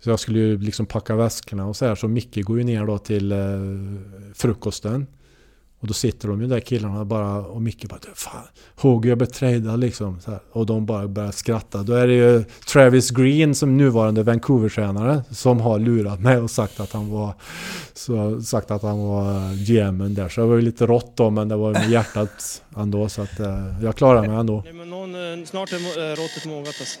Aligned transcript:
Så 0.00 0.10
jag 0.10 0.20
skulle 0.20 0.38
ju 0.38 0.58
liksom 0.58 0.86
packa 0.86 1.16
väskorna 1.16 1.66
och 1.66 1.76
så 1.76 1.86
här. 1.86 1.94
Så 1.94 2.08
Micke 2.08 2.44
går 2.44 2.58
ju 2.58 2.64
ner 2.64 2.86
då 2.86 2.98
till 2.98 3.32
eh, 3.32 3.38
frukosten. 4.34 5.06
Och 5.80 5.86
då 5.86 5.94
sitter 5.94 6.28
de 6.28 6.40
ju 6.40 6.46
där 6.46 6.60
killarna 6.60 7.04
bara 7.04 7.36
och 7.36 7.62
Micke 7.62 7.88
bara 7.88 7.98
Fan, 8.14 8.42
Huggy 8.76 9.08
jag 9.08 9.18
blev 9.18 9.78
liksom. 9.78 10.20
Så 10.20 10.30
här. 10.30 10.40
Och 10.52 10.66
de 10.66 10.86
bara 10.86 11.08
börjar 11.08 11.30
skratta. 11.30 11.82
Då 11.82 11.92
är 11.92 12.06
det 12.06 12.14
ju 12.14 12.44
Travis 12.72 13.10
Green 13.10 13.54
som 13.54 13.76
nuvarande 13.76 14.22
Vancouver-tränare 14.22 15.22
som 15.30 15.60
har 15.60 15.78
lurat 15.78 16.20
mig 16.20 16.36
och 16.36 16.50
sagt 16.50 16.80
att 16.80 16.92
han 16.92 17.10
var 17.10 17.34
så, 17.94 18.42
sagt 18.42 18.70
att 18.70 18.82
han 18.82 18.98
var 18.98 19.34
eh, 19.34 19.54
GMen 19.54 20.14
där. 20.14 20.28
Så 20.28 20.40
det 20.40 20.46
var 20.46 20.56
ju 20.56 20.62
lite 20.62 20.86
rått 20.86 21.16
då 21.16 21.30
men 21.30 21.48
det 21.48 21.56
var 21.56 21.72
med 21.72 21.90
hjärtat 21.90 22.62
ändå 22.76 23.08
så 23.08 23.22
att 23.22 23.40
eh, 23.40 23.82
jag 23.82 23.96
klarade 23.96 24.28
mig 24.28 24.36
ändå. 24.36 24.62
Nej, 24.64 24.72
men 24.72 24.90
någon, 24.90 25.14
eh, 25.14 25.46
snart 25.46 25.72
är 25.72 25.76
eh, 25.76 26.16
råttet 26.16 26.46
mogat 26.46 26.66
alltså. 26.80 27.00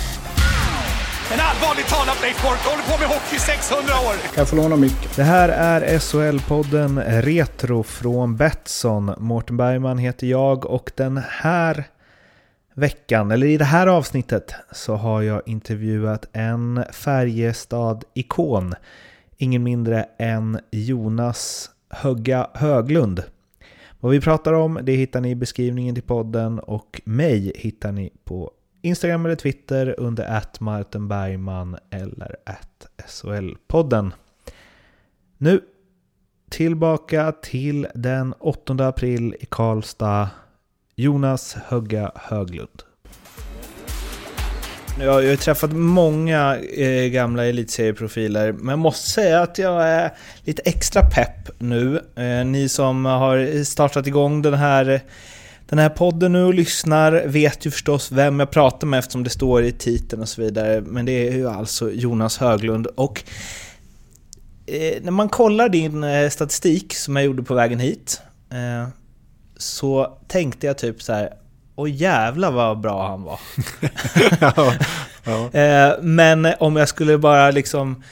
En 1.33 1.39
allvarligt 1.39 1.87
talat 1.87 2.21
Leif 2.21 2.41
Boork 2.43 2.59
håller 2.59 2.83
på 2.83 2.99
med 2.99 3.07
hockey 3.07 3.35
i 3.35 3.39
600 3.39 3.83
år! 3.83 4.15
Kan 4.23 4.41
jag 4.41 4.49
få 4.49 4.55
låna 4.55 4.75
micken? 4.75 5.09
Det 5.15 5.23
här 5.23 5.49
är 5.49 5.99
SHL-podden 5.99 7.21
Retro 7.21 7.83
från 7.83 8.35
Betsson. 8.35 9.13
Mårten 9.17 9.57
Bergman 9.57 9.97
heter 9.97 10.27
jag 10.27 10.65
och 10.65 10.91
den 10.95 11.21
här 11.29 11.83
veckan, 12.73 13.31
eller 13.31 13.47
i 13.47 13.57
det 13.57 13.65
här 13.65 13.87
avsnittet, 13.87 14.55
så 14.71 14.95
har 14.95 15.21
jag 15.21 15.41
intervjuat 15.45 16.25
en 16.33 16.83
Färjestad-ikon. 16.91 18.73
Ingen 19.37 19.63
mindre 19.63 20.05
än 20.17 20.59
Jonas 20.71 21.69
Högga 21.89 22.47
Höglund. 22.53 23.23
Vad 23.99 24.11
vi 24.11 24.21
pratar 24.21 24.53
om 24.53 24.79
det 24.83 24.91
hittar 24.91 25.21
ni 25.21 25.29
i 25.29 25.35
beskrivningen 25.35 25.95
till 25.95 26.03
podden 26.03 26.59
och 26.59 27.01
mig 27.05 27.53
hittar 27.55 27.91
ni 27.91 28.13
på 28.23 28.51
Instagram 28.81 29.25
eller 29.25 29.35
Twitter 29.35 29.95
under 29.97 30.23
att 30.23 30.59
Martin 30.59 31.07
Bergman 31.07 31.77
eller 31.89 32.35
att 32.45 32.87
SHL-podden. 33.07 34.11
Nu 35.37 35.61
tillbaka 36.49 37.31
till 37.31 37.87
den 37.95 38.33
8 38.39 38.87
april 38.87 39.35
i 39.39 39.45
Karlstad. 39.45 40.29
Jonas 40.95 41.57
Högga 41.67 42.11
Höglund. 42.15 42.83
Jag 44.99 45.13
har 45.13 45.21
ju 45.21 45.37
träffat 45.37 45.71
många 45.71 46.57
eh, 46.57 47.09
gamla 47.09 47.45
elitserieprofiler, 47.45 48.51
men 48.51 48.69
jag 48.69 48.79
måste 48.79 49.09
säga 49.09 49.41
att 49.41 49.57
jag 49.57 49.83
är 49.83 50.11
lite 50.43 50.61
extra 50.65 51.01
pepp 51.01 51.49
nu. 51.59 52.01
Eh, 52.15 52.45
ni 52.45 52.69
som 52.69 53.05
har 53.05 53.63
startat 53.63 54.07
igång 54.07 54.41
den 54.41 54.53
här, 54.53 55.01
den 55.71 55.79
här 55.79 55.89
podden 55.89 56.31
nu 56.31 56.43
och 56.43 56.53
lyssnar 56.53 57.11
vet 57.11 57.65
ju 57.65 57.71
förstås 57.71 58.11
vem 58.11 58.39
jag 58.39 58.51
pratar 58.51 58.87
med 58.87 58.99
eftersom 58.99 59.23
det 59.23 59.29
står 59.29 59.63
i 59.63 59.71
titeln 59.71 60.21
och 60.21 60.29
så 60.29 60.41
vidare. 60.41 60.81
Men 60.81 61.05
det 61.05 61.27
är 61.27 61.31
ju 61.31 61.49
alltså 61.49 61.91
Jonas 61.91 62.37
Höglund. 62.37 62.87
Och 62.87 63.23
eh, 64.65 65.03
när 65.03 65.11
man 65.11 65.29
kollar 65.29 65.69
din 65.69 66.03
eh, 66.03 66.29
statistik 66.29 66.95
som 66.95 67.15
jag 67.15 67.25
gjorde 67.25 67.43
på 67.43 67.53
vägen 67.53 67.79
hit 67.79 68.21
eh, 68.49 68.89
så 69.57 70.17
tänkte 70.27 70.67
jag 70.67 70.77
typ 70.77 71.01
så 71.01 71.13
här, 71.13 71.33
Åh 71.75 71.91
jävlar 71.91 72.51
vad 72.51 72.79
bra 72.79 73.07
han 73.07 73.23
var. 73.23 73.39
ja, 74.41 74.73
ja. 75.23 75.97
Men 76.01 76.53
om 76.59 76.75
jag 76.75 76.89
skulle 76.89 77.17
bara 77.17 77.51
liksom 77.51 78.03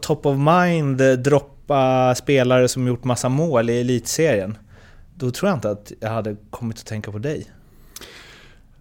top 0.00 0.26
of 0.26 0.38
mind 0.38 1.00
droppa 1.18 2.14
spelare 2.14 2.68
som 2.68 2.86
gjort 2.86 3.04
massa 3.04 3.28
mål 3.28 3.70
i 3.70 3.80
elitserien. 3.80 4.58
Då 5.18 5.30
tror 5.30 5.48
jag 5.48 5.56
inte 5.56 5.70
att 5.70 5.92
jag 6.00 6.10
hade 6.10 6.36
kommit 6.50 6.78
att 6.78 6.86
tänka 6.86 7.12
på 7.12 7.18
dig. 7.18 7.50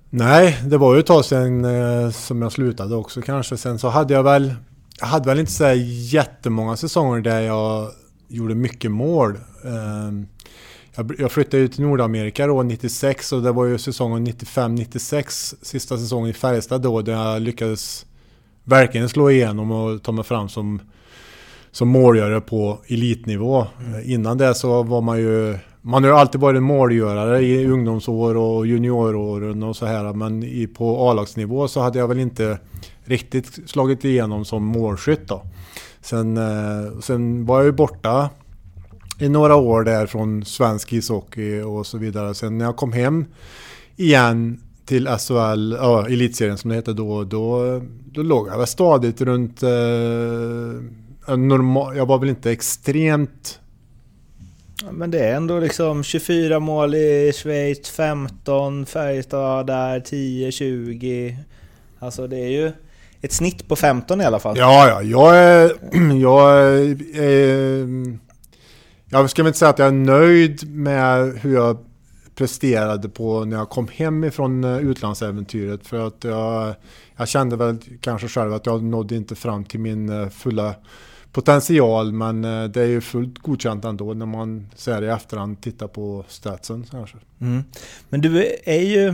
Nej, 0.09 0.57
det 0.66 0.78
var 0.78 0.94
ju 0.94 1.00
ett 1.00 1.06
tag 1.06 1.25
sedan 1.25 1.66
eh, 1.66 2.09
som 2.09 2.41
jag 2.41 2.51
slutade 2.51 2.96
också 2.96 3.22
kanske. 3.22 3.57
Sen 3.57 3.79
så 3.79 3.90
hade 3.90 4.13
jag 4.13 4.23
väl, 4.23 4.53
jag 5.00 5.07
hade 5.07 5.29
väl 5.29 5.40
inte 5.40 5.51
så 5.51 5.73
jättemånga 6.13 6.78
säsonger 6.78 7.22
där 7.22 7.40
jag 7.41 7.91
gjorde 8.28 8.56
mycket 8.56 8.91
mål. 8.91 9.35
Eh, 9.63 10.12
jag, 10.96 11.16
jag 11.19 11.31
flyttade 11.31 11.57
ju 11.57 11.68
till 11.68 11.84
Nordamerika 11.84 12.47
då 12.47 12.63
96 12.63 13.31
och 13.31 13.41
det 13.41 13.52
var 13.52 13.66
ju 13.66 13.78
säsongen 13.78 14.28
95-96, 14.28 15.56
sista 15.62 15.97
säsongen 15.97 16.29
i 16.29 16.34
Färjestad 16.34 16.81
då, 16.81 17.02
där 17.02 17.13
jag 17.13 17.41
lyckades 17.41 18.06
verkligen 18.63 19.09
slå 19.09 19.31
igenom 19.31 19.72
och 19.72 20.03
ta 20.03 20.12
mig 20.12 20.23
fram 20.23 20.50
som, 20.50 20.81
som 21.72 21.88
målgörare 21.88 22.41
på 22.41 22.79
elitnivå. 22.88 23.67
Mm. 23.85 24.02
Innan 24.03 24.38
det 24.38 24.56
så 24.56 24.84
var 24.84 25.02
man 25.02 25.19
ju 25.19 25.57
man 25.88 26.03
har 26.03 26.12
ju 26.12 26.18
alltid 26.18 26.41
varit 26.41 26.63
målgörare 26.63 27.41
i 27.41 27.68
ungdomsår 27.68 28.38
och 28.38 28.68
junioråren 28.68 29.63
och 29.63 29.75
så 29.75 29.85
här. 29.85 30.13
Men 30.13 30.44
i, 30.44 30.68
på 30.68 31.09
A-lagsnivå 31.09 31.68
så 31.68 31.81
hade 31.81 32.00
jag 32.00 32.07
väl 32.07 32.19
inte 32.19 32.59
riktigt 33.03 33.59
slagit 33.69 34.06
igenom 34.06 34.46
som 34.46 34.63
målskytt 34.63 35.28
då. 35.28 35.44
Sen, 36.01 36.38
eh, 36.38 37.00
sen 37.01 37.46
var 37.46 37.57
jag 37.57 37.66
ju 37.66 37.72
borta 37.72 38.29
i 39.19 39.29
några 39.29 39.56
år 39.56 39.84
där 39.84 40.06
från 40.06 40.46
svensk 40.46 40.94
ishockey 40.94 41.62
och 41.62 41.85
så 41.88 41.97
vidare. 41.97 42.34
Sen 42.34 42.57
när 42.57 42.66
jag 42.66 42.75
kom 42.75 42.94
hem 42.94 43.25
igen 43.96 44.62
till 44.85 45.07
SHL, 45.07 45.72
ja, 45.72 46.07
elitserien 46.07 46.57
som 46.57 46.69
det 46.69 46.75
hette 46.75 46.94
då, 46.94 47.23
då, 47.23 47.81
då 48.06 48.22
låg 48.22 48.47
jag 48.47 48.57
väl 48.57 48.67
stadigt 48.67 49.22
runt 49.22 49.63
eh, 49.63 49.69
normal, 51.38 51.97
jag 51.97 52.06
var 52.06 52.19
väl 52.19 52.29
inte 52.29 52.52
extremt 52.52 53.59
men 54.91 55.11
det 55.11 55.19
är 55.19 55.35
ändå 55.35 55.59
liksom 55.59 56.03
24 56.03 56.59
mål 56.59 56.95
i 56.95 57.31
Schweiz, 57.35 57.89
15, 57.89 58.85
Färjestad 58.85 59.67
där, 59.67 59.99
10, 59.99 60.51
20. 60.51 61.37
Alltså 61.99 62.27
det 62.27 62.37
är 62.37 62.49
ju 62.49 62.71
ett 63.21 63.33
snitt 63.33 63.67
på 63.67 63.75
15 63.75 64.21
i 64.21 64.25
alla 64.25 64.39
fall. 64.39 64.57
Ja, 64.57 64.87
ja, 64.87 65.01
jag 65.01 65.37
är... 65.37 65.75
Jag 66.21 66.59
är, 66.59 66.95
eh, 67.21 67.87
jag 69.09 69.29
ska 69.29 69.43
väl 69.43 69.47
inte 69.47 69.59
säga 69.59 69.69
att 69.69 69.79
jag 69.79 69.87
är 69.87 69.91
nöjd 69.91 70.69
med 70.69 71.39
hur 71.39 71.53
jag 71.53 71.77
presterade 72.35 73.09
på 73.09 73.45
när 73.45 73.57
jag 73.57 73.69
kom 73.69 73.87
hem 73.87 74.23
ifrån 74.23 74.63
eh, 74.63 74.77
utlandsäventyret. 74.77 75.87
För 75.87 76.07
att 76.07 76.23
jag, 76.23 76.75
jag 77.17 77.27
kände 77.27 77.55
väl 77.55 77.77
kanske 78.01 78.27
själv 78.27 78.53
att 78.53 78.65
jag 78.65 78.83
nådde 78.83 79.15
inte 79.15 79.35
fram 79.35 79.65
till 79.65 79.79
min 79.79 80.09
eh, 80.09 80.29
fulla 80.29 80.75
potential. 81.35 82.12
Men 82.12 82.46
eh, 82.46 82.63
det 82.63 82.81
är 82.81 82.88
ju 82.88 83.01
fullt 83.01 83.40
godkänt 83.40 83.85
ändå 83.85 84.13
när 84.13 84.25
man 84.25 84.68
ser 84.75 85.01
det 85.01 85.07
i 85.07 85.09
efterhand 85.09 85.62
tittar 85.62 85.88
på 85.88 86.25
statsen. 86.28 86.85
Kanske. 86.91 87.18
Mm. 87.41 87.63
Men 88.09 88.22
du 88.22 88.56
är 88.63 88.81
ju, 88.81 89.13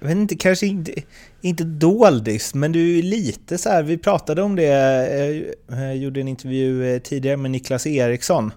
jag 0.00 0.08
vet 0.08 0.16
inte, 0.16 0.36
kanske 0.36 0.66
inte, 0.66 0.92
inte 1.40 1.64
doldis, 1.64 2.54
men 2.54 2.72
du 2.72 2.98
är 2.98 3.02
lite 3.02 3.58
så 3.58 3.68
här, 3.68 3.82
vi 3.82 3.98
pratade 3.98 4.42
om 4.42 4.56
det, 4.56 4.64
jag 5.68 5.96
gjorde 5.96 6.20
en 6.20 6.28
intervju 6.28 7.00
tidigare 7.00 7.36
med 7.36 7.50
Niklas 7.50 7.86
Eriksson 7.86 8.52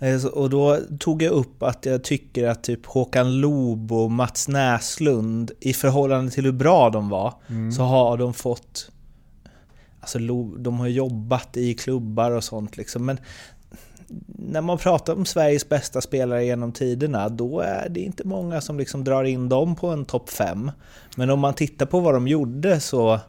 Eh, 0.00 0.24
och 0.24 0.50
då 0.50 0.78
tog 0.98 1.22
jag 1.22 1.32
upp 1.32 1.62
att 1.62 1.86
jag 1.86 2.04
tycker 2.04 2.48
att 2.48 2.62
typ 2.62 2.86
Håkan 2.86 3.40
Loob 3.40 3.92
och 3.92 4.10
Mats 4.10 4.48
Näslund, 4.48 5.50
i 5.60 5.72
förhållande 5.72 6.30
till 6.30 6.44
hur 6.44 6.52
bra 6.52 6.90
de 6.90 7.08
var, 7.08 7.34
mm. 7.48 7.72
så 7.72 7.82
har 7.82 8.16
de 8.16 8.34
fått... 8.34 8.90
Alltså 10.00 10.18
de 10.58 10.80
har 10.80 10.86
jobbat 10.86 11.56
i 11.56 11.74
klubbar 11.74 12.30
och 12.30 12.44
sånt 12.44 12.76
liksom, 12.76 13.06
men 13.06 13.18
när 14.38 14.60
man 14.60 14.78
pratar 14.78 15.12
om 15.12 15.26
Sveriges 15.26 15.68
bästa 15.68 16.00
spelare 16.00 16.44
genom 16.44 16.72
tiderna, 16.72 17.28
då 17.28 17.60
är 17.60 17.88
det 17.88 18.00
inte 18.00 18.26
många 18.26 18.60
som 18.60 18.78
liksom 18.78 19.04
drar 19.04 19.24
in 19.24 19.48
dem 19.48 19.76
på 19.76 19.88
en 19.88 20.04
topp 20.04 20.30
5. 20.30 20.70
Men 21.16 21.30
om 21.30 21.40
man 21.40 21.54
tittar 21.54 21.86
på 21.86 22.00
vad 22.00 22.14
de 22.14 22.28
gjorde 22.28 22.80
så... 22.80 23.20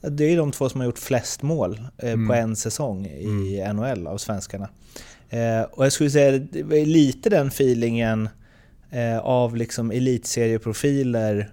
Det 0.00 0.24
är 0.24 0.36
de 0.36 0.52
två 0.52 0.68
som 0.68 0.80
har 0.80 0.86
gjort 0.86 0.98
flest 0.98 1.42
mål 1.42 1.80
eh, 1.98 2.12
mm. 2.12 2.28
på 2.28 2.34
en 2.34 2.56
säsong 2.56 3.06
i 3.06 3.60
mm. 3.60 3.76
NHL 3.76 4.06
av 4.06 4.18
svenskarna. 4.18 4.68
Eh, 5.30 5.62
och 5.62 5.84
jag 5.84 5.92
skulle 5.92 6.10
säga 6.10 6.38
det 6.38 6.62
var 6.62 6.86
lite 6.86 7.30
den 7.30 7.48
feelingen 7.48 8.28
eh, 8.90 9.18
av 9.18 9.56
liksom 9.56 9.90
elitserieprofiler 9.90 11.52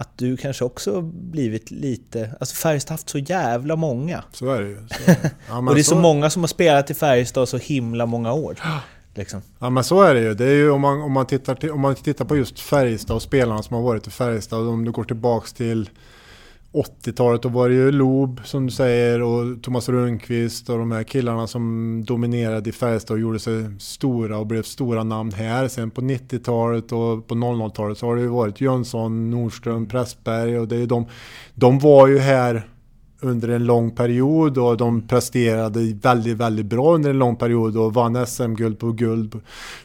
att 0.00 0.18
du 0.18 0.36
kanske 0.36 0.64
också 0.64 1.00
blivit 1.02 1.70
lite... 1.70 2.30
Alltså 2.40 2.54
Färjestad 2.54 2.90
har 2.90 2.94
haft 2.94 3.08
så 3.08 3.18
jävla 3.18 3.76
många. 3.76 4.24
Så 4.32 4.50
är 4.50 4.60
det 4.60 4.68
ju. 4.68 4.78
Ja, 5.48 5.58
och 5.68 5.74
det 5.74 5.80
är 5.80 5.82
så, 5.82 5.90
så 5.90 5.96
många 5.96 6.30
som 6.30 6.42
har 6.42 6.48
spelat 6.48 6.90
i 6.90 6.94
Färjestad 6.94 7.48
så 7.48 7.56
himla 7.56 8.06
många 8.06 8.32
år. 8.32 8.58
Liksom. 9.14 9.42
Ja 9.58 9.70
men 9.70 9.84
så 9.84 10.02
är 10.02 10.14
det 10.14 10.20
ju. 10.20 10.34
Det 10.34 10.44
är 10.44 10.54
ju 10.54 10.70
om 10.70 10.80
man, 10.80 11.02
om 11.02 11.12
man, 11.12 11.26
tittar, 11.26 11.54
till, 11.54 11.70
om 11.70 11.80
man 11.80 11.94
tittar 11.94 12.24
på 12.24 12.36
just 12.36 12.60
Färjestad 12.60 13.16
och 13.16 13.22
spelarna 13.22 13.62
som 13.62 13.76
har 13.76 13.82
varit 13.82 14.06
i 14.06 14.10
Färjestad. 14.10 14.68
Om 14.68 14.84
du 14.84 14.90
går 14.90 15.04
tillbaks 15.04 15.52
till 15.52 15.90
80-talet 16.72 17.42
då 17.42 17.48
var 17.48 17.68
det 17.68 17.74
ju 17.74 17.92
Loob 17.92 18.40
som 18.44 18.66
du 18.66 18.72
säger 18.72 19.22
och 19.22 19.62
Thomas 19.62 19.88
Rundqvist 19.88 20.70
och 20.70 20.78
de 20.78 20.92
här 20.92 21.02
killarna 21.02 21.46
som 21.46 22.04
dominerade 22.06 22.70
i 22.70 22.72
Färjestad 22.72 23.14
och 23.14 23.20
gjorde 23.20 23.38
sig 23.38 23.64
stora 23.78 24.38
och 24.38 24.46
blev 24.46 24.62
stora 24.62 25.04
namn 25.04 25.32
här. 25.32 25.68
Sen 25.68 25.90
på 25.90 26.00
90-talet 26.00 26.92
och 26.92 27.26
på 27.26 27.34
00-talet 27.34 27.98
så 27.98 28.06
har 28.06 28.16
det 28.16 28.22
ju 28.22 28.28
varit 28.28 28.60
Jönsson, 28.60 29.30
Nordström, 29.30 29.88
Pressberg 29.88 30.58
och 30.58 30.68
det 30.68 30.76
är 30.76 30.86
de. 30.86 31.06
De 31.54 31.78
var 31.78 32.06
ju 32.06 32.18
här 32.18 32.68
under 33.20 33.48
en 33.48 33.64
lång 33.64 33.90
period 33.90 34.58
och 34.58 34.76
de 34.76 35.08
presterade 35.08 35.80
väldigt, 36.02 36.36
väldigt 36.36 36.66
bra 36.66 36.94
under 36.94 37.10
en 37.10 37.18
lång 37.18 37.36
period 37.36 37.76
och 37.76 37.94
vann 37.94 38.26
SM-guld 38.26 38.78
på 38.78 38.92
guld, 38.92 39.40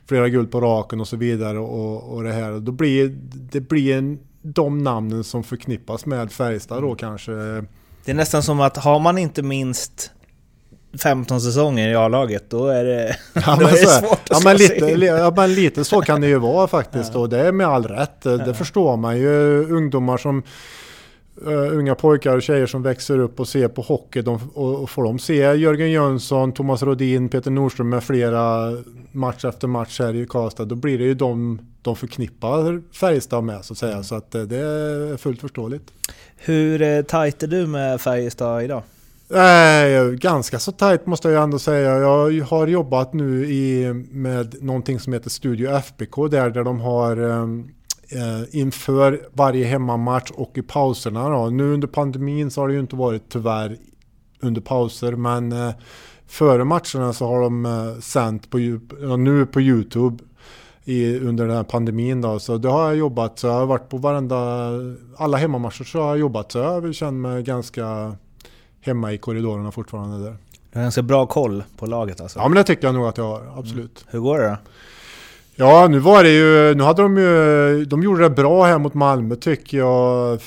flera 0.06 0.30
guld 0.30 0.52
på 0.52 0.62
raken 0.62 1.02
och 1.02 1.08
så 1.08 1.18
vidare 1.18 1.60
och, 1.60 2.16
och 2.16 2.24
det 2.24 2.32
här. 2.32 2.60
Då 2.60 2.72
blir 2.72 3.18
det 3.52 3.62
blir 3.62 3.98
en, 3.98 4.20
de 4.54 4.84
namnen 4.84 5.24
som 5.24 5.44
förknippas 5.44 6.06
med 6.06 6.32
Färjestad 6.32 6.84
då 6.84 6.96
kanske. 6.96 7.32
Det 8.06 8.12
är 8.12 8.14
nästan 8.14 8.44
som 8.44 8.62
att 8.62 8.78
har 8.78 9.00
man 9.00 9.18
inte 9.18 9.42
minst 9.42 10.12
15 11.04 11.42
säsonger 11.42 11.90
i 11.90 11.96
A-laget, 11.96 12.50
då 12.50 12.68
är 12.68 12.84
det, 12.84 13.18
Ja, 13.34 13.58
då 13.60 13.68
är 13.68 13.72
det 13.72 13.78
svårt 13.78 14.12
att 14.12 14.30
ja, 14.30 14.40
men, 14.44 14.58
lite, 14.58 14.92
in. 14.92 15.02
ja, 15.02 15.34
men 15.36 15.54
lite 15.54 15.86
så 15.86 16.02
kan 16.02 16.22
det 16.22 16.28
ju 16.28 16.40
vara 16.40 16.68
faktiskt 16.78 17.16
och 17.16 17.30
det 17.30 17.40
är 17.40 17.52
med 17.52 17.68
all 17.68 17.84
rätt. 17.88 18.22
Det 18.22 18.54
förstår 18.54 18.98
man 18.98 19.18
ju. 19.18 19.66
Ungdomar 19.76 20.18
som 20.18 20.44
uh, 21.48 21.78
unga 21.78 21.96
pojkar 21.96 22.36
och 22.36 22.42
tjejer 22.42 22.66
som 22.66 22.84
växer 22.84 23.20
upp 23.20 23.40
och 23.40 23.48
ser 23.48 23.68
på 23.68 23.82
hockey 23.82 24.22
de, 24.22 24.40
och, 24.54 24.84
och 24.84 24.90
får 24.90 25.04
de 25.04 25.20
se 25.20 25.36
Jörgen 25.36 25.92
Jönsson, 25.92 26.52
Thomas 26.52 26.84
Rodin, 26.84 27.30
Peter 27.30 27.52
Nordström 27.52 27.90
med 27.90 28.04
flera 28.04 28.72
match 29.12 29.46
efter 29.46 29.68
match 29.68 30.00
här 30.00 30.16
i 30.16 30.26
Karlstad 30.26 30.66
då 30.66 30.76
blir 30.76 30.98
det 30.98 31.04
ju 31.04 31.14
de 31.14 31.60
de 31.86 31.96
förknippar 31.96 32.82
Färjestad 32.94 33.44
med 33.44 33.66
så 33.66 33.74
att 33.74 33.78
säga. 33.78 34.04
Så 34.04 34.16
att 34.16 34.36
eh, 34.36 34.42
det 34.42 34.58
är 34.58 35.18
fullt 35.18 35.42
förståeligt. 35.42 35.92
Hur 36.38 36.82
eh, 36.82 37.02
tajt 37.02 37.44
är 37.44 37.48
du 37.48 37.68
med 37.68 38.02
Färjestad 38.02 38.64
idag? 38.64 38.84
Eh, 39.30 40.12
ganska 40.12 40.60
så 40.60 40.72
tajt 40.72 41.06
måste 41.06 41.30
jag 41.30 41.44
ändå 41.44 41.60
säga. 41.60 41.98
Jag 41.98 42.44
har 42.46 42.68
jobbat 42.68 43.14
nu 43.14 43.46
i, 43.46 43.94
med 44.12 44.64
någonting 44.64 45.00
som 45.00 45.14
heter 45.14 45.30
Studio 45.30 45.78
FBK 45.78 46.16
där, 46.32 46.50
där 46.50 46.64
de 46.64 46.80
har 46.80 47.18
eh, 48.10 48.60
inför 48.60 49.28
varje 49.34 49.66
hemmamatch 49.66 50.32
och 50.32 50.58
i 50.58 50.62
pauserna. 50.62 51.30
Då. 51.30 51.50
Nu 51.50 51.74
under 51.74 51.88
pandemin 51.88 52.52
så 52.52 52.62
har 52.62 52.68
det 52.68 52.74
ju 52.74 52.80
inte 52.80 52.96
varit 52.96 53.30
tyvärr 53.30 53.78
under 54.40 54.62
pauser 54.62 55.12
men 55.12 55.52
eh, 55.52 55.74
före 56.28 56.64
matcherna 56.64 57.14
så 57.14 57.28
har 57.28 57.42
de 57.42 57.66
eh, 57.66 58.00
sänt 58.00 58.50
på, 58.50 58.58
nu 59.18 59.46
på 59.46 59.62
Youtube 59.62 60.24
i, 60.84 61.20
under 61.20 61.48
den 61.48 61.56
här 61.56 61.64
pandemin 61.64 62.22
då. 62.22 62.40
Så 62.40 62.58
det 62.58 62.70
har 62.70 62.88
jag 62.88 62.96
jobbat, 62.96 63.40
så 63.40 63.48
jag 63.48 63.54
har 63.54 63.66
varit 63.66 63.90
på 63.90 63.98
varenda, 63.98 64.70
alla 65.18 65.38
hemmamatcher 65.38 65.84
så 65.84 66.02
har 66.02 66.08
jag 66.08 66.18
jobbat 66.18 66.52
så 66.52 66.60
jag 66.60 66.96
känner 66.96 67.12
mig 67.12 67.44
ganska 67.44 68.16
hemma 68.82 69.14
i 69.14 69.18
korridorerna 69.18 69.72
fortfarande 69.72 70.26
där. 70.26 70.38
Du 70.72 70.80
har 70.80 70.84
ganska 70.84 71.02
bra 71.02 71.26
koll 71.26 71.64
på 71.78 71.86
laget 71.86 72.22
alltså? 72.22 72.40
Ja 72.40 72.48
men 72.48 72.56
det 72.56 72.64
tycker 72.64 72.88
jag 72.88 72.96
nog 72.96 73.08
att 73.08 73.18
jag 73.18 73.26
har, 73.26 73.60
absolut. 73.60 74.06
Hur 74.08 74.20
går 74.20 74.40
det 74.40 74.48
då? 74.48 74.58
Ja 75.58 75.88
nu 75.88 76.00
var 76.00 76.24
det 76.24 76.30
ju, 76.30 76.76
nu 76.76 76.84
hade 76.84 77.02
de 77.02 77.18
ju, 77.18 77.86
de 77.86 78.04
gjorde 78.04 78.24
det 78.24 78.30
bra 78.30 78.66
här 78.66 78.80
mot 78.80 78.94
Malmö 78.94 79.36
tycker 79.36 79.78
jag. 79.78 80.34
Eh, 80.34 80.40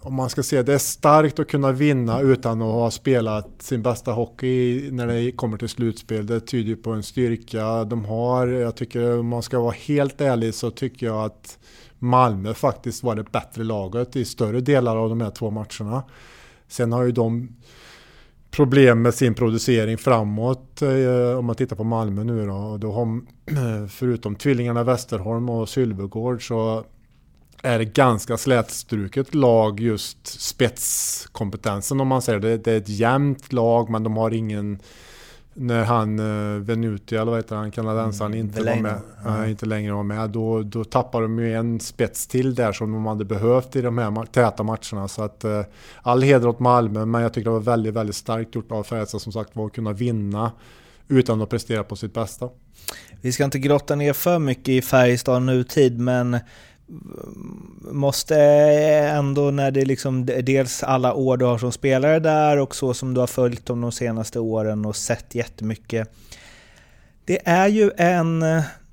om 0.00 0.14
man 0.14 0.30
ska 0.30 0.42
säga 0.42 0.62
det 0.62 0.74
är 0.74 0.78
starkt 0.78 1.38
att 1.38 1.48
kunna 1.48 1.72
vinna 1.72 2.20
utan 2.20 2.62
att 2.62 2.72
ha 2.72 2.90
spelat 2.90 3.48
sin 3.58 3.82
bästa 3.82 4.12
hockey 4.12 4.90
när 4.90 5.06
det 5.06 5.32
kommer 5.32 5.58
till 5.58 5.68
slutspel. 5.68 6.26
Det 6.26 6.40
tyder 6.40 6.68
ju 6.68 6.76
på 6.76 6.90
en 6.90 7.02
styrka 7.02 7.84
de 7.84 8.04
har. 8.04 8.46
Jag 8.46 8.76
tycker 8.76 9.18
om 9.18 9.28
man 9.28 9.42
ska 9.42 9.60
vara 9.60 9.74
helt 9.86 10.20
ärlig 10.20 10.54
så 10.54 10.70
tycker 10.70 11.06
jag 11.06 11.24
att 11.24 11.58
Malmö 11.98 12.54
faktiskt 12.54 13.02
var 13.02 13.14
det 13.14 13.32
bättre 13.32 13.64
laget 13.64 14.16
i 14.16 14.24
större 14.24 14.60
delar 14.60 14.96
av 14.96 15.08
de 15.08 15.20
här 15.20 15.30
två 15.30 15.50
matcherna. 15.50 16.02
Sen 16.68 16.92
har 16.92 17.04
ju 17.04 17.12
de 17.12 17.48
problem 18.50 19.02
med 19.02 19.14
sin 19.14 19.34
producering 19.34 19.98
framåt 19.98 20.82
eh, 20.82 21.38
om 21.38 21.44
man 21.44 21.56
tittar 21.56 21.76
på 21.76 21.84
Malmö 21.84 22.24
nu 22.24 22.46
då. 22.46 22.76
Då 22.80 22.92
har, 22.92 23.06
eh, 23.46 23.88
förutom 23.88 24.36
tvillingarna 24.36 24.84
Westerholm 24.84 25.50
och 25.50 25.68
Sylvegård 25.68 26.48
så 26.48 26.84
är 27.62 27.78
det 27.78 27.84
ganska 27.84 28.36
slätstruket 28.36 29.34
lag 29.34 29.80
just 29.80 30.26
spetskompetensen 30.26 32.00
om 32.00 32.08
man 32.08 32.22
säger 32.22 32.38
det. 32.38 32.56
Det 32.56 32.72
är 32.72 32.76
ett 32.76 32.88
jämnt 32.88 33.52
lag 33.52 33.90
men 33.90 34.02
de 34.02 34.16
har 34.16 34.30
ingen 34.30 34.78
när 35.58 35.84
han 35.84 36.20
uh, 36.20 36.60
Venuti 36.60 37.16
eller 37.16 37.30
vad 37.30 37.38
heter 37.38 37.56
han, 37.56 37.70
kanadensaren, 37.70 38.32
Mm, 38.32 38.46
inte 38.46 38.62
var 38.62 38.76
med, 38.76 39.00
nej, 39.24 39.50
inte 39.50 39.66
längre 39.66 39.92
var 39.92 40.02
med. 40.02 40.30
Då, 40.30 40.62
då 40.62 40.84
tappar 40.84 41.22
de 41.22 41.38
ju 41.38 41.54
en 41.54 41.80
spets 41.80 42.26
till 42.26 42.54
där 42.54 42.72
som 42.72 42.92
de 42.92 43.06
hade 43.06 43.24
behövt 43.24 43.76
i 43.76 43.82
de 43.82 43.98
här 43.98 44.24
täta 44.24 44.62
matcherna. 44.62 45.08
Så 45.08 45.22
att 45.22 45.44
uh, 45.44 45.62
all 46.02 46.22
heder 46.22 46.48
åt 46.48 46.60
Malmö, 46.60 47.04
men 47.04 47.22
jag 47.22 47.32
tycker 47.32 47.44
det 47.44 47.54
var 47.54 47.60
väldigt, 47.60 47.94
väldigt 47.94 48.16
starkt 48.16 48.54
gjort 48.54 48.72
av 48.72 48.82
Färjestad 48.82 49.20
som 49.20 49.32
sagt 49.32 49.56
var 49.56 49.66
att 49.66 49.72
kunna 49.72 49.92
vinna 49.92 50.52
utan 51.08 51.42
att 51.42 51.50
prestera 51.50 51.84
på 51.84 51.96
sitt 51.96 52.14
bästa. 52.14 52.48
Vi 53.20 53.32
ska 53.32 53.44
inte 53.44 53.58
grotta 53.58 53.94
ner 53.94 54.12
för 54.12 54.38
mycket 54.38 54.68
i 54.68 54.82
Färjestad 54.82 55.42
nutid, 55.42 56.00
men 56.00 56.38
måste 57.92 58.36
ändå 59.12 59.50
när 59.50 59.70
det 59.70 59.84
liksom 59.84 60.26
dels 60.26 60.82
alla 60.82 61.14
år 61.14 61.36
du 61.36 61.44
har 61.44 61.58
som 61.58 61.72
spelare 61.72 62.18
där 62.18 62.56
och 62.56 62.74
så 62.74 62.94
som 62.94 63.14
du 63.14 63.20
har 63.20 63.26
följt 63.26 63.66
dem 63.66 63.80
de 63.80 63.92
senaste 63.92 64.40
åren 64.40 64.84
och 64.84 64.96
sett 64.96 65.34
jättemycket. 65.34 66.08
Det 67.24 67.48
är 67.48 67.68
ju 67.68 67.90
en 67.96 68.44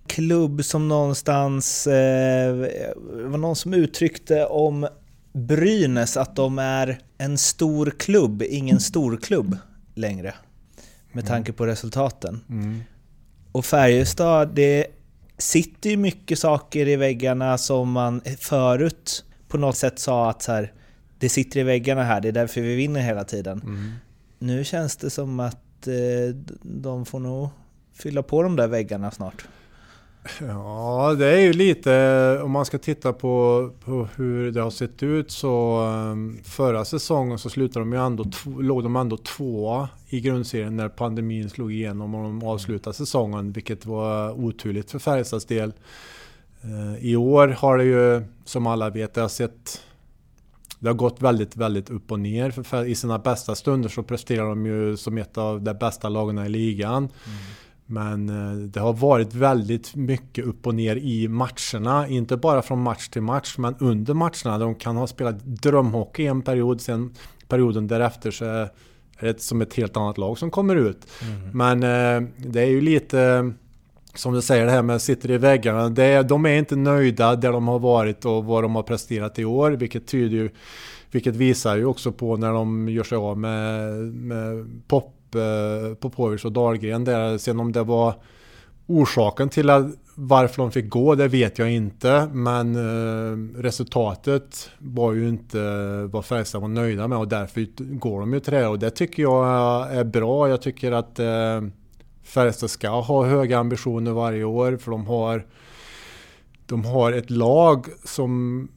klubb 0.08 0.66
som 0.66 0.88
någonstans, 0.88 1.88
eh, 1.88 2.56
det 2.56 3.28
var 3.28 3.38
någon 3.38 3.56
som 3.56 3.74
uttryckte 3.74 4.46
om 4.46 4.88
Brynäs 5.34 6.18
att 6.18 6.36
de 6.36 6.60
är 6.60 7.00
en 7.18 7.38
stor 7.38 7.94
klubb, 8.00 8.44
ingen 8.50 8.80
stor 8.80 9.18
klubb 9.18 9.58
längre. 9.96 10.34
Med 11.12 11.28
tanke 11.28 11.54
på 11.54 11.66
resultaten. 11.66 12.44
Och 13.52 13.66
Färjestad, 13.66 14.50
det 14.56 14.88
sitter 15.38 15.90
ju 15.90 15.98
mycket 15.98 16.40
saker 16.40 16.88
i 16.88 16.96
väggarna 16.96 17.58
som 17.58 17.92
man 17.92 18.22
förut 18.40 19.26
på 19.48 19.58
något 19.58 19.78
sätt 19.78 20.00
sa 20.00 20.30
att 20.30 20.42
så 20.42 20.52
här, 20.52 20.74
det 21.20 21.30
sitter 21.30 21.60
i 21.60 21.64
väggarna 21.64 22.04
här, 22.04 22.22
det 22.22 22.28
är 22.28 22.32
därför 22.32 22.62
vi 22.62 22.76
vinner 22.76 23.02
hela 23.02 23.24
tiden. 23.24 23.62
Nu 24.40 24.64
känns 24.64 24.96
det 24.98 25.10
som 25.10 25.40
att 25.40 25.88
eh, 25.88 26.36
de 26.62 27.06
får 27.06 27.20
nog 27.20 27.50
fylla 27.94 28.24
på 28.24 28.44
de 28.44 28.56
där 28.56 28.68
väggarna 28.68 29.12
snart. 29.12 29.46
Ja, 30.40 31.16
det 31.20 31.28
är 31.28 31.40
ju 31.40 31.54
lite, 31.54 32.40
om 32.44 32.52
man 32.52 32.66
ska 32.66 32.78
titta 32.78 33.14
på, 33.14 33.70
på 33.86 34.08
hur 34.16 34.52
det 34.52 34.62
har 34.62 34.72
sett 34.72 35.04
ut 35.04 35.32
så 35.32 35.80
ehm, 35.80 36.38
förra 36.44 36.86
säsongen 36.86 37.40
så 37.40 37.50
slutade 37.50 37.86
de 37.86 37.94
ju 37.94 38.06
ändå, 38.06 38.26
låg 38.60 38.84
de 38.84 38.96
ändå 38.96 39.18
tvåa 39.18 39.90
i 40.10 40.20
grundserien 40.20 40.78
när 40.78 40.90
pandemin 40.90 41.50
slog 41.50 41.74
igenom 41.74 42.16
och 42.16 42.24
de 42.24 42.44
avslutade 42.44 42.94
säsongen, 42.94 43.52
vilket 43.52 43.86
var 43.86 44.32
oturligt 44.32 44.92
för 44.92 45.00
Färjestads 45.00 45.46
del. 45.46 45.74
Eh, 46.62 47.06
I 47.06 47.16
år 47.16 47.48
har 47.48 47.78
det 47.78 47.84
ju, 47.84 48.24
som 48.46 48.68
alla 48.68 48.90
vet, 48.90 49.14
det 49.14 49.22
har 49.22 49.28
sett 49.28 49.82
det 50.80 50.90
har 50.90 50.96
gått 50.96 51.22
väldigt, 51.22 51.56
väldigt 51.56 51.90
upp 51.90 52.12
och 52.12 52.20
ner. 52.20 52.52
För 52.52 52.86
I 52.86 52.96
sina 52.96 53.20
bästa 53.20 53.56
stunder 53.56 53.90
så 53.90 54.04
presterar 54.04 54.50
de 54.50 54.66
ju 54.66 54.98
som 54.98 55.18
ett 55.18 55.38
av 55.38 55.62
de 55.62 55.74
bästa 55.74 56.10
lagen 56.10 56.38
i 56.38 56.50
ligan. 56.50 56.98
Mm. 56.98 57.38
Men 57.94 58.30
eh, 58.30 58.58
det 58.58 58.80
har 58.80 58.94
varit 58.94 59.34
väldigt 59.34 59.96
mycket 59.96 60.46
upp 60.46 60.68
och 60.68 60.76
ner 60.76 60.96
i 60.96 61.28
matcherna. 61.28 62.08
Inte 62.08 62.38
bara 62.38 62.62
från 62.62 62.82
match 62.82 63.10
till 63.10 63.22
match, 63.22 63.56
men 63.58 63.76
under 63.80 64.14
matcherna. 64.14 64.58
De 64.58 64.76
kan 64.76 64.98
ha 64.98 65.08
spelat 65.08 65.40
drömhockey 65.40 66.26
en 66.26 66.42
period, 66.42 66.82
sen 66.82 67.14
perioden 67.48 67.88
därefter 67.88 68.32
så 68.32 68.46
är 68.46 68.70
det 69.20 69.42
som 69.42 69.62
ett 69.62 69.74
helt 69.74 69.98
annat 69.98 70.18
lag 70.18 70.38
som 70.38 70.52
kommer 70.52 70.76
ut. 70.76 71.08
Men 71.54 71.84
eh, 71.84 72.30
det 72.38 72.62
är 72.62 72.70
ju 72.70 72.82
lite 72.82 73.52
som 74.16 74.34
du 74.34 74.42
säger 74.42 74.66
det 74.66 74.72
här 74.72 74.82
med 74.82 75.02
sitter 75.02 75.32
i 75.32 75.38
väggarna. 75.38 75.90
Det 75.90 76.24
de 76.24 76.46
är 76.46 76.56
inte 76.56 76.76
nöjda 76.76 77.36
där 77.36 77.52
de 77.52 77.68
har 77.68 77.80
varit 77.80 78.26
och 78.26 78.46
vad 78.46 78.64
de 78.64 78.76
har 78.76 78.84
presterat 78.84 79.40
i 79.40 79.46
år, 79.46 79.72
vilket 79.72 80.08
tyder 80.08 80.38
ju 80.38 80.50
vilket 81.14 81.36
visar 81.36 81.78
ju 81.78 81.86
också 81.86 82.12
på 82.12 82.38
när 82.38 82.54
de 82.54 82.90
gör 82.90 83.04
sig 83.04 83.16
av 83.16 83.38
med, 83.38 83.94
med 84.04 84.70
Pop, 84.88 85.06
eh, 85.06 85.23
Eh, 85.36 85.94
Popovic 86.00 86.46
och 86.46 86.52
Dahlgren 86.52 87.04
där. 87.04 87.38
Sen 87.38 87.60
om 87.60 87.72
det 87.72 87.84
var 87.84 88.16
orsaken 88.88 89.50
till 89.50 89.70
att 89.70 89.86
varför 90.16 90.62
de 90.62 90.72
fick 90.72 90.90
gå, 90.90 91.16
det 91.16 91.28
vet 91.28 91.60
jag 91.60 91.72
inte. 91.72 92.30
Men 92.34 92.76
eh, 92.76 93.62
resultatet 93.62 94.70
var 94.80 95.14
ju 95.14 95.30
inte 95.30 95.60
vad 96.12 96.26
Färjestad 96.26 96.62
var 96.62 96.68
nöjda 96.68 97.08
med 97.08 97.18
och 97.18 97.28
därför 97.28 97.68
går 98.00 98.20
de 98.20 98.34
ju 98.34 98.40
till 98.40 98.54
det. 98.54 98.68
Och 98.68 98.80
det 98.80 98.90
tycker 98.90 99.24
jag 99.24 99.46
är 99.94 100.04
bra. 100.04 100.50
Jag 100.50 100.62
tycker 100.62 100.92
att 100.92 101.20
eh, 101.20 101.62
Färjestad 102.24 102.70
ska 102.70 102.90
ha 102.90 103.26
höga 103.26 103.60
ambitioner 103.60 104.12
varje 104.12 104.44
år 104.44 104.78
för 104.78 104.92
de 104.92 105.08
har 105.08 105.46
de 106.66 106.86
har 106.86 107.12
ett 107.12 107.30
lag 107.30 107.86
som 108.04 108.68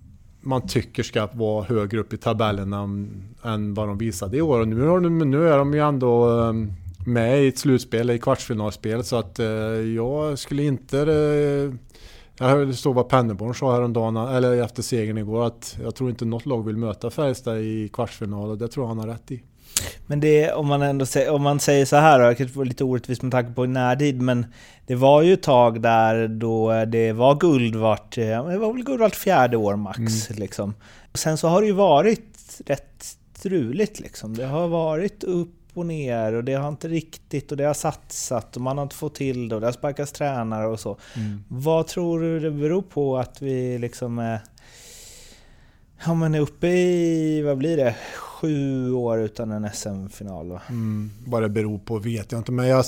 man 0.46 0.66
tycker 0.68 1.02
ska 1.02 1.28
vara 1.32 1.64
högre 1.64 2.00
upp 2.00 2.12
i 2.12 2.16
tabellen 2.16 2.72
än, 2.72 3.24
än 3.42 3.74
vad 3.74 3.88
de 3.88 3.98
visade 3.98 4.36
i 4.36 4.42
år. 4.42 4.60
Och 4.60 4.68
nu, 4.68 4.86
har 4.86 5.00
de, 5.00 5.18
nu 5.18 5.48
är 5.48 5.58
de 5.58 5.74
ju 5.74 5.80
ändå 5.80 6.28
ehm, 6.28 6.72
med 7.06 7.44
i 7.44 7.48
ett 7.48 7.58
slutspel, 7.58 8.10
i 8.10 8.18
kvartsfinalspel. 8.18 9.04
Så 9.04 9.16
att 9.16 9.38
eh, 9.38 9.46
jag 9.46 10.38
skulle 10.38 10.62
inte... 10.62 10.98
Eh, 11.00 11.74
Jag 12.38 12.48
hörde 12.48 12.74
stå 12.74 12.92
vad 12.92 13.08
Pennerborn 13.08 13.54
sa 13.54 13.72
häromdagen, 13.72 14.16
eller 14.16 14.62
efter 14.62 14.82
segern 14.82 15.18
igår, 15.18 15.46
att 15.46 15.78
jag 15.82 15.94
tror 15.94 16.10
inte 16.10 16.24
något 16.24 16.46
lag 16.46 16.66
vill 16.66 16.76
möta 16.76 17.10
Färjestad 17.10 17.58
i 17.58 17.88
kvartsfinal 17.92 18.50
och 18.50 18.58
det 18.58 18.68
tror 18.68 18.84
jag 18.84 18.88
han 18.88 18.98
har 18.98 19.06
rätt 19.06 19.30
i. 19.30 19.42
Men 20.06 20.20
det, 20.20 20.52
om 20.52 20.66
man 20.66 20.82
ändå 20.82 21.06
säger, 21.06 21.30
om 21.30 21.42
man 21.42 21.60
säger 21.60 21.84
så 21.84 21.96
här 21.96 22.18
då, 22.18 22.44
det 22.44 22.56
var 22.56 22.64
lite 22.64 22.84
orättvist 22.84 23.22
med 23.22 23.32
tanke 23.32 23.52
på 23.52 23.66
närtid, 23.66 24.22
men 24.22 24.46
det 24.86 24.94
var 24.94 25.22
ju 25.22 25.32
ett 25.32 25.42
tag 25.42 25.82
där 25.82 26.28
då 26.28 26.84
det 26.84 27.12
var 27.12 27.34
guld 27.34 27.76
vart, 27.76 28.16
ja, 28.16 28.42
det 28.42 28.58
var 28.58 28.72
väl 28.72 28.84
guld 28.84 29.00
vart 29.00 29.16
fjärde 29.16 29.56
år 29.56 29.76
max 29.76 30.30
liksom. 30.30 30.74
Sen 31.14 31.38
så 31.38 31.48
har 31.48 31.60
det 31.60 31.66
ju 31.66 31.72
varit 31.72 32.60
rätt 32.66 33.16
struligt 33.34 34.00
liksom. 34.00 34.36
Det 34.36 34.46
har 34.46 34.68
varit 34.68 35.24
upp 35.24 35.52
och 35.74 35.86
ner 35.86 36.32
och 36.32 36.44
det 36.44 36.54
har 36.54 36.68
inte 36.68 36.88
riktigt 36.88 37.50
och 37.50 37.56
det 37.56 37.64
har 37.64 37.74
satsat 37.74 38.56
och 38.56 38.62
man 38.62 38.78
har 38.78 38.82
inte 38.82 38.96
fått 38.96 39.14
till 39.14 39.48
det 39.48 39.54
och 39.54 39.60
det 39.60 39.66
har 39.66 39.72
sparkats 39.72 40.12
tränare 40.12 40.66
och 40.66 40.80
så. 40.80 40.96
Vad 41.48 41.86
tror 41.86 42.20
du 42.20 42.40
det 42.40 42.50
beror 42.50 42.82
på 42.82 43.18
att 43.18 43.42
vi 43.42 43.78
liksom 43.78 44.18
är, 44.18 44.40
ja, 46.06 46.14
men 46.14 46.34
är 46.34 46.40
uppe 46.40 46.66
i, 46.68 47.42
vad 47.42 47.58
blir 47.58 47.76
det, 47.76 47.94
sju 48.40 48.92
år 48.92 49.18
utan 49.20 49.50
en 49.50 49.70
SM-final? 49.72 50.48
va? 50.48 50.62
Mm, 50.68 51.10
vad 51.26 51.42
det 51.42 51.48
beror 51.48 51.78
på 51.78 51.98
vet 51.98 52.32
jag 52.32 52.40
inte, 52.40 52.52
men 52.52 52.68
jag, 52.68 52.84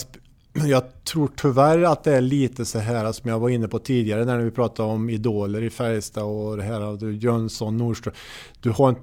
jag 0.67 1.05
tror 1.05 1.31
tyvärr 1.37 1.83
att 1.83 2.05
det 2.05 2.17
är 2.17 2.21
lite 2.21 2.65
så 2.65 2.79
här 2.79 3.13
som 3.13 3.31
jag 3.31 3.39
var 3.39 3.49
inne 3.49 3.69
på 3.69 3.79
tidigare 3.79 4.25
när 4.25 4.39
vi 4.39 4.51
pratade 4.51 4.89
om 4.89 5.11
idoler 5.11 5.63
i 5.63 5.71
Färjestad 5.71 6.25
och 6.25 6.57
det 6.57 6.63
här 6.63 6.97
du, 6.97 7.17
Jönsson, 7.17 7.77
Nordström. 7.77 8.15
Du 8.61 8.71
har 8.71 8.89
en, 8.89 8.97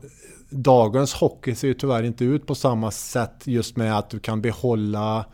dagens 0.49 1.13
hockey 1.13 1.55
ser 1.55 1.67
ju 1.67 1.73
tyvärr 1.73 2.03
inte 2.03 2.25
ut 2.25 2.47
på 2.47 2.55
samma 2.55 2.91
sätt 2.91 3.41
just 3.43 3.77
med 3.77 3.97
att 3.97 4.09
du 4.09 4.19
kan 4.19 4.41
behålla 4.41 5.25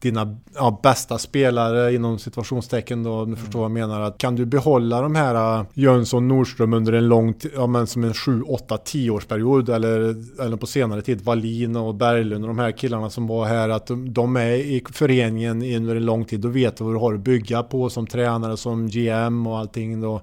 dina 0.00 0.36
ja, 0.54 0.80
bästa 0.82 1.18
spelare 1.18 1.94
inom 1.94 2.18
situationstecken 2.18 3.02
då, 3.02 3.12
om 3.12 3.30
du 3.30 3.36
förstår 3.36 3.58
vad 3.58 3.64
jag 3.64 3.72
menar. 3.72 4.00
Att 4.00 4.18
kan 4.18 4.36
du 4.36 4.46
behålla 4.46 5.02
de 5.02 5.14
här 5.14 5.58
uh, 5.60 5.66
Jönsson, 5.74 6.28
Nordström 6.28 6.72
under 6.74 6.92
en 6.92 7.08
lång, 7.08 7.34
ja 7.54 7.66
men 7.66 7.86
som 7.86 8.04
en 8.04 8.14
7, 8.14 8.42
8, 8.42 8.78
10 8.78 9.10
årsperiod 9.10 9.68
eller, 9.68 10.00
eller 10.42 10.56
på 10.56 10.66
senare 10.66 11.02
tid 11.02 11.20
Wallin 11.20 11.76
och 11.76 11.94
Berglund 11.94 12.44
och 12.44 12.48
de 12.48 12.58
här 12.58 12.72
killarna 12.72 13.10
som 13.10 13.26
var 13.26 13.44
här, 13.44 13.68
att 13.68 13.86
de, 13.86 14.12
de 14.12 14.36
är 14.36 14.50
i 14.50 14.82
föreningen 14.92 15.62
under 15.76 15.96
en 15.96 16.04
lång 16.04 16.24
tid, 16.24 16.40
då 16.40 16.48
vet 16.48 16.76
du 16.76 16.84
vad 16.84 16.94
du 16.94 16.98
har 16.98 17.14
att 17.14 17.20
bygga 17.20 17.62
på 17.62 17.90
som 17.90 18.06
tränare, 18.06 18.56
som 18.56 18.88
GM 18.88 19.46
och 19.46 19.58
allting 19.58 20.00
då. 20.00 20.22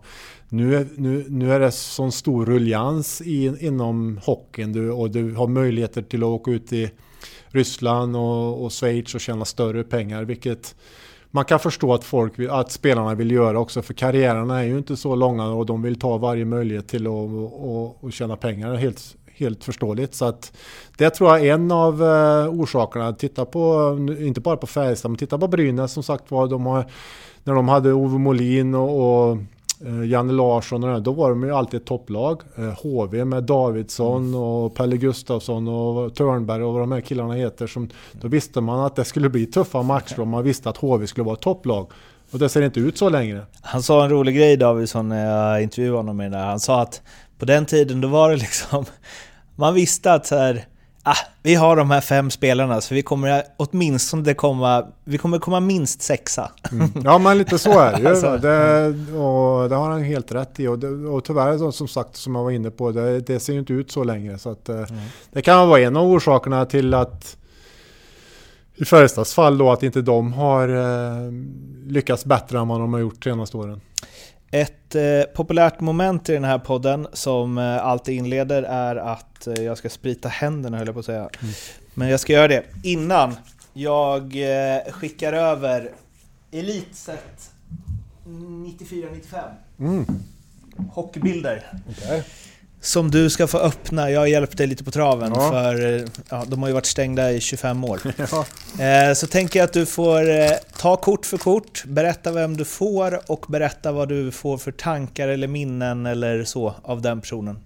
Nu, 0.50 0.76
är- 0.76 0.88
nu, 0.96 1.26
nu 1.30 1.54
är 1.54 1.60
det 1.60 1.72
sån 1.72 2.12
stor 2.12 2.46
ruljans 2.46 3.22
i, 3.22 3.54
inom 3.60 4.20
hockeyn 4.24 4.74
du, 4.74 4.92
och 4.92 5.12
du 5.12 5.34
har 5.34 5.48
möjligheter 5.48 6.02
till 6.02 6.24
att 6.24 6.28
åka 6.28 6.52
ut 6.52 6.74
i 6.74 6.92
Ryssland 7.58 8.16
och, 8.16 8.66
och 8.66 8.72
Schweiz 8.72 9.16
och 9.16 9.22
tjäna 9.22 9.46
större 9.46 9.84
pengar, 9.84 10.24
vilket 10.24 10.76
man 11.32 11.46
kan 11.46 11.60
förstå 11.60 11.94
att, 11.94 12.04
folk 12.04 12.34
att 12.50 12.72
spelarna 12.72 13.16
vill 13.16 13.32
göra 13.32 13.60
också, 13.60 13.82
för 13.82 13.94
karriärerna 13.94 14.60
är 14.60 14.64
ju 14.64 14.78
inte 14.78 14.98
så 14.98 15.16
långa 15.16 15.48
och 15.48 15.66
de 15.66 15.82
vill 15.82 16.00
ta 16.00 16.18
varje 16.18 16.46
möjlighet 16.46 16.88
till 16.88 17.08
att 17.08 17.12
och, 17.12 18.04
och, 18.04 18.14
tjäna 18.14 18.36
pengar. 18.36 18.76
Helt, 18.76 19.16
helt 19.34 19.64
förståeligt. 19.64 20.14
Så 20.14 20.26
att 20.26 20.58
det 20.98 21.10
tror 21.10 21.30
jag 21.30 21.48
är 21.48 21.54
en 21.54 21.72
av 21.72 22.04
eh, 22.04 22.50
orsakerna. 22.50 23.14
Titta 23.14 23.46
på, 23.46 23.98
inte 24.20 24.42
bara 24.42 24.58
på 24.58 24.68
Färjestad, 24.68 25.12
men 25.12 25.18
titta 25.18 25.38
på 25.38 25.48
Brynäs 25.48 25.94
som 25.94 26.04
sagt 26.04 26.32
var. 26.32 26.48
De 26.48 26.66
har, 26.66 26.86
när 27.44 27.54
de 27.54 27.70
hade 27.70 27.94
Ove 27.94 28.18
Molin 28.18 28.76
och, 28.76 29.30
och 29.30 29.38
Janne 30.06 30.34
Larsson 30.34 30.84
och 30.84 30.90
det, 30.90 30.96
här, 30.96 31.02
då 31.02 31.12
var 31.12 31.30
de 31.30 31.44
ju 31.44 31.52
alltid 31.52 31.80
ett 31.82 31.88
topplag. 31.88 32.42
Eh, 32.56 32.84
HV 32.84 33.26
med 33.26 33.44
Davidsson 33.44 34.36
och 34.36 34.76
Pelle 34.76 34.98
Gustafsson 34.98 35.68
och 35.68 36.16
Törnberg 36.16 36.64
och 36.64 36.74
vad 36.74 36.82
de 36.82 36.92
här 36.92 37.02
killarna 37.02 37.34
heter. 37.34 37.68
Som, 37.68 37.90
då 38.12 38.28
visste 38.28 38.62
man 38.62 38.80
att 38.80 38.96
det 38.96 39.06
skulle 39.06 39.30
bli 39.30 39.46
tuffa 39.46 39.82
matcher 39.82 40.20
och 40.20 40.28
man 40.28 40.44
visste 40.44 40.70
att 40.70 40.78
HV 40.78 41.08
skulle 41.08 41.26
vara 41.26 41.36
ett 41.36 41.42
topplag. 41.42 41.92
Och 42.32 42.40
det 42.40 42.50
ser 42.50 42.62
inte 42.62 42.80
ut 42.80 42.98
så 42.98 43.10
längre. 43.10 43.46
Han 43.62 43.84
sa 43.84 44.04
en 44.04 44.10
rolig 44.10 44.36
grej 44.36 44.58
Davidsson 44.58 45.10
när 45.10 45.26
jag 45.26 45.64
intervjuade 45.64 45.98
honom 45.98 46.18
med 46.18 46.32
det 46.32 46.38
där. 46.38 46.46
Han 46.46 46.60
sa 46.60 46.82
att 46.82 47.02
på 47.40 47.46
den 47.46 47.66
tiden 47.66 48.02
då 48.02 48.08
var 48.08 48.30
det 48.30 48.36
liksom... 48.36 48.86
Man 49.56 49.74
visste 49.74 50.14
att 50.14 50.26
så 50.26 50.36
här, 50.36 50.66
ah, 51.08 51.18
vi 51.44 51.56
har 51.56 51.76
de 51.76 51.92
här 51.92 52.02
fem 52.02 52.32
spelarna 52.32 52.82
så 52.82 52.96
vi 52.96 53.02
kommer 53.02 53.44
åtminstone 53.58 54.34
komma... 54.34 54.86
Vi 55.04 55.18
kommer 55.18 55.40
komma 55.40 55.60
minst 55.60 56.02
sexa. 56.02 56.52
Ja 57.04 57.18
men 57.18 57.38
lite 57.38 57.58
så 57.58 57.80
är 57.80 57.92
det 57.92 58.00
ju. 58.00 58.08
Alltså, 58.10 58.38
det, 58.38 58.88
och 59.18 59.70
det 59.70 59.76
har 59.76 59.90
han 59.90 60.04
helt 60.04 60.32
rätt 60.32 60.60
i. 60.60 60.68
Och, 60.68 60.80
det, 60.80 60.88
och 60.88 61.24
tyvärr 61.24 61.72
som 61.72 61.88
sagt, 61.88 62.16
som 62.16 62.36
jag 62.36 62.44
var 62.44 62.52
inne 62.52 62.72
på, 62.72 62.92
det, 62.92 63.20
det 63.20 63.40
ser 63.40 63.54
ju 63.54 63.60
inte 63.60 63.74
ut 63.74 63.92
så 63.92 64.04
längre. 64.04 64.38
Så 64.38 64.50
att, 64.52 64.70
eh, 64.70 64.86
Det 65.32 65.42
kan 65.42 65.70
vara 65.70 65.80
en 65.80 65.98
av 65.98 66.06
orsakerna 66.06 66.66
till 66.66 66.94
att 66.94 67.38
i 68.76 68.86
Färjestads 68.86 69.34
fall 69.34 69.58
då 69.58 69.72
att 69.72 69.84
inte 69.84 70.02
de 70.02 70.34
har 70.34 70.70
eh, 70.70 71.32
lyckats 71.88 72.26
bättre 72.26 72.60
än 72.60 72.68
vad 72.68 72.80
de 72.80 72.94
har 72.94 73.00
gjort 73.00 73.24
de 73.24 73.30
senaste 73.30 73.58
åren. 73.58 73.82
Ett 74.52 74.96
eh, 74.96 75.22
populärt 75.36 75.80
moment 75.80 76.30
i 76.30 76.34
den 76.34 76.44
här 76.44 76.60
podden 76.60 77.08
som 77.14 77.58
eh, 77.58 77.86
alltid 77.86 78.16
inleder 78.16 78.64
är 78.64 78.96
att 78.96 79.48
eh, 79.48 79.54
jag 79.54 79.78
ska 79.78 79.90
sprita 79.90 80.30
händerna 80.30 80.78
höll 80.78 80.88
jag 80.88 80.94
på 80.94 81.00
att 81.00 81.06
säga. 81.06 81.30
Men 81.94 82.10
jag 82.10 82.20
ska 82.20 82.34
göra 82.34 82.48
det 82.48 82.64
innan 82.84 83.36
jag 83.74 84.36
eh, 84.36 84.92
skickar 84.92 85.34
över 85.34 85.92
Elitset 86.52 87.52
94-95. 88.26 89.44
Mm. 89.80 90.06
Hockeybilder. 90.92 91.74
Som 92.82 93.12
du 93.12 93.30
ska 93.30 93.48
få 93.48 93.58
öppna. 93.58 94.12
Jag 94.12 94.20
har 94.20 94.28
hjälpt 94.28 94.58
dig 94.58 94.68
lite 94.68 94.84
på 94.84 94.92
traven 94.92 95.32
Ja. 95.36 95.50
för 95.52 95.96
eh, 95.96 96.02
ja, 96.30 96.44
de 96.48 96.60
har 96.62 96.70
ju 96.70 96.74
varit 96.74 96.86
stängda 96.86 97.32
i 97.32 97.40
25 97.42 97.84
år. 97.84 98.00
Ja. 98.32 98.46
Eh, 98.86 99.14
Så 99.14 99.28
tänker 99.28 99.60
jag 99.60 99.64
att 99.68 99.74
du 99.74 99.86
får 99.86 100.30
eh, 100.30 100.52
ta 100.78 100.96
kort 100.96 101.26
för 101.26 101.38
kort, 101.38 101.84
berätta 101.86 102.32
vem 102.32 102.58
du 102.58 102.66
får 102.66 103.32
och 103.32 103.46
berätta 103.50 103.92
vad 103.92 104.10
du 104.10 104.32
får 104.32 104.58
för 104.58 104.72
tankar 104.72 105.28
eller 105.28 105.48
minnen 105.48 106.06
eller 106.06 106.44
så 106.44 106.74
av 106.84 107.02
den 107.02 107.22
personen. 107.22 107.60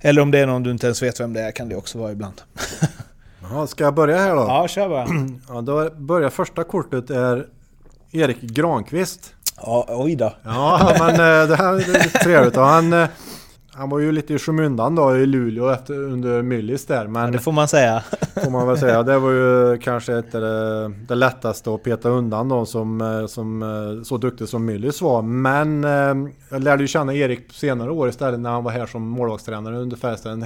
Eller 0.00 0.22
om 0.22 0.30
det 0.30 0.38
är 0.38 0.46
någon 0.46 0.62
du 0.62 0.70
inte 0.70 0.86
ens 0.86 1.02
vet 1.02 1.20
vem 1.20 1.32
det 1.32 1.40
är 1.40 1.50
kan 1.50 1.68
det 1.68 1.76
också 1.76 1.98
vara 1.98 2.12
ibland. 2.12 2.42
Jaha, 3.42 3.66
ska 3.66 3.84
jag 3.84 3.94
börja 3.94 4.18
här 4.18 4.34
då? 4.34 4.40
Ja, 4.48 4.68
kör 4.68 4.88
bara. 4.88 5.06
Ja, 5.48 5.60
då 5.60 5.90
börjar 5.90 6.30
första 6.30 6.64
kortet 6.64 7.10
är 7.10 7.46
Erik 8.12 8.40
Granqvist. 8.40 9.32
Ja, 9.62 9.86
oj 9.88 10.16
då. 10.16 10.34
Ja, 10.44 10.94
men 10.98 11.10
eh, 11.10 11.48
det 11.48 11.56
här 11.56 11.74
är 11.96 12.18
trevligt. 12.24 12.56
Och 12.56 12.64
han, 12.64 12.92
eh, 12.92 13.08
han 13.76 13.90
var 13.90 13.98
ju 13.98 14.12
lite 14.12 14.34
i 14.34 14.38
skymundan 14.38 14.94
då 14.94 15.16
i 15.16 15.26
Luleå 15.26 15.68
efter, 15.68 15.94
under 15.94 16.42
Myllys 16.42 16.86
där. 16.86 17.06
Men 17.06 17.32
Det 17.32 17.38
får 17.38 17.52
man 17.52 17.68
säga. 17.68 18.02
får 18.44 18.50
man 18.50 18.68
väl 18.68 18.78
säga. 18.78 19.02
Det 19.02 19.18
var 19.18 19.30
ju 19.30 19.78
kanske 19.78 20.18
inte 20.18 20.40
det, 20.40 20.88
det 21.08 21.14
lättaste 21.14 21.74
att 21.74 21.82
peta 21.82 22.08
undan 22.08 22.48
då 22.48 22.66
som, 22.66 23.00
eh, 23.00 23.26
som 23.26 23.62
eh, 23.62 24.02
så 24.02 24.16
duktig 24.16 24.48
som 24.48 24.64
Myllys 24.64 25.02
var. 25.02 25.22
Men 25.22 25.84
eh, 25.84 26.30
jag 26.50 26.62
lärde 26.62 26.82
ju 26.82 26.88
känna 26.88 27.14
Erik 27.14 27.52
senare 27.52 27.90
år 27.90 28.08
istället 28.08 28.40
när 28.40 28.50
han 28.50 28.64
var 28.64 28.72
här 28.72 28.86
som 28.86 29.08
målvaktstränare 29.08 29.78
under 29.78 29.96
Färjestad. 29.96 30.32
En 30.32 30.42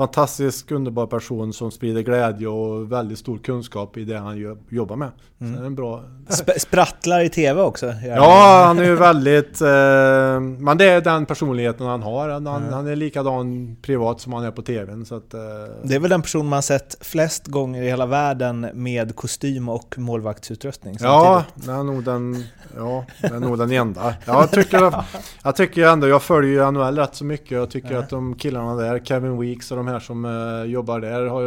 fantastisk 0.00 0.70
underbar 0.70 1.06
person 1.06 1.52
som 1.52 1.70
sprider 1.70 2.02
glädje 2.02 2.48
och 2.48 2.92
väldigt 2.92 3.18
stor 3.18 3.38
kunskap 3.38 3.96
i 3.96 4.04
det 4.04 4.18
han 4.18 4.56
jobbar 4.68 4.96
med. 4.96 5.10
Så 5.38 5.44
det 5.44 5.60
är 5.62 5.64
en 5.66 5.74
bra, 5.74 6.04
Sp- 6.28 6.58
sprattlar 6.58 7.20
i 7.20 7.28
TV 7.28 7.60
också. 7.62 7.86
Ja, 7.86 8.64
han 8.66 8.78
är 8.78 8.84
ju 8.84 8.94
väldigt... 8.96 9.60
Eh, 9.60 10.40
men 10.40 10.78
det 10.78 10.84
är 10.84 11.00
den 11.00 11.26
personligheten 11.26 11.86
han 11.86 12.02
har. 12.02 12.28
Han, 12.28 12.46
han, 12.46 12.72
han 12.72 12.86
är 12.86 12.96
likadan 12.96 13.76
privat 13.82 14.20
som 14.20 14.32
han 14.32 14.44
är 14.44 14.50
på 14.50 14.62
TVn. 14.62 15.04
Så 15.06 15.14
att, 15.16 15.34
eh, 15.34 15.40
Det 15.82 15.94
är 15.94 15.98
väl 15.98 16.10
den 16.10 16.22
person 16.22 16.46
man 16.48 16.62
sett 16.62 16.96
flest 17.00 17.46
gånger 17.46 17.82
i 17.82 17.86
hela 17.86 18.06
världen 18.06 18.66
med 18.74 19.16
kostym 19.16 19.68
och 19.68 19.94
målvaktsutrustning 19.98 20.96
ja, 21.00 21.44
det 21.54 21.72
är 21.72 21.82
nog 21.82 22.04
den, 22.04 22.44
ja, 22.76 23.04
det 23.20 23.26
är 23.26 23.40
nog 23.40 23.58
den 23.58 23.70
enda. 23.72 24.14
Jag 24.26 24.50
tycker, 24.50 24.94
jag 25.44 25.56
tycker 25.56 25.86
ändå, 25.86 26.08
jag 26.08 26.22
följer 26.22 26.50
ju 26.64 26.70
NHL 26.70 26.98
rätt 26.98 27.14
så 27.14 27.24
mycket. 27.24 27.50
Jag 27.50 27.70
tycker 27.70 27.96
att 27.96 28.10
de 28.10 28.34
killarna 28.34 28.74
där, 28.74 28.98
Kevin 28.98 29.40
Weeks 29.40 29.70
och 29.70 29.76
de 29.76 29.88
här 29.90 30.00
som 30.00 30.24
eh, 30.24 30.70
jobbar 30.70 31.00
där, 31.00 31.26
har, 31.26 31.42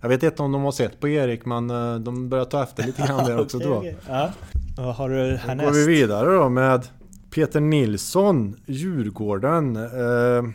jag 0.00 0.08
vet 0.08 0.22
inte 0.22 0.42
om 0.42 0.52
de 0.52 0.62
har 0.62 0.72
sett 0.72 1.00
på 1.00 1.08
Erik, 1.08 1.44
men 1.44 1.70
eh, 1.70 1.94
de 1.96 2.28
börjar 2.28 2.44
ta 2.44 2.62
efter 2.62 2.82
lite 2.86 3.02
grann 3.06 3.24
där 3.24 3.40
också 3.40 3.58
tror 3.60 3.84
jag. 3.84 3.94
Ja. 4.08 4.30
Vad 4.76 4.94
har 4.94 5.08
du 5.10 5.16
Då 5.16 5.22
går 5.22 5.30
vi 5.30 5.36
härnäst? 5.36 5.88
vidare 5.88 6.34
då 6.36 6.48
med 6.48 6.88
Peter 7.30 7.60
Nilsson, 7.60 8.56
Djurgården. 8.66 9.76
Eh, 9.76 10.50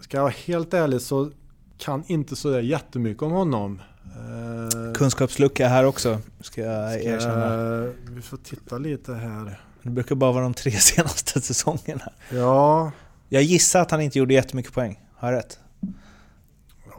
ska 0.00 0.16
jag 0.16 0.22
vara 0.22 0.34
helt 0.46 0.74
ärlig 0.74 1.00
så 1.00 1.30
kan 1.78 2.04
inte 2.06 2.36
så 2.36 2.50
där 2.50 2.60
jättemycket 2.60 3.22
om 3.22 3.32
honom. 3.32 3.80
Eh, 4.04 4.92
Kunskapslucka 4.92 5.68
här 5.68 5.84
också, 5.84 6.18
ska 6.40 6.60
jag 6.62 6.92
ska- 7.00 7.08
erkänna. 7.10 7.92
vi 8.10 8.22
får 8.22 8.36
titta 8.36 8.78
lite 8.78 9.14
här. 9.14 9.60
Det 9.82 9.90
brukar 9.90 10.14
bara 10.14 10.32
vara 10.32 10.42
de 10.42 10.54
tre 10.54 10.70
senaste 10.78 11.40
säsongerna. 11.40 12.12
Ja, 12.30 12.92
Jag 13.28 13.42
gissar 13.42 13.80
att 13.80 13.90
han 13.90 14.00
inte 14.00 14.18
gjorde 14.18 14.34
jättemycket 14.34 14.72
poäng. 14.72 15.00
Har 15.16 15.32
jag 15.32 15.38
rätt? 15.38 15.58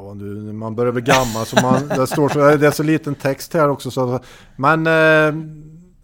Ja 0.08 0.14
nu, 0.14 0.54
man 0.54 0.76
börjar 0.76 0.92
bli 0.92 1.02
gammal 1.02 1.46
så 1.46 1.62
man, 1.62 1.88
det, 1.88 2.08
står 2.08 2.30
så, 2.30 2.40
det 2.40 2.68
är 2.68 2.72
så 2.72 2.84
liten 2.84 3.16
text 3.16 3.54
här 3.54 3.70
också. 3.70 3.92
Så, 3.92 4.20
men 4.56 4.88
eh, 4.88 5.44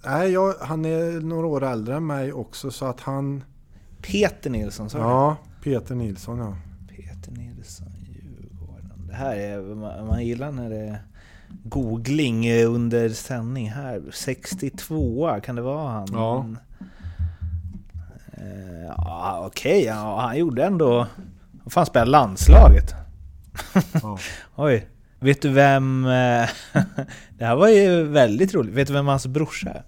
nej, 0.06 0.32
jag, 0.32 0.54
han 0.62 0.86
är 0.86 1.22
några 1.22 1.48
år 1.48 1.64
äldre 1.64 1.96
än 1.96 2.08
mig 2.08 2.34
också 2.34 2.72
så 2.72 2.86
att 2.86 3.02
han... 3.02 3.44
Peter 4.02 4.50
Nilsson, 4.50 4.90
sa? 4.90 4.98
Ja, 4.98 5.38
Peter 5.64 5.96
Nilsson 5.96 6.38
ja. 6.38 6.56
Peter 6.96 7.32
Nilsson, 7.32 7.88
Djurgården. 8.10 9.08
Det 9.08 9.16
här 9.16 9.36
är, 9.36 9.62
man, 9.62 10.08
man 10.08 10.26
gillar 10.26 10.52
när 10.52 10.70
det 10.70 10.78
är 10.78 11.02
googling 11.64 12.46
eh, 12.46 12.74
under 12.74 13.10
sändning 13.10 13.70
här. 13.70 14.04
62 14.14 15.40
kan 15.44 15.56
det 15.56 15.62
vara 15.62 15.90
han? 15.90 16.08
Ja. 16.12 16.46
Ja, 18.88 19.44
okej. 19.48 19.84
ja, 19.84 20.22
han 20.22 20.38
gjorde 20.38 20.66
ändå... 20.66 21.08
Vad 21.64 21.74
fan 21.74 21.86
spelade 21.86 22.12
landslaget? 22.12 22.96
Ja. 24.04 24.18
Oj. 24.56 24.88
Vet 25.20 25.42
du 25.42 25.50
vem... 25.50 26.06
eh, 26.06 26.10
det 27.38 27.46
här 27.46 27.56
var 27.56 27.68
ju 27.68 28.04
väldigt 28.04 28.54
roligt. 28.54 28.74
Vet 28.74 28.88
du 28.88 28.94
vem 28.94 29.08
hans 29.08 29.28
brorsa 29.28 29.70
är? 29.70 29.84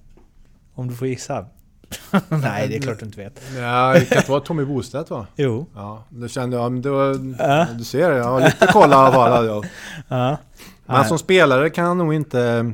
Om 0.75 0.88
du 0.88 0.95
får 0.95 1.07
gissa. 1.07 1.45
Nej, 2.29 2.67
det 2.67 2.75
är 2.75 2.81
klart 2.81 2.99
du 2.99 3.05
inte 3.05 3.23
vet. 3.23 3.41
Nej, 3.55 3.99
det 3.99 4.05
kan 4.05 4.17
inte 4.17 4.31
vara 4.31 4.41
Tommy 4.41 4.65
Bostedt 4.65 5.09
va? 5.09 5.27
Jo. 5.35 5.65
Ja, 5.75 6.03
det 6.09 6.29
kände 6.29 6.57
jag. 6.57 6.85
Var, 6.85 7.35
Ja. 7.39 7.67
Du 7.77 7.83
ser, 7.83 8.11
jag 8.11 8.23
har 8.23 8.41
lite 8.41 8.67
koll 8.67 8.89
i 8.91 8.93
alla 8.93 9.11
fall. 9.11 9.45
jag. 9.45 9.65
Ja. 10.07 10.38
Men 10.85 10.97
Nej. 10.99 11.07
som 11.07 11.19
spelare 11.19 11.69
kan 11.69 11.85
jag 11.85 11.97
nog 11.97 12.13
inte 12.13 12.73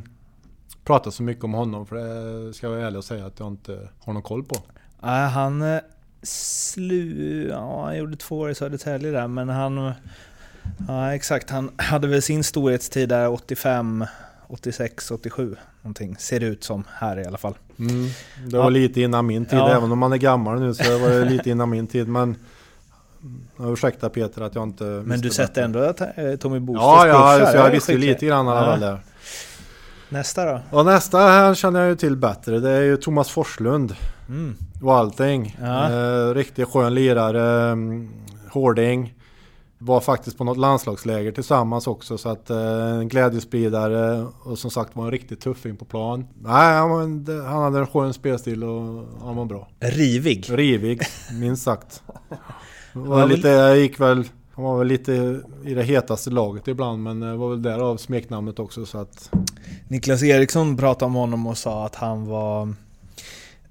prata 0.83 1.11
så 1.11 1.23
mycket 1.23 1.43
om 1.43 1.53
honom. 1.53 1.85
För 1.85 1.95
det 1.95 2.53
ska 2.53 2.67
jag 2.67 2.71
vara 2.75 2.85
ärlig 2.87 2.97
och 2.97 3.05
säga 3.05 3.25
att 3.25 3.39
jag 3.39 3.47
inte 3.47 3.89
har 3.99 4.13
någon 4.13 4.21
koll 4.21 4.43
på. 4.43 4.55
Nej, 5.01 5.29
han 5.29 5.61
eh, 5.61 5.79
slu... 6.23 7.47
Ja, 7.51 7.85
han 7.85 7.97
gjorde 7.97 8.17
två 8.17 8.39
år 8.39 8.49
i 8.49 8.55
Södertälje 8.55 9.11
där, 9.11 9.27
men 9.27 9.49
han... 9.49 9.91
Ja, 10.88 11.13
exakt. 11.13 11.50
Han 11.50 11.72
hade 11.77 12.07
väl 12.07 12.22
sin 12.22 12.43
storhetstid 12.43 13.10
där 13.10 13.31
85, 13.31 14.05
86, 14.48 15.12
87 15.12 15.55
någonting. 15.81 16.15
Ser 16.19 16.39
det 16.39 16.45
ut 16.45 16.63
som 16.63 16.84
här 16.93 17.19
i 17.19 17.25
alla 17.25 17.38
fall. 17.38 17.55
Mm. 17.79 18.07
Det 18.48 18.57
var 18.57 18.63
Ja. 18.63 18.69
lite 18.69 19.01
innan 19.01 19.25
min 19.25 19.45
tid, 19.45 19.60
Ja. 19.60 19.69
även 19.77 19.91
om 19.91 20.00
man 20.00 20.13
är 20.13 20.17
gammal 20.17 20.60
nu 20.60 20.74
så 20.74 20.98
var 20.98 21.10
det 21.10 21.25
lite 21.25 21.50
innan 21.50 21.69
min 21.69 21.88
tid. 21.88 22.07
Men 22.07 22.36
ja, 23.57 23.72
ursäkta 23.74 24.10
Peter 24.10 24.41
att 24.41 24.55
jag 24.55 24.63
inte 24.63 24.84
Men 24.84 25.22
du 25.22 25.29
sätter 25.29 25.63
ändå 25.63 25.79
att 25.79 26.01
eh, 26.01 26.07
Tommy 26.39 26.60
Bosteds 26.60 26.84
Ja, 26.84 27.07
ja 27.39 27.51
så 27.51 27.57
jag 27.57 27.69
visste 27.72 27.91
ju 27.91 27.98
lite 27.98 28.25
grann 28.25 28.48
alla 28.48 28.72
Ja. 28.72 28.77
där. 28.77 29.00
Nästa 30.10 30.45
då? 30.45 30.60
Och 30.72 30.86
nästa 30.86 31.17
här 31.17 31.53
känner 31.55 31.79
jag 31.79 31.89
ju 31.89 31.95
till 31.95 32.15
bättre. 32.17 32.60
Det 32.60 32.69
är 32.72 32.81
ju 32.81 32.98
Thomas 32.98 33.29
Forslund 33.29 33.95
Mm. 34.29 34.55
och 34.81 34.95
allting. 34.95 35.57
Ja. 35.62 35.91
Eh, 35.91 36.34
riktigt 36.34 36.67
skön 36.67 36.95
lirare, 36.95 37.72
mm, 37.72 38.10
hårding. 38.51 39.13
Var 39.77 40.01
faktiskt 40.01 40.38
på 40.38 40.44
något 40.44 40.58
landslagsläger 40.58 41.32
tillsammans 41.32 41.88
också 41.88 42.17
så 42.17 42.29
att 42.29 42.50
eh, 42.50 42.96
en 43.00 43.08
glädjespridare 43.08 44.27
och 44.44 44.60
som 44.60 44.72
sagt 44.72 44.96
var 44.96 45.05
en 45.05 45.12
riktig 45.12 45.39
tuffing 45.39 45.75
på 45.75 45.86
plan. 45.86 46.27
Nej, 46.41 46.77
han, 46.77 46.89
var 46.89 47.44
han 47.48 47.63
hade 47.63 47.79
en 47.79 47.88
skön 47.88 48.13
spelstil 48.13 48.63
och 48.63 49.05
han 49.22 49.36
var 49.36 49.46
bra. 49.46 49.67
Rivig. 49.79 50.46
Rivig, 50.50 51.01
minst 51.39 51.63
sagt. 51.63 52.03
Var 52.98 53.27
lite, 53.27 53.48
jag 53.48 53.77
gick 53.77 54.00
väl, 54.00 54.24
han 54.51 54.63
var 54.63 54.77
väl 54.77 54.88
lite 54.88 55.41
i 55.65 55.74
det 55.74 55.84
hetaste 55.84 56.29
laget 56.29 56.67
ibland 56.67 57.03
men 57.03 57.20
det 57.20 57.36
var 57.36 57.50
väl 57.50 57.62
därav 57.62 57.98
smeknamnet 57.98 58.60
också 58.60 58.86
så 58.86 58.98
att... 58.98 59.32
Niklas 59.88 60.24
Eriksson 60.24 60.77
pratade 60.77 61.05
om 61.05 61.13
honom 61.13 61.48
och 61.48 61.58
sa 61.58 61.86
att 61.86 61.96
han 61.96 62.25
var 62.25 62.74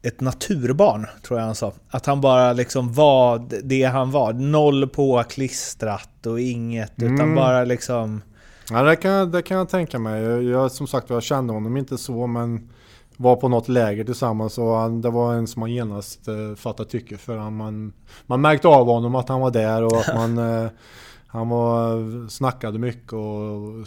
ett 0.07 0.21
naturbarn, 0.21 1.07
tror 1.23 1.39
jag 1.39 1.47
han 1.47 1.55
sa. 1.55 1.73
Att 1.91 2.07
han 2.07 2.21
bara 2.21 2.53
liksom 2.53 2.93
var 2.93 3.47
det 3.63 3.83
han 3.85 4.11
var. 4.11 4.33
Noll 4.33 4.89
på 4.89 5.23
klistrat 5.29 6.27
och 6.27 6.41
inget, 6.41 6.93
utan 6.97 7.15
Mm. 7.21 7.35
bara 7.35 7.65
liksom... 7.65 8.23
Ja, 8.71 8.83
det 8.83 8.97
kan, 8.97 9.11
jag- 9.11 9.33
det 9.33 9.43
kan 9.43 9.57
jag 9.57 9.69
tänka 9.69 9.99
mig. 9.99 10.23
Jag, 10.23 10.43
jag, 10.43 10.73
som 10.73 10.87
sagt 10.87 11.11
jag 11.11 11.23
kände 11.23 11.53
honom 11.53 11.77
inte 11.77 11.99
så 11.99 12.27
men 12.27 12.69
var 13.17 13.37
på 13.37 13.49
något 13.49 13.69
läger 13.69 14.05
tillsammans 14.05 14.59
och 14.59 14.75
han, 14.77 15.01
det 15.03 15.11
var 15.11 15.35
en 15.35 15.47
som 15.47 15.61
man 15.61 15.73
genast 15.73 16.29
eh, 16.29 16.55
fattade 16.57 16.89
tycke 16.91 17.17
för. 17.17 17.37
Han, 17.37 17.57
man, 17.57 17.93
man 18.27 18.41
märkte 18.41 18.69
av 18.69 18.87
honom 18.87 19.15
att 19.15 19.29
han 19.29 19.41
var 19.41 19.51
där 19.51 19.83
och 19.85 19.97
att 19.97 20.15
man... 20.15 20.39
Eh, 20.39 20.71
han 21.27 21.49
var, 21.49 22.29
snackade 22.29 22.79
mycket 22.79 23.13
och 23.13 23.87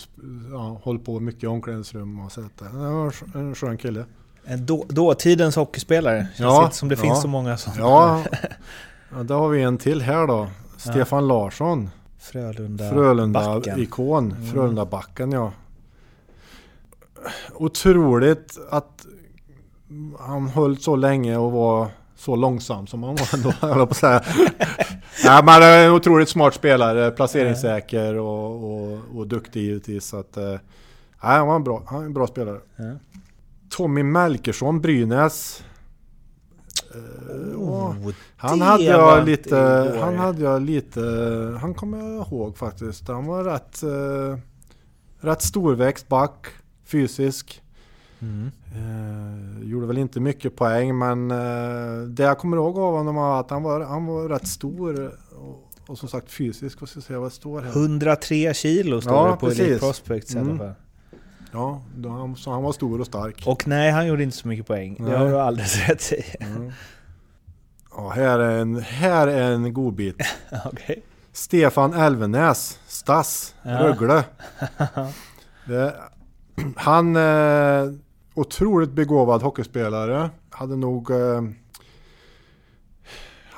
ja, 0.51 0.81
höll 0.83 0.99
på 0.99 1.19
mycket 1.19 1.43
i 1.43 1.47
omklädningsrum 1.47 2.19
och 2.19 2.31
så. 2.31 2.41
att, 2.41 2.61
eh, 2.61 2.73
Det 2.73 2.89
var 2.91 3.13
en 3.35 3.55
skön 3.55 3.77
kille. 3.77 4.05
En 4.49 4.65
då, 4.65 4.85
dåtidens 4.89 5.55
hockeyspelare. 5.55 6.27
Ja, 6.37 6.69
som 6.71 6.89
det 6.89 6.95
ja. 6.95 7.01
finns 7.01 7.21
så 7.21 7.27
många 7.27 7.57
som... 7.57 7.73
Ja, 7.77 8.23
ja, 9.15 9.23
där 9.23 9.35
har 9.35 9.49
vi 9.49 9.61
en 9.61 9.77
till 9.77 10.01
här 10.01 10.27
då. 10.27 10.47
Stefan 10.77 11.27
Larsson. 11.27 11.89
Frölunda... 12.19 12.89
Frölunda 12.89 13.55
backen. 13.55 13.79
ikon. 13.79 14.35
Frölunda-backen 14.53 15.31
ja. 15.31 15.51
Otroligt 17.53 18.57
att 18.69 19.05
han 20.19 20.47
höll 20.47 20.77
så 20.77 20.95
länge 20.95 21.37
och 21.37 21.51
var 21.51 21.87
så 22.15 22.35
långsam 22.35 22.87
som 22.87 23.03
han 23.03 23.15
var 23.15 23.33
ändå, 23.33 23.53
jag 23.61 23.75
på 23.75 23.83
att 23.83 23.97
säga. 23.97 24.23
Nej, 25.25 25.43
men 25.43 25.63
är 25.63 25.85
en 25.85 25.91
otroligt 25.91 26.29
smart 26.29 26.53
spelare, 26.53 27.11
placeringssäker 27.11 28.15
och, 28.15 28.63
och, 28.63 28.99
och 29.15 29.27
duktig 29.27 29.61
givetvis. 29.61 30.05
Så 30.05 30.19
att, 30.19 30.37
eh, 30.37 30.43
nej, 30.43 30.59
han 31.19 31.47
var 31.47 31.55
en 31.55 31.63
bra, 31.63 31.83
han 31.85 32.01
är 32.01 32.05
en 32.05 32.13
bra 32.13 32.27
spelare. 32.27 32.59
Ja. 32.75 32.83
Tommy 33.69 34.03
Melkersson, 34.03 34.81
Brynäs. 34.81 35.63
Eh. 36.95 37.59
Oh, 37.59 37.95
Han 38.37 38.61
hade 38.61 38.83
jag 38.83 39.25
lite, 39.25 39.57
han 40.01 40.15
hade 40.15 40.43
jag 40.43 40.61
lite, 40.61 41.01
han 41.61 41.73
kommer 41.73 41.97
jag 41.97 42.27
ihåg 42.27 42.57
faktiskt. 42.57 43.07
Han 43.07 43.25
var 43.25 43.43
rätt, 43.43 43.83
eh, 43.83 44.39
rätt 45.27 45.41
storväxt 45.41 46.07
back, 46.07 46.47
fysisk. 46.85 47.61
Mm. 48.19 48.51
Eh, 48.75 49.69
gjorde 49.69 49.87
väl 49.87 49.97
inte 49.97 50.19
mycket 50.19 50.55
poäng 50.55 50.97
men 50.97 51.27
det 52.15 52.23
jag 52.23 52.37
kommer 52.37 52.57
ihåg 52.57 52.77
av 52.79 52.93
honom 52.97 53.15
var 53.15 53.39
att 53.39 53.49
han 53.49 53.63
var, 53.63 53.81
han 53.81 54.05
var 54.05 54.29
rätt 54.29 54.47
stor 54.47 55.11
och, 55.31 55.71
och 55.87 55.97
som 55.97 56.09
sagt 56.09 56.31
fysisk. 56.31 56.81
Vad 56.81 56.89
ska 56.89 56.97
jag 56.97 57.03
säga, 57.03 57.19
vad 57.19 57.33
står 57.33 57.61
här? 57.61 57.71
103 57.71 58.53
kilo 58.53 59.01
står 59.01 59.13
Ja, 59.13 59.31
det 59.31 59.37
på 59.37 59.45
precis. 59.45 59.59
Elite 59.59 59.79
Prospects 59.79 60.35
i 60.35 60.39
alla 60.39 60.57
fall. 60.57 60.73
Ja, 61.51 61.81
han, 62.03 62.35
så 62.35 62.51
han 62.51 62.63
var 62.63 62.71
stor 62.71 62.99
och 62.99 63.05
stark. 63.05 63.43
Och 63.45 63.67
nej, 63.67 63.91
han 63.91 64.07
gjorde 64.07 64.23
inte 64.23 64.37
så 64.37 64.47
mycket 64.47 64.67
poäng. 64.67 64.95
Det 64.99 65.03
Nej. 65.03 65.17
har 65.17 65.27
du 65.27 65.39
alldeles 65.39 65.87
rätt 65.87 66.11
i. 66.11 66.23
Mm. 66.39 66.71
Ja, 67.91 68.09
här 68.09 68.39
är 68.39 68.59
en, 68.61 68.79
här 68.79 69.27
är 69.27 69.51
en 69.51 69.73
godbit. 69.73 70.15
Okej. 70.65 71.03
Stefan 71.31 71.93
Elvenäs, 71.93 72.79
Stass, 72.87 73.55
Ja. 73.63 73.79
Rögle. 73.83 74.23
Det, 75.65 75.95
han, 76.75 77.15
eh, 77.15 77.83
otroligt 78.33 78.91
begåvad 78.91 79.41
hockeyspelare. 79.41 80.29
Hade 80.49 80.75
nog... 80.75 81.11
Eh, 81.11 81.41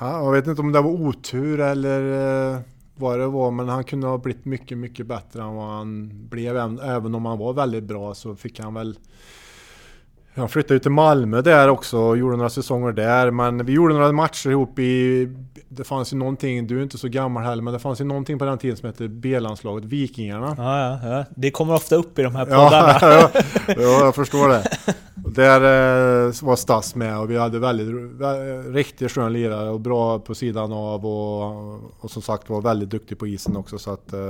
jag 0.00 0.32
vet 0.32 0.46
inte 0.46 0.62
om 0.62 0.72
det 0.72 0.80
var 0.80 0.90
otur 0.90 1.60
eller 1.60 2.00
eh, 2.54 2.60
vad 3.00 3.18
det 3.18 3.26
var, 3.26 3.50
men 3.50 3.68
han 3.68 3.84
kunde 3.84 4.06
ha 4.06 4.18
blivit 4.18 4.44
mycket, 4.44 4.78
mycket 4.78 5.06
bättre 5.06 5.42
än 5.42 5.54
vad 5.54 5.68
han 5.68 6.10
blev. 6.28 6.56
Även, 6.56 7.14
om 7.14 7.26
han 7.26 7.38
var 7.38 7.52
väldigt 7.52 7.84
bra 7.84 8.14
så 8.14 8.36
fick 8.36 8.60
han 8.60 8.74
väl... 8.74 8.98
Han 10.34 10.48
flyttade 10.48 10.74
ut 10.74 10.82
till 10.82 10.90
Malmö 10.90 11.42
där 11.42 11.68
också 11.68 11.98
och 11.98 12.16
gjorde 12.18 12.36
några 12.36 12.50
säsonger 12.50 12.92
där. 12.92 13.30
Men 13.30 13.66
vi 13.66 13.72
gjorde 13.72 13.94
några 13.94 14.12
matcher 14.12 14.50
ihop 14.50 14.78
i... 14.78 15.28
Det 15.68 15.84
fanns 15.84 16.12
ju 16.12 16.16
någonting, 16.16 16.66
du 16.66 16.78
är 16.78 16.82
inte 16.82 16.98
så 16.98 17.08
gammal 17.08 17.42
heller, 17.42 17.62
men 17.62 17.72
det 17.72 17.78
fanns 17.80 18.00
ju 18.00 18.04
någonting 18.04 18.38
på 18.38 18.44
den 18.44 18.58
tiden 18.58 18.76
som 18.76 18.86
hette 18.86 19.08
B-landslaget, 19.08 19.84
Vikingarna. 19.84 20.54
Ja, 20.58 20.80
ja, 21.02 21.16
ja. 21.16 21.24
Det 21.36 21.50
kommer 21.50 21.74
ofta 21.74 21.96
upp 21.96 22.18
i 22.18 22.22
de 22.22 22.34
här 22.34 22.44
poddarna. 22.44 22.98
Ja, 23.00 23.30
ja, 23.34 23.42
ja, 23.76 24.04
jag 24.04 24.14
förstår 24.14 24.48
det. 24.48 24.64
Där 25.14 25.60
eh, 26.26 26.32
var 26.42 26.56
Stass 26.56 26.94
med 26.94 27.18
och 27.18 27.30
vi 27.30 27.38
hade 27.38 27.58
väldigt, 27.58 27.88
vä- 28.20 28.72
riktigt 28.72 29.12
skön 29.12 29.32
lirare 29.32 29.70
och 29.70 29.80
bra 29.80 30.18
på 30.18 30.34
sidan 30.34 30.72
av 30.72 31.06
och, 31.06 31.74
och 32.04 32.10
som 32.10 32.22
sagt 32.22 32.50
var 32.50 32.60
väldigt 32.60 32.90
duktig 32.90 33.18
på 33.18 33.26
isen 33.26 33.56
också 33.56 33.78
så 33.78 33.92
att 33.92 34.12
eh, 34.12 34.20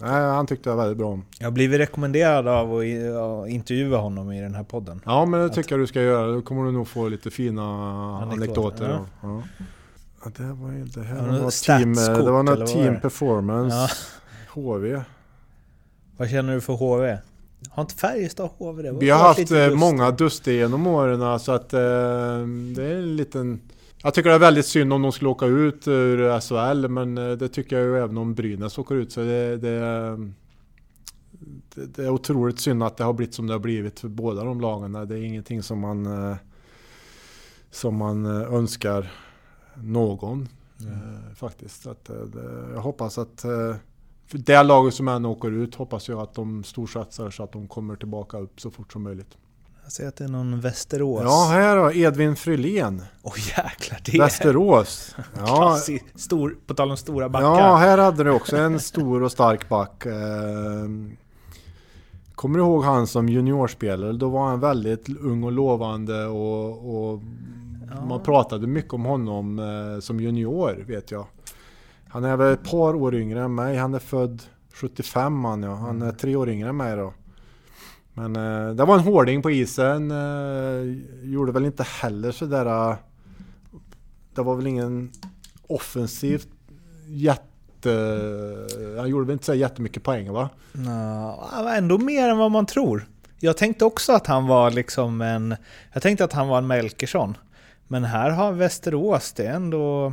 nej, 0.00 0.22
han 0.22 0.46
tyckte 0.46 0.68
jag 0.70 0.76
väldigt 0.76 0.98
bra 0.98 1.08
om. 1.08 1.24
Jag 1.38 1.46
har 1.46 1.52
blivit 1.52 1.80
rekommenderad 1.80 2.48
av 2.48 2.74
att 2.74 3.48
intervjua 3.48 3.98
honom 3.98 4.32
i 4.32 4.40
den 4.40 4.54
här 4.54 4.64
podden. 4.64 5.00
Ja 5.04 5.24
men 5.24 5.40
det 5.40 5.48
tycker 5.48 5.72
jag 5.72 5.80
du 5.80 5.86
ska 5.86 6.02
göra, 6.02 6.32
då 6.32 6.42
kommer 6.42 6.64
du 6.64 6.72
nog 6.72 6.88
få 6.88 7.08
lite 7.08 7.30
fina 7.30 7.62
Anekdoter, 8.22 8.32
anekdoter. 8.32 8.88
ja. 8.88 9.06
Ja. 9.22 9.42
Ja. 10.24 10.30
Det 10.36 10.52
var 10.52 10.72
ju 10.72 10.84
det 10.84 11.02
här 11.02 11.26
var 11.26 11.38
något 11.38 11.52
team, 11.62 11.94
det 11.94 12.30
var 12.30 12.42
något 12.42 13.02
performance. 13.02 13.94
HV. 14.54 15.02
Vad 16.16 16.30
känner 16.30 16.54
du 16.54 16.60
för 16.60 16.72
HV? 16.72 17.18
Har 17.70 17.82
inte 17.82 17.94
Färjestad 17.94 18.50
HV 18.58 18.82
det? 18.82 18.92
Vi 18.92 19.10
har 19.10 19.18
haft 19.18 19.50
eh, 19.50 19.70
många 19.70 20.10
duster 20.10 20.52
genom 20.52 20.86
åren 20.86 21.40
så 21.40 21.52
att 21.52 21.72
eh, 21.72 21.80
det 22.74 22.84
är 22.84 22.96
en 22.96 23.16
liten... 23.16 23.60
Jag 24.04 24.14
tycker 24.14 24.28
det 24.30 24.34
är 24.34 24.40
väldigt 24.40 24.66
synd 24.66 24.92
om 24.92 25.02
de 25.02 25.12
skulle 25.12 25.30
åka 25.30 25.46
ut 25.46 25.88
ur 25.88 26.40
SHL 26.40 26.88
men 26.88 27.18
eh, 27.18 27.30
det 27.32 27.48
tycker 27.48 27.76
jag 27.78 27.84
ju 27.84 27.98
även 27.98 28.18
om 28.18 28.34
Brynäs 28.34 28.78
åker 28.78 28.94
ut 28.94 29.12
så 29.12 29.20
det, 29.20 29.56
det, 29.56 29.80
det, 31.74 32.04
är 32.04 32.10
otroligt 32.10 32.58
synd 32.58 32.82
att 32.82 32.96
det 32.96 33.04
har 33.04 33.12
blivit 33.12 33.34
som 33.34 33.46
det 33.46 33.54
har 33.54 33.60
blivit 33.60 34.00
för 34.00 34.08
båda 34.08 34.44
de 34.44 34.60
lagen. 34.60 34.92
Det 34.92 35.18
är 35.18 35.22
ingenting 35.22 35.62
som 35.62 35.78
man 35.78 36.06
eh, 36.06 36.36
som 37.70 37.96
man 37.96 38.26
eh, 38.26 38.54
önskar 38.54 39.12
någon 39.74 40.48
eh, 40.80 41.34
faktiskt. 41.34 41.86
Att, 41.86 42.04
det, 42.04 42.70
jag 42.74 42.80
hoppas 42.80 43.18
att 43.18 43.44
det 44.30 44.62
laget 44.62 44.94
som 44.94 45.08
än 45.08 45.24
åker 45.24 45.50
ut 45.50 45.74
hoppas 45.74 46.08
jag 46.08 46.20
att 46.20 46.34
de 46.34 46.64
storsatsar 46.64 47.30
så 47.30 47.42
att 47.42 47.52
de 47.52 47.68
kommer 47.68 47.96
tillbaka 47.96 48.38
upp 48.38 48.60
så 48.60 48.70
fort 48.70 48.92
som 48.92 49.02
möjligt. 49.02 49.36
Jag 49.82 49.92
ser 49.92 50.08
att 50.08 50.16
det 50.16 50.24
är 50.24 50.28
någon 50.28 50.60
Västerås. 50.60 51.22
Ja, 51.24 51.48
här 51.52 51.76
har 51.76 51.96
Edvin 51.96 52.36
Frylén. 52.36 53.02
Åh 53.22 53.34
jäklar, 53.38 54.00
det 54.04 54.18
Västerås. 54.18 55.16
Ja. 55.38 55.78
Stor, 56.14 56.56
på 56.66 56.74
tal 56.74 56.90
om 56.90 56.96
stora 56.96 57.28
backar. 57.28 57.46
ja, 57.46 57.76
här 57.76 57.98
hade 57.98 58.24
du 58.24 58.30
också 58.30 58.56
en 58.56 58.80
stor 58.80 59.22
och 59.22 59.32
stark 59.32 59.68
back. 59.68 60.06
Eh, 60.06 60.14
Kommer 62.34 62.58
du 62.58 62.64
ihåg 62.64 62.84
han 62.84 63.06
som 63.06 63.28
juniorspelare? 63.28 64.12
Då 64.12 64.28
var 64.28 64.48
han 64.48 64.60
väldigt 64.60 65.08
ung 65.20 65.44
och 65.44 65.52
lovande 65.52 66.26
och, 66.26 67.12
och 67.12 67.22
Man 68.08 68.22
pratade 68.22 68.66
mycket 68.66 68.92
om 68.92 69.04
honom 69.04 69.58
eh, 69.58 70.00
som 70.00 70.20
junior 70.20 70.84
vet 70.86 71.10
jag. 71.10 71.26
Han 72.08 72.24
är 72.24 72.36
väl 72.36 72.52
ett 72.52 72.70
par 72.70 72.94
år 72.94 73.14
yngre 73.14 73.42
än 73.42 73.54
mig. 73.54 73.76
Han 73.76 73.94
är 73.94 73.98
född 73.98 74.42
75 74.72 75.44
han 75.44 75.62
ja. 75.62 75.74
Han 75.74 76.02
är 76.02 76.12
tre 76.12 76.36
år 76.36 76.48
yngre 76.50 76.68
än 76.68 76.76
mig 76.76 76.96
då. 76.96 77.12
Men 78.14 78.36
eh, 78.36 78.74
det 78.74 78.84
var 78.84 78.94
en 78.94 79.04
hårding 79.04 79.42
på 79.42 79.50
isen. 79.50 80.10
Eh, 80.10 80.96
gjorde 81.22 81.52
väl 81.52 81.64
inte 81.64 81.82
heller 81.82 82.32
sådär... 82.32 82.66
Eh, 82.66 82.96
det 84.34 84.42
var 84.42 84.56
väl 84.56 84.66
ingen 84.66 85.10
offensivt 85.66 86.48
jätte... 87.06 87.90
Han 88.98 89.08
gjorde 89.08 89.26
väl 89.26 89.32
inte 89.32 89.44
så 89.44 89.54
jättemycket 89.54 90.02
poäng 90.02 90.32
va? 90.32 90.48
Nå, 90.72 91.68
ändå 91.76 91.98
mer 91.98 92.28
än 92.28 92.38
vad 92.38 92.50
man 92.50 92.66
tror. 92.66 93.06
Jag 93.40 93.56
tänkte 93.56 93.84
också 93.84 94.12
att 94.12 94.26
han 94.26 94.46
var 94.46 94.70
liksom 94.70 95.20
en... 95.20 95.56
Jag 95.92 96.02
tänkte 96.02 96.24
att 96.24 96.32
han 96.32 96.48
var 96.48 96.58
en 96.58 96.66
Melkersson. 96.66 97.36
Men 97.88 98.04
här 98.04 98.30
har 98.30 98.52
Västerås, 98.52 99.32
det 99.32 99.46
är 99.46 99.54
ändå 99.54 100.12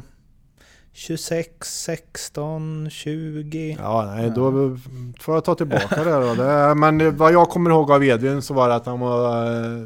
26, 1.00 1.50
16, 1.84 2.90
20... 2.90 3.78
Ja, 3.80 4.14
nej, 4.16 4.32
då 4.36 4.78
får 5.20 5.36
jag 5.36 5.44
ta 5.46 5.56
tillbaka 5.56 6.04
det 6.04 6.12
då. 6.12 6.34
Det, 6.34 6.76
men 6.76 7.18
vad 7.18 7.34
jag 7.34 7.50
kommer 7.50 7.70
ihåg 7.70 7.92
av 7.92 8.04
Edvin 8.04 8.42
så 8.42 8.54
var 8.54 8.70
det 8.70 8.76
att 8.76 8.86
han 8.86 9.00
var 9.00 9.46
eh, 9.46 9.84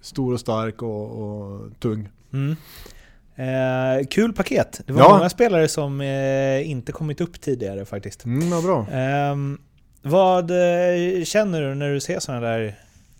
stor 0.00 0.32
och 0.34 0.40
stark 0.40 0.82
och, 0.82 1.22
och 1.22 1.80
tung. 1.80 2.08
Mm. 2.32 2.56
Eh, 3.36 4.06
kul 4.06 4.32
paket. 4.32 4.80
Det 4.86 4.92
var 4.92 5.00
Ja. 5.02 5.16
många 5.16 5.30
spelare 5.30 5.68
som 5.68 6.00
eh, 6.00 6.70
inte 6.70 6.92
kommit 6.92 7.20
upp 7.20 7.40
tidigare 7.40 7.84
faktiskt. 7.84 8.24
Mm, 8.24 8.48
ja, 8.52 8.60
bra. 8.62 8.86
Ehm, 8.92 9.58
vad 10.02 10.50
eh, 10.50 11.24
känner 11.24 11.60
du 11.62 11.74
när 11.74 11.92
du 11.92 12.00
ser 12.00 12.18
sådana 12.20 12.40
där 12.46 12.74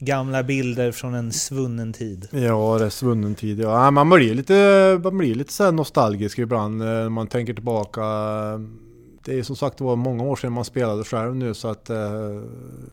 gamla 0.05 0.43
bilder 0.43 0.93
från 0.93 1.15
en 1.15 1.33
svunnen 1.33 1.93
tid? 1.93 2.29
Ja, 2.31 2.79
det 2.79 2.85
är 2.85 2.91
svunnen 2.91 3.35
tid. 3.35 3.61
Ja, 3.61 3.91
man 3.91 4.11
blir 4.11 4.35
lite, 4.35 5.01
man 5.03 5.19
blir 5.19 5.35
lite 5.35 5.53
så 5.53 5.65
här 5.65 5.73
nostalgisk 5.73 6.39
ibland 6.39 6.83
eh, 6.83 6.89
när 6.89 7.09
man 7.09 7.27
tänker 7.27 7.55
tillbaka. 7.55 8.03
Det 9.25 9.39
är 9.39 9.43
som 9.43 9.57
sagt 9.57 9.79
det 9.79 9.85
var 9.85 9.97
många 9.97 10.25
år 10.25 10.37
sedan 10.37 10.53
man 10.53 10.65
spelade 10.65 11.05
själv 11.05 11.37
nu 11.37 11.55
så 11.55 11.69
att 11.69 11.91
eh, 11.91 11.97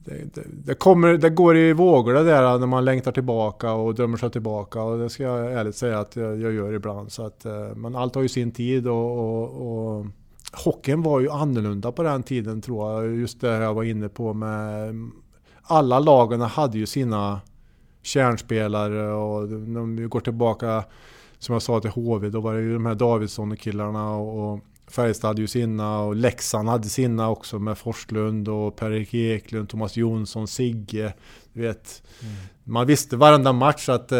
det, 0.05 0.33
det, 0.33 0.43
det, 0.65 0.75
kommer, 0.75 1.17
det 1.17 1.29
går 1.29 1.57
i 1.57 1.73
vågor 1.73 2.13
det 2.13 2.23
där 2.23 2.53
eh, 2.53 2.59
när 2.59 2.67
man 2.67 2.85
längtar 2.85 3.11
tillbaka 3.11 3.73
och 3.73 3.95
drömmer 3.95 4.17
sig 4.17 4.31
tillbaka 4.31 4.81
och 4.81 4.99
det 4.99 5.09
ska 5.09 5.23
jag 5.23 5.53
ärligt 5.53 5.75
säga 5.75 5.99
att 5.99 6.15
jag, 6.15 6.41
jag 6.41 6.53
gör 6.53 6.73
ibland. 6.73 7.11
Så 7.11 7.25
att, 7.25 7.45
men 7.75 7.95
allt 7.95 8.15
har 8.15 8.21
ju 8.21 8.29
sin 8.29 8.51
tid 8.51 8.87
och, 8.87 9.19
och, 9.19 9.97
och 9.97 10.05
hockeyn 10.51 11.01
var 11.01 11.19
ju 11.19 11.29
annorlunda 11.29 11.91
på 11.91 12.03
den 12.03 12.23
tiden 12.23 12.61
tror 12.61 12.91
jag. 12.91 13.15
Just 13.15 13.41
det 13.41 13.47
jag 13.47 13.73
var 13.73 13.83
inne 13.83 14.09
på 14.09 14.33
med 14.33 14.95
alla 15.69 15.99
lagen 15.99 16.41
hade 16.41 16.77
ju 16.77 16.85
sina 16.85 17.41
kärnspelare 18.01 19.11
och 19.11 19.49
när 19.49 20.01
vi 20.01 20.07
går 20.07 20.19
tillbaka 20.19 20.83
som 21.39 21.53
jag 21.53 21.61
sa 21.61 21.79
till 21.79 21.89
HV 21.89 22.29
då 22.29 22.41
var 22.41 22.53
det 22.53 22.61
ju 22.61 22.73
de 22.73 22.85
här 22.85 22.95
Davidsson 22.95 23.51
och 23.51 23.59
killarna 23.59 24.15
och, 24.15 24.59
Färjestad 24.87 25.27
hade 25.27 25.41
ju 25.41 25.47
sina 25.47 25.99
och 25.99 26.15
Leksand 26.15 26.69
hade 26.69 26.89
sina 26.89 27.29
också 27.29 27.59
med 27.59 27.77
Forslund 27.77 28.47
och 28.47 28.75
Per-Erik 28.75 29.13
Eklund, 29.13 29.69
Thomas 29.69 29.97
Jonsson, 29.97 30.47
Sigge. 30.47 31.13
Du 31.53 31.61
vet, 31.61 32.03
Man 32.63 32.87
visste 32.87 33.17
varenda 33.17 33.53
match 33.53 33.89
att 33.89 34.11
eh, 34.11 34.19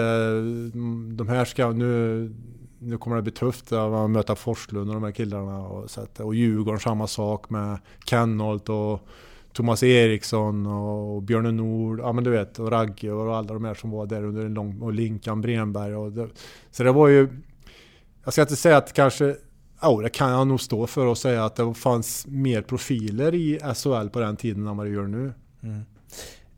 de 1.15 1.27
här 1.27 1.45
ska 1.45 1.71
nu 1.71 2.33
nu 2.79 2.97
kommer 2.97 3.15
det 3.15 3.21
bli 3.21 3.31
tufft 3.31 3.71
att 3.71 4.09
möta 4.09 4.35
Forslund 4.35 4.89
och 4.89 4.95
de 4.95 5.03
här 5.03 5.11
killarna. 5.11 5.59
Och, 5.59 5.89
så 5.89 6.01
att, 6.01 6.19
och 6.19 6.35
Djurgården 6.35 6.79
samma 6.79 7.07
sak 7.07 7.49
med 7.49 7.77
Kenholt 8.05 8.69
och 8.69 9.07
Thomas 9.53 9.83
Eriksson 9.83 10.65
och 10.65 11.23
Björne 11.23 11.51
Nord, 11.51 11.99
ja 11.99 12.13
men 12.13 12.23
du 12.23 12.29
vet, 12.29 12.59
och 12.59 12.71
Ragge 12.71 13.11
och 13.11 13.35
alla 13.35 13.53
de 13.53 13.65
här 13.65 13.73
som 13.73 13.91
var 13.91 14.05
där 14.05 14.23
under 14.23 14.45
en 14.45 14.53
lång, 14.53 14.81
och 14.81 14.93
Linkan 14.93 15.41
Bremberg. 15.41 15.95
Och 15.95 16.11
det, 16.11 16.27
så 16.71 16.83
det 16.83 16.91
var 16.91 17.07
ju, 17.07 17.29
jag 18.23 18.33
ska 18.33 18.41
inte 18.41 18.55
säga 18.55 18.77
att 18.77 18.93
kanske, 18.93 19.35
ja 19.81 20.01
det 20.01 20.09
kan 20.09 20.31
jag 20.31 20.47
nog 20.47 20.61
stå 20.61 20.87
för 20.87 21.05
och 21.05 21.17
säga 21.17 21.45
att 21.45 21.55
det 21.55 21.73
fanns 21.73 22.27
mer 22.27 22.61
profiler 22.61 23.35
i 23.35 23.59
SHL 23.75 24.09
på 24.09 24.19
den 24.19 24.35
tiden 24.35 24.67
än 24.67 24.77
vad 24.77 24.85
det 24.85 24.91
gör 24.91 25.07
nu. 25.07 25.33
Mm. 25.63 25.81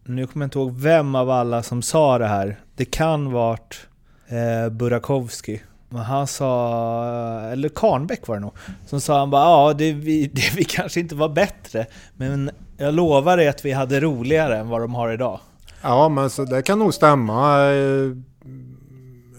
Nu 0.03 0.27
kommer 0.27 0.43
jag 0.43 0.47
inte 0.47 0.59
ihåg 0.59 0.71
vem 0.71 1.15
av 1.15 1.29
alla 1.29 1.63
som 1.63 1.81
sa 1.81 2.17
det 2.17 2.27
här. 2.27 2.59
Det 2.75 2.85
kan 2.85 3.31
varit 3.31 3.87
eh, 4.27 4.69
Burakovsky. 4.69 5.59
Men 5.89 6.01
han 6.01 6.27
sa, 6.27 7.39
eller 7.51 7.69
Karnbäck 7.69 8.27
var 8.27 8.35
det 8.35 8.41
nog, 8.41 8.53
som 8.85 9.01
sa 9.01 9.19
han 9.19 9.29
bara 9.29 9.43
ja, 9.43 9.73
det, 9.73 9.93
vi, 9.93 10.27
det, 10.33 10.55
vi 10.55 10.63
kanske 10.63 10.99
inte 10.99 11.15
var 11.15 11.29
bättre, 11.29 11.85
men 12.15 12.51
jag 12.81 12.93
lovar 12.93 13.37
dig 13.37 13.47
att 13.47 13.65
vi 13.65 13.71
hade 13.71 13.99
roligare 13.99 14.57
än 14.57 14.69
vad 14.69 14.81
de 14.81 14.95
har 14.95 15.11
idag. 15.11 15.39
Ja 15.81 16.09
men 16.09 16.29
så 16.29 16.45
det 16.45 16.61
kan 16.61 16.79
nog 16.79 16.93
stämma. 16.93 17.61
Eh, 17.71 18.11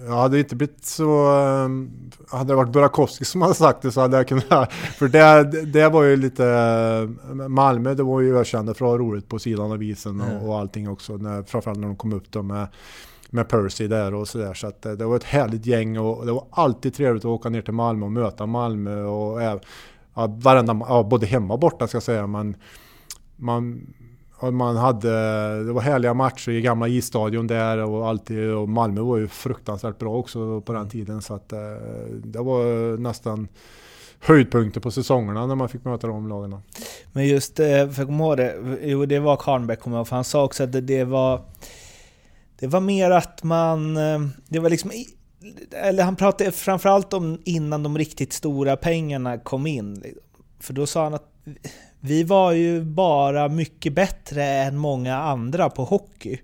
Jag 0.07 0.17
hade 0.17 0.39
inte 0.39 0.57
blivit 0.57 0.85
så... 0.85 1.33
eh, 1.33 1.69
Hade 2.39 2.53
det 2.53 2.57
varit 2.57 2.73
Burakovsky 2.73 3.25
som 3.25 3.43
hade 3.43 3.55
sagt 3.55 3.83
det 3.83 3.93
så 3.93 4.01
hade 4.01 4.17
jag 4.17 4.29
kunnat... 4.29 4.73
För 4.99 5.09
det, 5.09 5.43
det 5.73 5.89
var 5.89 6.03
ju 6.03 6.17
lite... 6.17 6.47
eh, 6.47 7.35
Malmö, 7.49 7.95
det 7.95 8.03
var 8.03 8.21
ju 8.21 8.39
ökända 8.39 8.75
för 8.75 8.85
att 8.85 8.91
ha 8.91 8.99
roligt 8.99 9.29
på 9.29 9.39
sidan 9.39 9.73
av 9.73 9.83
isen 9.83 10.21
och, 10.21 10.49
och 10.49 10.59
allting 10.59 10.89
också. 10.91 11.13
När, 11.17 11.43
framförallt 11.43 11.79
när 11.79 11.87
de 11.87 11.97
kom 11.97 12.13
upp 12.13 12.31
då 12.31 12.43
med, 12.43 12.67
med 13.31 13.49
Percy 13.49 13.89
där 13.89 14.15
och 14.15 14.29
sådär. 14.29 14.55
Så 14.55 14.67
att 14.67 14.87
eh, 14.87 14.93
det 14.93 15.05
var 15.05 15.17
ett 15.17 15.25
härligt 15.25 15.67
gäng 15.67 15.99
och 15.99 16.27
det 16.27 16.33
var 16.33 16.45
alltid 16.51 16.95
trevligt 16.95 17.25
att 17.25 17.29
åka 17.31 17.49
ner 17.49 17.63
till 17.63 17.75
Malmö 17.75 18.05
och 18.07 18.13
möta 18.13 18.47
Malmö. 18.47 19.03
Och, 19.05 19.41
äv- 19.41 19.61
ja, 20.15 20.27
varenda, 20.27 20.81
ja, 20.89 21.03
både 21.03 21.27
hemma 21.27 21.55
och 21.55 21.61
borta 21.61 21.87
ska 21.89 21.97
jag 21.97 22.03
säga. 22.03 22.27
Men 22.27 22.57
man, 23.43 23.95
man 24.53 24.77
hade, 24.77 25.11
det 25.65 25.73
var 25.73 25.81
härliga 25.81 26.15
matcher 26.15 26.51
i 26.51 26.61
gamla 26.61 26.89
isstadion 26.89 27.47
där 27.47 27.79
och 27.79 28.09
alltid, 28.09 28.51
och 28.51 28.69
Malmö 28.69 29.01
var 29.01 29.17
ju 29.17 29.29
fruktansvärt 29.29 29.99
bra 29.99 30.17
också 30.17 30.61
på 30.61 30.73
den 30.73 30.89
tiden 30.89 31.23
så 31.23 31.35
att 31.35 31.53
eh, 31.53 31.59
det 32.25 32.39
var 32.39 32.97
nästan 32.97 33.49
höjdpunkter 34.21 34.81
på 34.81 34.91
säsongerna 34.91 35.47
när 35.47 35.55
man 35.55 35.69
fick 35.69 35.85
möta 35.85 36.07
de 36.07 36.29
lagen. 36.29 36.57
Men 37.13 37.27
just, 37.27 37.61
eh, 37.61 37.67
för 37.67 37.99
jag 38.03 38.07
kommer 38.07 38.25
ihåg 38.25 38.37
det, 38.37 38.79
jo 38.83 39.07
det 39.07 39.19
var 39.19 39.37
Karnbäck 39.37 39.81
kommer 39.81 39.97
jag 39.97 40.01
ihåg, 40.01 40.09
för 40.09 40.17
han 40.17 40.25
sa 40.25 40.45
också 40.45 40.63
att 40.65 40.87
det, 40.87 41.05
var... 41.05 41.41
Det 42.59 42.67
var 42.67 42.81
mer 42.81 43.11
att 43.11 43.43
man... 43.43 43.97
eh, 43.97 44.21
Det 44.49 44.59
var 44.59 44.71
liksom... 44.71 44.91
Eller 45.71 46.05
han 46.05 46.17
pratade 46.17 46.53
framförallt 46.53 47.13
om 47.13 47.39
innan 47.45 47.83
de 47.83 47.99
riktigt 47.99 48.33
stora 48.33 48.77
pengarna 48.77 49.39
kom 49.39 49.67
in. 49.67 49.95
liksom. 49.95 50.23
För 50.61 50.73
då 50.73 50.87
sa 50.87 51.05
han 51.05 51.15
att 51.15 51.29
vi 52.05 52.25
var 52.25 52.53
ju 52.53 52.85
bara 52.85 53.49
mycket 53.49 53.93
bättre 53.93 54.45
än 54.45 54.77
många 54.77 55.17
andra 55.17 55.71
på 55.71 55.85
hockey. 55.85 56.39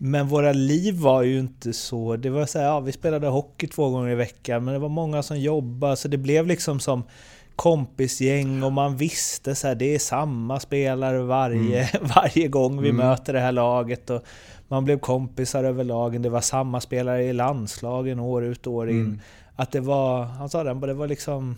Men 0.00 0.28
våra 0.28 0.52
liv 0.52 0.94
var 0.94 1.22
ju 1.22 1.38
inte 1.38 1.72
så... 1.72 2.16
Det 2.16 2.30
var 2.30 2.46
så 2.46 2.58
här, 2.58 2.66
ja, 2.66 2.80
vi 2.80 2.92
spelade 2.92 3.26
hockey 3.26 3.66
två 3.66 3.90
gånger 3.90 4.10
i 4.10 4.14
veckan, 4.14 4.64
men 4.64 4.74
det 4.74 4.80
var 4.80 4.88
många 4.88 5.22
som 5.22 5.40
jobbade, 5.40 5.96
så 5.96 6.08
det 6.08 6.18
blev 6.18 6.46
liksom 6.46 6.80
som 6.80 7.02
kompisgäng 7.56 8.62
och 8.62 8.72
man 8.72 8.96
visste 8.96 9.54
så 9.54 9.68
här, 9.68 9.74
det 9.74 9.94
är 9.94 9.98
samma 9.98 10.60
spelare 10.60 11.22
varje, 11.22 11.90
varje 12.16 12.48
gång 12.48 12.82
vi 12.82 12.92
möter 12.92 13.32
det 13.32 13.40
här 13.40 13.52
laget. 13.52 14.10
Och 14.10 14.22
man 14.68 14.84
blev 14.84 14.98
kompisar 14.98 15.64
över 15.64 15.84
lagen, 15.84 16.22
det 16.22 16.30
var 16.30 16.40
samma 16.40 16.80
spelare 16.80 17.24
i 17.24 17.32
landslagen 17.32 18.20
år 18.20 18.44
ut 18.44 18.66
och 18.66 18.72
år 18.72 18.90
in. 18.90 19.20
Att 19.56 19.72
det 19.72 19.80
var, 19.80 20.24
han 20.24 20.48
sa 20.48 20.64
det, 20.64 20.86
det 20.86 20.94
var 20.94 21.06
liksom 21.06 21.56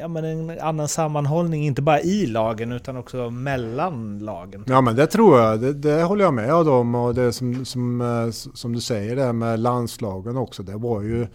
ja, 0.00 0.08
men 0.08 0.24
en 0.24 0.60
annan 0.60 0.88
sammanhållning, 0.88 1.66
inte 1.66 1.82
bara 1.82 2.00
i 2.00 2.26
lagen 2.26 2.72
utan 2.72 2.96
också 2.96 3.30
mellan 3.30 4.18
lagen. 4.18 4.64
Ja 4.66 4.80
men 4.80 4.96
det 4.96 5.06
tror 5.06 5.40
jag, 5.40 5.60
det, 5.60 5.72
det 5.72 6.02
håller 6.02 6.24
jag 6.24 6.34
med 6.34 6.52
om 6.52 6.94
och 6.94 7.14
det 7.14 7.32
som, 7.32 7.64
som, 7.64 8.00
eh, 8.00 8.30
som 8.54 8.72
du 8.72 8.80
säger 8.80 9.16
det 9.16 9.32
med 9.32 9.60
landslagen 9.60 10.36
också, 10.36 10.62
det 10.62 10.76
var 10.76 11.02
ju 11.02 11.26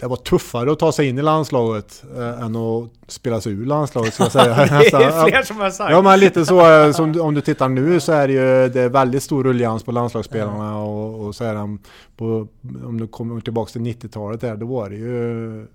det 0.00 0.06
var 0.06 0.16
tuffare 0.16 0.72
att 0.72 0.78
ta 0.78 0.92
sig 0.92 1.08
in 1.08 1.18
i 1.18 1.22
landslaget 1.22 2.04
eh, 2.16 2.42
än 2.42 2.56
att 2.56 2.90
spela 3.06 3.40
sig 3.40 3.52
ur 3.52 3.66
landslaget 3.66 4.14
ska 4.14 4.22
jag 4.22 4.32
säga. 4.32 4.54
det 4.54 5.04
är 5.04 5.28
fler 5.28 5.42
som 5.42 5.56
har 5.56 5.70
sagt. 5.70 5.90
Ja 5.90 6.02
men 6.02 6.20
lite 6.20 6.46
så, 6.46 6.72
eh, 6.72 6.92
som, 6.92 7.20
om 7.20 7.34
du 7.34 7.40
tittar 7.40 7.68
nu 7.68 8.00
så 8.00 8.12
är 8.12 8.28
det 8.28 8.34
ju 8.34 8.68
det 8.68 8.80
är 8.80 8.88
väldigt 8.88 9.22
stor 9.22 9.44
ruljans 9.44 9.84
på 9.84 9.92
landslagsspelarna 9.92 10.78
och, 10.78 11.26
och 11.26 11.34
så 11.34 11.44
är 11.44 11.54
de 11.54 11.78
på, 12.16 12.46
om 12.84 13.00
du 13.00 13.06
kommer 13.06 13.40
tillbaka 13.40 13.72
till 13.72 13.80
90-talet 13.80 14.40
där, 14.40 14.56
då 14.56 14.66
var 14.66 14.90
det 14.90 14.96
ju 14.96 15.66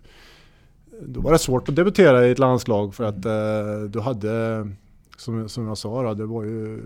då 1.01 1.21
var 1.21 1.31
det 1.31 1.39
svårt 1.39 1.69
att 1.69 1.75
debutera 1.75 2.27
i 2.27 2.31
ett 2.31 2.39
landslag 2.39 2.95
för 2.95 3.03
att 3.03 3.25
eh, 3.25 3.89
du 3.89 3.99
hade, 3.99 4.67
som, 5.17 5.49
som 5.49 5.67
jag 5.67 5.77
sa, 5.77 6.03
då, 6.03 6.13
det 6.13 6.25
var 6.25 6.43
ju 6.43 6.81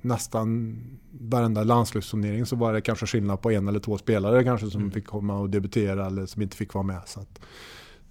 nästan 0.00 0.76
varenda 1.20 1.64
landslagsturnering 1.64 2.46
så 2.46 2.56
var 2.56 2.72
det 2.72 2.80
kanske 2.80 3.06
skillnad 3.06 3.40
på 3.40 3.50
en 3.50 3.68
eller 3.68 3.80
två 3.80 3.98
spelare 3.98 4.44
kanske 4.44 4.70
som 4.70 4.90
fick 4.90 5.06
komma 5.06 5.38
och 5.38 5.50
debutera 5.50 6.06
eller 6.06 6.26
som 6.26 6.42
inte 6.42 6.56
fick 6.56 6.74
vara 6.74 6.84
med. 6.84 7.00
Så, 7.06 7.20
att, 7.20 7.40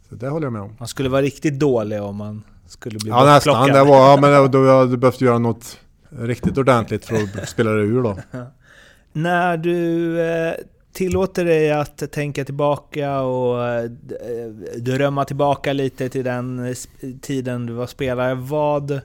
så 0.10 0.16
det 0.16 0.30
håller 0.30 0.46
jag 0.46 0.54
med 0.54 0.62
om. 0.62 0.76
Man 0.80 0.88
skulle 0.88 1.10
vara 1.10 1.22
riktigt 1.22 1.60
dålig 1.60 2.02
om 2.02 2.16
man 2.16 2.44
skulle 2.68 3.00
bli 3.00 3.10
Ja 3.10 3.26
nästan, 3.26 3.68
det 3.68 3.84
var, 3.84 4.10
ja, 4.10 4.18
men 4.22 4.52
då 4.52 4.68
hade 4.68 4.92
du 4.92 4.98
behövt 4.98 5.22
göra 5.22 5.40
något 5.40 5.80
riktigt 6.10 6.58
ordentligt 6.58 7.06
för 7.06 7.16
att 7.16 7.50
spela 7.50 7.72
det 7.72 7.82
ur 7.82 8.04
då. 8.04 8.18
När 9.14 9.58
du 9.58 10.20
eh, 10.22 10.54
tillåter 10.96 11.46
dig 11.46 11.72
att 11.72 12.12
tänka 12.12 12.46
tillbaka 12.46 13.22
och 13.22 13.68
eh, 13.68 13.84
eh, 13.84 14.78
drömma 14.78 15.26
tillbaka 15.26 15.74
lite 15.74 16.10
till 16.10 16.24
den 16.24 16.76
tiden 17.22 17.66
du 17.66 17.74
var 17.74 17.88
spelare, 17.88 18.36
vad, 18.36 19.00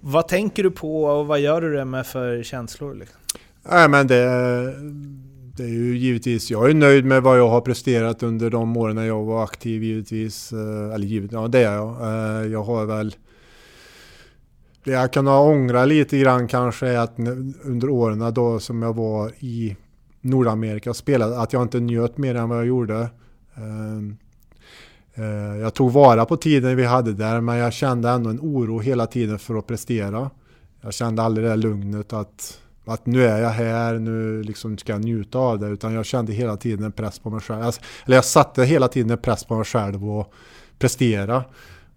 vad 0.00 0.28
tänker 0.28 0.62
du 0.62 0.70
på 0.70 1.04
och 1.04 1.26
vad 1.26 1.40
gör 1.40 1.60
du 1.60 1.72
det 1.72 1.84
med 1.84 2.06
för 2.06 2.42
känslor? 2.42 2.94
Liksom? 2.94 3.20
Nej 3.70 3.88
men 3.88 4.06
det, 4.06 4.24
det 5.56 5.62
är 5.62 5.68
ju 5.68 5.98
givetvis, 5.98 6.50
jag 6.50 6.70
är 6.70 6.74
nöjd 6.74 7.04
med 7.04 7.22
vad 7.22 7.38
jag 7.38 7.48
har 7.48 7.60
presterat 7.60 8.22
under 8.22 8.50
de 8.50 8.76
åren 8.76 8.96
när 8.96 9.06
jag 9.06 9.24
var 9.24 9.44
aktiv 9.44 9.84
givetvis. 9.84 10.52
Eh, 10.52 10.94
eller 10.94 11.06
givet, 11.06 11.32
ja 11.32 11.48
det 11.48 11.58
är 11.58 11.74
jag. 11.74 12.50
Jag 12.50 12.62
har 12.62 12.86
väl... 12.86 13.14
Det 14.84 14.92
jag 14.92 15.12
kan 15.12 15.28
ångra 15.28 15.84
lite 15.84 16.18
grann 16.18 16.48
kanske 16.48 16.86
är 16.86 16.98
att 16.98 17.18
under 17.64 17.88
åren 17.88 18.34
då 18.34 18.60
som 18.60 18.82
jag 18.82 18.96
var 18.96 19.32
i 19.38 19.76
Nordamerika 20.20 20.90
och 20.90 20.96
spelade, 20.96 21.40
att 21.40 21.52
jag 21.52 21.62
inte 21.62 21.80
njöt 21.80 22.18
mer 22.18 22.34
än 22.34 22.48
vad 22.48 22.58
jag 22.58 22.66
gjorde. 22.66 23.08
Jag 25.60 25.74
tog 25.74 25.92
vara 25.92 26.24
på 26.24 26.36
tiden 26.36 26.76
vi 26.76 26.84
hade 26.84 27.12
där 27.12 27.40
men 27.40 27.56
jag 27.56 27.72
kände 27.72 28.10
ändå 28.10 28.30
en 28.30 28.40
oro 28.40 28.78
hela 28.78 29.06
tiden 29.06 29.38
för 29.38 29.58
att 29.58 29.66
prestera. 29.66 30.30
Jag 30.80 30.94
kände 30.94 31.22
aldrig 31.22 31.46
det 31.46 31.56
lugnet 31.56 32.12
att 32.12 32.60
att 32.86 33.06
nu 33.06 33.24
är 33.24 33.42
jag 33.42 33.50
här, 33.50 33.98
nu 33.98 34.42
liksom 34.42 34.78
ska 34.78 34.92
jag 34.92 35.04
njuta 35.04 35.38
av 35.38 35.58
det. 35.58 35.66
Utan 35.66 35.92
jag 35.92 36.06
kände 36.06 36.32
hela 36.32 36.56
tiden 36.56 36.84
en 36.84 36.92
press 36.92 37.18
på 37.18 37.30
mig 37.30 37.40
själv. 37.40 37.62
Alltså, 37.62 37.80
eller 38.06 38.16
jag 38.16 38.24
satte 38.24 38.64
hela 38.64 38.88
tiden 38.88 39.10
en 39.10 39.18
press 39.18 39.44
på 39.44 39.56
mig 39.56 39.64
själv 39.64 40.10
och 40.10 40.32
prestera. 40.78 41.44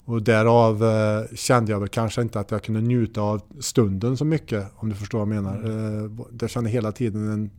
Och 0.05 0.21
därav 0.21 0.84
eh, 0.84 1.36
kände 1.36 1.71
jag 1.71 1.79
väl 1.79 1.89
kanske 1.89 2.21
inte 2.21 2.39
att 2.39 2.51
jag 2.51 2.63
kunde 2.63 2.82
njuta 2.82 3.21
av 3.21 3.41
stunden 3.60 4.17
så 4.17 4.25
mycket. 4.25 4.67
Om 4.75 4.89
du 4.89 4.95
förstår 4.95 5.19
vad 5.19 5.27
jag 5.27 5.43
menar. 5.43 5.58
Mm. 5.58 6.05
Eh, 6.05 6.25
jag 6.41 6.49
kände 6.49 6.69
hela 6.69 6.91
tiden 6.91 7.32
en 7.32 7.49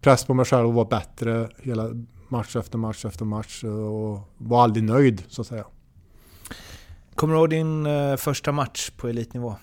press 0.00 0.24
på 0.24 0.34
mig 0.34 0.44
själv 0.44 0.68
att 0.68 0.74
vara 0.74 0.84
bättre 0.84 1.48
hela 1.58 1.90
match 2.28 2.56
efter 2.56 2.78
match 2.78 3.04
efter 3.04 3.24
match. 3.24 3.64
Och 3.64 4.20
var 4.38 4.62
aldrig 4.62 4.84
nöjd 4.84 5.24
så 5.28 5.40
att 5.40 5.46
säga. 5.46 5.64
Kommer 7.14 7.34
du 7.34 7.40
ihåg 7.40 7.50
din 7.50 7.86
eh, 7.86 8.16
första 8.16 8.52
match 8.52 8.90
på 8.96 9.08
elitnivå? 9.08 9.54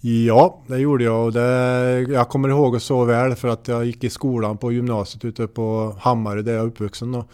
Ja, 0.00 0.62
det 0.66 0.78
gjorde 0.78 1.04
jag 1.04 1.24
och 1.24 1.32
det, 1.32 2.00
jag 2.00 2.28
kommer 2.28 2.48
ihåg 2.48 2.74
det 2.74 2.80
så 2.80 3.04
väl 3.04 3.34
för 3.34 3.48
att 3.48 3.68
jag 3.68 3.84
gick 3.84 4.04
i 4.04 4.10
skolan 4.10 4.58
på 4.58 4.72
gymnasiet 4.72 5.24
ute 5.24 5.46
på 5.46 5.96
Hammarö 6.00 6.42
där 6.42 6.52
jag 6.52 6.62
är 6.62 6.66
uppvuxen 6.66 7.12
då. 7.12 7.24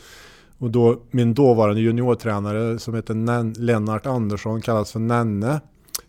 Och 0.59 0.71
då 0.71 1.03
min 1.11 1.35
dåvarande 1.35 1.81
juniortränare 1.81 2.79
som 2.79 2.95
heter 2.95 3.61
Lennart 3.61 4.07
Andersson, 4.07 4.61
kallas 4.61 4.93
för 4.93 4.99
Nenne, 4.99 5.61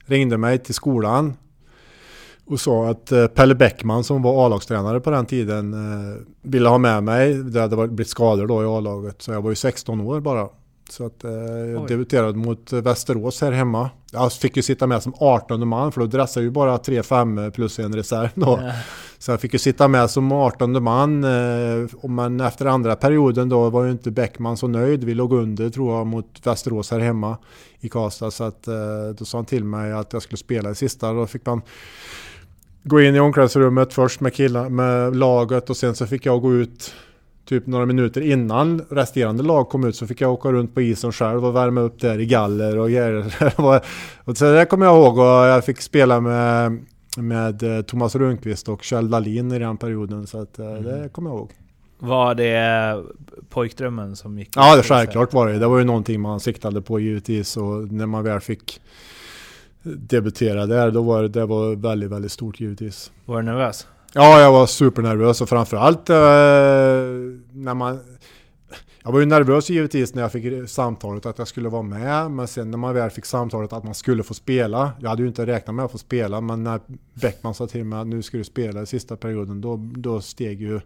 ringde 0.05 0.37
mig 0.37 0.57
till 0.57 0.73
skolan 0.73 1.33
och 2.45 2.59
sa 2.59 2.89
att 2.89 3.11
eh, 3.11 3.27
Pelle 3.27 3.55
Bäckman 3.55 4.03
som 4.03 4.21
var 4.21 4.45
A-lagstränare 4.45 4.99
på 4.99 5.09
den 5.09 5.25
tiden 5.25 5.73
eh, 5.73 6.17
ville 6.41 6.69
ha 6.69 6.77
med 6.77 7.03
mig. 7.03 7.33
Det 7.33 7.61
hade 7.61 7.87
blivit 7.87 8.09
skador 8.09 8.47
då 8.47 8.63
i 8.63 8.65
A-laget 8.65 9.21
så 9.21 9.31
jag 9.31 9.41
var 9.41 9.49
ju 9.49 9.55
16 9.55 10.01
år 10.01 10.19
bara. 10.19 10.49
Så 10.89 11.05
att 11.05 11.23
eh, 11.23 11.31
jag 11.31 11.87
debuterade 11.87 12.37
mot 12.37 12.73
Västerås 12.73 13.41
här 13.41 13.51
hemma. 13.51 13.89
Jag 14.11 14.33
fick 14.33 14.57
ju 14.57 14.63
sitta 14.63 14.87
med 14.87 15.03
som 15.03 15.13
18 15.19 15.67
man 15.67 15.91
för 15.91 16.01
då 16.01 16.07
dressade 16.07 16.43
ju 16.43 16.49
bara 16.49 16.77
3-5 16.77 17.51
plus 17.51 17.79
en 17.79 17.95
reserv 17.95 18.29
då. 18.35 18.59
Ja. 18.61 18.71
Så 19.19 19.31
jag 19.31 19.41
fick 19.41 19.53
ju 19.53 19.59
sitta 19.59 19.87
med 19.87 20.09
som 20.09 20.31
18 20.31 20.83
man. 20.83 21.23
Eh, 21.23 22.09
men 22.09 22.39
efter 22.39 22.65
andra 22.65 22.95
perioden 22.95 23.49
då 23.49 23.69
var 23.69 23.85
ju 23.85 23.91
inte 23.91 24.11
Bäckman 24.11 24.57
så 24.57 24.67
nöjd. 24.67 25.03
Vi 25.03 25.13
låg 25.13 25.33
under 25.33 25.69
tror 25.69 25.97
jag 25.97 26.07
mot 26.07 26.41
Västerås 26.43 26.91
här 26.91 26.99
hemma 26.99 27.37
i 27.79 27.89
Karlstad. 27.89 28.31
Så 28.31 28.43
att, 28.43 28.67
eh, 28.67 28.75
då 29.17 29.25
sa 29.25 29.37
han 29.37 29.45
till 29.45 29.63
mig 29.63 29.91
att 29.91 30.13
jag 30.13 30.21
skulle 30.21 30.37
spela 30.37 30.71
i 30.71 30.75
sista. 30.75 31.13
Då 31.13 31.27
fick 31.27 31.45
man 31.45 31.61
gå 32.83 33.01
in 33.01 33.15
i 33.15 33.19
omklädningsrummet 33.19 33.93
först 33.93 34.21
med, 34.21 34.33
killar, 34.33 34.69
med 34.69 35.15
laget 35.15 35.69
och 35.69 35.77
sen 35.77 35.95
så 35.95 36.07
fick 36.07 36.25
jag 36.25 36.41
gå 36.41 36.53
ut 36.53 36.93
typ 37.45 37.67
några 37.67 37.85
minuter 37.85 38.21
innan 38.21 38.81
resterande 38.89 39.43
lag 39.43 39.69
kom 39.69 39.83
ut 39.83 39.95
så 39.95 40.07
fick 40.07 40.21
jag 40.21 40.33
åka 40.33 40.51
runt 40.51 40.73
på 40.73 40.81
isen 40.81 41.11
själv 41.11 41.45
och 41.45 41.55
värma 41.55 41.81
upp 41.81 41.99
där 41.99 42.19
i 42.19 42.25
galler 42.25 42.77
och 42.77 42.89
grejer. 42.89 43.35
och 44.25 44.37
så 44.37 44.53
det 44.53 44.65
kommer 44.65 44.85
jag 44.85 44.95
ihåg 44.95 45.17
och 45.17 45.25
jag 45.25 45.65
fick 45.65 45.81
spela 45.81 46.21
med, 46.21 46.79
med 47.17 47.63
eh, 47.63 47.81
Thomas 47.81 48.15
Rundqvist 48.15 48.69
och 48.69 48.83
Kjell 48.83 49.09
Dahlin 49.09 49.51
i 49.51 49.59
den 49.59 49.77
perioden 49.77 50.27
så 50.27 50.41
att, 50.41 50.59
eh, 50.59 50.67
mm. 50.67 50.83
det 50.83 51.09
kommer 51.09 51.29
jag 51.29 51.37
ihåg. 51.37 51.51
Var 51.99 52.35
det 52.35 53.03
pojkdrömmen 53.49 54.15
som 54.15 54.39
gick? 54.39 54.49
Ja, 54.55 54.75
det 54.75 54.83
självklart 54.83 55.33
var 55.33 55.47
det. 55.47 55.59
Det 55.59 55.67
var 55.67 55.77
ju 55.77 55.83
någonting 55.83 56.21
man 56.21 56.39
siktade 56.39 56.81
på 56.81 56.99
givetvis 56.99 57.57
och 57.57 57.91
när 57.91 58.05
man 58.05 58.23
väl 58.23 58.39
fick 58.39 58.81
debutera 59.83 60.65
där, 60.65 60.91
då 60.91 61.01
var 61.01 61.21
det, 61.21 61.27
det 61.27 61.45
var 61.45 61.75
väldigt, 61.75 62.11
väldigt 62.11 62.31
stort 62.31 62.59
givetvis. 62.59 63.11
Var 63.25 63.37
du 63.37 63.43
nervös? 63.43 63.87
Ja, 64.13 64.41
jag 64.41 64.51
var 64.51 64.65
supernervös 64.65 65.41
och 65.41 65.49
framförallt 65.49 66.09
eh, 66.09 66.15
när 67.51 67.73
man... 67.73 67.99
Jag 69.03 69.11
var 69.11 69.19
ju 69.19 69.25
nervös 69.25 69.69
givetvis 69.69 70.15
när 70.15 70.21
jag 70.21 70.31
fick 70.31 70.69
samtalet 70.69 71.25
att 71.25 71.37
jag 71.37 71.47
skulle 71.47 71.69
vara 71.69 71.81
med, 71.81 72.31
men 72.31 72.47
sen 72.47 72.71
när 72.71 72.77
man 72.77 72.93
väl 72.93 73.09
fick 73.09 73.25
samtalet 73.25 73.73
att 73.73 73.83
man 73.83 73.95
skulle 73.95 74.23
få 74.23 74.33
spela. 74.33 74.91
Jag 74.99 75.09
hade 75.09 75.21
ju 75.21 75.27
inte 75.27 75.45
räknat 75.45 75.75
med 75.75 75.85
att 75.85 75.91
få 75.91 75.97
spela, 75.97 76.41
men 76.41 76.63
när 76.63 76.79
Bäckman 77.13 77.53
sa 77.53 77.67
till 77.67 77.83
mig 77.83 77.99
att 77.99 78.07
nu 78.07 78.21
ska 78.21 78.37
du 78.37 78.43
spela 78.43 78.81
i 78.81 78.85
sista 78.85 79.17
perioden, 79.17 79.61
då, 79.61 79.89
då 79.95 80.21
steg 80.21 80.61
ju 80.61 80.79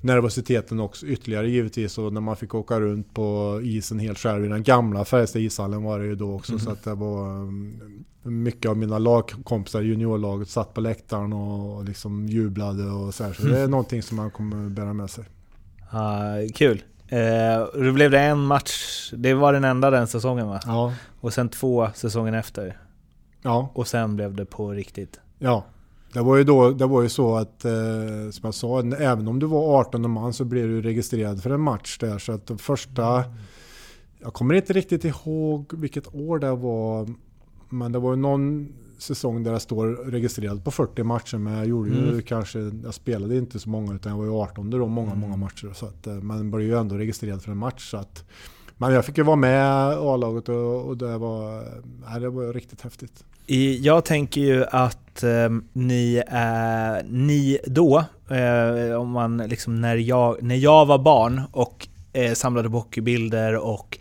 nervositeten 0.00 0.80
också 0.80 1.06
ytterligare 1.06 1.50
givetvis. 1.50 1.98
Och 1.98 2.12
när 2.12 2.20
man 2.20 2.36
fick 2.36 2.54
åka 2.54 2.80
runt 2.80 3.14
på 3.14 3.60
isen 3.62 3.98
helt 3.98 4.18
själv 4.18 4.44
i 4.44 4.48
den 4.48 4.62
gamla 4.62 5.04
Färjestad 5.04 5.42
ishallen 5.42 5.82
var 5.82 5.98
det 5.98 6.06
ju 6.06 6.14
då 6.14 6.34
också. 6.34 6.52
Mm. 6.52 6.64
Så 6.64 6.70
att 6.70 6.84
det 6.84 6.94
var 6.94 7.36
mm, 7.36 8.04
mycket 8.22 8.70
av 8.70 8.76
mina 8.76 8.98
lagkompisar 8.98 9.82
i 9.82 9.86
juniorlaget 9.86 10.48
satt 10.48 10.74
på 10.74 10.80
läktaren 10.80 11.32
och 11.32 11.84
liksom 11.84 12.28
jublade 12.28 12.84
och 12.84 13.14
så 13.14 13.24
här. 13.24 13.32
Så 13.32 13.42
det 13.42 13.54
är 13.54 13.58
mm. 13.58 13.70
någonting 13.70 14.02
som 14.02 14.16
man 14.16 14.30
kommer 14.30 14.68
bära 14.68 14.92
med 14.92 15.10
sig. 15.10 15.24
Uh, 15.92 16.52
kul! 16.54 16.82
Uh, 17.12 17.84
då 17.84 17.92
blev 17.92 18.10
det 18.10 18.20
en 18.20 18.40
match, 18.40 19.10
det 19.16 19.34
var 19.34 19.52
den 19.52 19.64
enda 19.64 19.90
den 19.90 20.06
säsongen 20.06 20.48
va? 20.48 20.60
Ja. 20.66 20.94
Och 21.20 21.32
sen 21.32 21.48
två 21.48 21.88
säsongen 21.94 22.34
efter. 22.34 22.78
Ja. 23.42 23.70
Och 23.74 23.88
sen 23.88 24.16
blev 24.16 24.34
det 24.34 24.44
på 24.44 24.70
riktigt. 24.70 25.20
Ja. 25.38 25.64
Det 26.12 26.20
var 26.20 26.36
ju, 26.36 26.44
då, 26.44 26.70
det 26.70 26.86
var 26.86 27.02
ju 27.02 27.08
så 27.08 27.36
att, 27.36 27.64
eh, 27.64 28.30
som 28.30 28.40
jag 28.42 28.54
sa, 28.54 28.80
även 28.80 29.28
om 29.28 29.38
du 29.38 29.46
var 29.46 29.80
18 29.80 30.10
man 30.10 30.32
så 30.32 30.44
blev 30.44 30.68
du 30.68 30.82
registrerad 30.82 31.42
för 31.42 31.50
en 31.50 31.60
match 31.60 31.98
där. 31.98 32.18
Så 32.18 32.32
att 32.32 32.46
de 32.46 32.58
första, 32.58 33.24
jag 34.18 34.34
kommer 34.34 34.54
inte 34.54 34.72
riktigt 34.72 35.04
ihåg 35.04 35.72
vilket 35.74 36.14
år 36.14 36.38
det 36.38 36.54
var, 36.54 37.08
men 37.68 37.92
det 37.92 37.98
var 37.98 38.10
ju 38.10 38.16
någon 38.16 38.72
säsong 38.98 39.42
där 39.42 39.52
jag 39.52 39.62
står 39.62 39.86
registrerad 39.86 40.64
på 40.64 40.70
40 40.70 41.02
matcher. 41.02 41.36
Men 41.36 41.52
jag 41.52 41.66
gjorde 41.66 41.90
ju 41.90 42.08
mm. 42.08 42.22
kanske, 42.22 42.58
jag 42.84 42.94
spelade 42.94 43.36
inte 43.36 43.58
så 43.58 43.68
många 43.68 43.94
utan 43.94 44.12
jag 44.12 44.18
var 44.18 44.24
ju 44.24 44.32
18 44.32 44.70
då, 44.70 44.86
många, 44.86 45.10
mm. 45.10 45.20
många 45.20 45.36
matcher. 45.36 45.72
Så 45.74 45.86
att, 45.86 46.06
eh, 46.06 46.14
man 46.14 46.50
blev 46.50 46.66
ju 46.66 46.78
ändå 46.78 46.96
registrerad 46.96 47.42
för 47.42 47.50
en 47.50 47.58
match. 47.58 47.90
Så 47.90 47.96
att, 47.96 48.24
men 48.76 48.92
jag 48.92 49.04
fick 49.04 49.18
ju 49.18 49.24
vara 49.24 49.36
med 49.36 49.92
A-laget 49.98 50.48
och, 50.48 50.84
och 50.84 50.96
det, 50.96 51.18
var, 51.18 51.64
nej, 52.10 52.20
det 52.20 52.30
var 52.30 52.52
riktigt 52.52 52.80
häftigt. 52.80 53.24
Jag 53.80 54.04
tänker 54.04 54.40
ju 54.40 54.64
att 54.64 55.22
eh, 55.22 55.50
ni, 55.72 56.22
eh, 56.28 57.06
ni 57.10 57.58
då, 57.66 58.04
eh, 58.30 59.00
om 59.00 59.10
man 59.10 59.36
liksom 59.38 59.80
när 59.80 59.96
jag, 59.96 60.42
när 60.42 60.56
jag 60.56 60.86
var 60.86 60.98
barn 60.98 61.42
och 61.52 61.88
eh, 62.12 62.32
samlade 62.32 62.70
på 62.70 62.76
hockeybilder 62.76 63.56
och 63.56 63.98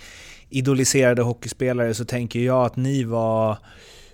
idoliserade 0.50 1.22
hockeyspelare 1.22 1.94
så 1.94 2.06
tänker 2.06 2.40
jag 2.40 2.66
att 2.66 2.76
ni 2.76 3.04
var 3.04 3.58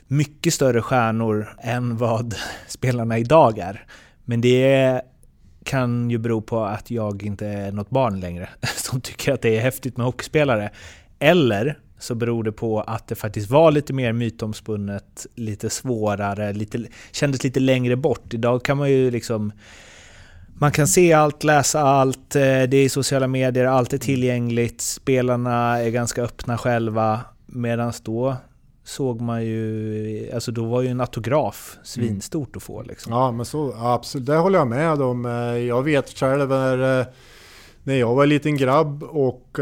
mycket 0.08 0.54
större 0.54 0.82
stjärnor 0.82 1.56
än 1.62 1.98
vad 1.98 2.36
spelarna 2.68 3.18
idag 3.18 3.60
är. 3.60 3.86
Men 4.26 4.42
det 4.42 5.02
kan 5.64 6.10
ju 6.10 6.18
bero 6.18 6.42
på 6.42 6.64
att 6.64 6.92
jag 6.92 7.24
inte 7.24 7.48
är 7.48 7.72
något 7.72 7.90
barn 7.90 8.20
längre 8.20 8.50
som 8.76 9.02
tycker 9.02 9.34
att 9.34 9.42
det 9.42 9.58
är 9.58 9.62
häftigt 9.62 9.98
med 9.98 10.06
hockeyspelare. 10.06 10.70
Eller 11.20 11.80
så 12.04 12.16
beror 12.16 12.44
det 12.44 12.52
på 12.52 12.82
att 12.82 13.08
det 13.08 13.16
faktiskt 13.16 13.50
var 13.50 13.72
lite 13.72 13.94
mer 13.94 14.14
mytomspunnet, 14.14 15.28
lite 15.36 15.70
svårare, 15.70 16.54
lite, 16.54 16.84
kändes 17.12 17.44
lite 17.44 17.60
längre 17.60 17.96
bort. 17.96 18.34
Idag 18.34 18.64
kan 18.64 18.78
man 18.78 18.92
ju 18.92 19.12
liksom... 19.12 19.52
Man 20.56 20.72
kan 20.72 20.88
se 20.88 21.14
allt, 21.14 21.44
läsa 21.44 21.82
allt, 21.82 22.36
eh, 22.36 22.42
det 22.42 22.78
är 22.78 22.90
sociala 22.90 23.28
medier, 23.28 23.66
allt 23.66 23.94
är 23.94 23.98
tillgängligt, 23.98 24.82
spelarna 24.82 25.80
är 25.80 25.90
ganska 25.90 26.24
öppna 26.24 26.58
själva. 26.58 27.20
Medan 27.46 27.94
då 28.04 28.36
såg 28.84 29.22
man 29.22 29.46
ju, 29.46 30.32
alltså 30.34 30.52
då 30.52 30.66
var 30.66 30.82
ju 30.82 30.88
en 30.88 31.02
autograf 31.02 31.78
svinstort 31.84 32.56
att 32.56 32.64
få 32.64 32.82
liksom. 32.82 33.14
Ja 33.14 33.32
men 33.32 33.46
så, 33.46 33.74
absolut, 33.74 34.28
det 34.28 34.36
håller 34.36 34.60
jag 34.60 34.68
med 34.68 35.02
om. 35.02 35.26
Eh, 35.26 35.58
jag 35.58 35.84
vet 35.84 36.10
själv 36.10 36.50
när, 36.50 37.00
eh, 37.00 37.06
när 37.84 37.96
jag 37.96 38.16
var 38.16 38.24
en 38.24 38.30
liten 38.30 38.58
grabb 38.58 39.04
och 39.04 39.60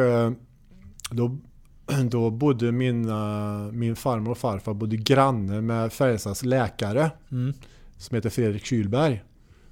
då 1.12 1.38
då 2.10 2.30
bodde 2.30 2.72
mina, 2.72 3.70
min 3.72 3.96
farmor 3.96 4.32
och 4.32 4.38
farfar 4.38 4.74
bodde 4.74 4.98
granne 4.98 5.62
med 5.62 5.94
Färjestads 5.94 6.44
läkare 6.44 7.12
mm. 7.32 7.54
som 7.98 8.16
heter 8.16 8.30
Fredrik 8.30 8.66
Kylberg. 8.66 9.24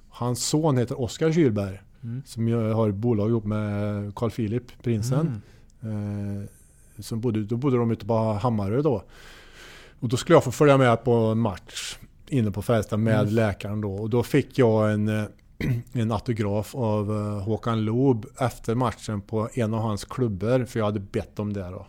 Hans 0.08 0.46
son 0.46 0.76
heter 0.76 1.00
Oskar 1.00 1.32
Kylberg 1.32 1.80
mm. 2.02 2.22
som 2.26 2.52
har 2.52 2.88
ett 2.88 2.94
bolag 2.94 3.28
ihop 3.28 3.44
med 3.44 4.14
Carl 4.14 4.30
Philip, 4.30 4.82
prinsen. 4.82 5.42
Mm. 5.82 6.42
Eh, 6.42 6.48
som 6.98 7.20
bodde, 7.20 7.44
då 7.44 7.56
bodde 7.56 7.76
de 7.76 7.90
ute 7.90 8.06
på 8.06 8.14
Hammarö 8.14 8.82
då. 8.82 9.02
Och 10.00 10.08
då 10.08 10.16
skulle 10.16 10.36
jag 10.36 10.44
få 10.44 10.52
följa 10.52 10.78
med 10.78 11.04
på 11.04 11.12
en 11.12 11.38
match 11.38 11.98
inne 12.28 12.50
på 12.50 12.62
Färjestad 12.62 13.00
med 13.00 13.20
mm. 13.20 13.34
läkaren 13.34 13.80
då. 13.80 13.94
Och 13.94 14.10
då 14.10 14.22
fick 14.22 14.58
jag 14.58 14.92
en, 14.92 15.08
en 15.92 16.12
autograf 16.12 16.74
av 16.74 17.10
eh, 17.10 17.42
Håkan 17.42 17.84
Loob 17.84 18.26
efter 18.40 18.74
matchen 18.74 19.20
på 19.20 19.48
en 19.54 19.74
av 19.74 19.80
hans 19.80 20.04
klubbor. 20.04 20.64
För 20.64 20.78
jag 20.78 20.86
hade 20.86 21.00
bett 21.00 21.38
om 21.38 21.52
det 21.52 21.70
då. 21.70 21.86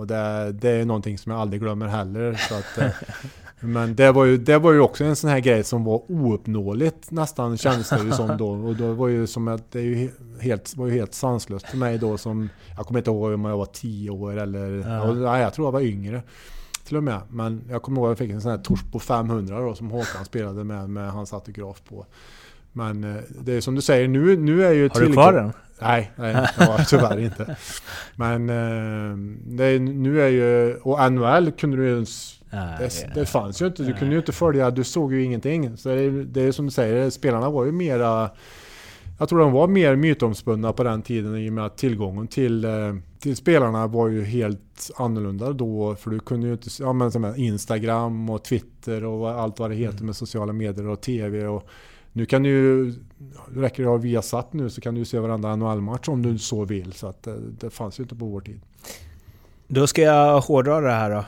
Och 0.00 0.06
det, 0.06 0.52
det, 0.52 0.70
är 0.70 0.84
någonting 0.84 1.18
som 1.18 1.32
jag 1.32 1.40
aldrig 1.40 1.62
glömmer 1.62 1.86
heller. 1.86 2.34
Så 2.48 2.54
att, 2.54 2.94
Men 3.60 3.94
det 3.94 4.12
var, 4.12 4.24
ju, 4.24 4.36
det 4.36 4.58
var 4.58 4.72
ju 4.72 4.80
också 4.80 5.04
en 5.04 5.16
sån 5.16 5.30
här 5.30 5.40
grej 5.40 5.64
som 5.64 5.84
var 5.84 6.02
ouppnåeligt 6.10 7.10
nästan 7.10 7.56
kändes 7.56 7.90
det 7.90 8.02
ju 8.02 8.12
som 8.12 8.36
då. 8.36 8.50
Och 8.50 8.76
då 8.76 8.92
var 8.92 9.08
ju 9.08 9.26
som 9.26 9.48
att 9.48 9.72
det 9.72 9.80
ju 9.80 10.10
helt, 10.40 10.76
var 10.76 10.86
ju 10.86 10.92
helt 10.92 11.14
sanslöst 11.14 11.66
för 11.66 11.76
mig 11.76 11.98
då 11.98 12.18
som... 12.18 12.48
Jag 12.76 12.86
kommer 12.86 13.00
inte 13.00 13.10
ihåg 13.10 13.32
om 13.32 13.44
jag 13.44 13.56
var 13.56 13.66
10 13.66 14.10
år 14.10 14.38
eller... 14.38 14.88
Ja. 14.88 15.12
Nej, 15.12 15.42
jag 15.42 15.54
tror 15.54 15.66
jag 15.66 15.72
var 15.72 15.80
yngre. 15.80 16.22
Till 16.84 16.96
och 16.96 17.04
med. 17.04 17.20
Men 17.28 17.64
jag 17.70 17.82
kommer 17.82 18.00
ihåg 18.00 18.06
att 18.06 18.10
jag 18.10 18.18
fick 18.18 18.30
en 18.34 18.40
sån 18.40 18.50
här 18.50 18.58
Torsbo 18.58 18.98
500 18.98 19.60
då 19.60 19.74
som 19.74 19.90
Håkan 19.90 20.24
spelade 20.24 20.64
med, 20.64 20.90
med 20.90 21.12
hans 21.12 21.32
autograf 21.32 21.82
på. 21.88 22.06
Men 22.72 23.04
eh, 23.04 23.22
det 23.40 23.52
är 23.52 23.60
som 23.60 23.74
du 23.74 23.80
säger, 23.80 24.08
nu, 24.08 24.36
nu 24.36 24.64
är 24.64 24.72
ju... 24.72 24.88
Har 24.88 25.00
du 25.00 25.12
kvar 25.12 25.32
den? 25.32 25.52
Nej, 25.82 26.10
nej 26.16 26.48
ja, 26.58 26.78
tyvärr 26.88 27.18
inte. 27.18 27.56
Men 28.16 28.50
eh, 28.50 29.16
det, 29.44 29.78
nu 29.78 30.22
är 30.22 30.28
ju... 30.28 30.74
Och 30.74 31.12
NHL 31.12 31.50
kunde 31.50 31.76
du 31.76 31.88
ju 31.88 32.04
det, 32.50 33.14
det, 33.14 33.26
fanns 33.26 33.62
ju 33.62 33.66
inte. 33.66 33.82
Du 33.82 33.92
kunde 33.92 34.14
ju 34.14 34.18
inte 34.18 34.32
följa, 34.32 34.70
du 34.70 34.84
såg 34.84 35.12
ju 35.12 35.24
ingenting. 35.24 35.76
Så 35.76 35.88
det, 35.88 36.24
det 36.24 36.42
är 36.42 36.52
som 36.52 36.64
du 36.64 36.70
säger, 36.70 37.10
spelarna 37.10 37.50
var 37.50 37.64
ju 37.64 37.72
mera... 37.72 38.30
Jag 39.18 39.28
tror 39.28 39.38
de 39.38 39.52
var 39.52 39.68
mer 39.68 39.96
mytomspunna 39.96 40.72
på 40.72 40.82
den 40.82 41.02
tiden 41.02 41.36
i 41.36 41.48
och 41.48 41.52
med 41.52 41.66
att 41.66 41.78
tillgången 41.78 42.28
till, 42.28 42.64
eh, 42.64 42.94
till 43.18 43.36
spelarna 43.36 43.86
var 43.86 44.08
ju 44.08 44.24
helt 44.24 44.90
annorlunda 44.96 45.52
då. 45.52 45.94
För 45.94 46.10
du 46.10 46.20
kunde 46.20 46.46
ju 46.46 46.52
inte... 46.52 46.68
Ja 46.78 46.92
men 46.92 47.36
Instagram 47.36 48.30
och 48.30 48.44
Twitter 48.44 49.04
och 49.04 49.30
allt 49.30 49.58
vad 49.58 49.70
det 49.70 49.76
heter 49.76 49.94
mm. 49.94 50.06
med 50.06 50.16
sociala 50.16 50.52
medier 50.52 50.88
och 50.88 51.00
TV 51.00 51.46
och... 51.46 51.68
Nu 52.12 52.26
kan 52.26 52.42
du. 52.42 52.84
Räcker 53.54 53.82
det 53.82 53.88
att 53.88 53.92
ha 53.92 53.96
Viasat 53.96 54.52
nu 54.52 54.70
så 54.70 54.80
kan 54.80 54.94
du 54.94 55.04
se 55.04 55.18
varenda 55.18 55.56
NHL-match 55.56 56.08
om 56.08 56.22
du 56.22 56.38
så 56.38 56.64
vill. 56.64 56.92
Så 56.92 57.06
att 57.06 57.22
det, 57.22 57.38
det 57.60 57.70
fanns 57.70 58.00
ju 58.00 58.02
inte 58.02 58.16
på 58.16 58.24
vår 58.24 58.40
tid. 58.40 58.60
Då 59.68 59.86
ska 59.86 60.02
jag 60.02 60.40
hårdra 60.40 60.80
det 60.80 60.90
här 60.90 61.10
då. 61.10 61.24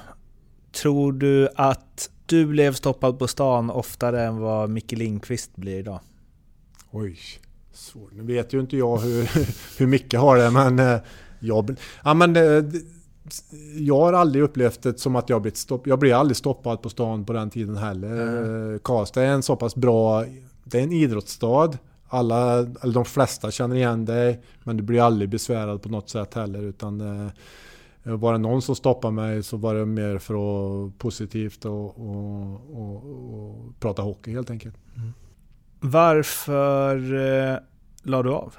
Tror 0.72 1.12
du 1.12 1.48
att 1.56 2.10
du 2.26 2.46
blev 2.46 2.72
stoppad 2.72 3.18
på 3.18 3.28
stan 3.28 3.70
oftare 3.70 4.24
än 4.24 4.38
vad 4.38 4.70
Micke 4.70 4.92
Lindqvist 4.92 5.56
blir 5.56 5.78
idag? 5.78 6.00
Oj, 6.90 7.18
svårt. 7.72 8.12
Nu 8.12 8.22
vet 8.22 8.52
ju 8.52 8.60
inte 8.60 8.76
jag 8.76 8.98
hur, 8.98 9.30
hur 9.78 9.86
Micke 9.86 10.14
har 10.14 10.36
det, 10.36 10.50
men 10.50 10.78
eh, 10.78 11.00
jag... 11.40 11.76
Ja, 12.04 12.14
men 12.14 12.36
eh, 12.36 12.64
jag 13.76 14.00
har 14.00 14.12
aldrig 14.12 14.44
upplevt 14.44 14.82
det 14.82 14.98
som 14.98 15.16
att 15.16 15.28
jag 15.28 15.42
blivit 15.42 15.56
stoppad. 15.56 15.90
Jag 15.90 15.98
blev 15.98 16.16
aldrig 16.16 16.36
stoppad 16.36 16.82
på 16.82 16.88
stan 16.88 17.24
på 17.24 17.32
den 17.32 17.50
tiden 17.50 17.76
heller. 17.76 18.38
Mm. 18.38 18.78
Karlstad 18.78 19.22
är 19.22 19.26
en 19.26 19.42
så 19.42 19.56
pass 19.56 19.76
bra... 19.76 20.24
Det 20.64 20.78
är 20.78 20.82
en 20.82 20.92
idrottsstad. 20.92 21.78
Alla, 22.08 22.58
eller 22.58 22.94
de 22.94 23.04
flesta 23.04 23.50
känner 23.50 23.76
igen 23.76 24.04
dig, 24.04 24.42
men 24.64 24.76
du 24.76 24.82
blir 24.82 25.00
aldrig 25.00 25.28
besvärad 25.28 25.82
på 25.82 25.88
något 25.88 26.10
sätt 26.10 26.34
heller. 26.34 26.62
Utan 26.62 27.00
Eh, 28.04 28.16
var 28.16 28.32
det 28.32 28.38
någon 28.38 28.62
som 28.62 28.76
stoppade 28.76 29.14
mig 29.14 29.42
så 29.42 29.56
var 29.56 29.74
det 29.74 29.86
mer 29.86 30.18
för 30.18 30.34
att 30.34 30.98
positivt 30.98 31.64
och, 31.64 31.98
och, 31.98 32.80
och, 32.80 32.96
och 32.96 33.80
prata 33.80 34.02
hockey 34.02 34.32
helt 34.32 34.50
enkelt. 34.50 34.76
Mm. 34.96 35.12
Varför 35.80 37.14
eh, 37.14 37.58
la 38.02 38.22
du 38.22 38.30
av? 38.30 38.54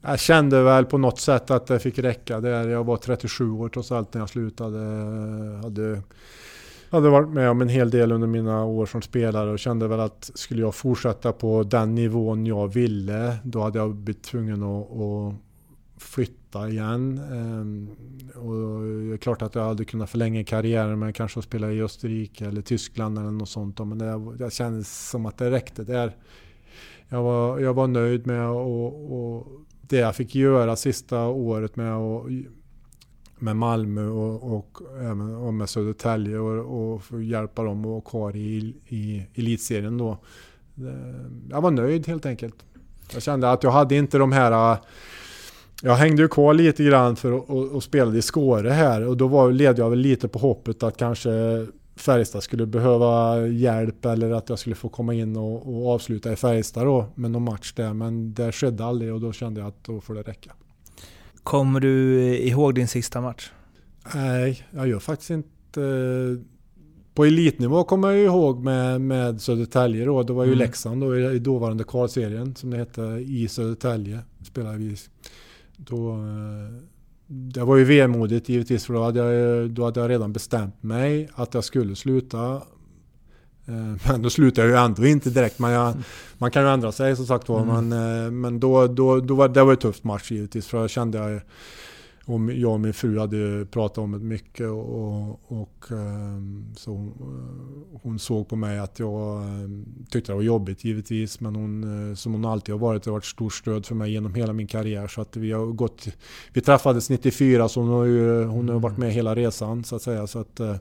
Jag 0.00 0.20
kände 0.20 0.62
väl 0.62 0.84
på 0.84 0.98
något 0.98 1.20
sätt 1.20 1.50
att 1.50 1.66
det 1.66 1.78
fick 1.78 1.98
räcka 1.98 2.40
där. 2.40 2.68
Jag 2.68 2.84
var 2.84 2.96
37 2.96 3.50
år 3.50 3.68
trots 3.68 3.92
allt 3.92 4.14
när 4.14 4.20
jag 4.20 4.28
slutade. 4.28 4.78
Hade, 5.62 6.02
hade 6.94 7.08
varit 7.08 7.28
med 7.28 7.50
om 7.50 7.62
en 7.62 7.68
hel 7.68 7.90
del 7.90 8.12
under 8.12 8.26
mina 8.26 8.64
år 8.64 8.86
som 8.86 9.02
spelare 9.02 9.50
och 9.50 9.58
kände 9.58 9.88
väl 9.88 10.00
att 10.00 10.30
skulle 10.34 10.60
jag 10.60 10.74
fortsätta 10.74 11.32
på 11.32 11.62
den 11.62 11.94
nivån 11.94 12.46
jag 12.46 12.68
ville, 12.68 13.36
då 13.44 13.60
hade 13.60 13.78
jag 13.78 13.94
blivit 13.94 14.22
tvungen 14.22 14.62
att, 14.62 14.90
att 14.92 15.34
flytta 15.96 16.68
igen. 16.68 17.18
Ehm, 17.32 17.88
och 18.34 18.82
det 19.08 19.14
är 19.14 19.16
klart 19.16 19.42
att 19.42 19.54
jag 19.54 19.62
hade 19.62 19.84
kunnat 19.84 20.10
förlänga 20.10 20.44
karriären 20.44 20.98
med 20.98 21.16
kanske 21.16 21.38
att 21.38 21.44
spela 21.44 21.72
i 21.72 21.82
Österrike 21.82 22.46
eller 22.46 22.62
Tyskland 22.62 23.18
eller 23.18 23.30
något 23.30 23.48
sånt. 23.48 23.78
Men 23.78 23.98
det, 23.98 24.36
det 24.38 24.52
kändes 24.52 25.10
som 25.10 25.26
att 25.26 25.38
det 25.38 25.50
räckte 25.50 25.84
där. 25.84 26.16
Jag 27.08 27.22
var, 27.22 27.58
jag 27.58 27.74
var 27.74 27.86
nöjd 27.86 28.26
med 28.26 28.48
och, 28.48 29.36
och 29.36 29.46
det 29.80 29.96
jag 29.96 30.16
fick 30.16 30.34
göra 30.34 30.76
sista 30.76 31.26
året 31.26 31.76
med, 31.76 31.94
att 31.94 32.26
med 33.44 33.56
Malmö 33.56 34.06
och, 34.06 34.56
och, 34.56 34.82
och 35.46 35.54
med 35.54 35.68
Södertälje 35.68 36.38
och, 36.38 37.02
och 37.12 37.22
hjälpa 37.22 37.62
dem 37.62 37.80
att 37.80 37.86
vara 37.86 38.00
kvar 38.00 38.36
i, 38.36 38.74
i 38.88 39.26
elitserien 39.34 39.98
då. 39.98 40.10
Eh, 40.78 41.20
jag 41.50 41.60
var 41.60 41.70
nöjd 41.70 42.06
helt 42.06 42.26
enkelt. 42.26 42.54
Jag 43.12 43.22
kände 43.22 43.50
att 43.50 43.62
jag 43.62 43.70
hade 43.70 43.94
inte 43.94 44.18
de 44.18 44.32
här 44.32 44.72
äh, 44.72 44.78
jag 45.82 45.94
hängde 45.94 46.22
ju 46.22 46.28
kvar 46.28 46.54
lite 46.54 46.84
grann 46.84 47.16
för 47.16 47.32
att 47.32 47.50
och, 47.50 47.72
och 47.72 47.82
spelade 47.82 48.18
i 48.18 48.22
Skåre 48.22 48.70
här 48.70 49.06
och 49.06 49.16
då 49.16 49.28
var, 49.28 49.52
led 49.52 49.78
jag 49.78 49.90
väl 49.90 49.98
lite 49.98 50.28
på 50.28 50.38
hoppet 50.38 50.82
att 50.82 50.96
kanske 50.96 51.30
Färjestad 51.96 52.42
skulle 52.42 52.66
behöva 52.66 53.40
hjälp 53.46 54.04
eller 54.04 54.30
att 54.30 54.48
jag 54.48 54.58
skulle 54.58 54.74
få 54.74 54.88
komma 54.88 55.14
in 55.14 55.36
och, 55.36 55.74
och 55.74 55.94
avsluta 55.94 56.32
i 56.32 56.36
Färjestad 56.36 56.86
då 56.86 57.06
med 57.14 57.30
någon 57.30 57.42
match 57.42 57.72
där. 57.72 57.92
Men 57.92 58.34
det 58.34 58.52
skedde 58.52 58.84
aldrig 58.84 59.14
och 59.14 59.20
då 59.20 59.32
kände 59.32 59.60
jag 59.60 59.68
att 59.68 59.84
då 59.84 60.00
får 60.00 60.14
det 60.14 60.22
räcka. 60.22 60.52
Kommer 61.44 61.80
du 61.80 62.18
ihåg 62.38 62.74
din 62.74 62.88
sista 62.88 63.20
match? 63.20 63.50
Nej, 64.14 64.66
jag 64.70 64.88
gör 64.88 64.98
faktiskt 64.98 65.30
inte... 65.30 66.36
På 67.14 67.24
elitnivå 67.24 67.84
kommer 67.84 68.10
jag 68.10 68.24
ihåg 68.24 68.64
med, 68.64 69.00
med 69.00 69.40
Södertälje 69.40 70.04
då. 70.04 70.22
Det 70.22 70.32
var 70.32 70.44
ju 70.44 70.52
mm. 70.52 70.58
Leksand 70.58 71.00
då 71.00 71.16
i 71.16 71.38
dåvarande 71.38 71.84
kvalserien 71.84 72.54
som 72.54 72.70
det 72.70 72.76
hette 72.76 73.02
i 73.26 73.48
Södertälje. 73.48 74.18
Spelade 74.42 74.78
vi 74.78 74.96
då, 75.76 76.12
eh, 76.12 76.82
det 77.26 77.64
var 77.64 77.76
ju 77.76 77.84
vemodigt 77.84 78.48
givetvis 78.48 78.84
för 78.84 78.94
då 78.94 79.02
hade, 79.02 79.18
jag, 79.20 79.70
då 79.70 79.84
hade 79.84 80.00
jag 80.00 80.10
redan 80.10 80.32
bestämt 80.32 80.82
mig 80.82 81.28
att 81.34 81.54
jag 81.54 81.64
skulle 81.64 81.96
sluta. 81.96 82.62
Eh, 83.66 84.08
men 84.10 84.22
då 84.22 84.30
slutade 84.30 84.68
jag 84.68 84.78
ju 84.78 84.84
ändå 84.84 85.06
inte 85.06 85.30
direkt. 85.30 85.58
Men 85.58 85.70
jag, 85.70 85.94
man 86.38 86.50
kan 86.50 86.62
ju 86.62 86.68
ändra 86.68 86.92
sig 86.92 87.16
som 87.16 87.26
sagt 87.26 87.48
var. 87.48 87.62
Mm. 87.62 87.88
Men, 87.88 88.24
eh, 88.24 88.30
men 88.30 88.60
då, 88.60 88.86
då, 88.86 89.20
då 89.20 89.34
var, 89.34 89.48
det 89.48 89.64
var 89.64 89.72
en 89.72 89.78
tuff 89.78 90.04
match 90.04 90.30
givetvis. 90.30 90.66
För 90.66 90.80
jag 90.80 90.90
kände 90.90 91.18
jag 91.18 91.40
och 92.26 92.52
jag 92.52 92.72
och 92.72 92.80
min 92.80 92.94
fru 92.94 93.18
hade 93.18 93.66
pratat 93.66 93.98
om 93.98 94.12
det 94.12 94.18
mycket 94.18 94.66
och, 94.66 95.52
och 95.52 95.84
ehm, 95.90 96.66
så 96.76 96.92
eh, 96.94 97.98
hon 98.02 98.18
såg 98.18 98.48
på 98.48 98.56
mig 98.56 98.78
att 98.78 98.98
jag 98.98 99.42
ehm, 99.42 99.84
tyckte 100.10 100.32
det 100.32 100.36
var 100.36 100.42
jobbigt 100.42 100.84
givetvis 100.84 101.40
men 101.40 101.56
hon, 101.56 102.16
som 102.16 102.32
hon 102.32 102.44
alltid 102.44 102.74
har 102.74 102.80
varit, 102.80 103.02
det 103.02 103.10
har 103.10 103.16
varit 103.16 103.24
stort 103.24 103.54
stöd 103.54 103.86
för 103.86 103.94
mig 103.94 104.12
genom 104.12 104.34
hela 104.34 104.52
min 104.52 104.66
karriär 104.66 105.08
så 105.08 105.20
att 105.20 105.36
vi 105.36 105.52
har 105.52 105.66
gått, 105.66 106.08
vi 106.52 106.60
träffades 106.60 107.10
94 107.10 107.68
så 107.68 107.80
hon 107.80 107.88
har 107.90 108.04
ju 108.04 108.44
hon 108.44 108.68
har 108.68 108.80
varit 108.80 108.98
med 108.98 109.12
hela 109.12 109.34
resan 109.34 109.84
så 109.84 109.96
att 109.96 110.02
säga 110.02 110.26
så 110.26 110.38
att 110.38 110.60
eh, 110.60 110.76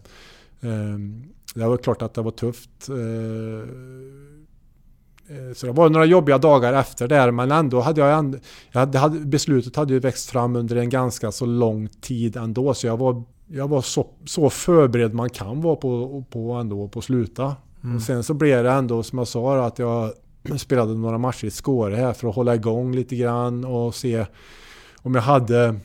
ehm, 0.62 1.24
det 1.54 1.68
var 1.68 1.78
klart 1.78 2.02
att 2.02 2.14
det 2.14 2.22
var 2.22 2.32
tufft 2.32 2.90
Eh, 5.30 5.54
så 5.54 5.66
det 5.66 5.72
var 5.72 5.90
några 5.90 6.06
jobbiga 6.06 6.38
dagar 6.38 6.74
efter 6.74 7.08
där 7.08 7.32
men 7.32 7.52
ändå 7.52 7.80
hade 7.82 8.02
jag, 8.02 8.20
ändå, 8.20 8.38
jag 8.72 8.96
hade, 8.96 9.20
beslutet 9.20 9.76
hade 9.76 9.94
ju 9.94 10.00
växt 10.00 10.30
fram 10.30 10.56
under 10.56 10.76
en 10.76 10.90
ganska 10.90 11.32
så 11.32 11.46
lång 11.46 11.88
tid 11.88 12.38
ändå 12.38 12.74
så 12.74 12.88
jag 12.88 12.98
var, 12.98 13.24
jag 13.48 13.68
var 13.68 13.82
så, 13.82 14.08
så 14.26 14.50
förberedd 14.50 15.14
man 15.14 15.30
kan 15.30 15.62
vara 15.62 15.76
på, 15.76 16.24
på 16.30 16.52
ändå 16.52 16.88
på 16.88 17.00
att 17.00 17.06
sluta. 17.06 17.56
Mm. 17.84 17.96
Och 17.96 18.02
sen 18.02 18.24
så 18.24 18.34
blev 18.34 18.64
det 18.64 18.72
ändå 18.72 19.04
som 19.04 19.18
jag 19.18 19.28
sa 19.28 19.66
att 19.66 19.80
jag 19.80 20.14
spelade 20.58 20.94
några 20.94 21.18
matcher 21.18 21.46
i 21.46 21.52
Skåre 21.52 21.96
här 21.96 22.14
för 22.14 22.30
att 22.30 22.36
hålla 22.36 22.56
igång 22.56 22.96
lite 22.96 23.16
grann 23.16 23.66
och 23.66 23.96
se 23.96 24.26
om 25.02 25.16
jag 25.16 25.22
hade 25.22 25.76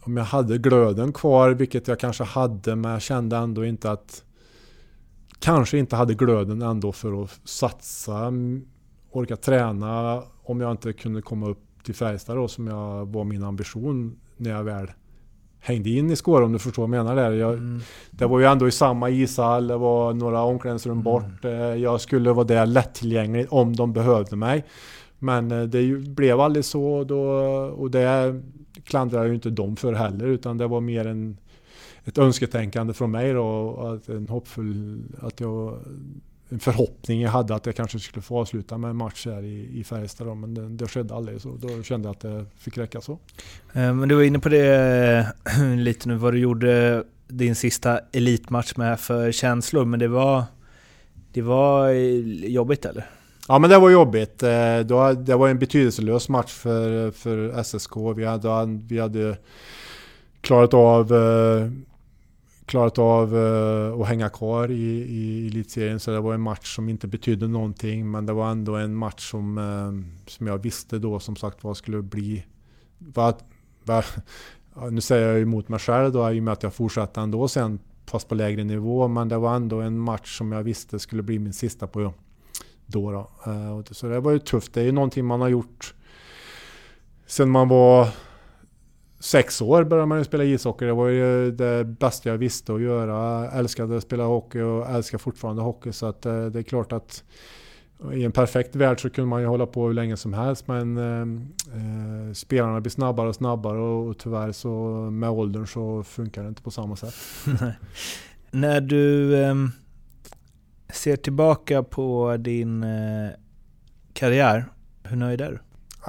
om 0.00 0.16
jag 0.16 0.24
hade 0.24 0.58
glöden 0.58 1.12
kvar, 1.12 1.50
vilket 1.50 1.88
jag 1.88 2.00
kanske 2.00 2.24
hade, 2.24 2.76
men 2.76 2.90
jag 2.90 3.02
kände 3.02 3.36
ändå 3.36 3.64
inte 3.64 3.90
att 3.90 4.22
kanske 5.40 5.78
inte 5.78 5.96
hade 5.96 6.14
glöden 6.14 6.62
ändå 6.62 6.92
för 6.92 7.22
att 7.22 7.40
satsa, 7.44 8.32
orka 9.10 9.36
träna 9.36 10.22
om 10.44 10.60
jag 10.60 10.70
inte 10.70 10.92
kunde 10.92 11.22
komma 11.22 11.48
upp 11.48 11.84
till 11.84 11.94
Färjestad 11.94 12.36
då 12.36 12.48
som 12.48 12.66
jag 12.66 13.06
var 13.06 13.24
min 13.24 13.44
ambition 13.44 14.18
när 14.36 14.50
jag 14.50 14.64
väl 14.64 14.90
hängde 15.60 15.90
in 15.90 16.10
i 16.10 16.16
Skåre 16.16 16.44
om 16.44 16.52
du 16.52 16.58
förstår 16.58 16.86
vad 16.86 16.96
jag 16.96 17.04
menar 17.04 17.22
där. 17.22 17.32
Jag, 17.32 17.52
mm. 17.52 17.80
Det 18.10 18.26
var 18.26 18.38
ju 18.38 18.44
ändå 18.44 18.68
i 18.68 18.70
samma 18.70 19.10
ishall, 19.10 19.66
det 19.66 19.76
var 19.76 20.14
några 20.14 20.42
omklädningsrum 20.42 20.92
mm. 20.92 21.04
bort. 21.04 21.44
Mm. 21.44 21.80
Jag 21.80 22.00
skulle 22.00 22.32
vara 22.32 22.46
där 22.46 22.66
lättillgänglig 22.66 23.46
om 23.50 23.76
de 23.76 23.92
behövde 23.92 24.36
mig. 24.36 24.64
Men 25.18 25.52
eh, 25.52 25.62
det 25.62 25.98
blev 25.98 26.40
aldrig 26.40 26.64
så 26.64 27.04
då, 27.04 27.20
och 27.76 27.90
det 27.90 28.42
klandrar 28.84 29.18
jag 29.18 29.28
ju 29.28 29.34
inte 29.34 29.50
dem 29.50 29.76
för 29.76 29.92
heller 29.92 30.26
utan 30.26 30.58
det 30.58 30.66
var 30.66 30.80
mer 30.80 31.06
en 31.06 31.36
ett 32.08 32.18
önsketänkande 32.18 32.92
från 32.94 33.10
mig 33.10 33.32
då. 33.32 33.46
Och 33.46 34.08
en 34.08 34.28
hoppfull, 34.28 35.02
att 35.20 35.40
jag, 35.40 35.78
en 36.48 36.58
förhoppning 36.58 37.20
jag 37.20 37.30
hade 37.30 37.54
att 37.54 37.66
jag 37.66 37.76
kanske 37.76 37.98
skulle 37.98 38.22
få 38.22 38.40
avsluta 38.40 38.78
med 38.78 38.90
en 38.90 38.96
match 38.96 39.26
här 39.26 39.42
i, 39.42 39.80
i 39.80 39.84
Färjestad. 39.84 40.26
Då, 40.26 40.34
men 40.34 40.54
det, 40.54 40.68
det 40.68 40.88
skedde 40.88 41.14
aldrig 41.14 41.40
så 41.40 41.56
då 41.56 41.82
kände 41.82 42.08
jag 42.08 42.14
att 42.14 42.20
det 42.20 42.44
fick 42.58 42.78
räcka 42.78 43.00
så. 43.00 43.12
Eh, 43.72 43.94
men 43.94 44.08
du 44.08 44.14
var 44.14 44.22
inne 44.22 44.38
på 44.38 44.48
det 44.48 45.32
eh, 45.44 45.76
lite 45.76 46.08
nu 46.08 46.14
vad 46.14 46.34
du 46.34 46.38
gjorde 46.38 47.04
din 47.28 47.54
sista 47.54 48.00
elitmatch 48.12 48.76
med 48.76 49.00
för 49.00 49.32
känslor. 49.32 49.84
Men 49.84 50.00
det 50.00 50.08
var, 50.08 50.44
det 51.32 51.42
var 51.42 51.90
jobbigt 52.48 52.84
eller? 52.84 53.06
Ja 53.48 53.58
men 53.58 53.70
det 53.70 53.78
var 53.78 53.90
jobbigt. 53.90 54.42
Eh, 54.42 54.78
det 54.78 55.34
var 55.36 55.48
en 55.48 55.58
betydelselös 55.58 56.28
match 56.28 56.52
för, 56.52 57.10
för 57.10 57.62
SSK. 57.62 57.96
Vi 58.16 58.24
hade, 58.24 58.78
vi 58.88 58.98
hade 58.98 59.36
klarat 60.40 60.74
av 60.74 61.12
klarat 62.68 62.98
av 62.98 63.36
eh, 63.36 64.00
att 64.00 64.08
hänga 64.08 64.28
kvar 64.28 64.70
i, 64.70 65.06
i 65.08 65.46
elitserien 65.46 66.00
så 66.00 66.10
det 66.10 66.20
var 66.20 66.34
en 66.34 66.40
match 66.40 66.74
som 66.74 66.88
inte 66.88 67.06
betydde 67.06 67.48
någonting 67.48 68.10
men 68.10 68.26
det 68.26 68.32
var 68.32 68.50
ändå 68.50 68.74
en 68.76 68.94
match 68.94 69.30
som, 69.30 69.58
eh, 69.58 70.28
som 70.30 70.46
jag 70.46 70.58
visste 70.58 70.98
då 70.98 71.20
som 71.20 71.36
sagt 71.36 71.64
vad 71.64 71.76
skulle 71.76 72.02
bli. 72.02 72.44
Vad, 72.98 73.34
vad, 73.84 74.04
nu 74.90 75.00
säger 75.00 75.28
jag 75.28 75.40
emot 75.40 75.68
mig 75.68 75.78
själv 75.78 76.12
då 76.12 76.32
i 76.32 76.40
och 76.40 76.42
med 76.42 76.52
att 76.52 76.62
jag 76.62 76.74
fortsatte 76.74 77.20
ändå 77.20 77.48
sen 77.48 77.78
fast 78.06 78.28
på 78.28 78.34
lägre 78.34 78.64
nivå 78.64 79.08
men 79.08 79.28
det 79.28 79.38
var 79.38 79.54
ändå 79.54 79.80
en 79.80 79.98
match 79.98 80.38
som 80.38 80.52
jag 80.52 80.62
visste 80.62 80.98
skulle 80.98 81.22
bli 81.22 81.38
min 81.38 81.52
sista 81.52 81.86
på 81.86 82.00
då. 82.00 82.12
då. 82.86 83.30
Eh, 83.46 83.82
så 83.90 84.06
det 84.06 84.20
var 84.20 84.32
ju 84.32 84.38
tufft. 84.38 84.74
Det 84.74 84.80
är 84.80 84.84
ju 84.84 84.92
någonting 84.92 85.24
man 85.24 85.40
har 85.40 85.48
gjort 85.48 85.94
sen 87.28 87.50
man 87.50 87.68
var 87.68 88.08
sex 89.20 89.62
år 89.62 89.84
började 89.84 90.06
man 90.06 90.18
ju 90.18 90.24
spela 90.24 90.44
ishockey. 90.44 90.84
Det 90.84 90.92
var 90.92 91.08
ju 91.08 91.50
det 91.50 91.84
bästa 91.84 92.28
jag 92.28 92.38
visste 92.38 92.74
att 92.74 92.80
göra. 92.80 93.44
Jag 93.44 93.58
älskade 93.58 93.96
att 93.96 94.02
spela 94.02 94.24
hockey 94.24 94.60
och 94.60 94.90
älskar 94.90 95.18
fortfarande 95.18 95.62
hockey. 95.62 95.92
Så 95.92 96.06
att 96.06 96.26
eh, 96.26 96.46
det 96.46 96.58
är 96.58 96.62
klart 96.62 96.92
att 96.92 97.24
i 98.12 98.24
en 98.24 98.32
perfekt 98.32 98.76
värld 98.76 99.02
så 99.02 99.10
kunde 99.10 99.28
man 99.28 99.40
ju 99.40 99.46
hålla 99.46 99.66
på 99.66 99.86
hur 99.86 99.94
länge 99.94 100.16
som 100.16 100.34
helst. 100.34 100.68
Men 100.68 100.96
eh, 100.96 101.20
eh 101.76 102.32
spelarna 102.32 102.80
blir 102.80 102.90
snabbare 102.90 103.28
och 103.28 103.34
snabbare 103.34 103.78
och, 103.78 104.08
och 104.08 104.18
tyvärr 104.18 104.52
så 104.52 104.68
med 105.10 105.30
åldern 105.30 105.66
så 105.66 106.02
funkar 106.02 106.42
det 106.42 106.48
inte 106.48 106.62
på 106.62 106.70
samma 106.70 106.96
sätt. 106.96 107.14
När 108.50 108.80
du 108.80 109.36
eh, 109.42 109.54
ser 110.92 111.16
tillbaka 111.16 111.82
på 111.82 112.36
din 112.36 112.82
eh, 112.82 113.30
karriär, 114.12 114.64
hur 115.02 115.16
nöjd 115.16 115.40
är 115.40 115.50
du? 115.50 115.58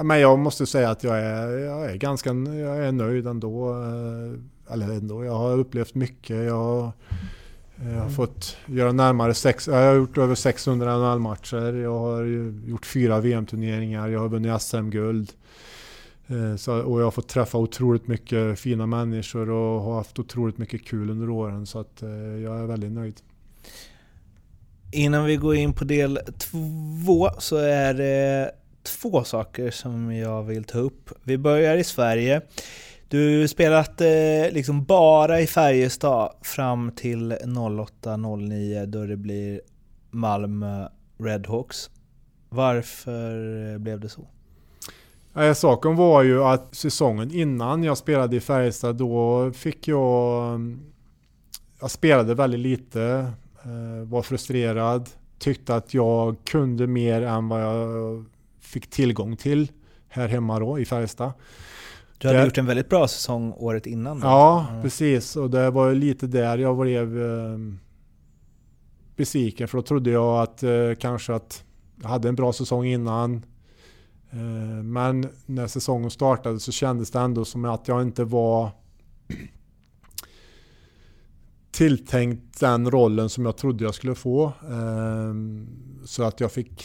Men 0.02 0.20
jag 0.20 0.38
måste 0.38 0.66
säga 0.66 0.90
att 0.90 1.04
jag 1.04 1.18
är, 1.18 1.58
jag 1.58 1.90
är 1.90 1.96
ganska 1.96 2.30
jag 2.30 2.86
är 2.86 2.92
nöjd 2.92 3.26
ändå. 3.26 3.70
Eh, 3.70 4.72
eller 4.74 4.86
ändå, 4.86 5.24
jag 5.24 5.34
har 5.34 5.58
upplevt 5.58 5.94
mycket. 5.94 6.36
Jag, 6.36 6.92
jag 7.76 8.00
har 8.00 8.10
fått 8.10 8.56
göra 8.66 8.92
närmare 8.92 9.34
sex, 9.34 9.66
jag 9.68 9.74
har 9.74 9.94
gjort 9.94 10.18
över 10.18 10.34
600 10.34 10.98
NHL-matcher. 10.98 11.72
Jag 11.72 11.98
har 11.98 12.24
gjort 12.68 12.86
fyra 12.86 13.20
VM-turneringar. 13.20 14.08
Jag 14.08 14.20
har 14.20 14.28
vunnit 14.28 14.62
SM-guld. 14.62 15.32
Eh, 16.26 16.68
och 16.68 17.00
jag 17.00 17.04
har 17.04 17.10
fått 17.10 17.28
träffa 17.28 17.58
otroligt 17.58 18.06
mycket 18.06 18.58
fina 18.58 18.86
människor 18.86 19.50
och 19.50 19.82
har 19.82 19.94
haft 19.94 20.18
otroligt 20.18 20.58
mycket 20.58 20.86
kul 20.86 21.10
under 21.10 21.30
åren. 21.30 21.66
Så 21.66 21.78
att 21.80 22.02
eh, 22.02 22.10
jag 22.42 22.60
är 22.60 22.66
väldigt 22.66 22.92
nöjd. 22.92 23.20
Innan 24.92 25.24
vi 25.24 25.36
går 25.36 25.54
in 25.54 25.72
på 25.72 25.84
del 25.84 26.18
två 26.38 27.30
så 27.38 27.56
är 27.56 27.94
det 27.94 28.50
två 28.82 29.24
saker 29.24 29.70
som 29.70 30.14
jag 30.16 30.42
vill 30.42 30.64
ta 30.64 30.78
upp. 30.78 31.10
Vi 31.24 31.38
börjar 31.38 31.76
i 31.76 31.84
Sverige. 31.84 32.40
Du 33.08 33.48
spelat 33.48 34.00
eh, 34.00 34.52
liksom 34.52 34.84
bara 34.84 35.40
i 35.40 35.46
Färjestad 35.46 36.32
fram 36.42 36.92
till 36.92 37.32
08-09 37.32 38.86
då 38.86 39.06
det 39.06 39.16
blir 39.16 39.60
Malmö 40.10 40.88
Redhawks. 41.18 41.90
Varför 42.48 43.78
blev 43.78 44.00
det 44.00 44.08
så? 44.08 44.28
Ja, 45.32 45.54
saken 45.54 45.96
var 45.96 46.22
ju 46.22 46.44
att 46.44 46.74
säsongen 46.74 47.30
innan 47.30 47.84
jag 47.84 47.98
spelade 47.98 48.36
i 48.36 48.40
Färjestad 48.40 48.96
då 48.96 49.50
fick 49.52 49.88
jag... 49.88 50.48
Mm, 50.54 50.80
jag 51.80 51.90
spelade 51.90 52.34
väldigt 52.34 52.60
lite, 52.60 53.32
eh, 53.62 54.08
var 54.08 54.22
frustrerad, 54.22 55.08
tyckte 55.38 55.74
att 55.74 55.94
jag 55.94 56.36
kunde 56.44 56.86
mer 56.86 57.22
än 57.22 57.48
vad 57.48 57.62
jag 57.62 58.24
fick 58.70 58.90
tillgång 58.90 59.36
till 59.36 59.70
här 60.08 60.28
hemma 60.28 60.58
då 60.58 60.78
i 60.78 60.84
Färjestad. 60.84 61.32
Du 62.18 62.28
hade 62.28 62.38
där, 62.38 62.46
gjort 62.46 62.58
en 62.58 62.66
väldigt 62.66 62.88
bra 62.88 63.08
säsong 63.08 63.52
året 63.56 63.86
innan. 63.86 64.20
Då. 64.20 64.26
Ja, 64.26 64.66
mm. 64.70 64.82
precis. 64.82 65.36
Och 65.36 65.50
det 65.50 65.70
var 65.70 65.94
lite 65.94 66.26
där 66.26 66.58
jag 66.58 66.78
blev 66.78 67.22
eh, 67.22 67.58
besviken. 69.16 69.68
För 69.68 69.78
då 69.78 69.82
trodde 69.82 70.10
jag 70.10 70.42
att 70.42 70.62
eh, 70.62 70.94
kanske 70.98 71.34
att 71.34 71.64
jag 72.02 72.08
hade 72.08 72.28
en 72.28 72.34
bra 72.34 72.52
säsong 72.52 72.86
innan. 72.86 73.44
Eh, 74.30 74.82
men 74.82 75.28
när 75.46 75.66
säsongen 75.66 76.10
startade 76.10 76.60
så 76.60 76.72
kändes 76.72 77.10
det 77.10 77.18
ändå 77.18 77.44
som 77.44 77.64
att 77.64 77.88
jag 77.88 78.02
inte 78.02 78.24
var 78.24 78.70
tilltänkt 81.70 82.60
den 82.60 82.90
rollen 82.90 83.28
som 83.28 83.44
jag 83.46 83.56
trodde 83.56 83.84
jag 83.84 83.94
skulle 83.94 84.14
få. 84.14 84.44
Eh, 84.46 85.34
så 86.04 86.22
att 86.22 86.40
jag 86.40 86.52
fick 86.52 86.84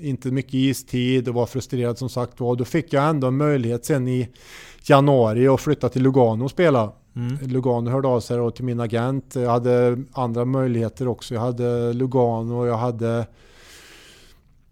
inte 0.00 0.30
mycket 0.30 0.54
istid 0.54 1.28
och 1.28 1.34
var 1.34 1.46
frustrerad 1.46 1.98
som 1.98 2.08
sagt 2.08 2.40
var. 2.40 2.56
Då 2.56 2.64
fick 2.64 2.92
jag 2.92 3.08
ändå 3.08 3.26
en 3.26 3.36
möjlighet 3.36 3.84
sen 3.84 4.08
i 4.08 4.28
januari 4.82 5.48
att 5.48 5.60
flytta 5.60 5.88
till 5.88 6.02
Lugano 6.02 6.44
och 6.44 6.50
spela. 6.50 6.92
Mm. 7.16 7.38
Lugano 7.42 7.90
hörde 7.90 8.08
av 8.08 8.20
sig 8.20 8.52
till 8.52 8.64
min 8.64 8.80
agent. 8.80 9.34
Jag 9.34 9.50
hade 9.50 10.02
andra 10.12 10.44
möjligheter 10.44 11.08
också. 11.08 11.34
Jag 11.34 11.40
hade 11.40 11.92
Lugano, 11.92 12.66
jag 12.66 12.76
hade 12.76 13.26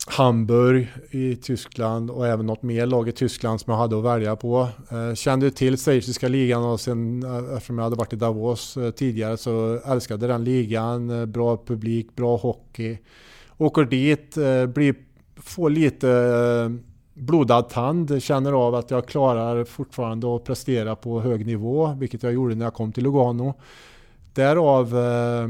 Hamburg 0.07 0.89
i 1.11 1.37
Tyskland 1.37 2.11
och 2.11 2.27
även 2.27 2.47
något 2.47 2.62
mer 2.62 2.87
lag 2.87 3.09
i 3.09 3.12
Tyskland 3.12 3.61
som 3.61 3.70
jag 3.70 3.79
hade 3.79 3.99
att 3.99 4.05
välja 4.05 4.37
på. 4.37 4.68
Eh, 4.91 5.14
kände 5.14 5.51
till 5.51 5.77
schweiziska 5.77 6.29
ligan 6.29 6.62
och 6.62 6.81
sen 6.81 7.23
eh, 7.23 7.57
eftersom 7.57 7.79
jag 7.79 7.85
hade 7.85 7.97
varit 7.97 8.12
i 8.12 8.16
Davos 8.16 8.77
eh, 8.77 8.91
tidigare 8.91 9.37
så 9.37 9.81
älskade 9.87 10.27
den 10.27 10.45
ligan. 10.45 11.33
Bra 11.33 11.57
publik, 11.66 12.16
bra 12.16 12.37
hockey. 12.37 12.99
Åker 13.59 13.85
dit, 13.85 14.35
blir 14.75 14.95
får 15.45 15.70
lite 15.70 16.11
eh, 16.11 16.70
blodad 17.14 17.68
tand, 17.68 18.22
känner 18.22 18.53
av 18.53 18.74
att 18.74 18.90
jag 18.90 19.07
klarar 19.07 19.64
fortfarande 19.64 20.36
att 20.36 20.45
prestera 20.45 20.97
på 20.97 21.20
hög 21.20 21.47
nivå, 21.47 21.97
vilket 21.99 22.22
jag 22.22 22.32
gjorde 22.32 22.55
när 22.55 22.66
jag 22.66 22.74
kom 22.74 22.93
till 22.93 23.05
Lugano. 23.05 23.55
Därav 24.34 24.99
eh, 24.99 25.49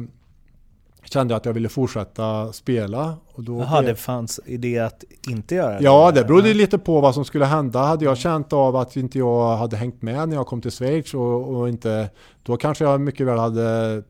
kände 1.04 1.32
jag 1.32 1.36
att 1.36 1.46
jag 1.46 1.52
ville 1.52 1.68
fortsätta 1.68 2.52
spela. 2.52 3.14
Och 3.34 3.44
då 3.44 3.58
Jaha, 3.58 3.82
det 3.82 3.94
fanns 3.94 4.40
idé 4.46 4.78
att 4.78 5.04
inte 5.28 5.54
göra 5.54 5.78
det? 5.78 5.84
Ja, 5.84 6.12
det 6.14 6.24
berodde 6.24 6.54
lite 6.54 6.78
på 6.78 7.00
vad 7.00 7.14
som 7.14 7.24
skulle 7.24 7.44
hända. 7.44 7.80
Hade 7.80 8.04
jag 8.04 8.18
känt 8.18 8.52
av 8.52 8.76
att 8.76 8.96
inte 8.96 9.18
jag 9.18 9.56
hade 9.56 9.76
hängt 9.76 10.02
med 10.02 10.28
när 10.28 10.36
jag 10.36 10.46
kom 10.46 10.60
till 10.60 10.70
Schweiz 10.70 11.14
och, 11.14 11.56
och 11.56 11.68
inte, 11.68 12.10
då 12.42 12.56
kanske 12.56 12.84
jag 12.84 13.00
mycket 13.00 13.26
väl 13.26 13.38
hade 13.38 14.02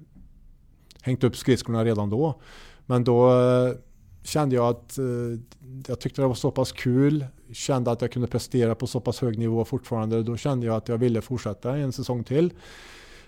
hängt 1.02 1.24
upp 1.24 1.36
skridskorna 1.36 1.84
redan 1.84 2.10
då. 2.10 2.40
Men 2.86 3.04
då 3.04 3.30
eh, 3.30 3.72
kände 4.22 4.56
jag 4.56 4.68
att 4.68 4.98
eh, 4.98 5.04
jag 5.86 6.00
tyckte 6.00 6.22
det 6.22 6.28
var 6.28 6.34
så 6.34 6.50
pass 6.50 6.72
kul. 6.72 7.26
Kände 7.52 7.90
att 7.90 8.02
jag 8.02 8.12
kunde 8.12 8.28
prestera 8.28 8.74
på 8.74 8.86
så 8.86 9.00
pass 9.00 9.20
hög 9.20 9.38
nivå 9.38 9.64
fortfarande. 9.64 10.22
Då 10.22 10.36
kände 10.36 10.66
jag 10.66 10.76
att 10.76 10.88
jag 10.88 10.98
ville 10.98 11.20
fortsätta 11.20 11.76
en 11.76 11.92
säsong 11.92 12.24
till. 12.24 12.52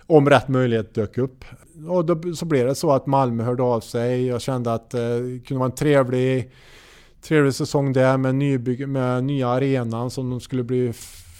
Om 0.07 0.30
rätt 0.30 0.49
möjlighet 0.49 0.95
dök 0.95 1.18
upp. 1.18 1.45
Och 1.88 2.05
då, 2.05 2.34
så 2.34 2.45
blev 2.45 2.66
det 2.66 2.74
så 2.74 2.92
att 2.92 3.07
Malmö 3.07 3.45
hörde 3.45 3.62
av 3.62 3.80
sig. 3.80 4.26
Jag 4.26 4.40
kände 4.40 4.74
att 4.74 4.95
eh, 4.95 5.01
det 5.01 5.47
kunde 5.47 5.59
vara 5.59 5.70
en 5.70 5.76
trevlig, 5.76 6.51
trevlig 7.20 7.55
säsong 7.55 7.92
där 7.92 8.16
med, 8.16 8.34
nybygg, 8.34 8.88
med 8.88 9.24
nya 9.24 9.49
arenan 9.49 10.11
som 10.11 10.30
de 10.30 10.40
skulle 10.40 10.62
bli 10.62 10.92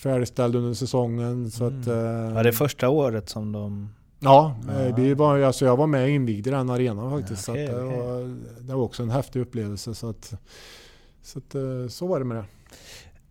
färdigställd 0.03 0.57
under 0.57 0.75
säsongen. 0.75 1.51
Så 1.51 1.67
mm. 1.67 1.81
att, 1.81 1.87
eh, 1.87 2.35
var 2.35 2.45
det 2.45 2.53
första 2.53 2.89
året 2.89 3.29
som 3.29 3.53
de 3.53 3.89
Ja, 4.25 4.57
ja. 4.69 4.95
Vi 4.97 5.15
var, 5.15 5.41
alltså 5.41 5.65
jag 5.65 5.77
var 5.77 5.87
med 5.87 6.03
och 6.03 6.09
invigde 6.09 6.51
den 6.51 6.71
arenan 6.71 7.21
faktiskt. 7.21 7.49
Ja, 7.49 7.55
okay, 7.55 7.67
så 7.67 7.73
det, 7.73 7.85
okay. 7.85 7.99
var, 7.99 8.37
det, 8.61 8.75
var, 8.75 8.83
också 8.83 9.03
en 9.03 9.11
häftig 9.11 9.41
upplevelse. 9.41 9.95
Så, 9.95 10.11
att, 10.11 10.35
så, 11.23 11.39
att, 11.39 11.55
eh, 11.55 11.89
så 11.89 12.07
var 12.07 12.19
det 12.19 12.25
med 12.25 12.37
det. 12.37 12.45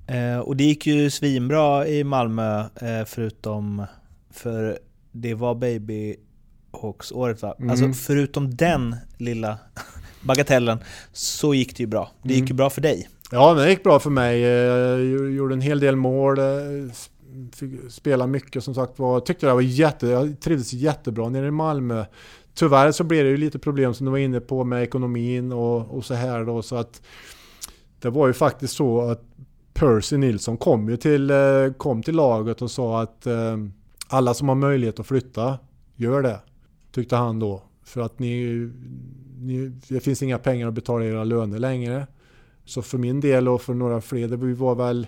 Eh, 0.07 0.39
och 0.39 0.57
det 0.57 0.63
gick 0.63 0.87
ju 0.87 1.09
svinbra 1.09 1.87
i 1.87 2.03
Malmö 2.03 2.59
eh, 2.59 3.05
förutom 3.05 3.85
för 4.31 4.79
det 5.11 5.33
var 5.33 5.55
Baby 5.55 6.15
Hawks-året 6.81 7.41
va? 7.41 7.55
Mm. 7.57 7.69
Alltså 7.69 7.93
förutom 7.93 8.55
den 8.55 8.95
lilla 9.17 9.57
bagatellen 10.21 10.77
så 11.11 11.53
gick 11.53 11.77
det 11.77 11.83
ju 11.83 11.87
bra. 11.87 12.11
Det 12.21 12.33
gick 12.33 12.39
mm. 12.39 12.47
ju 12.47 12.53
bra 12.53 12.69
för 12.69 12.81
dig. 12.81 13.09
Ja, 13.31 13.53
det 13.53 13.69
gick 13.69 13.83
bra 13.83 13.99
för 13.99 14.09
mig. 14.09 14.39
Jag 14.39 15.05
gjorde 15.31 15.53
en 15.53 15.61
hel 15.61 15.79
del 15.79 15.95
mål, 15.95 16.39
fick 17.53 17.91
spela 17.91 18.27
mycket 18.27 18.63
som 18.63 18.75
sagt 18.75 18.99
var. 18.99 19.19
Tyckte 19.19 19.45
det 19.45 19.53
var 19.53 19.61
jätte, 19.61 20.07
jag 20.07 20.39
trivdes 20.39 20.73
jättebra 20.73 21.29
nere 21.29 21.47
i 21.47 21.51
Malmö. 21.51 22.05
Tyvärr 22.53 22.91
så 22.91 23.03
blev 23.03 23.23
det 23.23 23.29
ju 23.29 23.37
lite 23.37 23.59
problem 23.59 23.93
som 23.93 24.05
du 24.05 24.11
var 24.11 24.17
inne 24.17 24.39
på 24.39 24.63
med 24.63 24.83
ekonomin 24.83 25.51
och, 25.51 25.97
och 25.97 26.05
så 26.05 26.13
här 26.13 26.45
då 26.45 26.61
så 26.61 26.75
att 26.75 27.01
det 27.99 28.09
var 28.09 28.27
ju 28.27 28.33
faktiskt 28.33 28.75
så 28.75 29.01
att 29.01 29.21
Percy 29.73 30.17
Nilsson 30.17 30.57
kom 30.57 30.89
ju 30.89 30.97
till, 30.97 31.29
eh, 31.29 31.73
kom 31.77 32.03
till 32.03 32.15
laget 32.15 32.61
och 32.61 32.71
sa 32.71 33.01
att 33.01 33.27
eh, 33.27 33.57
alla 34.07 34.33
som 34.33 34.47
har 34.47 34.55
möjlighet 34.55 34.99
att 34.99 35.07
flytta, 35.07 35.59
gör 35.95 36.21
det. 36.21 36.39
Tyckte 36.91 37.15
han 37.15 37.39
då. 37.39 37.63
För 37.83 38.01
att 38.01 38.19
ni, 38.19 38.71
ni, 39.39 39.71
det 39.87 39.99
finns 39.99 40.23
inga 40.23 40.37
pengar 40.37 40.67
att 40.67 40.73
betala 40.73 41.05
era 41.05 41.23
löner 41.23 41.59
längre. 41.59 42.07
Så 42.65 42.81
för 42.81 42.97
min 42.97 43.19
del 43.19 43.47
och 43.47 43.61
för 43.61 43.73
några 43.73 44.01
fler, 44.01 44.27
det 44.27 44.53
var 44.53 44.75
väl 44.75 45.07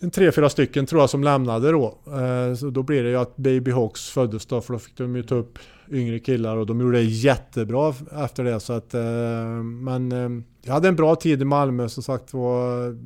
en 0.00 0.10
tre, 0.10 0.32
fyra 0.32 0.48
stycken 0.48 0.86
tror 0.86 1.02
jag 1.02 1.10
som 1.10 1.24
lämnade 1.24 1.72
då. 1.72 1.98
Eh, 2.06 2.54
så 2.54 2.70
då 2.70 2.82
blev 2.82 3.04
det 3.04 3.10
ju 3.10 3.16
att 3.16 3.36
Baby 3.36 3.70
Hawks 3.70 4.10
föddes 4.10 4.46
då, 4.46 4.60
för 4.60 4.72
då 4.72 4.78
fick 4.78 4.96
de 4.96 5.16
ju 5.16 5.22
ta 5.22 5.34
upp 5.34 5.58
yngre 5.90 6.18
killar 6.18 6.56
och 6.56 6.66
de 6.66 6.80
gjorde 6.80 6.98
det 6.98 7.04
jättebra 7.04 7.94
efter 8.24 8.44
det. 8.44 8.60
Så 8.60 8.72
att, 8.72 8.94
eh, 8.94 9.62
men 9.62 10.12
eh, 10.12 10.42
jag 10.62 10.72
hade 10.72 10.88
en 10.88 10.96
bra 10.96 11.14
tid 11.14 11.42
i 11.42 11.44
Malmö 11.44 11.88
som 11.88 12.02
sagt 12.02 12.34
var. 12.34 12.96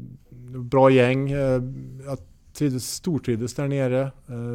Bra 0.58 0.90
gäng. 0.90 1.30
Jag 1.30 2.18
trivdes, 2.54 2.94
stortrivdes 2.94 3.54
där 3.54 3.68
nere. 3.68 4.10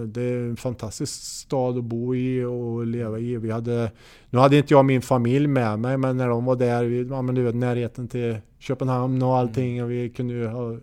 Det 0.05 0.21
är 0.21 0.37
en 0.37 0.57
fantastisk 0.57 1.23
stad 1.23 1.77
att 1.77 1.83
bo 1.83 2.15
i 2.15 2.43
och 2.43 2.87
leva 2.87 3.19
i. 3.19 3.37
Vi 3.37 3.51
hade, 3.51 3.91
nu 4.29 4.39
hade 4.39 4.57
inte 4.57 4.73
jag 4.73 4.85
min 4.85 5.01
familj 5.01 5.47
med 5.47 5.79
mig, 5.79 5.97
men 5.97 6.17
när 6.17 6.27
de 6.27 6.45
var 6.45 6.55
där, 6.55 6.83
vi, 6.83 7.07
ja, 7.09 7.21
men 7.21 7.35
du 7.35 7.43
vet, 7.43 7.55
närheten 7.55 8.07
till 8.07 8.37
Köpenhamn 8.59 9.21
och 9.23 9.37
allting. 9.37 9.83
Och 9.83 9.91
vi 9.91 10.09
kunde 10.09 10.33
ju 10.33 10.47
ha, 10.47 10.77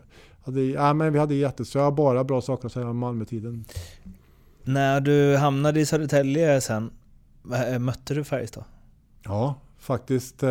hade, 0.45 0.61
ja, 0.63 0.93
men 0.95 1.13
vi 1.13 1.19
hade 1.19 1.35
jätte, 1.35 1.65
så 1.65 1.79
jag 1.79 1.85
har 1.85 1.91
bara 1.93 2.25
bra 2.25 2.41
saker 2.41 2.67
att 2.67 2.73
säga 2.73 2.89
om 2.89 2.99
Malmötiden. 2.99 3.65
När 4.65 5.01
du 5.01 5.37
hamnade 5.37 5.81
i 5.81 5.87
Södertälje 5.87 6.61
sen, 6.61 6.91
eh, 7.73 7.79
mötte 7.79 8.15
du 8.15 8.25
Färjestad? 8.25 8.65
Ja, 9.25 9.55
faktiskt 9.81 10.43
eh, 10.43 10.51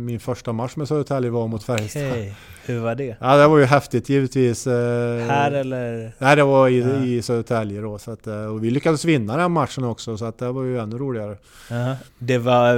min 0.00 0.20
första 0.20 0.52
match 0.52 0.76
med 0.76 0.88
Södertälje 0.88 1.30
var 1.30 1.48
mot 1.48 1.64
Färjestad. 1.64 2.06
Okay. 2.10 2.32
Hur 2.66 2.80
var 2.80 2.94
det? 2.94 3.16
Ja, 3.20 3.36
det 3.36 3.46
var 3.48 3.58
ju 3.58 3.64
häftigt 3.64 4.08
givetvis. 4.08 4.66
Eh, 4.66 5.26
Här 5.26 5.52
eller? 5.52 6.12
Nej, 6.18 6.36
det 6.36 6.44
var 6.44 6.68
i, 6.68 6.80
Ja. 6.80 7.04
i 7.04 7.22
Södertälje 7.22 7.80
då. 7.80 7.98
Så 7.98 8.10
att, 8.10 8.26
eh, 8.26 8.44
och 8.44 8.64
vi 8.64 8.70
lyckades 8.70 9.04
vinna 9.04 9.36
den 9.36 9.52
matchen 9.52 9.84
också, 9.84 10.16
så 10.16 10.24
att 10.24 10.38
det 10.38 10.52
var 10.52 10.62
ju 10.62 10.78
ännu 10.78 10.98
roligare. 10.98 11.36
Ja. 11.70 11.96
Det 12.18 12.38
var, 12.38 12.74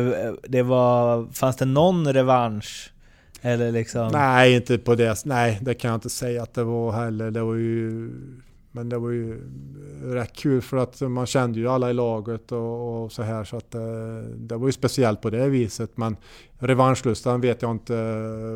det 0.48 0.62
var... 0.62 1.26
Fanns 1.32 1.56
det 1.56 1.64
någon 1.64 2.12
revansch? 2.12 2.92
Eller 3.42 3.72
liksom... 3.72 4.08
Nej, 4.12 4.54
inte 4.56 4.78
på 4.78 4.94
det. 4.94 5.24
Nej, 5.24 5.58
det 5.62 5.74
kan 5.74 5.88
jag 5.90 5.96
inte 5.96 6.10
säga 6.10 6.42
att 6.42 6.54
det 6.54 6.64
var 6.64 6.92
heller. 6.92 7.30
Det 7.30 7.42
var 7.42 7.54
ju... 7.54 8.10
Men 8.72 8.88
det 8.88 8.98
var 8.98 9.10
ju 9.10 9.40
rätt 10.04 10.32
kul 10.32 10.62
för 10.62 10.76
att 10.76 11.00
man 11.00 11.26
kände 11.26 11.58
ju 11.58 11.68
alla 11.68 11.90
i 11.90 11.92
laget 11.92 12.52
och, 12.52 13.04
och 13.04 13.12
så 13.12 13.22
här 13.22 13.44
så 13.44 13.56
att 13.56 13.74
eh, 13.74 13.80
det 14.36 14.56
var 14.56 14.66
ju 14.68 14.72
speciellt 14.72 15.20
på 15.20 15.30
det 15.30 15.48
viset. 15.48 15.96
Men 15.96 16.16
revanschlustan 16.58 17.40
vet 17.40 17.62
jag 17.62 17.70
inte 17.70 17.94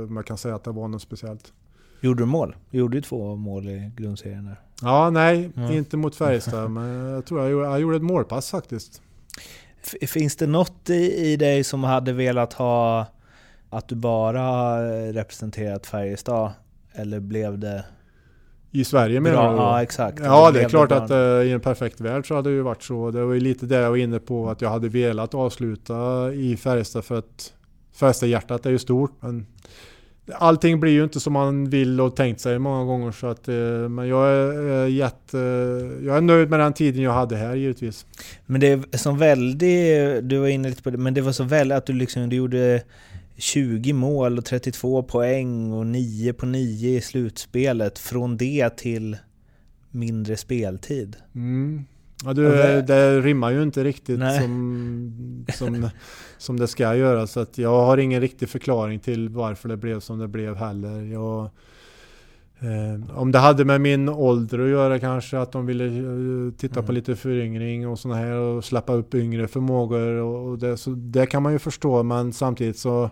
om 0.09 0.17
jag 0.17 0.27
kan 0.27 0.39
säga 0.39 0.55
att 0.55 0.65
det 0.65 0.71
var 0.71 0.89
något 0.89 1.03
speciellt. 1.03 1.53
Gjorde 2.01 2.23
du 2.23 2.27
mål? 2.27 2.57
Du 2.71 2.79
gjorde 2.79 2.97
ju 2.97 3.03
två 3.03 3.37
mål 3.37 3.69
i 3.69 3.91
grundserien 3.97 4.45
där. 4.45 4.61
Ja, 4.83 5.11
nej, 5.11 5.51
Ja. 5.55 5.73
inte 5.73 5.97
mot 5.97 6.17
Färjestad, 6.17 6.71
men 6.71 6.89
jag 7.11 7.27
tror 7.27 7.41
jag 7.41 7.51
gjorde, 7.51 7.65
jag 7.67 7.81
gjorde 7.81 7.97
ett 7.97 8.03
målpass 8.03 8.51
faktiskt. 8.51 9.03
F- 10.03 10.11
Finns 10.11 10.37
det 10.37 10.47
något 10.47 10.91
i, 10.91 11.15
i 11.33 11.37
dig 11.37 11.65
som 11.65 11.85
hade 11.85 12.13
velat 12.13 12.53
ha 12.53 13.07
att 13.71 13.89
du 13.89 13.95
bara 13.95 14.41
har 14.41 15.13
representerat 15.13 15.87
Färjestad? 15.87 16.51
Eller 16.93 17.21
blev 17.21 17.59
det 17.59 17.85
I 18.71 18.85
Sverige 18.85 19.21
menar 19.21 19.43
bra? 19.43 19.53
du? 19.53 19.57
Ja, 19.57 19.83
exakt. 19.83 20.21
Ja, 20.23 20.51
det 20.51 20.63
är 20.63 20.69
klart 20.69 20.93
att 20.93 21.11
eh, 21.11 21.17
i 21.19 21.53
en 21.53 21.61
perfekt 21.61 22.01
värld 22.01 22.29
så 22.29 22.35
hade 22.35 22.51
det 22.51 22.55
ju 22.55 22.63
varit 22.63 22.83
så. 22.83 23.11
Det 23.11 23.25
var 23.25 23.35
ju 23.35 23.41
lite 23.41 23.67
det 23.67 23.77
jag 23.77 23.91
var 23.91 23.97
inne 23.97 24.19
på, 24.19 24.51
att 24.51 24.61
jag 24.61 24.71
hade 24.71 24.89
velat 24.89 25.35
avsluta 25.35 26.33
i 26.33 26.57
Färjestad 26.57 27.05
för 27.05 27.19
att 27.19 27.53
Färjestad-hjärtat 27.95 28.67
är 28.67 28.71
ju 28.71 28.79
stort. 28.79 29.13
Men 29.21 29.47
allting 30.35 30.81
blir 30.81 30.93
ju 30.93 31.05
inte 31.05 31.21
som 31.21 31.33
man 31.33 31.71
vill 31.71 32.01
och 32.01 32.17
tänkt 32.17 32.41
sig 32.41 32.59
många 32.59 32.85
gånger. 32.85 33.13
Så 33.13 33.27
att, 33.27 33.49
eh, 33.49 33.55
men 33.89 34.09
jag 34.09 34.29
är, 34.29 34.85
eh, 34.85 34.93
jätte, 34.95 35.39
jag 36.03 36.17
är 36.17 36.21
nöjd 36.21 36.51
med 36.51 36.61
den 36.61 36.73
tiden 36.73 37.03
jag 37.03 37.13
hade 37.13 37.37
här 37.37 37.55
givetvis. 37.55 38.07
Men 38.47 38.61
det 38.61 38.67
är 38.67 38.99
som 38.99 39.19
väldigt, 39.19 40.29
du 40.29 40.39
var 40.39 40.49
inne 40.49 40.69
lite 40.69 40.83
på 40.83 40.91
det, 40.91 40.99
men 40.99 41.15
det 41.15 41.21
var 41.21 41.33
så 41.33 41.45
väldigt 41.45 41.79
att 41.79 41.87
du 41.87 41.93
liksom, 41.93 42.29
du 42.29 42.37
gjorde 42.37 42.83
20 43.41 43.93
mål 43.93 44.39
och 44.39 44.45
32 44.45 45.03
poäng 45.03 45.73
och 45.73 45.87
9 45.87 46.33
på 46.33 46.47
9 46.47 46.97
i 46.97 47.01
slutspelet. 47.01 47.99
Från 47.99 48.37
det 48.37 48.71
till 48.77 49.17
mindre 49.91 50.37
speltid. 50.37 51.17
Mm. 51.35 51.85
Ja, 52.25 52.33
du, 52.33 52.43
det- 52.43 52.83
det 52.83 53.21
rimmar 53.21 53.51
ju 53.51 53.63
inte 53.63 53.85
riktigt 53.85 54.19
Nej. 54.19 54.41
som, 54.41 55.47
som, 55.55 55.91
som 56.39 56.57
det 56.61 56.69
ska 56.69 56.97
göra. 56.97 57.27
Så 57.27 57.41
att 57.41 57.59
jag 57.59 57.85
har 57.85 57.99
ingen 57.99 58.21
riktig 58.21 58.49
förklaring 58.49 59.01
till 59.01 59.29
varför 59.29 59.69
det 59.69 59.77
blev 59.77 60.01
som 60.01 60.19
det 60.19 60.29
blev 60.29 60.57
heller. 60.57 61.03
Jag, 61.03 61.51
eh, 62.61 63.19
om 63.19 63.33
det 63.33 63.39
hade 63.39 63.65
med 63.65 63.81
min 63.81 64.09
ålder 64.09 64.59
att 64.59 64.69
göra 64.69 64.99
kanske, 64.99 65.39
att 65.39 65.53
de 65.53 65.67
ville 65.67 65.87
eh, 65.87 66.53
titta 66.53 66.75
på 66.75 66.81
Mm. 66.81 66.95
lite 66.95 67.17
föryngring 67.17 67.89
och 67.89 67.99
sådana 67.99 68.21
här 68.21 68.33
och 68.35 68.65
släppa 68.65 68.93
upp 68.93 69.15
yngre 69.15 69.49
förmågor. 69.49 70.09
Och, 70.09 70.49
och 70.51 70.59
det, 70.59 70.77
så 70.77 70.91
det 70.91 71.27
kan 71.27 71.43
man 71.43 71.53
ju 71.53 71.59
förstå, 71.59 72.03
men 72.03 72.33
samtidigt 72.33 72.79
så 72.79 73.11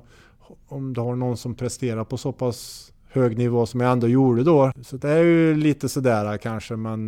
om 0.68 0.92
du 0.94 1.00
har 1.00 1.16
någon 1.16 1.36
som 1.36 1.54
presterar 1.54 2.04
på 2.04 2.16
så 2.16 2.32
pass 2.32 2.92
hög 3.10 3.38
nivå 3.38 3.66
som 3.66 3.80
jag 3.80 3.92
ändå 3.92 4.08
gjorde 4.08 4.42
då. 4.44 4.72
Så 4.82 4.96
det 4.96 5.10
är 5.10 5.22
ju 5.22 5.54
lite 5.54 5.88
sådär 5.88 6.36
kanske, 6.38 6.76
men, 6.76 7.00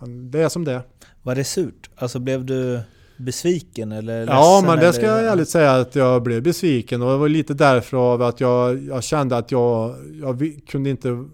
men 0.00 0.30
det 0.30 0.42
är 0.42 0.48
som 0.48 0.64
det. 0.64 0.82
Var 1.22 1.34
det 1.34 1.44
surt? 1.44 1.90
Alltså 1.96 2.18
blev 2.18 2.44
du 2.44 2.80
besviken 3.20 3.92
eller 3.92 4.26
Ja, 4.26 4.62
men 4.66 4.78
det 4.78 4.92
ska 4.92 5.06
eller? 5.06 5.22
jag 5.22 5.32
ärligt 5.32 5.48
säga 5.48 5.72
att 5.72 5.94
jag 5.94 6.22
blev 6.22 6.42
besviken 6.42 7.02
och 7.02 7.10
det 7.10 7.16
var 7.16 7.28
lite 7.28 7.54
därför 7.54 7.96
av 8.12 8.22
att 8.22 8.40
jag, 8.40 8.82
jag 8.82 9.04
kände 9.04 9.36
att 9.36 9.52
jag, 9.52 9.94
jag 10.20 10.60
kunde 10.66 10.90
inte 10.90 11.24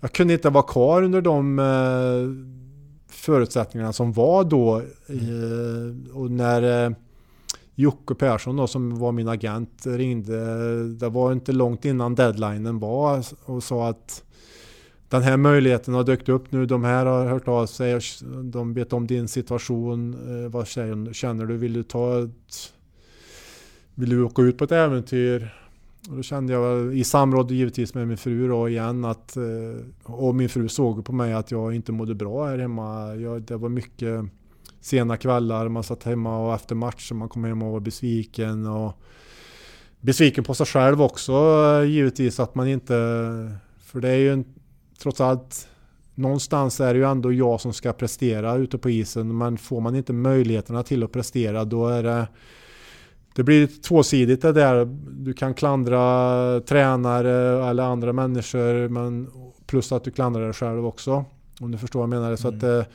jag 0.00 0.12
kunde 0.12 0.34
inte 0.34 0.50
vara 0.50 0.64
kvar 0.64 1.02
under 1.02 1.20
de 1.20 1.58
eh, 1.58 2.54
förutsättningarna 3.14 3.92
som 3.92 4.12
var 4.12 4.44
då. 4.44 4.76
Eh, 5.06 6.16
och 6.16 6.30
när 6.30 6.86
eh, 6.86 6.90
Jocke 7.74 8.14
Persson 8.14 8.56
då, 8.56 8.66
som 8.66 8.98
var 8.98 9.12
min 9.12 9.28
agent 9.28 9.86
ringde, 9.86 10.88
det 10.88 11.08
var 11.08 11.32
inte 11.32 11.52
långt 11.52 11.84
innan 11.84 12.14
deadlinen 12.14 12.78
var 12.78 13.24
och 13.44 13.62
sa 13.62 13.88
att 13.88 14.22
den 15.14 15.22
här 15.22 15.36
möjligheten 15.36 15.94
har 15.94 16.04
dykt 16.04 16.28
upp 16.28 16.52
nu. 16.52 16.66
De 16.66 16.84
här 16.84 17.06
har 17.06 17.26
hört 17.26 17.48
av 17.48 17.66
sig. 17.66 18.00
De 18.42 18.74
vet 18.74 18.92
om 18.92 19.06
din 19.06 19.28
situation. 19.28 20.14
Eh, 20.14 20.50
vad 20.50 20.66
känner 20.66 21.46
du? 21.46 21.56
Vill 21.56 21.72
du 21.72 21.82
ta 21.82 22.22
ett... 22.22 22.72
Vill 23.94 24.10
du 24.10 24.22
åka 24.22 24.42
ut 24.42 24.58
på 24.58 24.64
ett 24.64 24.72
äventyr? 24.72 25.54
Och 26.10 26.16
då 26.16 26.22
kände 26.22 26.52
jag 26.52 26.96
i 26.96 27.04
samråd 27.04 27.50
givetvis 27.50 27.94
med 27.94 28.08
min 28.08 28.16
fru 28.16 28.48
då 28.48 28.68
igen 28.68 29.04
att... 29.04 29.36
Eh, 29.36 30.12
och 30.12 30.34
min 30.34 30.48
fru 30.48 30.68
såg 30.68 31.04
på 31.04 31.12
mig 31.12 31.32
att 31.32 31.50
jag 31.50 31.74
inte 31.74 31.92
mådde 31.92 32.14
bra 32.14 32.46
här 32.46 32.58
hemma. 32.58 33.14
Jag, 33.14 33.42
det 33.42 33.56
var 33.56 33.68
mycket 33.68 34.24
sena 34.80 35.16
kvällar. 35.16 35.68
Man 35.68 35.82
satt 35.82 36.04
hemma 36.04 36.38
och 36.46 36.54
efter 36.54 36.74
matchen 36.74 37.16
man 37.16 37.28
kom 37.28 37.44
hem 37.44 37.62
och 37.62 37.72
var 37.72 37.80
besviken. 37.80 38.66
Och 38.66 39.00
besviken 40.00 40.44
på 40.44 40.54
sig 40.54 40.66
själv 40.66 41.02
också 41.02 41.32
eh, 41.32 41.90
givetvis 41.90 42.40
att 42.40 42.54
man 42.54 42.68
inte... 42.68 42.94
För 43.78 44.00
det 44.00 44.08
är 44.08 44.16
ju 44.16 44.32
en, 44.32 44.44
trots 44.98 45.20
allt 45.20 45.68
någonstans 46.14 46.80
är 46.80 46.94
det 46.94 46.98
ju 47.00 47.10
ändå 47.10 47.32
jag 47.32 47.60
som 47.60 47.72
ska 47.72 47.92
prestera 47.92 48.54
ute 48.54 48.78
på 48.78 48.90
isen. 48.90 49.38
Men 49.38 49.58
får 49.58 49.80
man 49.80 49.94
inte 49.96 50.12
möjligheterna 50.12 50.82
till 50.82 51.02
att 51.02 51.12
prestera 51.12 51.64
då 51.64 51.86
är 51.88 52.02
det 52.02 52.26
det 53.34 53.42
blir 53.42 53.66
tvåsidigt 53.82 54.42
det 54.42 54.52
där. 54.52 54.84
Du 55.10 55.32
kan 55.32 55.54
klandra 55.54 56.60
tränare 56.60 57.66
eller 57.70 57.82
andra 57.82 58.12
människor 58.12 58.88
men 58.88 59.30
plus 59.66 59.92
att 59.92 60.04
du 60.04 60.10
klandrar 60.10 60.44
dig 60.44 60.52
själv 60.52 60.86
också. 60.86 61.24
Om 61.60 61.70
du 61.70 61.78
förstår 61.78 62.00
vad 62.00 62.14
jag 62.14 62.20
menar. 62.22 62.36
Så 62.36 62.48
Mm. 62.48 62.58
att, 62.58 62.64
eh, 62.64 62.92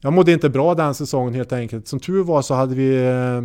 jag 0.00 0.12
mådde 0.12 0.32
inte 0.32 0.48
bra 0.48 0.74
den 0.74 0.94
säsongen 0.94 1.34
helt 1.34 1.52
enkelt. 1.52 1.88
Som 1.88 2.00
tur 2.00 2.24
var 2.24 2.42
så 2.42 2.54
hade 2.54 2.74
vi 2.74 3.06
eh, 3.06 3.42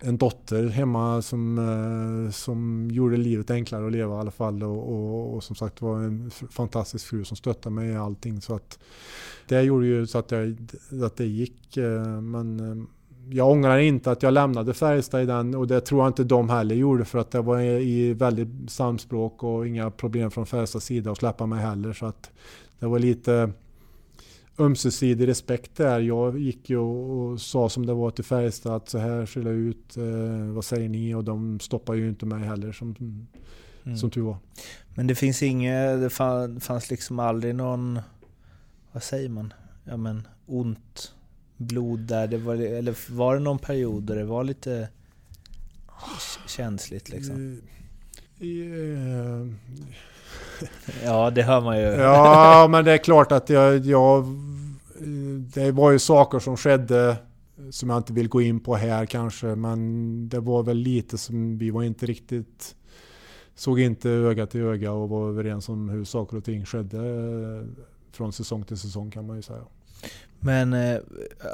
en 0.00 0.16
dotter 0.16 0.68
hemma 0.68 1.22
som, 1.22 1.58
eh, 1.58 2.30
som 2.30 2.90
gjorde 2.90 3.16
livet 3.16 3.50
enklare 3.50 3.86
att 3.86 3.92
leva 3.92 4.16
i 4.16 4.18
alla 4.18 4.30
fall. 4.30 4.62
Och, 4.62 4.92
och, 4.92 5.34
och 5.34 5.44
som 5.44 5.56
sagt 5.56 5.82
var 5.82 5.98
en 5.98 6.30
fantastisk 6.30 7.06
fru 7.06 7.24
som 7.24 7.36
stöttade 7.36 7.74
mig 7.74 7.90
i 7.90 7.96
allting. 7.96 8.40
Så 8.40 8.54
att 8.54 8.78
det 9.48 9.62
gjorde 9.62 9.86
ju 9.86 10.06
så 10.06 10.18
att, 10.18 10.30
jag, 10.30 10.56
att 11.04 11.16
det 11.16 11.26
gick. 11.26 11.76
Eh, 11.76 12.20
men 12.20 12.60
eh, 12.60 12.86
jag 13.30 13.50
ångrar 13.50 13.78
inte 13.78 14.10
att 14.10 14.22
jag 14.22 14.34
lämnade 14.34 14.74
Färjestad 14.74 15.22
i 15.22 15.26
den 15.26 15.54
och 15.54 15.66
det 15.66 15.80
tror 15.80 16.00
jag 16.00 16.08
inte 16.08 16.24
de 16.24 16.50
heller 16.50 16.74
gjorde 16.74 17.04
för 17.04 17.18
att 17.18 17.30
det 17.30 17.40
var 17.40 17.60
i 17.60 18.14
väldigt 18.14 18.70
samspråk 18.70 19.42
och 19.42 19.66
inga 19.66 19.90
problem 19.90 20.30
från 20.30 20.46
Färjestads 20.46 20.84
sida 20.84 21.10
att 21.10 21.18
släppa 21.18 21.46
mig 21.46 21.58
heller. 21.58 21.92
Så 21.92 22.06
att 22.06 22.30
det 22.78 22.86
var 22.86 22.98
lite 22.98 23.52
ömsesidig 24.58 25.28
respekt 25.28 25.76
där. 25.76 26.00
Jag 26.00 26.38
gick 26.38 26.70
ju 26.70 26.76
och, 26.78 27.26
och 27.32 27.40
sa 27.40 27.68
som 27.68 27.86
det 27.86 27.94
var 27.94 28.10
till 28.10 28.24
Färjestad 28.24 28.72
att 28.76 28.88
så 28.88 28.98
här 28.98 29.26
ser 29.26 29.42
det 29.42 29.50
ut. 29.50 29.96
Eh, 29.96 30.52
vad 30.54 30.64
säger 30.64 30.88
ni? 30.88 31.14
Och 31.14 31.24
de 31.24 31.60
stoppar 31.60 31.94
ju 31.94 32.08
inte 32.08 32.26
mig 32.26 32.44
heller 32.44 32.72
som, 32.72 32.94
Mm. 33.84 33.98
som 33.98 34.10
tur 34.10 34.20
var. 34.22 34.36
Men 34.94 35.06
det 35.06 35.14
finns 35.14 35.42
inget, 35.42 36.00
det 36.00 36.10
fann- 36.10 36.60
fanns 36.60 36.90
liksom 36.90 37.18
aldrig 37.18 37.54
någon, 37.54 37.98
vad 38.92 39.02
säger 39.02 39.28
man? 39.28 39.52
Ja 39.84 39.96
men 39.96 40.28
ont 40.46 41.12
blod 41.56 41.98
där, 42.00 42.26
det 42.26 42.38
var, 42.38 42.54
eller 42.54 43.12
var 43.12 43.34
det 43.34 43.40
någon 43.40 43.58
period 43.58 44.02
där 44.02 44.16
det 44.16 44.24
var 44.24 44.44
lite 44.44 44.88
känsligt 46.48 47.08
liksom? 47.08 47.60
Eh, 48.40 48.48
eh, 48.48 49.46
Ja 51.04 51.30
det 51.30 51.42
hör 51.42 51.60
man 51.60 51.78
ju. 51.78 51.84
Ja, 51.84 52.68
men 52.70 52.84
det 52.84 52.92
är 52.92 52.98
klart 52.98 53.32
att 53.32 53.50
jag, 53.50 53.78
jag... 53.78 54.24
Det 55.54 55.70
var 55.70 55.90
ju 55.90 55.98
saker 55.98 56.38
som 56.38 56.56
skedde 56.56 57.16
som 57.70 57.90
jag 57.90 57.98
inte 57.98 58.12
vill 58.12 58.28
gå 58.28 58.42
in 58.42 58.60
på 58.60 58.76
här 58.76 59.06
kanske, 59.06 59.46
men 59.46 60.28
det 60.28 60.40
var 60.40 60.62
väl 60.62 60.76
lite 60.76 61.18
som 61.18 61.58
vi 61.58 61.70
var 61.70 61.82
inte 61.82 62.06
riktigt... 62.06 62.76
Såg 63.54 63.80
inte 63.80 64.10
öga 64.10 64.46
till 64.46 64.60
öga 64.60 64.92
och 64.92 65.08
var 65.08 65.28
överens 65.28 65.68
om 65.68 65.88
hur 65.88 66.04
saker 66.04 66.36
och 66.36 66.44
ting 66.44 66.64
skedde 66.64 66.98
från 68.12 68.32
säsong 68.32 68.64
till 68.64 68.76
säsong 68.76 69.10
kan 69.10 69.26
man 69.26 69.36
ju 69.36 69.42
säga. 69.42 69.62
Men 70.40 70.72
eh, 70.72 70.98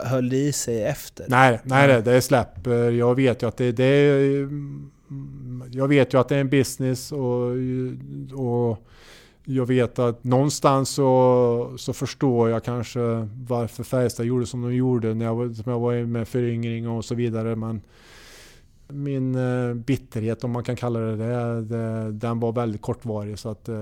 höll 0.04 0.28
det 0.28 0.36
i 0.36 0.52
sig 0.52 0.82
efter? 0.84 1.26
Nej, 1.28 1.60
nej 1.64 1.88
det, 1.88 2.00
det 2.00 2.22
släpper. 2.22 2.90
Jag 2.90 3.14
vet 3.14 3.42
ju 3.42 3.48
att 3.48 3.56
det, 3.56 3.72
det 3.72 3.84
är... 3.84 4.48
Mm, 5.12 5.62
jag 5.72 5.88
vet 5.88 6.14
ju 6.14 6.18
att 6.20 6.28
det 6.28 6.36
är 6.36 6.40
en 6.40 6.48
business 6.50 7.12
och, 7.12 7.50
och 8.34 8.86
jag 9.44 9.66
vet 9.66 9.98
att 9.98 10.24
någonstans 10.24 10.88
så, 10.90 11.72
så 11.76 11.92
förstår 11.92 12.50
jag 12.50 12.64
kanske 12.64 13.28
varför 13.48 13.84
Färjestad 13.84 14.26
gjorde 14.26 14.46
som 14.46 14.62
de 14.62 14.74
gjorde 14.74 15.14
när 15.14 15.24
jag, 15.24 15.34
var- 15.34 15.48
som 15.52 15.72
jag 15.72 15.80
var 15.80 16.04
med 16.04 16.28
föryngring 16.28 16.88
och 16.88 17.04
så 17.04 17.14
vidare. 17.14 17.56
Men 17.56 17.80
min 18.88 19.34
eh, 19.34 19.74
bitterhet, 19.74 20.44
om 20.44 20.50
man 20.50 20.64
kan 20.64 20.76
kalla 20.76 21.00
det 21.00 21.16
det, 21.16 21.60
det 21.62 22.12
den 22.12 22.40
var 22.40 22.52
väldigt 22.52 22.82
kortvarig. 22.82 23.38
Så 23.38 23.48
att, 23.48 23.68
eh, 23.68 23.74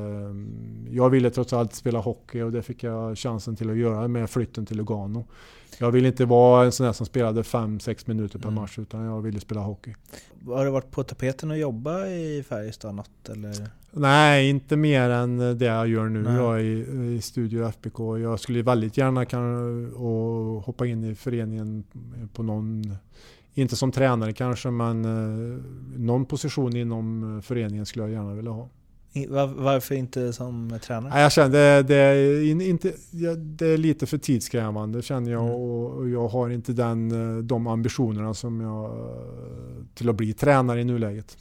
jag 0.90 1.10
ville 1.10 1.30
trots 1.30 1.52
allt 1.52 1.74
spela 1.74 1.98
hockey 1.98 2.40
och 2.42 2.52
det 2.52 2.62
fick 2.62 2.82
jag 2.82 3.18
chansen 3.18 3.56
till 3.56 3.70
att 3.70 3.76
göra 3.76 4.08
med 4.08 4.30
flytten 4.30 4.66
till 4.66 4.76
Lugano. 4.76 5.24
Jag 5.82 5.90
ville 5.90 6.08
inte 6.08 6.24
vara 6.24 6.64
en 6.64 6.72
sån 6.72 6.86
där 6.86 6.92
som 6.92 7.06
spelade 7.06 7.42
5-6 7.42 8.04
minuter 8.06 8.38
per 8.38 8.50
match 8.50 8.78
utan 8.78 9.04
jag 9.04 9.20
ville 9.20 9.40
spela 9.40 9.60
hockey. 9.60 9.94
Har 10.46 10.64
det 10.64 10.70
varit 10.70 10.90
på 10.90 11.02
tapeten 11.02 11.50
att 11.50 11.58
jobba 11.58 12.06
i 12.06 12.44
Färjestad 12.48 12.94
något 12.94 13.28
eller? 13.28 13.68
Nej, 13.90 14.50
inte 14.50 14.76
mer 14.76 15.10
än 15.10 15.58
det 15.58 15.64
jag 15.64 15.88
gör 15.88 16.08
nu 16.08 16.22
Nej. 16.22 16.36
då, 16.36 16.58
i, 16.58 17.14
i 17.16 17.20
Studio 17.22 17.68
FBK. 17.68 17.98
Jag 17.98 18.40
skulle 18.40 18.62
väldigt 18.62 18.96
gärna 18.96 19.24
kan, 19.24 19.94
och 19.94 20.62
hoppa 20.62 20.86
in 20.86 21.04
i 21.04 21.14
föreningen 21.14 21.84
på 22.32 22.42
någon, 22.42 22.96
inte 23.54 23.76
som 23.76 23.92
tränare 23.92 24.32
kanske, 24.32 24.70
men 24.70 25.04
eh, 25.04 25.62
någon 25.96 26.26
position 26.26 26.76
inom 26.76 27.40
föreningen 27.44 27.86
skulle 27.86 28.04
jag 28.04 28.12
gärna 28.12 28.34
vilja 28.34 28.50
ha. 28.50 28.68
Varför 29.56 29.94
inte 29.94 30.32
som 30.32 30.78
tränare? 30.82 31.20
Jag 31.20 31.32
känner 31.32 31.50
det, 31.76 31.82
det, 31.82 31.94
är 31.96 32.44
in- 32.50 32.60
inte, 32.60 32.92
det 33.36 33.66
är 33.66 33.76
lite 33.76 34.06
för 34.06 34.18
tidskrävande 34.18 35.02
känner 35.02 35.32
jag 35.32 35.42
Mm. 35.42 35.54
och, 35.54 35.90
och 35.96 36.08
jag 36.08 36.28
har 36.28 36.50
inte 36.50 36.72
den, 36.72 37.36
eh, 37.36 37.42
de 37.42 37.66
ambitionerna 37.66 38.34
som 38.34 38.60
jag 38.60 38.84
eh, 38.84 39.14
till 39.94 40.08
att 40.08 40.14
bli 40.16 40.32
tränare 40.32 40.80
i 40.80 40.84
nuläget. 40.84 41.36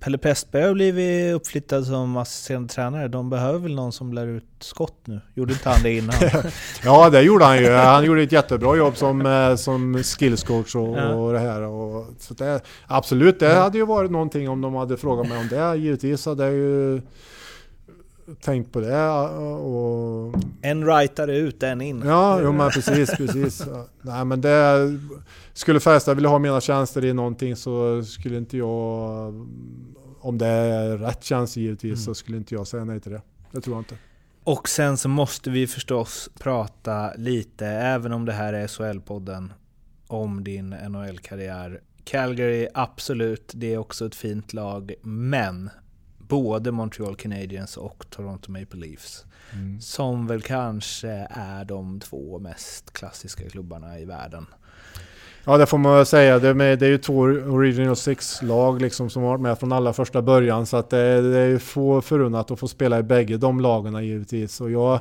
Pelle 0.00 0.18
Prästberg 0.18 0.62
har 0.64 0.74
blivit 0.74 1.34
uppflyttad 1.34 1.86
som 1.86 2.16
assisterande 2.16 2.68
tränare. 2.68 3.08
De 3.08 3.30
behöver 3.30 3.58
väl 3.58 3.74
någon 3.74 3.92
som 3.92 4.12
lär 4.12 4.26
ut 4.26 4.44
skott 4.60 5.00
nu? 5.04 5.20
Gjorde 5.34 5.52
inte 5.52 5.68
han 5.68 5.82
det 5.82 5.92
innan? 5.96 6.14
Ja, 6.84 7.10
det 7.10 7.22
gjorde 7.22 7.44
han 7.44 7.58
ju. 7.58 7.70
Han 7.72 8.04
gjorde 8.04 8.22
ett 8.22 8.32
jättebra 8.32 8.76
jobb 8.76 8.96
som, 8.96 9.26
eh, 9.26 9.54
som 9.56 10.02
skills 10.02 10.42
coach 10.42 10.74
och, 10.74 10.98
Ja. 10.98 11.14
och 11.14 11.32
det 11.32 11.38
här. 11.38 11.62
Och, 11.62 12.06
så 12.18 12.34
det, 12.34 12.60
absolut, 12.86 13.40
det 13.40 13.54
hade 13.54 13.78
ju 13.78 13.86
varit 13.86 14.10
någonting 14.10 14.48
om 14.48 14.60
de 14.60 14.74
hade 14.74 14.96
frågat 14.96 15.28
mig 15.28 15.38
om 15.38 15.48
det. 15.48 15.76
Givetvis 15.76 16.26
hade 16.26 16.44
jag 16.44 16.52
ju 16.54 17.00
tänkt 18.40 18.72
på 18.72 18.80
det. 18.80 19.08
Och, 19.08 20.34
en 20.62 20.86
rightare 20.86 21.36
ut, 21.36 21.62
en 21.62 21.80
in. 21.80 22.02
ja, 22.06 22.40
jo, 22.42 22.52
men 22.52 22.70
precis, 22.70 23.10
precis. 23.16 23.66
Nej, 24.02 24.24
men 24.24 24.40
det, 24.40 24.98
skulle 25.52 25.80
Färjestad 25.80 26.14
vilja 26.14 26.30
ha 26.30 26.38
mina 26.38 26.60
tjänster 26.60 27.04
i 27.04 27.12
någonting 27.12 27.56
så 27.56 28.04
skulle 28.04 28.36
inte 28.38 28.56
jag, 28.56 28.68
om 30.20 30.38
det 30.38 30.46
är 30.46 30.98
rätt 30.98 31.24
tjänst 31.24 31.56
givetvis, 31.56 32.04
så 32.04 32.14
skulle 32.14 32.36
inte 32.36 32.54
jag 32.54 32.66
säga 32.66 32.84
nej 32.84 33.00
till 33.00 33.12
det. 33.12 33.22
Det 33.52 33.60
tror 33.60 33.76
jag 33.76 33.80
inte. 33.80 33.96
Och 34.44 34.68
sen 34.68 34.96
så 34.96 35.08
måste 35.08 35.50
vi 35.50 35.66
förstås 35.66 36.30
prata 36.38 37.12
lite, 37.16 37.66
även 37.66 38.12
om 38.12 38.24
det 38.24 38.32
här 38.32 38.52
är 38.52 38.66
SHL-podden, 38.66 39.52
om 40.06 40.44
din 40.44 40.70
NHL-karriär. 40.70 41.80
Calgary, 42.04 42.68
absolut, 42.74 43.52
det 43.54 43.74
är 43.74 43.78
också 43.78 44.06
ett 44.06 44.14
fint 44.14 44.52
lag, 44.52 44.94
men 45.02 45.70
både 46.28 46.72
Montreal 46.72 47.16
Canadiens 47.16 47.76
och 47.76 48.04
Toronto 48.10 48.50
Maple 48.50 48.80
Leafs, 48.80 49.24
som 49.80 50.26
väl 50.26 50.42
kanske 50.42 51.26
är 51.30 51.64
de 51.64 52.00
två 52.00 52.38
mest 52.38 52.92
klassiska 52.92 53.50
klubbarna 53.50 53.98
i 53.98 54.04
världen. 54.04 54.46
Ja 55.48 55.56
det 55.56 55.66
får 55.66 55.78
man 55.78 55.96
väl 55.96 56.06
säga. 56.06 56.38
Det 56.38 56.48
är, 56.48 56.54
med, 56.54 56.78
det 56.78 56.86
är 56.86 56.90
ju 56.90 56.98
två 56.98 57.18
Original 57.22 57.96
Six-lag 57.96 58.82
liksom 58.82 59.10
som 59.10 59.22
har 59.22 59.30
varit 59.30 59.40
med 59.40 59.58
från 59.58 59.72
allra 59.72 59.92
första 59.92 60.22
början. 60.22 60.66
Så 60.66 60.76
att 60.76 60.90
det, 60.90 61.30
det 61.30 61.38
är 61.38 61.46
ju 61.46 61.58
få 61.58 62.00
förunnat 62.00 62.50
att 62.50 62.58
få 62.58 62.68
spela 62.68 62.98
i 62.98 63.02
bägge 63.02 63.36
de 63.36 63.60
lagarna 63.60 64.02
givetvis. 64.02 64.60
Och 64.60 64.70
jag, 64.70 65.00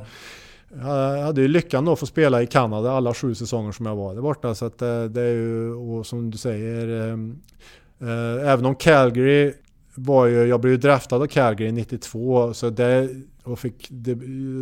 jag 0.82 1.22
hade 1.22 1.42
ju 1.42 1.48
lyckan 1.48 1.86
då 1.86 1.94
att 1.94 2.00
få 2.00 2.06
spela 2.06 2.42
i 2.42 2.48
Kanada 2.48 2.92
alla 2.92 3.14
sju 3.14 3.36
säsonger 3.36 3.72
som 3.72 3.86
jag 3.86 3.96
var 3.96 4.14
där 4.14 4.22
borta. 4.22 4.56
Så 4.56 4.66
att 4.66 4.78
det, 4.78 5.10
det 5.10 5.22
är 5.22 5.34
ju, 5.34 5.74
och 5.74 6.06
som 6.06 6.32
du 6.32 6.38
säger, 6.38 6.88
eh, 6.88 7.14
eh, 8.10 8.52
även 8.52 8.66
om 8.66 8.76
Calgary 8.76 9.54
var 9.96 10.26
ju, 10.26 10.46
jag 10.46 10.62
blev 10.62 10.72
ju 10.72 10.78
draftad 10.78 11.16
av 11.16 11.28
Calgary 11.28 11.72
92 11.72 12.54
så 12.54 12.70
det, 12.70 13.10
och 13.44 13.60
fick 13.60 13.88
det, 13.90 14.18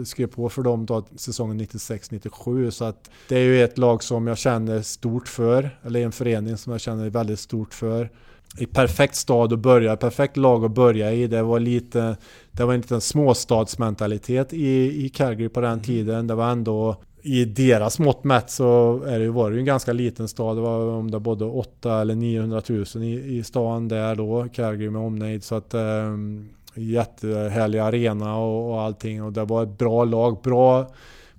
skrev 0.06 0.28
på 0.28 0.50
för 0.50 0.62
dem 0.62 0.86
då 0.86 1.06
säsongen 1.16 1.62
96-97 1.62 2.70
så 2.70 2.86
att 2.86 3.10
det 3.30 3.36
är 3.36 3.44
ju 3.44 3.64
ett 3.64 3.78
lag 3.78 4.04
som 4.04 4.28
jag 4.28 4.38
känner 4.38 4.82
stort 4.82 5.28
för, 5.28 5.80
eller 5.84 6.00
en 6.00 6.12
förening 6.12 6.58
som 6.58 6.72
jag 6.72 6.82
känner 6.82 7.10
väldigt 7.10 7.40
stort 7.40 7.74
för. 7.74 8.10
I 8.58 8.66
perfekt 8.66 9.16
stad 9.16 9.54
att 9.54 9.60
börja, 9.60 9.96
perfekt 9.96 10.38
lag 10.38 10.66
att 10.66 10.72
börja 10.72 11.14
i. 11.14 11.28
Det 11.28 11.44
var 11.44 11.60
lite, 11.60 12.18
det 12.52 12.66
var 12.66 12.74
en 12.74 12.82
liten 12.82 13.02
småstadsmentalitet 13.02 14.54
i, 14.54 15.06
i 15.06 15.10
Calgary 15.10 15.50
på 15.50 15.62
den 15.62 15.82
tiden. 15.82 16.28
Det 16.28 16.36
var 16.36 16.52
ändå 16.52 16.98
i 17.24 17.46
deras 17.46 18.00
mått 18.00 18.24
mätt 18.24 18.50
så 18.50 19.02
är 19.08 19.20
det, 19.20 19.26
ju- 19.26 19.32
var 19.32 19.50
det 19.50 19.54
ju 19.56 19.60
en 19.60 19.66
ganska 19.66 19.94
liten 19.94 20.28
stad. 20.28 20.58
Det 20.58 20.62
var 20.62 20.80
om 20.88 21.12
det 21.12 21.20
bodde 21.20 21.46
8 21.46 22.02
eller 22.02 22.16
900 22.16 22.62
000 22.70 22.86
i, 23.04 23.38
i 23.38 23.44
stan 23.44 23.88
där 23.88 24.16
då, 24.16 24.48
Calgary 24.54 24.90
med 24.90 25.02
omnejd. 25.02 25.44
Så 25.44 25.56
att 25.56 25.74
um, 25.74 26.50
jättehärlig 26.76 27.80
arena 27.80 28.36
och, 28.38 28.72
och 28.74 28.82
allting. 28.82 29.24
Och 29.24 29.34
det 29.34 29.46
var 29.46 29.64
ett 29.64 29.78
bra 29.78 30.04
lag. 30.04 30.38
Bra 30.44 30.92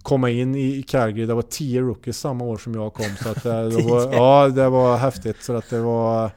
komma 0.02 0.30
in 0.30 0.54
i 0.54 0.76
i 0.76 0.82
Calgary. 0.82 1.26
Det 1.26 1.34
var 1.34 1.42
10 1.42 1.80
rookies 1.80 2.18
samma 2.18 2.44
år 2.44 2.56
som 2.56 2.74
jag 2.74 2.94
kom. 2.94 3.16
Så 3.22 3.28
att 3.28 3.42
det, 3.42 3.70
det 3.70 3.82
var, 3.90 4.14
ja, 4.14 4.48
det 4.48 4.68
var 4.68 4.96
häftigt. 4.96 5.42
Så 5.42 5.52
att 5.56 5.70
det 5.70 5.80
var... 5.80 6.30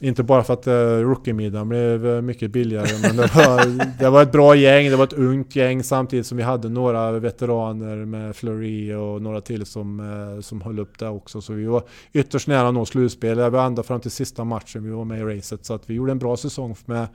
Inte 0.00 0.22
bara 0.22 0.44
för 0.44 0.54
att 0.54 0.66
uh, 0.66 0.72
rookie-middagen 1.08 1.68
blev 1.68 2.06
eh, 2.06 2.20
mycket 2.20 2.50
billigare, 2.50 2.88
men 3.02 3.16
det 3.16 3.34
var, 3.34 3.98
det 3.98 4.10
var 4.10 4.22
ett 4.22 4.32
bra 4.32 4.54
gäng, 4.54 4.90
det 4.90 4.96
var 4.96 5.04
ett 5.04 5.12
ungt 5.12 5.56
gäng 5.56 5.82
samtidigt 5.82 6.26
som 6.26 6.36
vi 6.36 6.42
hade 6.42 6.68
några 6.68 7.12
veteraner 7.12 7.96
med 8.04 8.36
Fleury 8.36 8.94
och 8.94 9.22
några 9.22 9.40
till 9.40 9.66
som, 9.66 10.00
uh, 10.00 10.40
som 10.40 10.60
höll 10.60 10.78
upp 10.78 10.98
det 10.98 11.08
också. 11.08 11.40
Så 11.40 11.52
vi 11.52 11.64
var 11.64 11.82
ytterst 12.12 12.48
nära 12.48 12.68
att 12.68 12.74
nå 12.74 12.86
slutspel. 12.86 13.36
Det 13.36 13.50
var 13.50 13.66
ända 13.66 13.82
fram 13.82 14.00
till 14.00 14.10
sista 14.10 14.44
matchen 14.44 14.84
vi 14.84 14.90
var 14.90 15.04
med 15.04 15.20
i 15.20 15.22
racet. 15.22 15.64
Så 15.64 15.74
att 15.74 15.90
vi 15.90 15.94
gjorde 15.94 16.12
en 16.12 16.18
bra 16.18 16.36
säsong 16.36 16.76
med, 16.84 17.06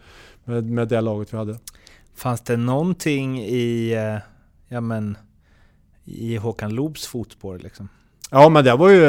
med, 0.43 0.69
med 0.69 0.87
det 0.87 1.01
laget 1.01 1.33
vi 1.33 1.37
hade. 1.37 1.57
Fanns 2.15 2.41
det 2.41 2.57
någonting 2.57 3.39
i, 3.41 3.93
ja 4.67 4.81
men, 4.81 5.17
i 6.05 6.35
Håkan 6.35 6.75
Loobs 6.75 7.07
fotspår 7.07 7.59
liksom? 7.59 7.89
Ja 8.35 8.49
men 8.49 8.63
det 8.63 8.75
var 8.75 8.89
ju, 8.89 8.99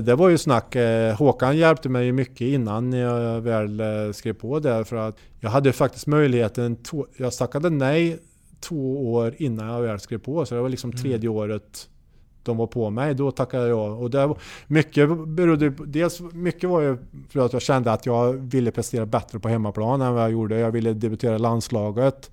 det 0.00 0.14
var 0.14 0.28
ju 0.28 0.38
snack. 0.38 0.74
Eh, 0.76 1.16
Håkan 1.16 1.56
hjälpte 1.56 1.88
mig 1.88 2.12
mycket 2.12 2.40
innan 2.40 2.92
jag 2.92 3.40
väl 3.40 3.80
eh, 3.80 4.12
skrev 4.12 4.32
på 4.32 4.58
där 4.58 4.84
för 4.84 4.96
att 4.96 5.16
jag 5.40 5.50
hade 5.50 5.72
faktiskt 5.72 6.06
möjligheten, 6.06 6.76
jag 7.16 7.32
tackade 7.32 7.70
nej 7.70 8.18
två 8.60 9.12
år 9.12 9.34
innan 9.38 9.68
jag 9.68 9.82
väl 9.82 10.00
skrev 10.00 10.18
på 10.18 10.46
så 10.46 10.54
det 10.54 10.60
var 10.60 10.68
liksom 10.68 10.92
tredje 10.92 11.28
året 11.28 11.88
de 12.42 12.56
var 12.56 12.66
på 12.66 12.90
mig, 12.90 13.14
då 13.14 13.30
tackade 13.30 13.68
jag. 13.68 14.02
Och 14.02 14.10
det 14.10 14.26
var, 14.26 14.38
mycket 14.66 15.08
berodde 15.28 15.70
dels 15.86 16.20
mycket 16.20 16.70
var 16.70 16.80
ju 16.80 16.96
för 17.28 17.40
att 17.40 17.52
jag 17.52 17.62
kände 17.62 17.92
att 17.92 18.06
jag 18.06 18.32
ville 18.32 18.70
prestera 18.70 19.06
bättre 19.06 19.38
på 19.38 19.48
hemmaplan 19.48 20.00
än 20.00 20.14
vad 20.14 20.22
jag 20.22 20.32
gjorde. 20.32 20.58
Jag 20.58 20.70
ville 20.70 20.92
debutera 20.92 21.38
landslaget, 21.38 22.30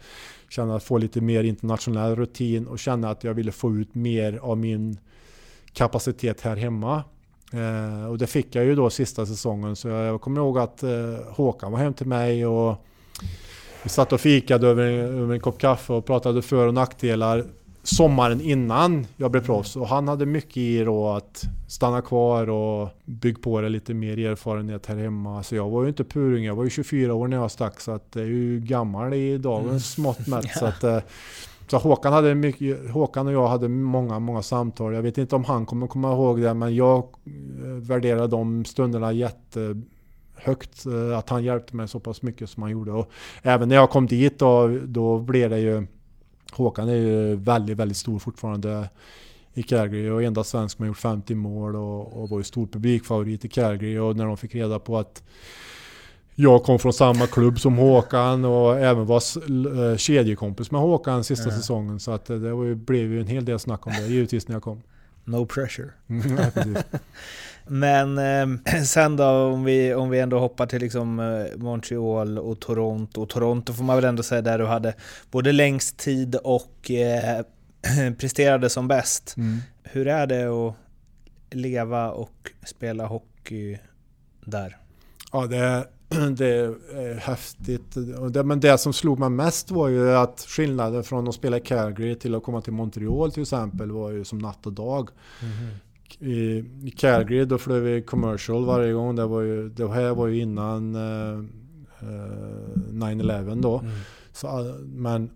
känna 0.49 0.75
att 0.75 0.83
få 0.83 0.97
lite 0.97 1.21
mer 1.21 1.43
internationell 1.43 2.15
rutin 2.15 2.67
och 2.67 2.79
känna 2.79 3.09
att 3.09 3.23
jag 3.23 3.33
ville 3.33 3.51
få 3.51 3.75
ut 3.75 3.95
mer 3.95 4.39
av 4.41 4.57
min 4.57 4.97
kapacitet 5.73 6.41
här 6.41 6.55
hemma. 6.55 7.03
Eh, 7.53 8.09
och 8.09 8.17
det 8.17 8.27
fick 8.27 8.55
jag 8.55 8.65
ju 8.65 8.75
då 8.75 8.89
sista 8.89 9.25
säsongen. 9.25 9.75
Så 9.75 9.87
jag, 9.87 10.05
jag 10.05 10.21
kommer 10.21 10.41
ihåg 10.41 10.59
att 10.59 10.83
eh, 10.83 10.89
Håkan 11.29 11.71
var 11.71 11.79
hem 11.79 11.93
till 11.93 12.07
mig 12.07 12.45
och 12.45 12.85
vi 13.83 13.89
satt 13.89 14.13
och 14.13 14.21
fikade 14.21 14.67
över 14.67 14.83
en, 14.83 15.19
över 15.19 15.33
en 15.33 15.39
kopp 15.39 15.57
kaffe 15.57 15.93
och 15.93 16.05
pratade 16.05 16.41
för 16.41 16.67
och 16.67 16.73
nackdelar 16.73 17.45
sommaren 17.83 18.41
innan 18.41 19.07
jag 19.17 19.31
blev 19.31 19.45
proffs. 19.45 19.75
Och 19.75 19.87
han 19.87 20.07
hade 20.07 20.25
mycket 20.25 20.57
i 20.57 20.83
då 20.83 21.09
att 21.09 21.43
stanna 21.67 22.01
kvar 22.01 22.49
och 22.49 22.89
bygga 23.05 23.39
på 23.41 23.61
det 23.61 23.69
lite 23.69 23.93
mer 23.93 24.19
erfarenhet 24.19 24.85
här 24.85 24.95
hemma. 24.95 25.43
Så 25.43 25.55
jag 25.55 25.69
var 25.69 25.83
ju 25.83 25.89
inte 25.89 26.03
purung, 26.03 26.43
jag 26.43 26.55
var 26.55 26.63
ju 26.63 26.69
24 26.69 27.13
år 27.13 27.27
när 27.27 27.37
jag 27.37 27.51
stack 27.51 27.79
så 27.79 27.91
att 27.91 28.11
det 28.11 28.21
är 28.21 28.25
ju 28.25 28.59
gammal 28.59 29.13
i 29.13 29.37
dagens 29.37 29.97
mått 29.97 30.27
mätt. 30.27 30.51
Så 30.59 30.65
att, 30.65 30.83
eh, 30.83 30.99
så 31.71 31.77
Håkan, 31.77 32.13
hade 32.13 32.35
mycket, 32.35 32.89
Håkan 32.89 33.27
och 33.27 33.33
jag 33.33 33.47
hade 33.47 33.67
många, 33.67 34.19
många 34.19 34.41
samtal. 34.41 34.93
Jag 34.93 35.01
vet 35.01 35.17
inte 35.17 35.35
om 35.35 35.43
han 35.43 35.65
kommer 35.65 35.87
komma 35.87 36.13
ihåg 36.13 36.41
det, 36.41 36.53
men 36.53 36.75
jag 36.75 36.97
eh, 36.97 37.63
värderar 37.63 38.27
de 38.27 38.65
stunderna 38.65 39.11
jättehögt. 39.11 40.85
Eh, 40.85 41.17
att 41.17 41.29
han 41.29 41.43
hjälpte 41.43 41.75
mig 41.75 41.87
så 41.87 41.99
pass 41.99 42.21
mycket 42.21 42.49
som 42.49 42.63
han 42.63 42.71
gjorde. 42.71 42.91
Och 42.91 43.11
även 43.41 43.69
när 43.69 43.75
jag 43.75 43.89
kom 43.89 44.07
dit 44.07 44.39
då, 44.39 44.79
då 44.85 45.19
blev 45.19 45.49
det 45.49 45.59
ju... 45.59 45.87
Håkan 46.51 46.89
är 46.89 46.95
ju 46.95 47.35
väldigt, 47.35 47.77
väldigt 47.77 47.97
stor 47.97 48.19
fortfarande 48.19 48.89
i 49.53 49.63
Calgary 49.63 50.09
och 50.09 50.23
enda 50.23 50.43
svensk 50.43 50.77
som 50.77 50.83
har 50.83 50.87
gjort 50.87 50.97
50 50.97 51.35
mål 51.35 51.75
och, 51.75 52.21
och 52.21 52.29
var 52.29 52.37
ju 52.37 52.43
stor 52.43 52.67
publikfavorit 52.67 53.45
i 53.45 53.49
Calgary. 53.49 53.97
Och 53.97 54.15
när 54.15 54.25
de 54.25 54.37
fick 54.37 54.55
reda 54.55 54.79
på 54.79 54.97
att 54.97 55.23
jag 56.35 56.63
kom 56.63 56.79
från 56.79 56.93
samma 56.93 57.27
klubb 57.27 57.59
som 57.59 57.77
Håkan 57.77 58.45
och 58.45 58.79
även 58.79 59.05
var 59.05 59.21
eh, 59.91 59.97
kedjekompis 59.97 60.71
med 60.71 60.81
Håkan 60.81 61.23
sista 61.23 61.51
säsongen. 61.51 61.99
Så 61.99 62.11
att 62.11 62.29
eh, 62.29 62.37
det 62.37 62.53
var 62.53 62.75
blev 62.75 63.11
ju 63.11 63.19
en 63.21 63.27
hel 63.27 63.45
del 63.45 63.59
snack 63.59 63.87
om 63.87 63.93
det 63.93 64.07
givetvis 64.07 64.47
när 64.47 64.55
jag 64.55 64.63
kom. 64.63 64.81
No 65.23 65.45
pressure. 65.45 65.89
Ja, 66.07 66.51
precis. 66.53 66.83
Men 67.67 68.17
eh, 68.17 68.81
sen 68.85 69.17
då 69.17 69.25
om 69.25 69.63
vi, 69.63 69.93
om 69.93 70.09
vi 70.09 70.19
ändå 70.19 70.39
hoppar 70.39 70.65
till 70.65 70.81
liksom 70.81 71.19
eh, 71.19 71.57
Montreal 71.57 72.39
och 72.39 72.59
Toronto. 72.59 73.21
Och 73.21 73.29
Toronto 73.29 73.73
får 73.73 73.83
man 73.83 73.95
väl 73.95 74.05
ändå 74.05 74.23
säga 74.23 74.41
där 74.41 74.59
du 74.59 74.65
hade 74.65 74.93
både 75.31 75.51
längst 75.51 75.97
tid 75.97 76.35
och 76.35 76.91
eh, 76.91 77.41
presterade 78.19 78.69
som 78.69 78.87
bäst. 78.87 79.33
Mm. 79.37 79.57
Hur 79.83 80.07
är 80.07 80.27
det 80.27 80.45
att 80.45 80.75
leva 81.51 82.11
och 82.11 82.51
spela 82.65 83.05
hockey 83.05 83.79
där? 84.45 84.77
Ja, 85.31 85.45
det, 85.45 85.85
det 86.37 86.47
är 86.93 87.19
häftigt. 87.19 87.95
Och 88.19 88.31
det, 88.31 88.43
men 88.43 88.59
det 88.59 88.77
som 88.77 88.93
slog 88.93 89.19
mig 89.19 89.29
mest 89.29 89.71
var 89.71 89.87
ju 89.87 90.11
att 90.11 90.45
skillnaden 90.47 91.03
från 91.03 91.27
att 91.27 91.35
spela 91.35 91.57
i 91.57 91.61
Calgary 91.61 92.15
till 92.15 92.35
att 92.35 92.43
komma 92.43 92.61
till 92.61 92.73
Montreal 92.73 93.31
till 93.31 93.41
exempel 93.41 93.91
var 93.91 94.11
ju 94.11 94.23
som 94.23 94.39
natt 94.39 94.65
och 94.65 94.73
dag. 94.73 95.09
I, 96.19 96.33
I 96.83 96.93
Calgary 96.97 97.45
då 97.45 97.57
flög 97.57 97.81
vi 97.83 98.01
commercial 98.01 98.65
varje 98.65 98.93
gång. 98.93 99.15
Det, 99.15 99.25
var 99.25 99.41
ju, 99.41 99.69
det 99.69 99.87
här 99.89 100.15
var 100.15 100.27
ju 100.27 100.41
innan 100.41 100.95
eh, 100.95 101.39
eh, 101.99 102.31
9-11 102.91 103.61
då. 103.61 103.79
Mm. 103.79 103.91
Så, 104.33 104.75
men, 104.85 105.29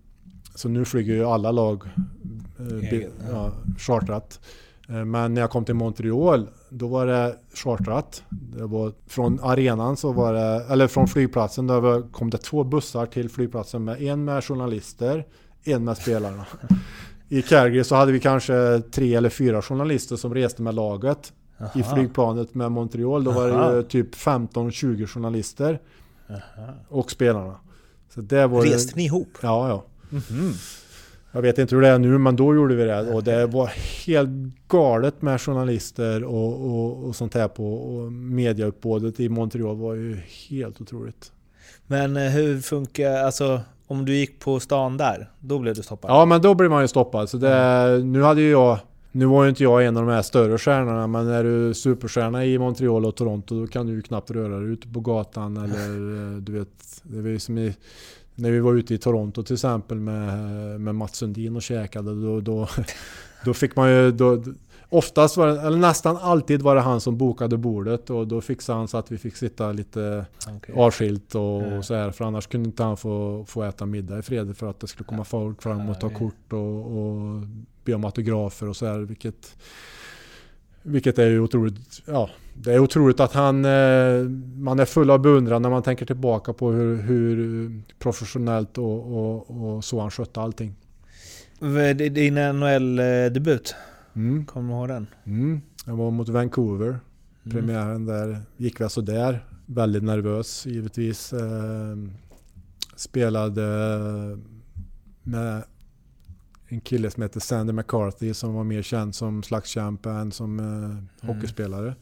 så 0.54 0.68
nu 0.68 0.84
flyger 0.84 1.14
ju 1.14 1.24
alla 1.24 1.50
lag 1.50 1.82
eh, 2.58 2.64
bi- 2.66 2.86
Eget, 2.96 3.12
ja. 3.20 3.32
ja, 3.32 3.52
chartrat. 3.78 4.40
Eh, 4.88 5.04
Men 5.04 5.34
när 5.34 5.40
jag 5.40 5.50
kom 5.50 5.64
till 5.64 5.74
Montreal, 5.74 6.48
då 6.68 6.88
var 6.88 7.06
det 7.06 7.36
chartrat. 7.54 8.22
Det 8.30 8.66
var 8.66 8.92
från 9.06 9.40
arenan 9.42 9.96
så 9.96 10.12
var 10.12 10.32
det, 10.32 10.64
eller 10.70 10.88
från 10.88 11.08
flygplatsen, 11.08 11.66
då 11.66 12.02
kom 12.12 12.30
det 12.30 12.38
två 12.38 12.64
bussar 12.64 13.06
till 13.06 13.28
flygplatsen 13.30 13.84
med 13.84 14.02
en 14.02 14.24
med 14.24 14.44
journalister, 14.44 15.26
en 15.64 15.84
med 15.84 15.96
spelarna. 15.96 16.46
I 17.28 17.42
Calgary 17.42 17.84
så 17.84 17.94
hade 17.94 18.12
vi 18.12 18.20
kanske 18.20 18.82
tre 18.92 19.14
eller 19.14 19.28
fyra 19.30 19.62
journalister 19.62 20.16
som 20.16 20.34
reste 20.34 20.62
med 20.62 20.74
laget. 20.74 21.32
I 21.74 21.82
Aha. 21.82 21.94
flygplanet 21.94 22.54
med 22.54 22.72
Montreal, 22.72 23.24
då 23.24 23.30
var 23.30 23.48
det 23.48 23.76
ju 23.76 23.82
typ 23.82 24.14
15-20 24.14 25.06
journalister 25.06 25.80
Aha. 26.30 26.72
och 26.88 27.10
spelarna. 27.10 27.54
Så 28.14 28.20
det 28.20 28.46
var 28.46 28.62
Reste 28.62 28.96
ni 28.96 29.04
ihop? 29.04 29.28
Ja, 29.42 29.68
ja. 29.68 29.84
Mhm. 30.10 30.52
Jag 31.36 31.42
vet 31.42 31.58
inte 31.58 31.74
hur 31.74 31.82
det 31.82 31.88
är 31.88 31.98
nu, 31.98 32.18
men 32.18 32.36
då 32.36 32.54
gjorde 32.54 32.74
vi 32.74 32.84
det. 32.84 33.00
Och 33.00 33.24
det 33.24 33.46
var 33.46 33.66
helt 34.06 34.30
galet 34.68 35.22
med 35.22 35.40
journalister 35.40 36.24
och, 36.24 36.66
och, 36.70 37.04
och 37.04 37.16
sånt 37.16 37.34
här 37.34 37.48
på 37.48 37.74
och 37.74 38.12
mediauppbådet 38.12 39.20
i 39.20 39.28
Montreal 39.28 39.76
var 39.76 39.94
ju 39.94 40.16
helt 40.50 40.80
otroligt. 40.80 41.32
Men 41.86 42.16
eh, 42.16 42.22
hur 42.22 42.60
funkar, 42.60 43.16
alltså 43.16 43.60
om 43.86 44.04
du 44.04 44.14
gick 44.14 44.40
på 44.40 44.60
stan 44.60 44.96
där, 44.96 45.30
då 45.40 45.58
blev 45.58 45.74
du 45.74 45.82
stoppad? 45.82 46.10
Ja, 46.10 46.24
men 46.24 46.42
då 46.42 46.54
blir 46.54 46.68
man 46.68 46.82
ju 46.82 46.88
stoppad. 46.88 47.28
Så 47.28 47.36
det, 47.36 48.00
nu 48.04 48.22
hade 48.22 48.40
ju 48.40 48.50
jag... 48.50 48.78
Nu 49.12 49.26
var 49.26 49.42
ju 49.44 49.48
inte 49.48 49.62
jag 49.62 49.86
en 49.86 49.96
av 49.96 50.06
de 50.06 50.12
här 50.12 50.22
större 50.22 50.58
stjärnorna, 50.58 51.06
men 51.06 51.28
är 51.28 51.44
du 51.44 51.74
superstjärna 51.74 52.44
i 52.44 52.58
Montreal 52.58 53.04
och 53.04 53.16
Toronto 53.16 53.60
då 53.60 53.66
kan 53.66 53.86
du 53.86 53.92
ju 53.92 54.02
knappt 54.02 54.30
röra 54.30 54.58
dig 54.60 54.68
ute 54.68 54.88
på 54.88 55.00
gatan 55.00 55.56
eller 55.56 56.34
eh, 56.34 56.38
du 56.40 56.52
vet... 56.52 57.02
Det 57.02 57.20
var 57.20 57.28
ju 57.28 57.38
som 57.38 57.58
i, 57.58 57.74
när 58.36 58.50
vi 58.50 58.60
var 58.60 58.74
ute 58.74 58.94
i 58.94 58.98
Toronto 58.98 59.42
till 59.42 59.54
exempel 59.54 60.00
med, 60.00 60.80
med 60.80 60.94
Mats 60.94 61.16
Sundin 61.16 61.56
och 61.56 61.62
käkade 61.62 62.22
då, 62.22 62.40
då, 62.40 62.68
då 63.44 63.54
fick 63.54 63.76
man 63.76 63.90
ju... 63.90 64.10
Då, 64.12 64.42
oftast 64.88 65.36
var 65.36 65.46
det, 65.46 65.60
eller 65.60 65.78
nästan 65.78 66.16
alltid 66.16 66.62
var 66.62 66.74
det 66.74 66.80
han 66.80 67.00
som 67.00 67.16
bokade 67.18 67.56
bordet 67.56 68.10
och 68.10 68.28
då 68.28 68.40
fixade 68.40 68.78
han 68.78 68.88
så 68.88 68.98
att 68.98 69.12
vi 69.12 69.18
fick 69.18 69.36
sitta 69.36 69.72
lite 69.72 70.26
Okej. 70.56 70.74
avskilt 70.78 71.34
och, 71.34 71.40
Ja. 71.42 71.78
och 71.78 71.84
så 71.84 71.94
här. 71.94 72.10
För 72.10 72.24
annars 72.24 72.46
kunde 72.46 72.68
inte 72.68 72.82
han 72.82 72.96
få, 72.96 73.44
få 73.48 73.62
äta 73.62 73.86
middag 73.86 74.18
i 74.18 74.22
fred 74.22 74.56
för 74.56 74.70
att 74.70 74.80
det 74.80 74.86
skulle 74.86 75.06
komma 75.06 75.24
folk 75.24 75.62
fram 75.62 75.88
och 75.88 76.00
ta 76.00 76.08
kort 76.10 76.52
och, 76.52 76.98
och 76.98 77.42
be 77.84 77.94
om 77.94 78.04
autografer 78.04 78.68
och 78.68 78.76
så 78.76 78.86
här. 78.86 78.98
Vilket, 78.98 79.56
vilket 80.86 81.18
är 81.18 81.26
ju 81.26 81.40
otroligt, 81.40 82.02
ja, 82.06 82.30
det 82.54 82.72
är 82.74 82.78
otroligt 82.78 83.20
att 83.20 83.32
han, 83.32 83.64
eh, 83.64 84.22
man 84.58 84.78
är 84.78 84.84
full 84.84 85.10
av 85.10 85.18
beundran 85.20 85.62
när 85.62 85.70
man 85.70 85.82
tänker 85.82 86.06
tillbaka 86.06 86.52
på 86.52 86.70
hur, 86.70 86.96
hur 87.02 87.70
professionellt 87.98 88.78
och, 88.78 89.16
och, 89.16 89.50
och 89.76 89.84
så 89.84 90.00
han 90.00 90.10
skötte 90.10 90.40
allting. 90.40 90.74
Din 92.10 92.34
NHL-debut, 92.34 93.74
Mm, 94.14 94.46
kommer 94.46 94.68
du 94.72 94.78
ihåg 94.78 94.88
den? 94.88 95.06
mm. 95.24 95.60
Jag 95.86 95.96
var 95.96 96.10
mot 96.10 96.28
Vancouver. 96.28 96.86
Mm. 96.88 97.00
Premiären 97.50 98.04
där 98.06 98.38
gick 98.56 98.80
väl 98.80 98.90
sådär. 98.90 99.44
Väldigt 99.66 100.02
nervös 100.02 100.66
givetvis. 100.66 101.32
Eh, 101.32 101.96
spelade 102.96 103.62
med 105.22 105.62
en 106.68 106.80
kille 106.80 107.10
som 107.10 107.22
heter 107.22 107.40
Sandy 107.40 107.72
McCarthy 107.72 108.34
som 108.34 108.54
var 108.54 108.64
mer 108.64 108.82
känd 108.82 109.14
som 109.14 109.42
slagskämpe 109.42 110.10
än 110.10 110.32
som 110.32 110.58
eh, 110.60 111.28
hockeyspelare. 111.28 111.94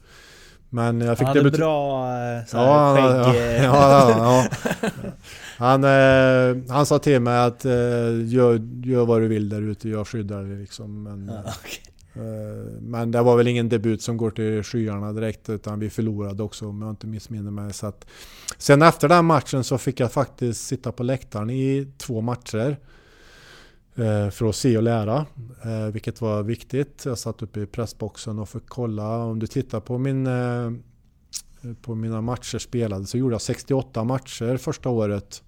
Men 0.69 1.01
jag 1.01 1.17
fick 1.17 1.27
Han 1.27 1.37
hade 1.37 1.51
bra 1.51 2.07
eh, 2.07 2.45
så 2.45 2.57
Ja, 2.57 2.97
han, 2.99 3.35
ja, 3.35 3.35
ja, 3.63 4.09
ja. 4.09 4.47
Han, 5.57 5.83
eh, 5.83 6.71
han 6.73 6.85
sa 6.85 6.99
till 6.99 7.19
mig 7.19 7.37
att 7.37 7.65
eh, 7.65 7.71
gör, 8.25 8.61
gör 8.83 9.05
vad 9.05 9.21
du 9.21 9.27
vill 9.27 9.49
där 9.49 9.61
ute, 9.61 9.89
jag 9.89 10.07
skyddar 10.07 10.43
dig 10.43 10.57
liksom. 10.57 11.03
Men, 11.03 11.31
Ja, 11.33 11.53
okej. 11.59 11.83
Eh, 12.15 12.81
Men 12.81 13.11
det 13.11 13.21
var 13.21 13.37
väl 13.37 13.47
ingen 13.47 13.69
debut 13.69 14.01
som 14.01 14.17
går 14.17 14.31
till 14.31 14.63
skyarna 14.63 15.13
direkt 15.13 15.49
utan 15.49 15.79
vi 15.79 15.89
förlorade 15.89 16.43
också 16.43 16.67
om 16.67 16.81
jag 16.81 16.89
inte 16.89 17.07
missminner 17.07 17.51
mig. 17.51 17.73
Så 17.73 17.87
att, 17.87 18.05
sen 18.57 18.81
efter 18.81 19.09
den 19.09 19.25
matchen 19.25 19.63
så 19.63 19.77
fick 19.77 19.99
jag 19.99 20.11
faktiskt 20.11 20.67
sitta 20.67 20.91
på 20.91 21.03
läktaren 21.03 21.49
i 21.49 21.87
två 21.97 22.21
matcher. 22.21 22.77
Eh, 23.97 24.29
för 24.29 24.49
att 24.49 24.55
se 24.55 24.77
och 24.77 24.83
lära, 24.83 25.25
eh, 25.63 25.91
vilket 25.93 26.21
var 26.21 26.43
viktigt. 26.43 27.01
Jag 27.05 27.17
satt 27.17 27.41
uppe 27.41 27.59
i 27.59 27.65
pressboxen 27.65 28.39
och 28.39 28.49
fick 28.49 28.67
kolla. 28.67 29.17
Om 29.17 29.39
du 29.39 29.47
tittar 29.47 29.79
på, 29.79 29.97
min, 29.97 30.27
eh, 30.27 30.71
på 31.81 31.95
mina 31.95 32.21
matcher 32.21 32.57
spelade 32.57 33.05
så 33.05 33.17
gjorde 33.17 33.33
jag 33.33 33.41
68 33.41 34.03
matcher 34.03 34.57
första 34.57 34.89
året. 34.89 35.43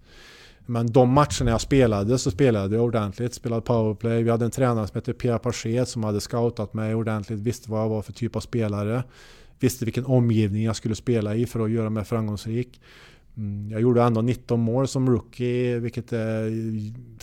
Men 0.66 0.92
de 0.92 1.10
matcherna 1.10 1.52
jag 1.52 1.62
spelade 1.62 2.18
så 2.18 2.32
spelade 2.32 2.76
jag 2.76 2.86
ordentligt. 2.86 3.34
Spelade 3.34 3.62
powerplay. 3.62 4.24
Vi 4.24 4.30
hade 4.30 4.46
en 4.46 4.52
tränare 4.52 4.88
som 4.88 4.96
hette 4.96 5.14
Pierre 5.14 5.40
Pachet 5.40 5.90
som 5.90 6.04
hade 6.04 6.22
scoutat 6.22 6.74
mig 6.74 6.96
ordentligt. 6.96 7.40
Visste 7.40 7.72
vad 7.72 7.82
jag 7.82 7.90
var 7.90 8.02
för 8.02 8.14
typ 8.14 8.36
av 8.36 8.40
spelare. 8.40 9.04
Visste 9.60 9.86
vilken 9.86 10.06
omgivning 10.06 10.64
jag 10.64 10.76
skulle 10.76 10.96
spela 10.96 11.36
i 11.36 11.46
för 11.46 11.60
att 11.60 11.72
göra 11.72 11.90
mig 11.90 12.06
framgångsrik. 12.06 12.82
Mm, 13.38 13.72
Jag 13.72 13.82
gjorde 13.82 14.02
ändå 14.04 14.22
19 14.22 14.60
mål 14.60 14.88
som 14.88 15.10
rookie, 15.10 15.80
vilket 15.80 16.14
är 16.14 16.52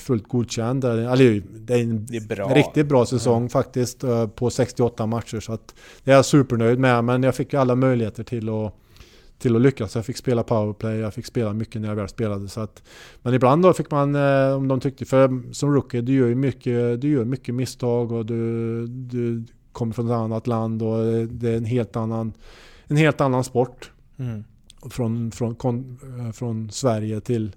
fullt 0.00 0.28
godkänt. 0.28 0.84
Eller, 0.84 1.42
det 1.58 1.74
är 1.74 1.82
en 1.82 2.06
Det 2.06 2.16
är 2.16 2.26
bra. 2.28 2.48
riktigt 2.54 2.86
bra 2.88 3.06
säsong 3.06 3.48
faktiskt 3.48 4.04
eh, 4.04 4.26
på 4.28 4.50
68 4.50 5.06
matcher. 5.06 5.40
Så 5.40 5.52
att 5.52 5.74
det 6.04 6.10
är 6.10 6.14
jag 6.16 6.24
supernöjd 6.24 6.78
med. 6.78 7.04
Men 7.04 7.22
jag 7.22 7.34
fick 7.34 7.52
ju 7.52 7.58
alla 7.60 7.74
möjligheter 7.74 8.24
till 8.24 8.48
att 8.48 8.74
till 9.38 9.56
att 9.56 9.62
lyckas. 9.62 9.94
Jag 9.94 10.04
fick 10.06 10.16
spela 10.16 10.42
powerplay, 10.42 10.96
jag 10.98 11.14
fick 11.14 11.26
spela 11.26 11.52
mycket 11.52 11.80
när 11.80 11.88
jag 11.88 11.96
väl 11.96 12.08
spelade. 12.08 12.48
Så 12.48 12.60
att, 12.60 12.82
men 13.22 13.34
ibland 13.34 13.62
då 13.62 13.72
fick 13.72 13.90
man, 13.90 14.14
eh, 14.14 14.56
om 14.56 14.68
de 14.68 14.80
tyckte, 14.80 15.04
för 15.04 15.52
som 15.52 15.74
rookie, 15.74 16.00
du 16.00 16.12
gör 16.14 16.26
ju 16.26 16.34
mycket, 16.34 17.00
du 17.00 17.08
gör 17.10 17.24
mycket 17.24 17.54
misstag 17.54 18.12
och 18.12 18.26
du, 18.26 18.86
du 18.86 19.44
kommer 19.72 19.92
från 19.92 20.06
ett 20.06 20.12
annat 20.12 20.46
land 20.46 20.82
och 20.82 20.98
det 21.26 21.50
är 21.50 21.56
en 21.56 21.64
helt 21.64 21.96
annan, 21.96 22.32
en 22.86 22.96
helt 22.96 23.20
annan 23.20 23.44
sport. 23.44 23.90
Mm. 24.18 24.44
Från, 24.90 25.30
från, 25.30 25.54
kon, 25.54 25.98
eh, 26.18 26.32
från 26.32 26.70
Sverige 26.70 27.20
till, 27.20 27.56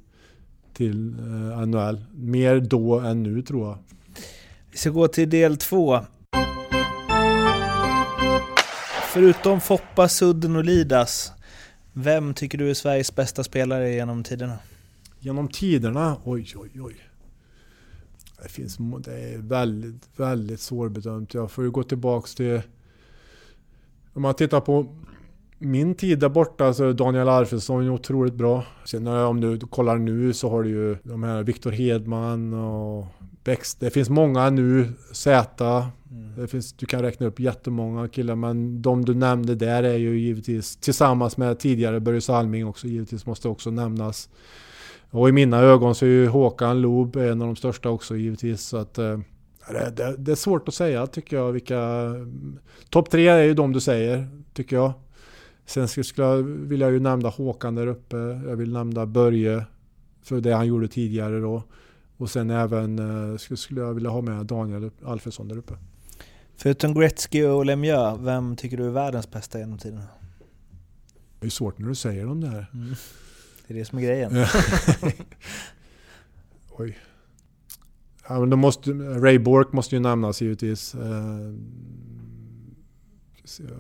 till 0.74 1.20
eh, 1.20 1.66
NHL. 1.66 2.06
Mer 2.14 2.60
då 2.60 3.00
än 3.00 3.24
nu 3.24 3.42
tror 3.42 3.68
jag. 3.68 3.78
Vi 4.72 4.78
ska 4.78 4.90
gå 4.90 5.08
till 5.08 5.30
del 5.30 5.58
två. 5.58 6.00
Förutom 9.14 9.62
Foppa, 9.62 10.08
Sudden 10.10 10.56
och 10.56 10.64
Lidas, 10.64 11.32
vem 11.94 12.34
tycker 12.34 12.58
du 12.58 12.70
är 12.70 12.74
Sveriges 12.74 13.16
bästa 13.16 13.44
spelare 13.44 13.94
genom 13.94 14.24
tiderna? 14.24 14.58
Genom 15.20 15.48
tiderna, 15.48 16.18
oj 16.24 16.54
oj 16.56 16.82
oj. 16.82 16.96
Det, 18.44 18.50
finns, 18.50 18.78
det 19.00 19.20
är 19.20 19.38
väldigt, 19.38 20.10
väldigt 20.16 20.60
svårbedömt. 20.60 21.34
Jag 21.34 21.52
får 21.52 21.64
ju 21.64 21.72
gå 21.72 21.84
tillbaks 21.84 22.36
till... 22.36 22.62
Om 24.14 24.22
man 24.22 24.34
tittar 24.34 24.62
på 24.62 24.96
min 25.60 25.96
tid 25.96 26.20
där 26.20 26.30
borta 26.30 26.74
så 26.74 26.84
är 26.84 26.94
Daniel 26.94 27.30
Arfensson 27.30 27.86
är 27.86 27.90
otroligt 27.90 28.34
bra. 28.34 28.64
Sen 28.86 29.08
eh, 29.08 29.24
om 29.24 29.42
du 29.42 29.60
kollar 29.60 29.98
nu 29.98 30.34
så 30.34 30.50
har 30.50 30.64
du 30.64 30.70
ju 30.70 30.98
de 31.04 31.24
här 31.24 31.44
Viktor 31.44 31.72
Hedman 31.72 32.54
och. 32.54 33.06
Det 33.80 33.90
finns 33.90 34.10
många 34.10 34.50
nu, 34.50 34.88
Z. 35.12 35.86
Det 36.38 36.48
finns, 36.48 36.74
du 36.74 36.86
kan 36.86 37.02
räkna 37.02 37.28
upp 37.28 37.40
jättemånga 37.40 38.08
killar 38.08 38.36
men 38.36 38.82
de 38.82 39.06
du 39.06 39.14
nämnde 39.14 39.56
där 39.56 39.84
är 39.84 39.98
ju 39.98 40.20
givetvis 40.20 40.78
tillsammans 40.78 41.38
med 41.38 41.60
tidigare 41.60 42.00
Börje 42.00 42.22
Salming 42.22 42.68
också 42.68 42.88
givetvis 42.88 43.26
måste 43.26 43.48
också 43.48 43.72
nämnas. 43.72 44.30
Och 45.10 45.30
i 45.30 45.32
mina 45.32 45.60
ögon 45.60 45.96
så 45.96 46.06
är 46.06 46.10
ju 46.10 46.28
Håkan 46.28 46.82
Loob 46.82 47.16
en 47.16 47.42
av 47.42 47.48
de 47.48 47.56
största 47.56 47.90
också 47.90 48.16
givetvis. 48.16 48.62
Så 48.62 48.78
att, 48.78 48.98
eh, 48.98 49.20
det, 49.70 49.92
det, 49.96 50.16
det 50.18 50.32
är 50.32 50.36
svårt 50.36 50.68
att 50.68 50.74
säga 50.74 51.08
tycker 51.08 51.38
jag. 51.38 51.52
Vilka, 51.52 52.04
topp 52.90 53.10
tre 53.10 53.28
är 53.28 53.44
ju 53.44 53.54
de 53.54 53.74
du 53.74 53.80
säger 53.80 54.28
tycker 54.54 54.76
jag. 54.76 54.94
Sen 55.68 55.88
skulle 55.88 56.28
jag, 56.28 56.44
vill 56.44 56.82
jag 56.82 56.92
ju 56.92 57.00
nämna 57.00 57.30
Håkan 57.30 57.76
där 57.76 57.88
uppe. 57.88 58.18
Jag 58.18 58.56
vill 58.56 58.74
nämna 58.74 59.06
Börje 59.06 59.66
för 60.22 60.42
det 60.42 60.54
han 60.54 60.68
gjorde 60.68 60.88
tidigare 60.88 61.40
då. 61.40 61.64
Och 62.18 62.30
sen 62.30 62.50
även 62.50 63.00
eh, 63.32 63.38
skulle, 63.38 63.82
jag 63.82 63.94
vilja 63.94 64.10
ha 64.10 64.22
med 64.22 64.46
Daniel 64.46 64.92
Alfredsson 65.06 65.48
där 65.48 65.58
uppe. 65.58 65.74
Förutom 66.56 66.94
Gretzky 66.94 67.44
och 67.44 67.66
Lemieux, 67.66 68.20
vem 68.20 68.56
tycker 68.56 68.78
du 68.78 68.86
är 68.86 68.90
världens 68.90 69.32
bästa 69.32 69.60
genom 69.60 69.78
tiderna? 69.78 70.08
Det 71.40 71.48
är 71.48 71.52
svårt 71.52 71.80
när 71.80 71.88
du 71.88 71.96
säger 71.96 72.26
de 72.26 72.42
där. 72.42 72.72
Det 73.68 73.74
är 73.74 73.78
det 73.78 73.86
som 73.86 73.98
är 73.98 74.02
grejen. 74.02 74.32
Oj. 76.72 76.98
Ja, 78.30 78.46
men 78.46 78.60
måste, 78.60 78.92
Ray 78.92 79.40
Bork 79.40 79.72
måste 79.72 79.96
ju 79.96 80.00
nämnas 80.02 80.42
givetvis. 80.42 80.96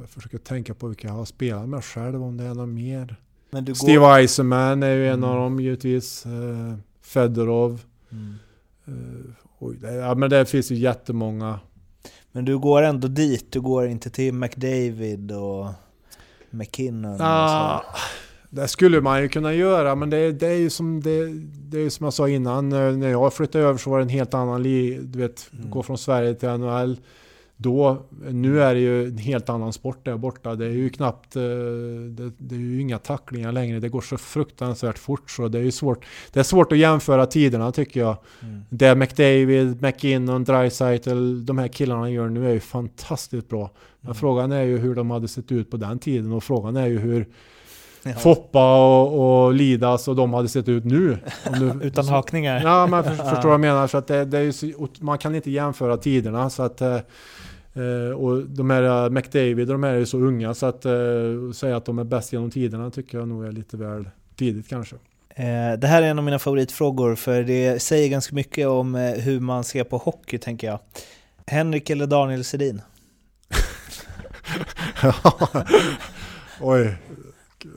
Jag 0.02 0.10
försöker 0.10 0.38
tänka 0.38 0.74
på 0.74 0.88
vilka 0.88 1.08
jag 1.08 1.16
har 1.16 1.26
spelat 1.26 1.70
med 1.70 1.84
själv, 1.84 2.24
om 2.24 2.38
det 2.38 2.44
är 2.44 2.54
något 2.54 2.70
mer. 2.70 3.16
Går... 3.52 3.74
Steve 3.74 4.06
Eisenman 4.06 4.84
är 4.84 4.96
ju 4.96 5.08
en 5.08 5.14
Mm. 5.14 5.30
av 5.30 5.36
dem 5.36 5.60
givetvis. 5.60 6.26
Eh, 6.26 6.76
Fedorov. 7.02 7.82
Mm. 8.12 8.36
Eh, 8.88 9.32
oj, 9.60 9.78
det, 9.82 9.94
ja, 9.94 10.16
men 10.16 10.30
det 10.30 10.46
finns 10.46 10.72
ju 10.72 10.76
jättemånga. 10.76 11.60
Men 12.32 12.46
du 12.46 12.58
går 12.58 12.82
ändå 12.82 13.08
dit, 13.08 13.52
du 13.52 13.62
går 13.62 13.88
inte 13.88 14.10
till 14.10 14.34
McDavid 14.34 15.32
och 15.32 15.68
McKinnon 16.50 17.12
och 17.14 17.18
Ah, 17.22 17.80
så. 17.80 18.00
det 18.56 18.68
skulle 18.68 19.02
man 19.02 19.22
ju 19.22 19.30
kunna 19.30 19.54
göra, 19.54 19.96
men 19.96 20.10
det, 20.10 20.32
det 20.32 20.48
är 20.48 20.56
ju 20.58 20.70
som, 20.70 21.02
det, 21.02 21.26
det 21.70 21.80
är 21.80 21.90
som 21.90 22.04
jag 22.04 22.14
sa 22.14 22.30
innan. 22.30 22.72
eh, 22.74 22.92
När 22.92 23.10
jag 23.10 23.34
flyttade 23.34 23.64
över 23.66 23.78
så 23.78 23.90
var 23.90 23.98
det 23.98 24.04
en 24.04 24.10
helt 24.10 24.34
annan 24.34 24.64
li, 24.64 25.00
Du 25.02 25.20
vet, 25.20 25.50
Mm. 25.54 25.70
gå 25.70 25.84
från 25.84 25.98
Sverige 25.98 26.34
till 26.36 26.50
NHL. 26.50 26.98
Då, 27.60 28.06
nu 28.32 28.62
är 28.62 28.74
det 28.74 28.80
ju 28.80 29.08
en 29.08 29.18
helt 29.18 29.50
annan 29.50 29.74
sport 29.74 30.06
där 30.06 30.18
borta. 30.18 30.56
Det 30.56 30.66
är 30.66 30.70
ju 30.70 30.90
knappt, 30.90 31.36
eh, 31.36 31.42
det, 32.10 32.32
det 32.38 32.56
är 32.56 32.60
ju 32.60 32.82
inga 32.82 32.98
tacklingar 33.00 33.52
längre. 33.52 33.80
Det 33.80 33.90
går 33.90 34.02
så 34.02 34.18
fruktansvärt 34.18 34.98
fort 34.98 35.32
så 35.32 35.48
det 35.48 35.60
är 35.60 35.64
ju 35.64 35.72
svårt. 35.72 36.06
Det 36.34 36.40
är 36.40 36.44
svårt 36.44 36.72
att 36.72 36.78
jämföra 36.78 37.26
tiderna 37.26 37.72
tycker 37.72 38.00
jag. 38.00 38.18
Mm. 38.44 38.62
Det 38.70 38.96
McDavid, 38.96 39.82
McKinnon, 39.82 40.44
Dreisaitl, 40.44 41.46
de 41.46 41.58
här 41.58 41.68
killarna 41.68 42.10
gör 42.10 42.30
nu 42.30 42.48
är 42.50 42.54
ju 42.54 42.60
fantastiskt 42.60 43.50
bra. 43.50 43.72
Men 44.02 44.08
Mm. 44.08 44.16
frågan 44.16 44.52
är 44.52 44.64
ju 44.64 44.78
hur 44.78 44.96
de 44.96 45.12
hade 45.12 45.28
sett 45.28 45.52
ut 45.52 45.72
på 45.72 45.78
den 45.78 46.00
tiden 46.00 46.32
och 46.32 46.44
frågan 46.44 46.76
är 46.78 46.88
ju 46.88 47.00
hur 47.00 47.28
Ja. 48.10 48.20
Foppa 48.20 48.88
och, 48.88 49.46
och 49.46 49.54
Lidas 49.54 50.08
och 50.08 50.16
de 50.16 50.34
hade 50.34 50.48
sett 50.50 50.70
ut 50.70 50.86
nu. 50.86 51.18
Du, 51.60 51.74
Utan 51.88 52.04
så- 52.04 52.12
hakningar. 52.12 52.62
Ja, 52.64 52.88
men 52.88 53.04
för, 53.04 53.12
förstår 53.16 53.44
vad 53.44 53.54
jag 53.54 53.60
menar. 53.60 53.88
Så 53.88 53.98
att 53.98 54.08
det, 54.08 54.26
det 54.26 54.38
är 54.40 54.52
så, 54.52 54.88
man 55.00 55.18
kan 55.18 55.36
inte 55.36 55.52
jämföra 55.52 55.98
tiderna. 55.98 56.50
Så 56.50 56.64
att, 56.64 56.82
eh, 56.82 56.96
eh, 57.74 58.12
och 58.18 58.44
de 58.44 58.70
här 58.70 58.84
eh, 59.06 59.10
McDavid, 59.10 59.68
de 59.68 59.84
här 59.84 59.94
är 59.94 59.98
ju 59.98 60.06
så 60.06 60.18
unga 60.18 60.54
så 60.54 60.66
att 60.66 60.86
eh, 60.86 60.92
säga 61.56 61.78
att 61.78 61.86
de 61.86 62.00
är 62.00 62.04
bäst 62.04 62.34
genom 62.34 62.52
tiderna 62.52 62.92
tycker 62.92 63.18
jag 63.18 63.28
nog 63.28 63.46
är 63.46 63.52
lite 63.52 63.78
väl 63.78 64.10
tidigt 64.36 64.70
kanske. 64.70 64.96
Eh, 65.30 65.80
Det 65.80 65.88
här 65.88 66.02
är 66.02 66.08
en 66.08 66.18
av 66.20 66.26
mina 66.26 66.40
favoritfrågor 66.40 67.16
för 67.16 67.44
det 67.44 67.82
säger 67.82 68.10
ganska 68.10 68.36
mycket 68.36 68.68
om 68.68 68.96
hur 68.96 69.40
man 69.40 69.64
ser 69.64 69.84
på 69.84 69.98
hockey 69.98 70.38
tänker 70.38 70.68
jag. 70.68 70.80
Henrik 71.48 71.90
eller 71.90 72.08
Daniel 72.08 72.44
Sedin? 72.44 72.82
Oj. 76.62 76.96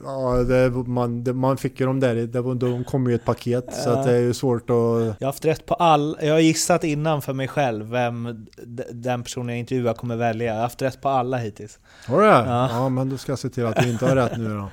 Ja, 0.03 0.43
det, 0.43 0.69
man, 0.69 1.23
det, 1.23 1.33
man 1.33 1.57
fick 1.57 1.79
ju 1.79 1.85
dem 1.85 1.99
där, 1.99 2.15
det, 2.15 2.55
de 2.55 2.83
kom 2.83 3.07
ju 3.07 3.11
i 3.11 3.15
ett 3.15 3.25
paket 3.25 3.73
så 3.73 3.89
att 3.89 4.05
det 4.05 4.11
är 4.11 4.19
ju 4.19 4.33
svårt 4.33 4.69
att... 4.69 4.75
Jag 4.75 5.15
har 5.19 5.25
haft 5.25 5.45
rätt 5.45 5.65
på 5.65 5.73
all... 5.73 6.17
Jag 6.21 6.33
har 6.33 6.39
gissat 6.39 6.83
innan 6.83 7.21
för 7.21 7.33
mig 7.33 7.47
själv 7.47 7.89
vem 7.89 8.47
den 8.91 9.23
personen 9.23 9.49
jag 9.49 9.59
intervjuar 9.59 9.93
kommer 9.93 10.15
välja. 10.15 10.47
Jag 10.47 10.53
har 10.53 10.61
haft 10.61 10.81
rätt 10.81 11.01
på 11.01 11.09
alla 11.09 11.37
hittills. 11.37 11.79
Har 12.07 12.21
du 12.21 12.27
det? 12.27 12.29
Ja. 12.31 12.69
Ja. 12.71 12.89
men 12.89 13.09
då 13.09 13.17
ska 13.17 13.31
jag 13.31 13.39
se 13.39 13.49
till 13.49 13.65
att 13.65 13.75
du 13.75 13.89
inte 13.89 14.05
har 14.05 14.15
rätt 14.15 14.37
nu 14.37 14.49
då. 14.49 14.69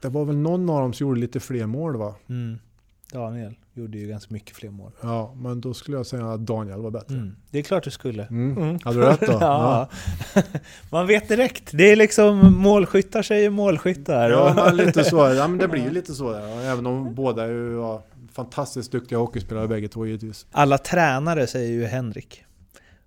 Det 0.00 0.08
var 0.08 0.24
väl 0.24 0.36
någon 0.36 0.70
av 0.70 0.80
dem 0.80 0.92
som 0.92 1.06
gjorde 1.06 1.20
lite 1.20 1.40
fler 1.40 1.66
mål 1.66 1.96
va? 1.96 2.14
Mm. 2.28 2.58
Daniel 3.12 3.54
gjorde 3.74 3.98
ju 3.98 4.06
ganska 4.08 4.34
mycket 4.34 4.56
fler 4.56 4.70
mål. 4.70 4.92
Ja, 5.00 5.34
men 5.36 5.60
då 5.60 5.74
skulle 5.74 5.96
jag 5.96 6.06
säga 6.06 6.32
att 6.32 6.40
Daniel 6.40 6.80
var 6.80 6.90
bättre. 6.90 7.14
Mm. 7.14 7.36
Det 7.50 7.58
är 7.58 7.62
klart 7.62 7.84
du 7.84 7.90
skulle. 7.90 8.22
Mm. 8.26 8.56
Mm. 8.58 8.78
Hade 8.84 9.00
du 9.00 9.06
rätt 9.06 9.20
då? 9.20 9.32
ja. 9.40 9.88
Man 10.90 11.06
vet 11.06 11.28
direkt. 11.28 11.70
Det 11.72 11.92
är 11.92 11.96
liksom 11.96 12.58
målskyttar 12.58 13.22
säger 13.22 13.50
målskyttar. 13.50 14.30
Ja, 14.30 14.70
lite 14.72 15.04
så. 15.04 15.16
Ja, 15.16 15.48
men 15.48 15.58
det 15.58 15.68
blir 15.68 15.82
ju 15.84 15.90
lite 15.90 16.14
så. 16.14 16.32
Där. 16.32 16.64
Även 16.72 16.86
om 16.86 17.14
båda 17.14 17.44
är 17.44 17.48
ju 17.48 17.76
ja, 17.80 18.02
fantastiskt 18.32 18.92
duktiga 18.92 19.18
hockeyspelare 19.18 19.68
bägge 19.68 19.88
två 19.88 20.06
givetvis. 20.06 20.46
Alla 20.52 20.78
tränare 20.78 21.46
säger 21.46 21.70
ju 21.72 21.84
Henrik. 21.84 22.44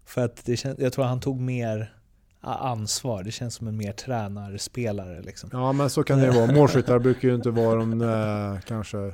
För 0.05 0.25
att 0.25 0.45
det 0.45 0.55
kän- 0.55 0.75
jag 0.79 0.93
tror 0.93 1.05
han 1.05 1.19
tog 1.19 1.39
mer 1.41 1.93
ansvar. 2.41 3.23
Det 3.23 3.31
känns 3.31 3.55
som 3.55 3.67
en 3.67 3.77
mer 3.77 3.91
tränarspelare 3.91 5.21
liksom. 5.21 5.49
Ja, 5.53 5.71
men 5.71 5.89
så 5.89 6.03
kan 6.03 6.19
det 6.19 6.25
ju 6.25 6.31
vara. 6.31 6.51
Målskyttar 6.51 6.99
brukar 6.99 7.27
ju 7.27 7.35
inte 7.35 7.49
vara 7.49 7.75
de 7.75 8.01
eh, 8.01 8.59
kanske 8.67 9.11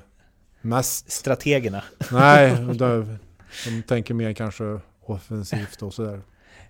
mest... 0.63 1.11
Strategerna. 1.11 1.83
Nej, 2.11 2.51
de, 2.73 3.17
de 3.65 3.81
tänker 3.87 4.13
mer 4.13 4.33
kanske 4.33 4.79
offensivt 5.01 5.81
och 5.81 5.93
sådär. 5.93 6.21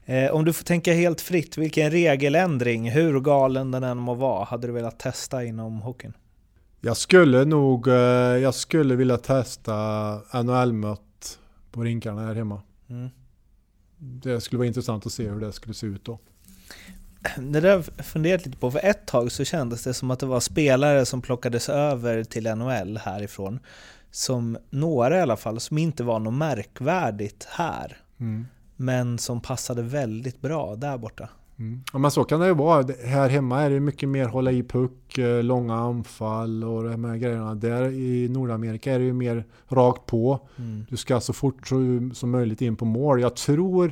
Eh, 0.06 0.32
om 0.32 0.46
du 0.46 0.54
får 0.54 0.64
tänka 0.64 0.94
helt 0.94 1.22
fritt, 1.22 1.58
vilken 1.58 1.91
regeländring, 1.91 2.91
hur 2.91 3.20
galen 3.20 3.72
den 3.72 3.84
än 3.84 3.98
må 3.98 4.14
vara, 4.14 4.44
hade 4.46 4.68
du 4.68 4.74
velat 4.74 5.00
testa 5.00 5.44
inom 5.44 5.82
hockeyn? 5.82 6.14
Jag 6.82 6.98
skulle 6.98 7.46
nog... 7.46 7.88
eh, 7.88 7.94
Jag 7.94 8.56
skulle 8.56 8.96
vilja 8.96 9.18
testa 9.18 9.74
NHL-mött 10.44 11.39
på 11.72 11.84
rinkarna 11.84 12.26
här 12.26 12.36
hemma. 12.36 12.62
Mm. 12.89 13.10
Det 13.98 14.41
skulle 14.41 14.58
vara 14.58 14.68
intressant 14.68 15.06
att 15.06 15.14
se 15.14 15.30
hur 15.30 15.39
det 15.39 15.52
skulle 15.52 15.74
se 15.74 15.88
ut 15.88 16.06
då. 16.06 16.20
Det 17.38 17.60
där 17.60 17.70
har 17.78 17.84
jag 17.98 18.06
funderat 18.06 18.46
lite 18.46 18.58
på, 18.58 18.72
för 18.72 18.86
ett 18.86 19.06
tag 19.06 19.32
så 19.32 19.44
kändes 19.44 19.84
det 19.84 19.94
som 19.94 20.12
att 20.12 20.20
det 20.20 20.26
var 20.26 20.40
spelare 20.40 21.06
som 21.06 21.22
plockades 21.22 21.70
över 21.70 22.24
till 22.24 22.56
NHL 22.56 22.98
härifrån, 22.98 23.60
som 24.12 24.58
några 24.70 25.18
i 25.18 25.22
alla 25.22 25.38
fall, 25.38 25.60
som 25.60 25.78
inte 25.78 26.04
var 26.04 26.20
något 26.20 26.34
märkvärdigt 26.34 27.48
här, 27.50 27.98
Mm. 28.20 28.46
men 28.76 29.18
som 29.18 29.42
passade 29.42 29.82
väldigt 29.82 30.42
bra 30.42 30.76
där 30.76 30.98
borta. 30.98 31.30
Mm. 31.60 31.84
Ja, 31.94 32.00
men 32.00 32.12
så 32.12 32.24
kan 32.24 32.40
det 32.40 32.48
ju 32.48 32.54
vara. 32.54 32.86
Här 33.06 33.30
hemma 33.30 33.62
är 33.62 33.70
det 33.70 33.80
mycket 33.80 34.10
mer 34.10 34.26
hålla 34.26 34.52
i 34.52 34.64
puck, 34.64 35.18
eh, 35.18 35.44
långa 35.44 35.76
anfall 35.76 36.64
och 36.64 36.84
de 36.84 37.04
här 37.06 37.18
grejerna. 37.18 37.56
Där 37.56 37.92
i 37.92 38.30
Nordamerika 38.30 38.94
är 38.94 39.00
det 39.00 39.06
ju 39.06 39.14
mer 39.14 39.46
rakt 39.68 40.06
på. 40.06 40.48
Mm. 40.58 40.86
Du 40.90 40.98
ska 40.98 41.20
så 41.20 41.34
fort 41.34 41.68
som 42.14 42.32
möjligt 42.32 42.62
in 42.62 42.76
på 42.76 42.86
mål. 42.86 43.22
Jag 43.22 43.36
tror, 43.36 43.92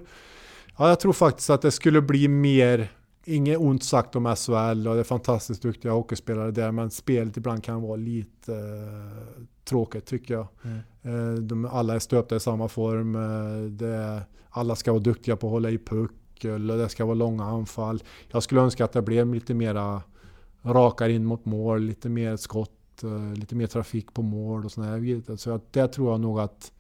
ja, 0.78 0.90
jag 0.90 1.00
tror 1.00 1.14
faktiskt 1.14 1.50
att 1.50 1.62
det 1.62 1.72
skulle 1.72 2.02
bli 2.02 2.28
mer, 2.28 2.92
inget 3.26 3.58
ont 3.58 3.84
sagt 3.84 4.16
om 4.16 4.36
SHL 4.36 4.88
och 4.88 4.94
det 4.94 5.00
är 5.00 5.04
fantastiskt 5.04 5.62
duktiga 5.62 5.92
hockeyspelare 5.92 6.52
där, 6.52 6.72
men 6.72 6.92
spelet 6.92 7.38
ibland 7.38 7.64
kan 7.64 7.82
vara 7.82 7.96
lite 7.96 8.54
eh, 8.54 9.44
tråkigt 9.64 10.06
tycker 10.06 10.34
jag. 10.34 10.48
Mm. 10.64 10.80
Eh, 11.02 11.34
de, 11.42 11.66
alla 11.66 11.96
är 11.96 12.00
stöpta 12.00 12.36
i 12.36 12.40
samma 12.40 12.68
form. 12.68 13.16
Eh, 13.16 14.22
alla 14.50 14.76
ska 14.76 14.92
vara 14.92 15.04
duktiga 15.04 15.36
på 15.36 15.48
att 15.48 15.52
hålla 15.52 15.70
i 15.70 15.78
puck. 15.78 16.12
Eller 16.44 16.78
det 16.78 16.90
ska 16.90 17.06
vara 17.06 17.16
långa 17.16 17.44
anfall. 17.44 18.04
Jag 18.32 18.44
skulle 18.44 18.62
önska 18.62 18.86
att 18.86 18.92
det 18.92 19.02
blev 19.02 19.34
lite 19.34 19.54
mera 19.54 20.02
rakare 20.62 21.14
in 21.14 21.26
mot 21.26 21.46
mål, 21.46 21.82
lite 21.82 22.10
mer 22.10 22.38
skott, 22.38 23.04
eh, 23.04 23.34
lite 23.34 23.56
mer 23.56 23.68
trafik 23.68 24.14
på 24.14 24.22
mål 24.22 24.66
och 24.66 24.72
sådär. 24.72 25.00
grejer. 25.00 25.36
Så 25.36 25.52
att 25.52 25.74
det 25.74 25.88
tror 25.88 26.12
jag 26.12 26.20
nog 26.20 26.40
att... 26.40 26.72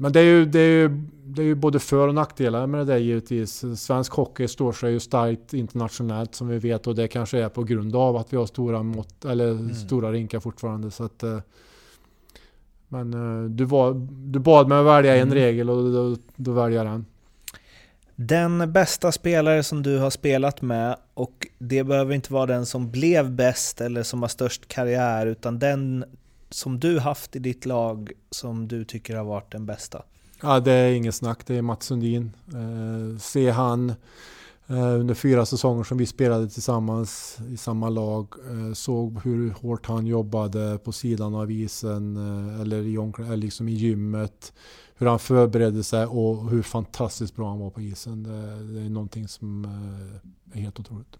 Men 0.00 0.12
det 0.12 0.20
är, 0.20 0.24
ju, 0.24 0.44
det, 0.44 0.60
är 0.60 0.70
ju, 0.70 0.88
det 1.24 1.42
är 1.42 1.46
ju 1.46 1.54
både 1.54 1.78
för 1.78 2.08
och 2.08 2.14
nackdelar 2.14 2.66
med 2.66 2.80
det 2.80 2.84
där 2.84 2.96
givetvis. 2.96 3.64
Svensk 3.76 4.12
hockey 4.12 4.48
står 4.48 4.72
sig 4.72 4.92
ju 4.92 5.00
starkt 5.00 5.54
internationellt 5.54 6.34
som 6.34 6.48
vi 6.48 6.58
vet 6.58 6.86
och 6.86 6.94
det 6.94 7.08
kanske 7.08 7.38
är 7.38 7.48
på 7.48 7.64
grund 7.64 7.96
av 7.96 8.16
att 8.16 8.32
vi 8.32 8.36
har 8.36 8.46
stora 8.46 8.82
mått, 8.82 9.24
eller 9.24 9.74
stora 9.74 10.12
rinkar 10.12 10.40
fortfarande. 10.40 10.90
Så 10.90 11.04
att, 11.04 11.22
eh, 11.22 11.38
men 12.88 13.14
eh, 13.14 13.50
du, 13.50 13.64
var, 13.64 13.94
du 14.10 14.38
bad 14.38 14.68
mig 14.68 14.78
att 14.78 14.86
välja 14.86 15.16
en 15.16 15.22
Mm. 15.22 15.34
regel 15.34 15.70
och 15.70 15.92
då, 15.92 16.16
då 16.36 16.52
väljer 16.52 16.84
jag 16.84 16.86
den. 16.86 17.06
Den 18.16 18.72
bästa 18.72 19.12
spelare 19.12 19.62
som 19.62 19.82
du 19.82 19.98
har 19.98 20.10
spelat 20.10 20.62
med, 20.62 20.96
och 21.14 21.46
det 21.58 21.84
behöver 21.84 22.14
inte 22.14 22.32
vara 22.32 22.46
den 22.46 22.66
som 22.66 22.90
blev 22.90 23.30
bäst 23.30 23.80
eller 23.80 24.02
som 24.02 24.22
har 24.22 24.28
störst 24.28 24.68
karriär, 24.68 25.26
utan 25.26 25.58
den 25.58 26.04
som 26.50 26.80
du 26.80 26.98
haft 26.98 27.36
i 27.36 27.38
ditt 27.38 27.66
lag 27.66 28.12
som 28.30 28.68
du 28.68 28.84
tycker 28.84 29.16
har 29.16 29.24
varit 29.24 29.52
den 29.52 29.66
bästa. 29.66 30.02
Ja, 30.42 30.60
det 30.60 30.72
är 30.72 30.92
ingen 30.92 31.12
snack. 31.12 31.46
Det 31.46 31.56
är 31.56 31.62
Mats 31.62 31.86
Sundin. 31.86 32.36
Eh, 32.54 33.18
se 33.18 33.50
han 33.50 33.90
eh, 34.66 35.00
under 35.00 35.14
fyra 35.14 35.46
säsonger 35.46 35.84
som 35.84 35.98
vi 35.98 36.06
spelade 36.06 36.48
tillsammans 36.48 37.38
i 37.50 37.56
samma 37.56 37.88
lag. 37.88 38.34
Eh, 38.50 38.72
såg 38.74 39.20
hur 39.24 39.50
hårt 39.50 39.86
han 39.86 40.06
jobbade 40.06 40.78
på 40.84 40.92
sidan 40.92 41.34
av 41.34 41.50
isen 41.50 42.16
eh, 42.16 42.60
eller, 42.60 42.82
i 42.82 42.94
eller 43.24 43.36
liksom 43.36 43.68
i 43.68 43.72
gymmet. 43.72 44.52
Hur 44.94 45.06
han 45.06 45.18
förberedde 45.18 45.84
sig 45.84 46.06
och 46.06 46.50
hur 46.50 46.62
fantastiskt 46.62 47.36
bra 47.36 47.48
han 47.48 47.58
var 47.58 47.70
på 47.70 47.80
isen. 47.80 48.22
Det, 48.22 48.74
det 48.74 48.80
är 48.80 48.90
någonting 48.90 49.28
som 49.28 49.64
eh, 49.64 50.58
är 50.58 50.62
helt 50.62 50.80
otroligt. 50.80 51.16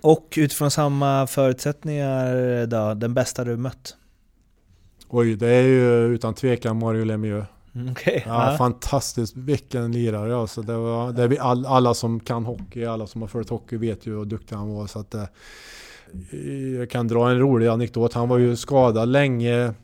Och 0.00 0.34
utifrån 0.36 0.70
samma 0.70 1.26
förutsättningar 1.26 2.66
då, 2.66 2.94
den 2.94 3.14
bästa 3.14 3.44
du 3.44 3.56
mött? 3.56 3.96
Oj, 5.10 5.36
det 5.36 5.48
är 5.48 5.62
ju 5.62 6.04
utan 6.14 6.34
tvekan 6.34 6.78
Mario 6.78 7.04
Lemieux. 7.04 7.46
Mm, 7.74 7.92
Okej. 7.92 8.22
Ja, 8.26 8.50
Ja. 8.52 8.56
fantastiskt. 8.58 9.36
Vilken 9.36 9.92
lirare 9.92 10.36
alltså. 10.36 10.62
Det 10.62 10.76
var, 10.76 11.12
det 11.12 11.22
är 11.22 11.28
vi 11.28 11.38
all, 11.38 11.66
alla 11.66 11.94
som 11.94 12.20
kan 12.20 12.44
hockey, 12.44 12.84
alla 12.84 13.06
som 13.06 13.20
har 13.20 13.28
följt 13.28 13.50
hockey 13.50 13.76
vet 13.76 14.06
ju 14.06 14.18
hur 14.18 14.24
duktig 14.24 14.56
han 14.56 14.74
var. 14.74 14.86
Så 14.86 14.98
att, 14.98 15.14
eh, 15.14 15.24
jag 16.78 16.90
kan 16.90 17.08
dra 17.08 17.30
en 17.30 17.38
rolig 17.38 17.66
anekdot. 17.66 18.12
Han 18.12 18.28
var 18.28 18.38
ju 18.38 18.56
skadad 18.56 19.08
länge. 19.08 19.74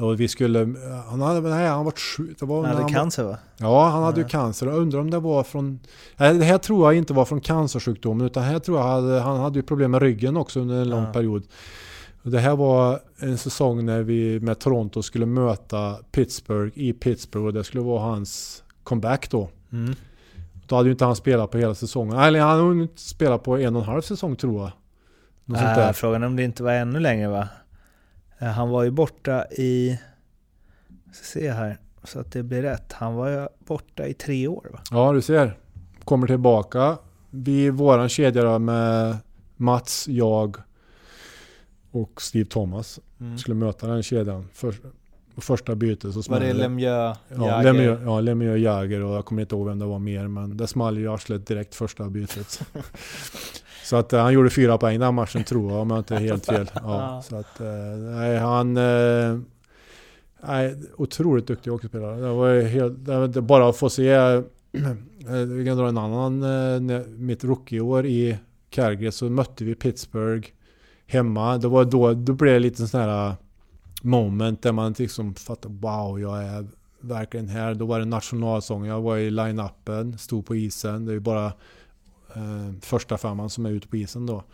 Och 0.00 0.20
vi 0.20 0.28
skulle... 0.28 0.74
Han 1.10 1.20
hade, 1.22 1.40
nej, 1.40 1.68
han 1.68 1.84
var 1.84 1.92
sjuk. 1.92 2.36
Det 2.40 2.46
var 2.46 2.56
Han 2.56 2.64
hade 2.66 2.80
han 2.82 2.92
cancer 2.92 3.24
va? 3.24 3.36
Ja, 3.56 3.88
han 3.88 4.02
hade 4.02 4.20
ju 4.20 4.26
cancer. 4.28 4.66
Jag 4.66 4.76
undrar 4.76 5.00
om 5.00 5.10
det 5.10 5.18
var 5.18 5.42
från... 5.42 5.80
Nej, 6.16 6.34
det 6.34 6.44
här 6.44 6.58
tror 6.58 6.86
jag 6.92 6.98
inte 6.98 7.12
var 7.12 7.24
från 7.24 7.40
cancersjukdomen 7.40 8.26
utan 8.26 8.42
här 8.42 8.58
tror 8.58 8.78
jag 8.78 8.84
hade, 8.86 9.20
han 9.20 9.40
hade 9.40 9.58
ju 9.58 9.62
problem 9.62 9.90
med 9.90 10.02
ryggen 10.02 10.36
också 10.36 10.60
under 10.60 10.80
en 10.82 10.88
lång 10.90 11.04
Ja. 11.04 11.12
period. 11.12 11.42
Det 12.30 12.38
här 12.40 12.56
var 12.56 13.00
en 13.18 13.38
säsong 13.38 13.84
när 13.84 14.02
vi 14.02 14.40
med 14.40 14.58
Toronto 14.58 15.02
skulle 15.02 15.26
möta 15.26 15.96
Pittsburgh 16.12 16.78
i 16.78 16.92
Pittsburgh 16.92 17.46
och 17.46 17.52
det 17.52 17.64
skulle 17.64 17.82
vara 17.82 18.00
hans 18.00 18.62
comeback 18.82 19.30
då. 19.30 19.50
Mm. 19.72 19.94
Då 20.66 20.76
hade 20.76 20.88
ju 20.88 20.92
inte 20.92 21.04
han 21.04 21.16
spelat 21.16 21.50
på 21.50 21.58
hela 21.58 21.74
säsongen. 21.74 22.18
Eller 22.18 22.40
han 22.40 22.60
hade 22.68 22.82
inte 22.82 23.00
spelat 23.00 23.42
på 23.42 23.58
en 23.58 23.76
och 23.76 23.82
en 23.82 23.88
halv 23.88 24.00
säsong 24.02 24.36
tror 24.36 24.60
jag. 24.62 24.72
Något 25.44 25.58
sånt 25.58 25.70
Äh, 25.70 25.76
där. 25.76 25.92
frågan 25.92 26.22
om 26.22 26.36
det 26.36 26.42
inte 26.42 26.62
var 26.62 26.72
ännu 26.72 27.00
längre 27.00 27.28
va? 27.28 27.48
Äh, 28.38 28.48
Han 28.48 28.70
var 28.70 28.82
ju 28.82 28.90
borta 28.90 29.44
i... 29.50 29.98
Ska 31.12 31.24
se 31.40 31.50
här, 31.52 31.78
så 32.04 32.20
att 32.20 32.32
det 32.32 32.42
blir 32.42 32.62
rätt. 32.62 32.92
Han 32.92 33.14
var 33.14 33.28
ju 33.28 33.46
borta 33.66 34.06
i 34.06 34.14
tre 34.14 34.48
år 34.48 34.68
va? 34.72 34.80
Ja, 34.90 35.12
du 35.12 35.22
ser. 35.22 35.58
Kommer 36.04 36.26
tillbaka. 36.26 36.98
Vi, 37.30 37.70
våran 37.70 38.08
kedja 38.08 38.42
då 38.42 38.58
med 38.58 39.16
Mats, 39.56 40.08
jag 40.08 40.56
och 41.94 42.22
Steve 42.22 42.44
Thomas 42.44 43.00
Mm. 43.20 43.38
skulle 43.38 43.54
möta 43.54 43.86
den 43.86 44.02
kedjan. 44.02 44.48
För, 44.52 44.74
första 45.36 45.74
bytet 45.74 46.02
så 46.02 46.08
Var 46.18 46.22
smällde 46.22 46.46
det 46.46 46.52
Lemieux, 46.52 47.18
Ja? 47.36 47.62
Lemieux, 47.62 48.00
ja, 48.04 48.20
Lemieux 48.20 48.60
Jäger 48.60 49.04
och 49.04 49.16
jag 49.16 49.24
kommer 49.24 49.42
inte 49.42 49.54
ihåg 49.54 49.66
vem 49.66 49.78
det 49.78 49.84
var 49.84 49.98
mer 49.98 50.28
men 50.28 50.56
det 50.56 50.66
small 50.66 50.98
ju 50.98 51.12
arslet 51.12 51.46
direkt 51.46 51.74
första 51.74 52.10
bytet. 52.10 52.60
så 53.84 53.96
att 53.96 54.12
eh, 54.12 54.20
han 54.20 54.32
gjorde 54.32 54.50
fyra 54.50 54.78
poäng 54.78 55.00
den 55.00 55.14
matchen 55.14 55.44
tror 55.44 55.70
jag 55.72 55.80
om 55.80 55.90
jag 55.90 55.98
inte 55.98 56.14
är 56.14 56.20
helt 56.20 56.46
fel. 56.46 56.70
Ja, 56.74 57.22
så 57.28 57.36
att 57.36 57.60
eh, 57.60 57.66
nej, 58.16 58.38
han... 58.38 58.76
Eh, 58.76 59.38
nej, 60.46 60.76
otroligt 60.96 61.46
duktig 61.46 61.70
hockeyspelare. 61.70 62.20
Det 62.20 62.28
var 62.28 62.62
helt, 62.62 63.04
det 63.04 63.18
var 63.18 63.40
bara 63.40 63.68
att 63.68 63.76
få 63.76 63.90
se... 63.90 64.16
Vi 65.48 65.64
kan 65.66 65.76
dra 65.76 65.88
en 65.88 65.98
annan... 65.98 66.44
Mitt 67.26 67.44
rookieår 67.44 68.06
i 68.06 68.38
Calgary 68.70 69.12
så 69.12 69.24
mötte 69.30 69.64
vi 69.64 69.74
Pittsburgh 69.74 70.48
hemma. 71.06 71.58
Det 71.58 71.68
var 71.68 71.84
då, 71.84 72.14
då 72.14 72.32
blev 72.32 72.54
det 72.54 72.58
lite 72.58 72.86
sån 72.86 73.00
här 73.00 73.28
äh, 73.28 73.34
moment 74.02 74.62
där 74.62 74.72
man 74.72 74.94
liksom 74.98 75.34
fattade 75.34 75.74
wow, 75.74 76.20
jag 76.20 76.44
är 76.44 76.66
verkligen 77.00 77.48
här. 77.48 77.74
Då 77.74 77.86
var 77.86 77.98
det 77.98 78.04
nationalsången, 78.04 78.88
Jag 78.88 79.00
var 79.00 79.16
i 79.16 79.30
line-upen, 79.30 80.18
stod 80.18 80.46
på 80.46 80.56
isen. 80.56 81.04
Det 81.04 81.12
är 81.12 81.14
ju 81.14 81.20
bara 81.20 81.46
eh, 82.34 82.72
första 82.80 83.18
femman 83.18 83.50
som 83.50 83.66
är 83.66 83.70
ute 83.70 83.88
på 83.88 83.96
isen 83.96 84.26
då. 84.26 84.44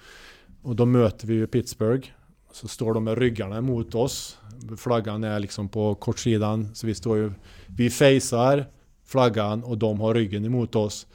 Och 0.63 0.77
då 0.77 0.87
möter 0.87 1.27
vi 1.27 1.35
ju 1.35 1.47
Pittsburgh. 1.47 2.09
Så 2.53 2.69
står 2.69 2.95
de 2.95 3.05
med 3.05 3.19
ryggarna 3.19 3.57
emot 3.57 3.95
oss. 3.95 4.39
Flaggan 4.77 5.25
är 5.25 5.41
liksom 5.41 5.69
på 5.69 5.95
kortsidan. 5.95 6.75
Så 6.75 6.87
vi 6.87 6.95
står 6.95 7.17
ju, 7.17 7.33
vi 7.67 7.91
facear 7.91 8.67
flaggan 9.07 9.65
och 9.65 9.79
de 9.79 10.01
har 10.01 10.15
ryggen 10.15 10.45
emot 10.45 10.77
oss. 10.77 11.07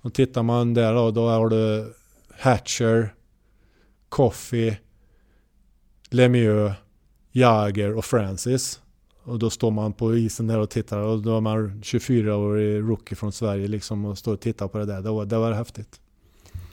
Och 0.00 0.14
tittar 0.14 0.42
man 0.42 0.74
där 0.74 0.94
då, 0.94 1.10
då 1.10 1.28
har 1.28 1.48
du 1.48 1.92
Hatcher, 2.38 3.14
Coffee, 4.10 4.78
Lemieux, 6.10 6.72
Jagger 7.32 7.94
och 7.94 8.04
Francis. 8.04 8.80
Och 9.24 9.38
då 9.38 9.50
står 9.50 9.70
man 9.70 9.92
på 9.92 10.16
isen 10.16 10.46
där 10.46 10.58
och 10.58 10.70
tittar 10.70 10.98
och 10.98 11.22
då 11.22 11.36
är 11.36 11.40
man 11.40 11.80
24-årig 11.82 12.80
rookie 12.82 13.16
från 13.16 13.32
Sverige 13.32 13.68
liksom 13.68 14.04
och 14.04 14.18
står 14.18 14.32
och 14.32 14.40
tittar 14.40 14.68
på 14.68 14.78
det 14.78 14.84
där. 14.84 15.00
Det 15.02 15.10
var, 15.10 15.24
det 15.24 15.38
var 15.38 15.52
häftigt. 15.52 16.00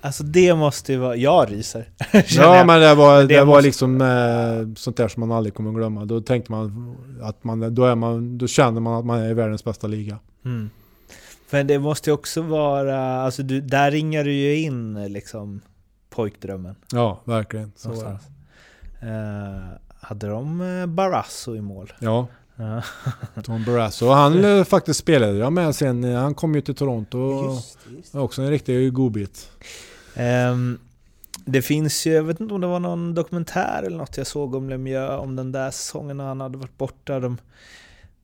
Alltså 0.01 0.23
det 0.23 0.55
måste 0.55 0.91
ju 0.93 0.97
vara... 0.99 1.15
Jag 1.15 1.51
ryser. 1.51 1.89
Ja 2.37 2.63
men 2.65 2.81
det 2.81 2.95
var, 2.95 3.21
det 3.21 3.27
det 3.27 3.39
var 3.39 3.45
måste- 3.45 3.61
liksom 3.61 4.01
eh, 4.01 4.75
sånt 4.75 4.97
där 4.97 5.07
som 5.07 5.19
man 5.19 5.31
aldrig 5.37 5.53
kommer 5.53 5.69
att 5.69 5.75
glömma. 5.75 6.05
Då 6.05 6.21
tänkte 6.21 6.51
man 6.51 6.95
att 7.21 7.43
man, 7.43 7.75
då, 7.75 7.85
är 7.85 7.95
man, 7.95 8.37
då 8.37 8.47
känner 8.47 8.81
man 8.81 8.93
att 8.99 9.05
man 9.05 9.19
är 9.19 9.29
i 9.29 9.33
världens 9.33 9.63
bästa 9.63 9.87
liga. 9.87 10.19
Mm. 10.45 10.69
Men 11.49 11.67
det 11.67 11.79
måste 11.79 12.09
ju 12.09 12.13
också 12.13 12.41
vara... 12.41 13.21
Alltså 13.21 13.43
du, 13.43 13.61
där 13.61 13.91
ringar 13.91 14.23
du 14.23 14.33
ju 14.33 14.55
in 14.59 15.13
liksom 15.13 15.61
pojkdrömmen. 16.09 16.75
Ja, 16.91 17.21
verkligen. 17.23 17.71
Så 17.75 17.89
var 17.89 18.03
det. 18.03 18.19
Eh, 19.07 19.63
hade 19.99 20.27
de 20.27 20.61
eh, 20.61 20.85
Barrasso 20.85 21.55
i 21.55 21.61
mål? 21.61 21.93
Ja. 21.99 22.27
Tom 23.43 23.65
Barrasso. 23.65 24.09
Han 24.09 24.45
eh, 24.45 24.63
faktiskt 24.63 24.99
spelade 24.99 25.37
jag 25.37 25.53
med 25.53 25.75
sen. 25.75 26.03
Han 26.03 26.33
kom 26.33 26.55
ju 26.55 26.61
till 26.61 26.75
Toronto. 26.75 27.17
och 27.17 27.61
var 28.11 28.21
också 28.21 28.41
en 28.41 28.49
riktig 28.49 28.93
godbit. 28.93 29.51
Ehm, 30.15 30.79
det 31.45 31.61
finns 31.61 32.07
ju, 32.07 32.13
jag 32.13 32.23
vet 32.23 32.39
inte 32.39 32.53
om 32.53 32.61
det 32.61 32.67
var 32.67 32.79
någon 32.79 33.13
dokumentär 33.13 33.83
eller 33.83 33.97
något 33.97 34.17
jag 34.17 34.27
såg 34.27 34.55
om 34.55 34.69
Lemieux, 34.69 35.19
om 35.21 35.35
den 35.35 35.51
där 35.51 35.71
säsongen 35.71 36.17
när 36.17 36.25
han 36.25 36.41
hade 36.41 36.57
varit 36.57 36.77
borta. 36.77 37.19
De, 37.19 37.37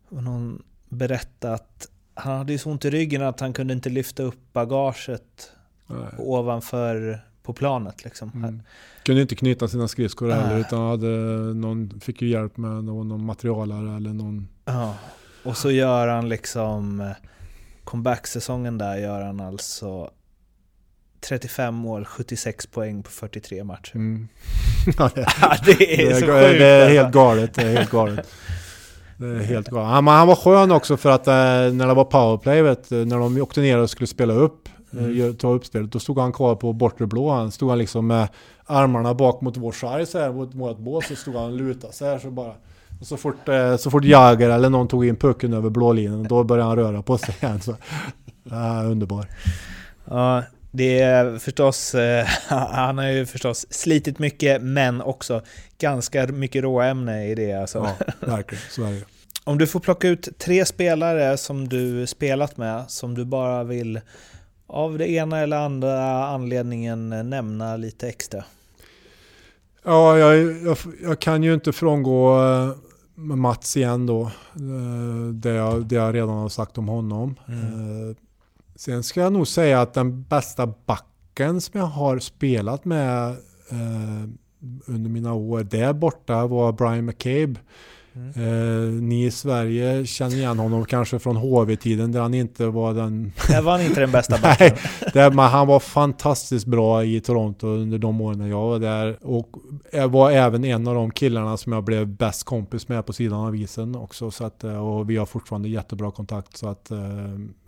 och 0.09 0.23
någon 0.23 0.63
berättade 0.89 1.53
att 1.53 1.87
han 2.13 2.37
hade 2.37 2.51
ju 2.51 2.57
så 2.57 2.71
ont 2.71 2.85
i 2.85 2.89
ryggen 2.89 3.21
att 3.21 3.39
han 3.39 3.53
kunde 3.53 3.73
inte 3.73 3.89
lyfta 3.89 4.23
upp 4.23 4.53
bagaget 4.53 5.51
Nej. 5.87 6.07
ovanför 6.17 7.23
på 7.43 7.53
planet 7.53 8.03
liksom. 8.03 8.31
Mm. 8.35 8.61
Kunde 9.03 9.21
inte 9.21 9.35
knyta 9.35 9.67
sina 9.67 9.87
skridskor 9.87 10.27
Nej. 10.27 10.39
heller 10.41 10.59
utan 10.59 10.89
hade 10.89 11.07
någon, 11.53 11.99
fick 11.99 12.21
ju 12.21 12.29
hjälp 12.29 12.57
med 12.57 12.83
någon, 12.83 13.07
någon 13.07 13.25
materialare 13.25 13.95
eller 13.95 14.13
någon... 14.13 14.47
Ja. 14.65 14.95
Och 15.43 15.57
så 15.57 15.71
gör 15.71 16.07
han 16.07 16.29
liksom 16.29 17.01
eh, 17.01 17.11
comeback-säsongen 17.83 18.77
där 18.77 18.97
gör 18.97 19.21
han 19.21 19.39
alltså 19.39 20.11
35 21.23 21.75
mål, 21.75 22.05
76 22.05 22.67
poäng 22.67 23.03
på 23.03 23.11
43 23.11 23.63
matcher. 23.63 23.95
Mm. 23.95 24.27
ja, 24.97 25.09
det, 25.15 25.25
det 25.65 26.01
är 26.01 26.09
det, 26.09 26.19
så 26.19 26.31
är, 26.31 26.47
sjukt 26.47 26.59
det 26.59 26.65
är 26.65 26.81
alltså. 26.81 27.01
helt 27.01 27.13
galet. 27.13 27.53
Det 27.53 27.61
är 27.61 27.77
helt 27.77 27.91
galet. 27.91 28.31
Det 29.17 29.27
är 29.27 29.39
helt 29.39 29.69
galet. 29.69 29.87
Han, 29.87 30.07
han 30.07 30.27
var 30.27 30.35
skön 30.35 30.71
också 30.71 30.97
för 30.97 31.09
att 31.09 31.27
eh, 31.27 31.33
när 31.33 31.87
det 31.87 31.93
var 31.93 32.05
powerplay, 32.05 32.61
vet, 32.61 32.91
när 32.91 33.17
de 33.17 33.41
åkte 33.41 33.61
ner 33.61 33.77
och 33.77 33.89
skulle 33.89 34.07
spela 34.07 34.33
upp, 34.33 34.62
Mm. 34.93 35.11
gö- 35.11 35.35
ta 35.37 35.47
upp 35.47 35.65
spelet, 35.65 35.91
då 35.91 35.99
stod 35.99 36.19
han 36.19 36.33
kvar 36.33 36.55
på 36.55 36.73
bortre 36.73 37.07
blå. 37.07 37.29
Han 37.31 37.51
stod 37.51 37.69
han 37.69 37.77
liksom 37.77 38.07
med 38.07 38.27
armarna 38.65 39.13
bak 39.13 39.41
mot 39.41 39.57
vår 39.57 39.71
sarg 39.71 40.05
så 40.05 40.19
här, 40.19 40.31
mot 40.31 40.55
vårt 40.55 40.77
bås, 40.77 41.07
så 41.07 41.15
stod 41.15 41.35
han 41.35 41.43
och 41.45 41.51
lutade 41.51 41.93
så 41.93 42.05
här 42.05 42.19
så 42.19 42.31
bara. 42.31 42.53
Och 43.01 43.07
så 43.07 43.17
fort, 43.17 43.49
eh, 43.49 43.77
så 43.77 43.91
fort 43.91 44.03
Jagger 44.05 44.49
eller 44.49 44.69
någon 44.69 44.87
tog 44.87 45.05
in 45.05 45.15
pucken 45.15 45.53
över 45.53 45.69
blålinjen, 45.69 46.23
då 46.23 46.43
började 46.43 46.67
han 46.67 46.75
röra 46.77 47.01
på 47.01 47.17
sig 47.17 47.35
igen. 47.41 47.61
Så, 47.61 47.75
ja, 48.43 48.83
underbar. 48.83 49.25
Ja, 50.05 50.43
det 50.71 50.99
är 50.99 51.37
förstås, 51.37 51.95
eh, 51.95 52.25
han 52.71 52.97
har 52.97 53.05
ju 53.05 53.25
förstås 53.25 53.65
slitit 53.69 54.19
mycket 54.19 54.61
men 54.61 55.01
också 55.01 55.41
ganska 55.77 56.27
mycket 56.27 56.63
råämne 56.63 57.27
i 57.27 57.35
det 57.35 57.53
alltså. 57.53 57.77
Ja, 57.77 58.05
verkligen. 58.27 58.63
Så 58.69 58.83
är 58.83 58.91
det. 58.91 59.03
Om 59.43 59.57
du 59.57 59.67
får 59.67 59.79
plocka 59.79 60.07
ut 60.07 60.39
tre 60.39 60.65
spelare 60.65 61.37
som 61.37 61.67
du 61.69 62.07
spelat 62.07 62.57
med 62.57 62.83
som 62.87 63.15
du 63.15 63.25
bara 63.25 63.63
vill 63.63 64.01
av 64.73 64.97
det 64.97 65.09
ena 65.09 65.39
eller 65.39 65.57
andra 65.57 66.25
anledningen 66.27 67.09
nämna 67.09 67.77
lite 67.77 68.07
extra. 68.07 68.43
Ja, 69.83 70.17
jag, 70.17 70.37
jag, 70.61 70.77
jag 71.03 71.19
kan 71.19 71.43
ju 71.43 71.53
inte 71.53 71.71
frångå 71.73 72.41
eh, 72.43 72.69
Mats 73.15 73.77
igen 73.77 74.05
då. 74.05 74.21
eh, 74.55 75.33
Det 75.33 75.49
jag, 75.49 75.85
det 75.85 75.95
jag 75.95 76.15
redan 76.15 76.29
har 76.29 76.49
sagt 76.49 76.77
om 76.77 76.87
honom. 76.87 77.35
Eh, 77.47 78.17
Sen 78.75 79.03
ska 79.03 79.21
jag 79.21 79.33
nog 79.33 79.47
säga 79.47 79.81
att 79.81 79.93
den 79.93 80.23
bästa 80.23 80.73
backen 80.85 81.61
som 81.61 81.79
jag 81.79 81.87
har 81.87 82.19
spelat 82.19 82.85
med 82.85 83.29
eh, 83.71 84.29
under 84.85 85.09
mina 85.09 85.33
år 85.33 85.63
där 85.63 85.93
borta 85.93 86.47
var 86.47 86.71
Brian 86.71 87.05
McCabe. 87.05 87.55
Eh, 88.15 88.91
ni 89.01 89.25
i 89.25 89.31
Sverige 89.31 90.05
känner 90.05 90.35
igen 90.35 90.59
honom 90.59 90.85
kanske 90.85 91.19
från 91.19 91.35
HV-tiden 91.35 92.11
där 92.11 92.21
han 92.21 92.33
inte 92.33 92.65
var 92.67 92.93
den 92.93 93.31
Det 93.47 93.61
var 93.61 93.71
han 93.71 93.81
inte 93.81 93.99
den 93.99 94.11
bästa 94.11 94.37
backen. 94.41 94.71
Nej, 94.71 95.11
det, 95.13 95.35
men 95.35 95.45
han 95.45 95.67
var 95.67 95.79
fantastiskt 95.79 96.65
bra 96.65 97.03
i 97.03 97.21
Toronto 97.21 97.67
under 97.67 97.97
de 97.97 98.21
åren 98.21 98.49
jag 98.49 98.67
var 98.67 98.79
där. 98.79 99.17
Och 99.21 99.49
var 100.09 100.31
även 100.31 100.65
en 100.65 100.87
av 100.87 100.95
de 100.95 101.11
killarna 101.11 101.57
som 101.57 101.73
jag 101.73 101.83
blev 101.83 102.07
bäst 102.07 102.43
kompis 102.43 102.87
med 102.87 103.05
på 103.05 103.13
sidan 103.13 103.39
av 103.39 103.55
isen 103.55 103.95
också. 103.95 104.31
Så 104.31 104.45
att, 104.45 104.63
eh, 104.63 104.87
och 104.87 105.09
vi 105.09 105.17
har 105.17 105.25
fortfarande 105.25 105.69
jättebra 105.69 106.11
kontakt. 106.11 106.57
Så 106.57 106.67
att, 106.67 106.91
eh, 106.91 106.97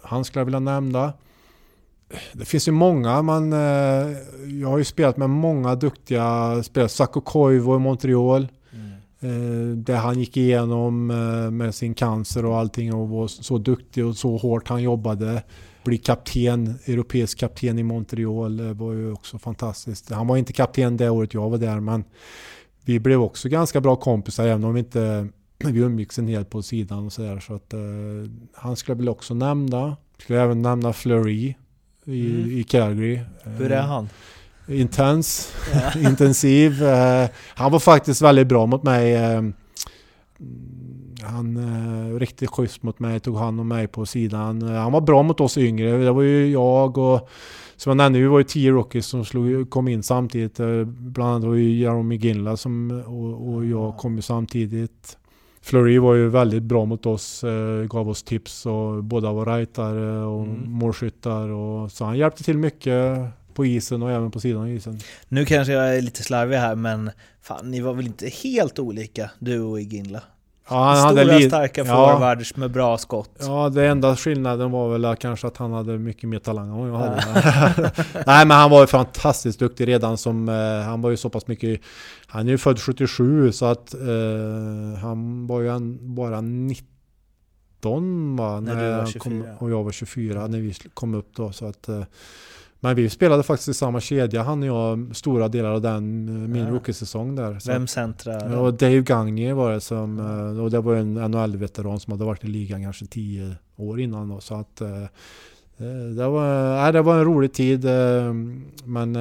han 0.02 0.26
skulle 0.26 0.40
jag 0.40 0.46
vilja 0.46 0.60
nämna. 0.60 1.14
Det 2.34 2.46
finns 2.46 2.68
ju 2.68 2.72
många, 2.72 3.22
man, 3.22 3.54
eh, 3.54 3.60
jag 4.62 4.70
har 4.70 4.78
ju 4.78 4.84
spelat 4.84 5.18
med 5.18 5.30
många 5.30 5.76
duktiga 5.76 6.64
spelare. 6.64 6.90
Sacco 6.90 7.22
Koivu 7.22 7.76
i 7.76 7.80
Montreal. 7.80 8.48
Eh, 9.20 9.78
det 9.78 9.96
han 9.96 10.20
gick 10.20 10.38
igenom 10.38 11.12
eh, 11.12 11.52
med 11.52 11.76
sin 11.76 11.94
cancer 11.94 12.46
och 12.46 12.58
allting 12.58 12.94
och 12.94 13.10
var 13.10 13.28
så 13.28 13.58
duktig 13.58 14.06
och 14.06 14.16
så 14.18 14.38
hårt 14.38 14.68
han 14.68 14.84
jobbade. 14.84 15.44
Bli 15.84 15.98
kapten, 15.98 16.76
europeisk 16.86 17.40
kapten 17.40 17.80
i 17.80 17.84
Montreal 17.84 18.60
eh, 18.60 18.74
var 18.74 18.94
ju 18.94 19.12
också 19.14 19.40
fantastiskt. 19.40 20.12
Han 20.12 20.28
var 20.28 20.38
inte 20.38 20.54
kapten 20.54 20.98
det 20.98 21.10
året 21.10 21.34
jag 21.34 21.50
var 21.50 21.58
där 21.58 21.80
men 21.80 22.04
vi 22.86 23.00
blev 23.00 23.22
också 23.22 23.50
ganska 23.50 23.82
bra 23.82 23.96
kompisar 23.96 24.48
även 24.48 24.64
om 24.64 24.74
vi 24.74 24.80
inte 24.80 25.28
vi 25.58 25.80
umgicks 25.80 26.20
en 26.20 26.26
del 26.26 26.46
på 26.46 26.62
sidan 26.62 27.06
och 27.06 27.14
sådär. 27.14 27.40
Så 27.40 27.54
att, 27.54 27.74
eh, 27.74 27.80
han 28.54 28.76
skulle 28.76 28.96
väl 28.96 29.10
också 29.10 29.34
nämna. 29.34 29.98
Skulle 30.18 30.42
även 30.42 30.62
nämna 30.62 30.94
Fleury 30.94 31.54
i, 32.06 32.36
Mm. 32.36 32.60
i 32.60 32.64
Calgary. 32.64 33.20
Hur 33.44 33.72
är 33.72 33.82
han? 33.82 34.10
Intens, 34.68 35.54
intensiv. 36.04 36.84
Eh, 36.84 37.28
han 37.56 37.72
var 37.72 37.80
faktiskt 37.80 38.22
väldigt 38.22 38.48
bra 38.48 38.66
mot 38.66 38.84
mig. 38.84 39.16
Eh, 39.16 39.42
han 41.22 41.58
eh, 41.58 42.20
riktigt 42.20 42.50
schysst 42.50 42.84
mot 42.84 43.00
mig, 43.00 43.20
tog 43.20 43.38
hand 43.38 43.60
om 43.60 43.68
mig 43.68 43.88
på 43.88 44.06
sidan. 44.06 44.62
Han 44.62 44.92
var 44.92 45.02
bra 45.02 45.24
mot 45.24 45.42
oss 45.42 45.58
yngre. 45.58 45.98
Det 45.98 46.12
var 46.12 46.22
ju 46.22 46.52
jag 46.52 46.98
och 46.98 47.30
som 47.78 47.90
jag 47.90 47.98
nämnde, 47.98 48.20
vi 48.20 48.28
var 48.28 48.38
ju 48.38 48.44
tio 48.44 48.72
rookies 48.72 49.06
som 49.06 49.26
slog, 49.26 49.70
kom 49.70 49.88
in 49.88 50.04
samtidigt. 50.04 50.58
Bland 50.86 51.32
annat 51.32 51.44
var 51.44 51.56
ju 51.56 51.80
Jaromir 51.84 52.18
Ginla 52.18 52.58
som, 52.58 53.04
och, 53.08 53.54
och 53.54 53.66
jag 53.66 53.98
kom 53.98 54.16
ju 54.16 54.22
samtidigt. 54.22 55.18
Fleury 55.62 55.98
var 56.00 56.14
ju 56.14 56.30
väldigt 56.30 56.64
bra 56.64 56.86
mot 56.86 57.06
oss, 57.06 57.44
gav 57.90 58.10
oss 58.10 58.24
tips 58.24 58.66
och 58.66 59.04
båda 59.04 59.32
var 59.34 59.46
rightare 59.46 60.24
och 60.26 60.44
Mm. 60.46 60.72
målskyttar. 60.72 61.50
Och, 61.50 61.92
så 61.92 62.06
han 62.06 62.18
hjälpte 62.18 62.44
till 62.44 62.58
mycket 62.58 63.28
på 63.56 63.66
isen 63.66 64.04
och 64.04 64.12
även 64.12 64.32
på 64.32 64.40
sidan 64.40 64.62
av 64.62 64.70
isen. 64.70 65.00
Nu 65.28 65.46
kanske 65.46 65.74
jag 65.74 65.98
är 65.98 66.02
lite 66.02 66.24
slarvig 66.24 66.58
här, 66.58 66.76
men 66.76 67.12
fan, 67.42 67.72
ni 67.72 67.82
var 67.82 67.94
väl 67.94 68.06
inte 68.06 68.28
helt 68.30 68.80
olika, 68.80 69.32
du 69.40 69.62
och 69.62 69.82
Iginla? 69.82 70.22
Ja, 70.70 70.84
han 70.84 71.16
Stora 71.16 71.34
hade 71.34 71.48
starka 71.48 71.86
ja, 71.86 71.86
forwards 71.86 72.56
med 72.56 72.72
bra 72.72 72.98
skott. 72.98 73.32
Ja, 73.40 73.70
det 73.70 73.88
enda 73.88 74.16
skillnaden 74.16 74.72
var 74.72 74.98
väl 74.98 75.16
kanske 75.16 75.48
att 75.48 75.58
han 75.58 75.72
hade 75.72 75.98
mycket 75.98 76.30
mer 76.30 76.40
talang 76.40 76.70
än 76.70 76.78
vad 76.78 76.90
jag 76.90 76.96
hade. 76.96 77.92
Nej, 78.26 78.46
men 78.46 78.52
han 78.52 78.70
var 78.70 78.82
ju 78.82 78.88
fantastiskt 78.88 79.60
duktig 79.60 79.88
redan 79.88 80.18
som... 80.18 80.50
Eh, 80.50 80.82
han 80.86 81.02
var 81.02 81.10
ju 81.10 81.18
så 81.18 81.30
pass 81.30 81.48
mycket... 81.48 81.82
Han 82.28 82.48
är 82.48 82.52
ju 82.52 82.58
född 82.58 82.80
77 82.80 83.52
så 83.52 83.66
att 83.66 83.94
eh, 83.94 85.00
han 85.02 85.48
var 85.48 85.62
ju 85.62 85.70
en, 85.70 86.16
bara 86.16 86.42
19 86.42 88.36
va? 88.36 88.60
När 88.60 88.76
du 88.76 88.90
var 88.90 88.98
han 88.98 89.08
24. 89.08 89.44
Kom, 89.44 89.58
och 89.60 89.72
jag 89.72 89.84
var 89.84 89.92
24 89.92 90.48
när 90.48 90.60
vi 90.60 90.74
kom 90.94 91.14
upp 91.14 91.36
då 91.36 91.52
så 91.52 91.66
att... 91.66 91.90
Eh, 91.90 92.04
men 92.86 92.96
vi 92.96 93.10
spelade 93.10 93.44
faktiskt 93.44 93.70
i 93.70 93.74
samma 93.74 94.00
kedja, 94.00 94.44
han 94.44 94.62
och 94.62 94.68
jag, 94.68 95.16
stora 95.16 95.48
delar 95.48 95.72
av 95.72 95.82
den, 95.82 96.28
eh, 96.28 96.50
min 96.50 96.64
Ja. 96.64 96.70
rookie-säsong 96.70 97.36
där. 97.36 97.60
Så 97.60 97.72
Vem 97.72 97.88
centrar? 97.88 98.58
Och 98.58 98.74
Dave 98.74 99.02
Gagne 99.02 99.54
var 99.54 99.72
det 99.72 99.82
som, 99.82 100.20
eh, 100.20 100.64
och 100.64 100.72
det 100.72 100.80
var 100.80 100.96
en 100.96 101.14
NHL-veteran 101.14 102.00
som 102.00 102.12
hade 102.12 102.26
varit 102.26 102.44
i 102.44 102.48
ligan 102.48 102.84
kanske 102.84 103.06
10 103.06 103.56
år 103.76 104.00
innan 104.00 104.30
då, 104.30 104.40
så 104.40 104.56
att 104.56 104.82
eh, 104.82 105.04
det 106.16 106.28
var, 106.28 106.76
nej, 106.82 106.94
det 106.94 107.02
var 107.02 107.18
en 107.18 107.26
rolig 107.26 107.54
tid 107.54 107.86
men 108.86 109.18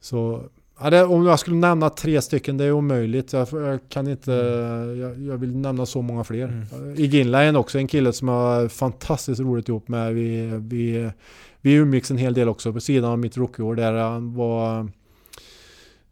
så 0.00 0.42
det, 0.90 1.04
om 1.04 1.26
jag 1.26 1.38
skulle 1.38 1.56
nämna 1.56 1.90
tre 1.90 2.22
stycken, 2.22 2.56
det 2.56 2.64
är 2.64 2.72
omöjligt. 2.72 3.32
Jag, 3.32 3.48
jag 3.52 3.80
kan 3.88 4.08
inte, 4.08 4.32
jag, 5.00 5.20
jag 5.20 5.36
vill 5.36 5.56
nämna 5.56 5.86
så 5.86 6.02
många 6.02 6.24
fler. 6.24 6.44
Mm. 6.44 6.94
I 6.96 7.06
Ginla 7.06 7.58
också 7.58 7.78
en 7.78 7.88
kille 7.88 8.12
som 8.12 8.28
har 8.28 8.68
fantastiskt 8.68 9.40
roligt 9.40 9.68
ihop 9.68 9.88
med. 9.88 10.14
Vi, 10.14 10.46
vi, 10.56 11.10
vi 11.60 11.74
umgicks 11.74 12.10
en 12.10 12.18
hel 12.18 12.34
del 12.34 12.48
också 12.48 12.72
på 12.72 12.80
sidan 12.80 13.10
av 13.10 13.18
mitt 13.18 13.36
rookieår 13.36 13.74
där 13.74 13.92
han 13.92 14.34
var 14.34 14.88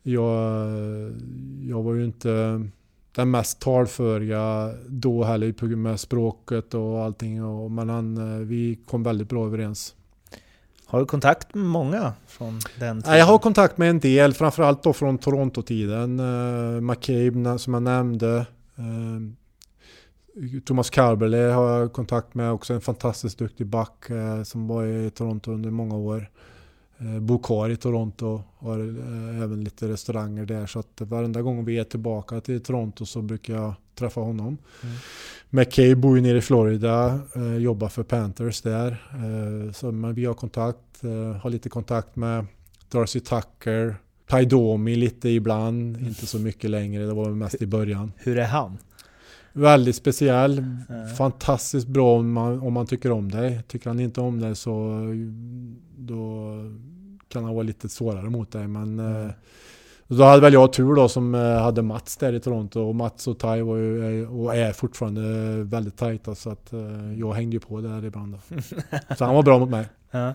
jag, 0.03 0.69
jag 1.69 1.83
var 1.83 1.95
ju 1.95 2.05
inte 2.05 2.63
den 3.13 3.31
mest 3.31 3.61
talföriga 3.61 4.73
då 4.87 5.25
heller 5.25 5.77
med 5.77 6.01
språket 6.01 6.75
och 6.75 7.01
allting. 7.01 7.45
Och, 7.45 7.71
men 7.71 7.89
han, 7.89 8.17
eh, 8.17 8.39
vi 8.39 8.79
kom 8.87 9.03
väldigt 9.03 9.29
bra 9.29 9.47
överens. 9.47 9.95
Har 10.87 11.01
du 11.01 11.07
kontakt 11.07 11.55
med 11.55 11.65
många 11.65 12.13
från 12.27 12.61
den 12.79 13.03
tiden? 13.03 13.19
Jag 13.19 13.27
har 13.27 13.39
kontakt 13.39 13.79
med 13.79 13.91
en 13.91 14.01
del, 14.01 14.35
framförallt 14.35 14.83
då 14.83 14.93
från 14.93 15.19
Toronto-tiden. 15.19 16.21
Uh, 16.21 16.81
McCabe 16.81 17.59
som 17.59 17.75
jag 17.75 17.83
nämnde. 17.83 18.47
Eh, 18.77 18.85
Thomas 20.65 20.91
Carberley 20.91 21.51
har 21.51 21.79
jag 21.79 21.93
kontakt 21.93 22.35
med, 22.35 22.53
också 22.53 22.75
en 22.75 22.81
fantastiskt 22.81 23.39
duktig 23.39 23.67
back 23.67 24.11
eh, 24.11 24.43
som 24.43 24.69
var 24.69 24.87
i 24.87 25.11
Toronto 25.11 25.53
under 25.53 25.71
många 25.71 25.97
år. 25.97 26.31
Uh, 27.03 27.21
bor 27.21 27.39
kvar 27.39 27.71
i 27.71 27.77
Toronto, 27.77 28.43
har 28.59 28.79
eh, 28.79 29.43
även 29.43 29.65
lite 29.65 29.89
restauranger 29.89 30.47
där. 30.47 30.67
Så 30.67 30.79
att 30.79 31.01
varenda 31.01 31.43
gång 31.43 31.65
vi 31.65 31.79
är 31.79 31.85
tillbaka 31.85 32.41
till 32.41 32.61
Toronto 32.61 33.07
så 33.07 33.23
brukar 33.23 33.55
jag 33.55 33.75
träffa 33.95 34.21
honom. 34.21 34.59
Mm. 34.83 34.95
McCabe 35.51 35.97
bor 35.97 36.17
ju 36.17 36.23
nere 36.23 36.39
i 36.39 36.41
Florida, 36.41 37.21
eh, 37.35 37.57
jobbar 37.57 37.89
för 37.89 38.03
Panthers 38.03 38.63
där. 38.63 38.91
Eh, 39.13 39.73
så 39.73 39.93
men 39.93 40.15
vi 40.15 40.25
har 40.25 40.35
kontakt, 40.35 41.05
eh, 41.05 41.41
har 41.41 41.51
lite 41.51 41.69
kontakt 41.69 42.17
med 42.17 42.47
Darcy 42.89 43.21
Tucker, 43.21 43.97
Ty 44.31 44.45
Domi 44.45 44.97
lite 44.97 45.29
ibland, 45.29 45.97
inte 45.97 46.27
så 46.27 46.39
mycket 46.39 46.71
längre, 46.71 47.07
det 47.07 47.15
var 47.15 47.31
mest 47.31 47.63
i 47.63 47.67
början. 47.67 48.13
Hur 48.17 48.39
är 48.39 48.47
han? 48.47 48.79
Väldigt 49.59 49.97
speciell, 49.97 50.65
Ja. 50.89 51.15
fantastiskt 51.17 51.87
bra 51.89 52.17
om 52.19 52.33
man, 52.33 52.61
om 52.61 52.73
man 52.73 52.87
tycker 52.87 53.13
om 53.13 53.31
dig. 53.31 53.63
Tycker 53.69 53.91
han 53.91 54.01
inte 54.01 54.21
om 54.21 54.41
dig 54.41 54.57
så 54.57 55.01
då 55.97 56.53
kan 57.29 57.45
han 57.45 57.55
vara 57.55 57.63
lite 57.63 57.89
svårare 57.89 58.31
mot 58.31 58.53
dig. 58.53 58.69
Men 58.69 58.99
eh, 58.99 59.31
då 60.09 60.25
hade 60.25 60.41
väl 60.43 60.53
jag 60.53 60.73
tur 60.73 60.95
då 60.95 61.09
som 61.09 61.35
eh, 61.35 61.41
hade 61.63 61.83
Mats 61.83 62.17
där 62.17 62.33
i 62.33 62.41
Toronto 62.41 62.81
och 62.81 62.95
Mats 62.95 63.27
och 63.29 63.39
Ty 63.39 63.47
var 63.47 63.77
ju 63.77 64.27
och 64.27 64.55
är 64.57 64.73
fortfarande 64.73 65.23
väldigt 65.65 65.97
tajta 65.97 66.35
så 66.35 66.51
att 66.51 66.73
eh, 66.73 67.19
jag 67.19 67.33
hängde 67.33 67.57
ju 67.57 67.61
på 67.61 67.81
där 67.81 68.05
ibland. 68.05 68.33
Då. 68.49 68.57
Så 69.17 69.25
han 69.25 69.35
var 69.35 69.43
bra 69.43 69.59
mot 69.59 69.71
mig. 69.71 69.87
Ja. 70.11 70.35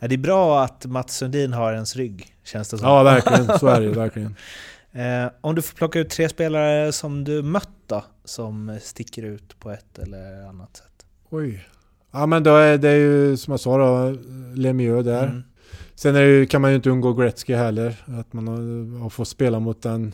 Det 0.00 0.14
är 0.14 0.18
bra 0.18 0.64
att 0.64 0.86
Mats 0.86 1.16
Sundin 1.16 1.52
har 1.52 1.72
ens 1.72 1.96
rygg, 1.96 2.26
känns 2.44 2.68
det 2.68 2.78
som. 2.78 2.88
Ja 2.88 3.02
verkligen, 3.02 3.58
så 3.58 3.66
är 3.66 3.80
det 3.80 3.88
verkligen. 3.88 4.34
Om 5.40 5.54
du 5.54 5.62
får 5.62 5.74
plocka 5.76 5.98
ut 6.00 6.10
tre 6.10 6.28
spelare 6.28 6.92
som 6.92 7.24
du 7.24 7.42
mött 7.42 7.70
då, 7.86 8.04
som 8.28 8.78
sticker 8.82 9.22
ut 9.22 9.60
på 9.60 9.70
ett 9.70 9.98
eller 9.98 10.48
annat 10.48 10.76
sätt. 10.76 11.06
Oj. 11.30 11.64
Ja 12.10 12.26
men 12.26 12.42
då 12.42 12.56
är 12.56 12.78
det 12.78 12.96
ju 12.96 13.36
som 13.36 13.50
jag 13.50 13.60
sa 13.60 13.78
då, 13.78 14.16
Lemieux 14.54 15.04
där. 15.04 15.26
Mm. 15.26 15.42
Sen 15.94 16.14
ju- 16.14 16.46
kan 16.46 16.60
man 16.62 16.70
ju 16.70 16.76
inte 16.76 16.90
undgå 16.90 17.12
Gretzky 17.14 17.54
heller. 17.54 18.04
Att 18.18 18.32
man 18.32 18.48
har, 18.48 18.98
har 19.00 19.10
fått 19.10 19.28
spela 19.28 19.60
mot 19.60 19.82
den 19.82 20.12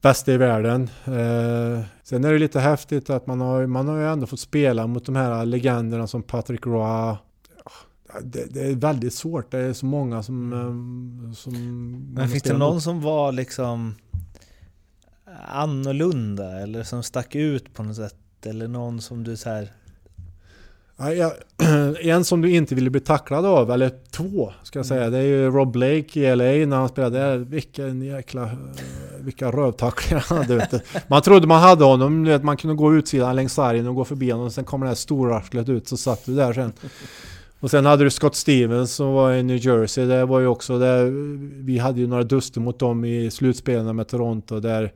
bästa 0.00 0.32
i 0.32 0.36
världen. 0.36 0.82
Eh, 1.04 1.80
sen 2.02 2.24
är 2.24 2.32
det 2.32 2.38
lite 2.38 2.60
häftigt 2.60 3.10
att 3.10 3.26
man 3.26 3.40
har, 3.40 3.66
man 3.66 3.88
har 3.88 3.98
ju 3.98 4.06
ändå 4.06 4.26
fått 4.26 4.40
spela 4.40 4.86
mot 4.86 5.06
de 5.06 5.16
här 5.16 5.46
legenderna 5.46 6.06
som 6.06 6.22
Patrick 6.22 6.66
Roy. 6.66 7.16
Det, 8.22 8.44
det 8.54 8.60
är 8.70 8.74
väldigt 8.74 9.14
svårt. 9.14 9.50
Det 9.50 9.58
är 9.58 9.72
så 9.72 9.86
många 9.86 10.22
som... 10.22 10.52
eh, 10.52 11.32
som 11.32 11.54
Men 12.14 12.28
finns 12.28 12.42
det 12.42 12.52
någon 12.58 12.74
mot. 12.74 12.82
som 12.82 13.00
var 13.00 13.32
liksom 13.32 13.94
annorlunda 15.48 16.60
eller 16.60 16.82
som 16.82 17.02
stack 17.02 17.34
ut 17.34 17.74
på 17.74 17.82
något 17.82 17.96
sätt? 17.96 18.14
Eller 18.46 18.68
någon 18.68 19.00
som 19.00 19.24
du 19.24 19.36
så 19.36 19.48
här... 19.50 19.72
Ja, 20.98 21.32
en 22.00 22.24
som 22.24 22.40
du 22.42 22.50
inte 22.50 22.74
ville 22.74 22.90
bli 22.90 23.00
tacklad 23.00 23.46
av, 23.46 23.70
eller 23.70 23.92
två 24.10 24.52
ska 24.62 24.78
jag 24.78 24.86
säga. 24.86 25.10
Det 25.10 25.18
är 25.18 25.22
ju 25.22 25.50
Rob 25.50 25.72
Blake 25.72 26.20
i 26.20 26.36
LA 26.36 26.44
när 26.66 26.76
han 26.76 26.88
spelade 26.88 27.18
där. 27.18 27.36
Vilken 27.38 28.02
jäkla... 28.02 28.42
eh, 28.42 28.50
Vilka 29.20 29.50
rövtacklingar 29.50 30.24
han 30.28 30.38
hade. 30.38 30.56
vet 30.56 30.70
du. 30.70 30.80
Man 31.08 31.22
trodde 31.22 31.46
man 31.46 31.60
hade 31.62 31.84
honom. 31.84 32.38
man 32.42 32.56
kunde 32.56 32.76
gå 32.76 32.94
utsidan 32.94 33.36
längs 33.36 33.52
sargen 33.54 33.86
och 33.86 33.94
gå 33.94 34.04
förbi 34.04 34.30
honom. 34.30 34.46
Och 34.46 34.52
sen 34.52 34.64
kommer 34.64 34.86
det 34.86 34.90
här 34.90 34.94
storarslet 34.96 35.68
ut 35.68 35.88
så 35.88 35.96
satt 35.96 36.24
du 36.26 36.34
där 36.34 36.52
sen. 36.52 36.72
Och 37.60 37.70
sen 37.70 37.86
hade 37.86 38.04
du 38.04 38.10
Scott 38.10 38.34
Stevens 38.36 38.94
som 38.94 39.12
var 39.12 39.32
i 39.32 39.42
New 39.42 39.56
Jersey. 39.66 40.06
Det 40.06 40.24
var 40.24 40.40
ju 40.40 40.46
också 40.46 40.78
där. 40.78 41.04
Vi 41.64 41.78
hade 41.78 42.00
ju 42.00 42.06
några 42.06 42.22
duster 42.22 42.60
mot 42.60 42.78
dem 42.78 43.04
i 43.04 43.30
slutspelen 43.30 43.96
med 43.96 44.08
Toronto. 44.08 44.60
Där 44.60 44.92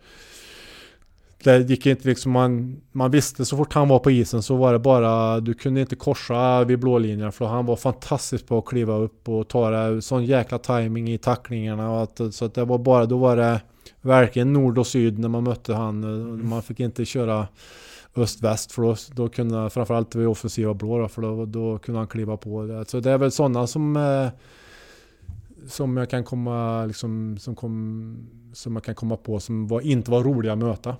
det 1.45 1.70
gick 1.70 1.86
inte 1.86 2.09
liksom, 2.09 2.32
man, 2.32 2.80
man 2.93 3.11
visste 3.11 3.45
så 3.45 3.57
fort 3.57 3.72
han 3.72 3.88
var 3.88 3.99
på 3.99 4.11
isen 4.11 4.43
så 4.43 4.57
var 4.57 4.72
det 4.72 4.78
bara, 4.78 5.41
du 5.41 5.55
kunde 5.55 5.80
inte 5.80 5.97
korsa 5.97 6.64
vid 6.64 6.78
blålinjen 6.78 7.32
för 7.32 7.45
han 7.45 7.66
var 7.66 7.76
fantastisk 7.76 8.47
på 8.47 8.59
att 8.59 8.64
kliva 8.64 8.95
upp 8.95 9.28
och 9.28 9.49
ta 9.49 9.70
det, 9.70 10.03
sån 10.03 10.24
jäkla 10.24 10.59
timing 10.59 11.11
i 11.11 11.18
tacklingarna 11.18 11.91
och 11.91 12.03
att, 12.03 12.34
så 12.34 12.45
att 12.45 12.55
det 12.55 12.64
var 12.64 12.78
bara, 12.78 13.07
då 13.07 13.18
var 13.18 13.36
det 13.36 13.61
verkligen 14.01 14.53
nord 14.53 14.78
och 14.78 14.86
syd 14.86 15.18
när 15.18 15.28
man 15.28 15.45
mötte 15.45 15.74
han. 15.74 16.49
Man 16.49 16.62
fick 16.62 16.80
inte 16.80 17.05
köra 17.05 17.49
öst-väst 18.16 18.72
för 18.72 18.82
då, 18.82 18.97
då 19.14 19.28
kunde 19.28 19.70
framförallt 19.70 20.14
vid 20.14 20.26
offensiva 20.26 20.74
blå 20.74 20.99
då, 20.99 21.09
för 21.09 21.22
då, 21.22 21.47
då 21.47 21.78
kunde 21.78 22.01
han 22.01 22.09
kliva 22.09 22.36
på 22.36 22.62
det. 22.62 22.84
Så 22.88 23.01
det 23.01 23.11
är 23.11 23.18
väl 23.18 23.30
sådana 23.30 23.66
som 23.66 23.96
eh, 23.96 24.29
som 25.68 25.96
jag 25.96 26.11
kan 26.11 26.25
komma 26.25 26.87
liksom, 26.87 27.38
som, 27.38 27.54
kom, 27.54 28.29
som 28.53 28.76
jag 28.76 28.84
kan 28.84 28.95
komma 28.95 29.17
på 29.17 29.41
som 29.41 29.67
var, 29.68 29.80
inte 29.80 30.11
var 30.11 30.25
roliga 30.25 30.53
att 30.53 30.58
möta. 30.58 30.96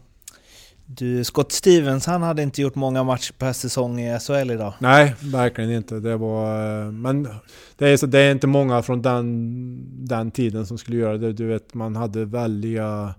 Du, 0.97 1.25
Scott 1.25 1.53
Stevens, 1.53 2.07
han 2.07 2.23
hade 2.23 2.43
inte 2.43 2.63
gjort 2.63 2.75
många 2.75 3.05
matcher 3.05 3.33
per 3.39 3.53
säsong 3.53 4.01
i 4.01 4.19
SHL 4.21 4.51
idag. 4.51 4.75
Nej, 4.79 5.15
verkligen 5.23 5.71
inte. 5.71 6.01
Det 6.01 6.17
var... 6.17 6.81
eh, 6.87 6.93
Men 6.93 7.29
det 7.77 7.89
är, 7.89 7.97
så, 7.97 8.07
det 8.07 8.19
är 8.19 8.33
inte 8.33 8.47
många 8.47 8.83
från 8.83 9.03
den, 9.03 10.07
den 10.07 10.31
tiden 10.31 10.67
som 10.67 10.79
skulle 10.79 10.97
göra 10.97 11.19
det. 11.19 11.33
Du 11.33 11.47
vet, 11.47 11.75
man 11.75 11.97
hade 11.97 12.25
väldiga... 12.25 13.15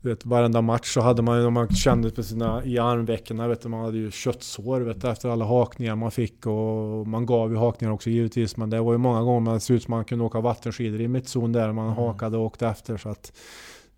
Du 0.00 0.08
vet, 0.08 0.26
varenda 0.26 0.60
match 0.60 0.94
så 0.94 1.00
hade 1.00 1.22
man, 1.22 1.52
man 1.52 1.68
kände 1.68 2.10
på 2.10 2.22
sina, 2.22 2.64
i 2.64 2.78
armveckorna, 2.78 3.48
vet 3.48 3.62
du, 3.62 3.68
man 3.68 3.84
hade 3.84 3.98
ju 3.98 4.10
köttsår 4.10 4.80
vet 4.80 5.00
du, 5.00 5.08
efter 5.10 5.28
alla 5.28 5.44
hakningar 5.44 5.96
man 5.96 6.10
fick 6.10 6.46
och 6.46 7.06
man 7.06 7.26
gav 7.26 7.50
ju 7.50 7.56
hakningar 7.56 7.92
också 7.92 8.10
givetvis 8.10 8.56
men 8.56 8.70
det 8.70 8.80
var 8.80 8.92
ju 8.92 8.98
många 8.98 9.22
gånger 9.22 9.40
man 9.40 9.60
såg 9.60 9.76
ut 9.76 9.82
som 9.82 9.90
man 9.94 10.04
kunde 10.04 10.24
åka 10.24 10.40
vattenskidor 10.40 11.00
i 11.00 11.08
mittzon 11.08 11.52
där 11.52 11.72
man 11.72 11.88
hakade 11.92 12.36
och 12.36 12.44
åkte 12.44 12.66
efter 12.66 12.96
så 12.96 13.08
att 13.08 13.32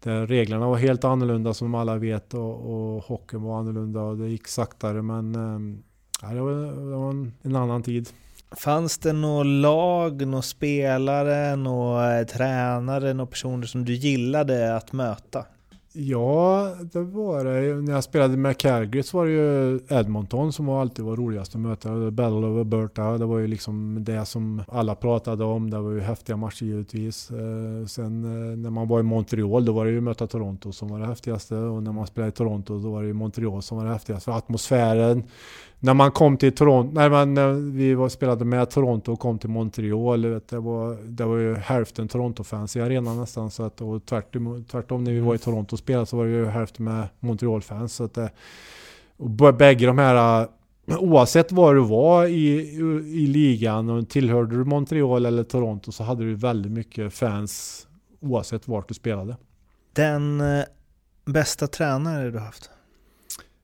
där 0.00 0.22
eh, 0.22 0.26
reglerna 0.26 0.68
var 0.68 0.76
helt 0.76 1.04
annorlunda 1.04 1.54
som 1.54 1.74
alla 1.74 1.96
vet 1.96 2.34
och, 2.34 2.54
och 2.54 3.04
hockeyn 3.04 3.42
var 3.42 3.58
annorlunda 3.58 4.00
och 4.00 4.16
det 4.18 4.28
gick 4.28 4.48
saktare 4.48 5.02
men 5.02 5.34
ehm, 5.34 5.82
Ja, 6.22 6.28
det 6.28 6.40
var, 6.40 6.52
det 6.90 6.96
var 6.96 7.10
en, 7.10 7.32
en 7.42 7.56
annan 7.56 7.82
tid. 7.82 8.08
Fanns 8.56 8.98
det 8.98 9.12
något 9.12 9.46
lag, 9.46 10.26
några 10.26 10.42
spelare, 10.42 11.56
några 11.56 12.20
eh, 12.20 12.26
tränare, 12.26 13.14
några 13.14 13.30
personer 13.30 13.66
som 13.66 13.84
du 13.84 13.94
gillade 13.94 14.76
att 14.76 14.92
möta? 14.92 15.46
Ja, 15.92 16.74
det 16.92 17.00
var 17.00 17.44
det. 17.44 17.74
När 17.74 17.92
jag 17.92 18.04
spelade 18.04 18.36
med 18.36 18.58
Calgary 18.58 19.02
så 19.02 19.16
var 19.16 19.26
det 19.26 19.32
ju 19.32 19.80
Edmonton 19.88 20.52
som 20.52 20.68
alltid 20.68 21.04
var 21.04 21.16
roligast 21.16 21.54
att 21.54 21.60
möta. 21.60 22.10
Battle 22.10 22.46
of 22.46 22.58
Alberta, 22.58 23.18
det 23.18 23.26
var 23.26 23.38
ju 23.38 23.46
liksom 23.46 24.04
det 24.04 24.24
som 24.26 24.62
alla 24.68 24.94
pratade 24.94 25.44
om. 25.44 25.70
Det 25.70 25.80
var 25.80 25.90
ju 25.90 26.00
häftiga 26.00 26.36
matcher 26.36 26.64
givetvis. 26.64 27.30
Eh, 27.30 27.86
sen 27.86 28.24
eh, 28.24 28.56
när 28.56 28.70
man 28.70 28.88
var 28.88 29.00
i 29.00 29.02
Montreal 29.02 29.64
då 29.64 29.72
var 29.72 29.84
det 29.84 29.90
ju 29.90 30.00
möta 30.00 30.26
Toronto 30.26 30.72
som 30.72 30.88
var 30.88 31.00
det 31.00 31.06
häftigaste. 31.06 31.56
Och 31.56 31.82
när 31.82 31.92
man 31.92 32.06
spelade 32.06 32.28
i 32.28 32.32
Toronto 32.32 32.78
då 32.78 32.90
var 32.90 33.02
det 33.02 33.08
ju 33.08 33.14
Montreal 33.14 33.62
som 33.62 33.78
var 33.78 33.84
det 33.84 33.92
häftigaste. 33.92 34.24
För 34.24 34.38
atmosfären, 34.38 35.22
när 35.82 35.94
man 35.94 36.10
kom 36.10 36.36
till 36.36 36.52
Toronto, 36.52 36.94
när, 36.94 37.10
man, 37.10 37.34
när 37.34 37.52
vi 37.52 37.94
var, 37.94 38.08
spelade 38.08 38.44
med 38.44 38.70
Toronto 38.70 39.12
och 39.12 39.20
kom 39.20 39.38
till 39.38 39.50
Montreal, 39.50 40.26
vet, 40.26 40.48
det, 40.48 40.60
var, 40.60 40.96
det 41.04 41.24
var 41.24 41.36
ju 41.36 41.54
hälften 41.54 42.08
Toronto-fans 42.08 42.76
i 42.76 42.80
arenan 42.80 43.16
nästan. 43.16 43.50
Så 43.50 43.62
att, 43.62 43.80
och 43.80 44.06
tvärtom, 44.06 44.64
tvärtom 44.70 45.04
när 45.04 45.12
vi 45.12 45.20
var 45.20 45.34
i 45.34 45.38
Toronto 45.38 45.74
och 45.74 45.78
spelade 45.78 46.06
så 46.06 46.16
var 46.16 46.24
det 46.24 46.30
ju 46.30 46.46
hälften 46.46 46.84
med 46.84 47.08
Montreal-fans. 47.20 47.94
Så 47.94 48.04
att 48.04 48.18
eh, 48.18 48.28
och 49.16 49.54
bägge 49.54 49.86
de 49.86 49.98
här, 49.98 50.42
eh, 50.86 50.98
oavsett 50.98 51.52
var 51.52 51.74
du 51.74 51.80
var 51.80 52.26
i, 52.26 52.76
i 53.04 53.26
ligan 53.26 53.90
och 53.90 54.08
tillhörde 54.08 54.56
du 54.56 54.64
Montreal 54.64 55.26
eller 55.26 55.44
Toronto 55.44 55.92
så 55.92 56.04
hade 56.04 56.24
du 56.24 56.34
väldigt 56.34 56.72
mycket 56.72 57.14
fans 57.14 57.86
oavsett 58.20 58.68
vart 58.68 58.88
du 58.88 58.94
spelade. 58.94 59.36
Den 59.92 60.40
eh, 60.40 60.64
bästa 61.24 61.66
tränare 61.66 62.30
du 62.30 62.38
haft? 62.38 62.70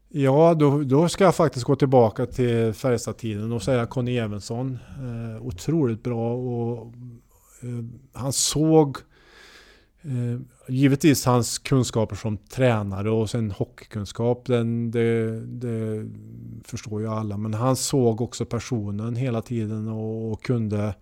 Ja, 0.09 0.55
då, 0.55 0.83
då 0.83 1.09
ska 1.09 1.25
jag 1.25 1.35
faktiskt 1.35 1.65
gå 1.65 1.77
tillbaka 1.77 2.27
till 2.27 2.73
Färjestad-tiden 2.73 3.53
och 3.53 3.63
säga 3.63 3.87
Conny 3.87 4.17
Evensson. 4.17 4.79
Eh, 4.99 5.47
otroligt 5.47 6.03
bra 6.03 6.35
och 6.35 6.93
eh, 7.63 7.85
han 8.13 8.33
såg 8.33 8.99
eh, 10.03 10.41
givetvis 10.69 11.25
hans 11.25 11.59
kunskaper 11.59 12.17
som 12.17 12.37
tränare 12.37 13.11
och 13.11 13.31
sen 13.31 13.51
hockeykunskap. 13.51 14.47
Den, 14.47 14.91
det, 14.91 15.41
det 15.41 16.11
förstår 16.65 17.01
ju 17.01 17.09
alla. 17.09 17.37
Men 17.37 17.55
han 17.55 17.77
såg 17.77 18.21
också 18.21 18.45
personen 18.45 19.17
hela 19.17 19.43
tiden 19.43 19.89
och, 19.89 20.33
och 20.33 20.43
kunde 20.43 20.95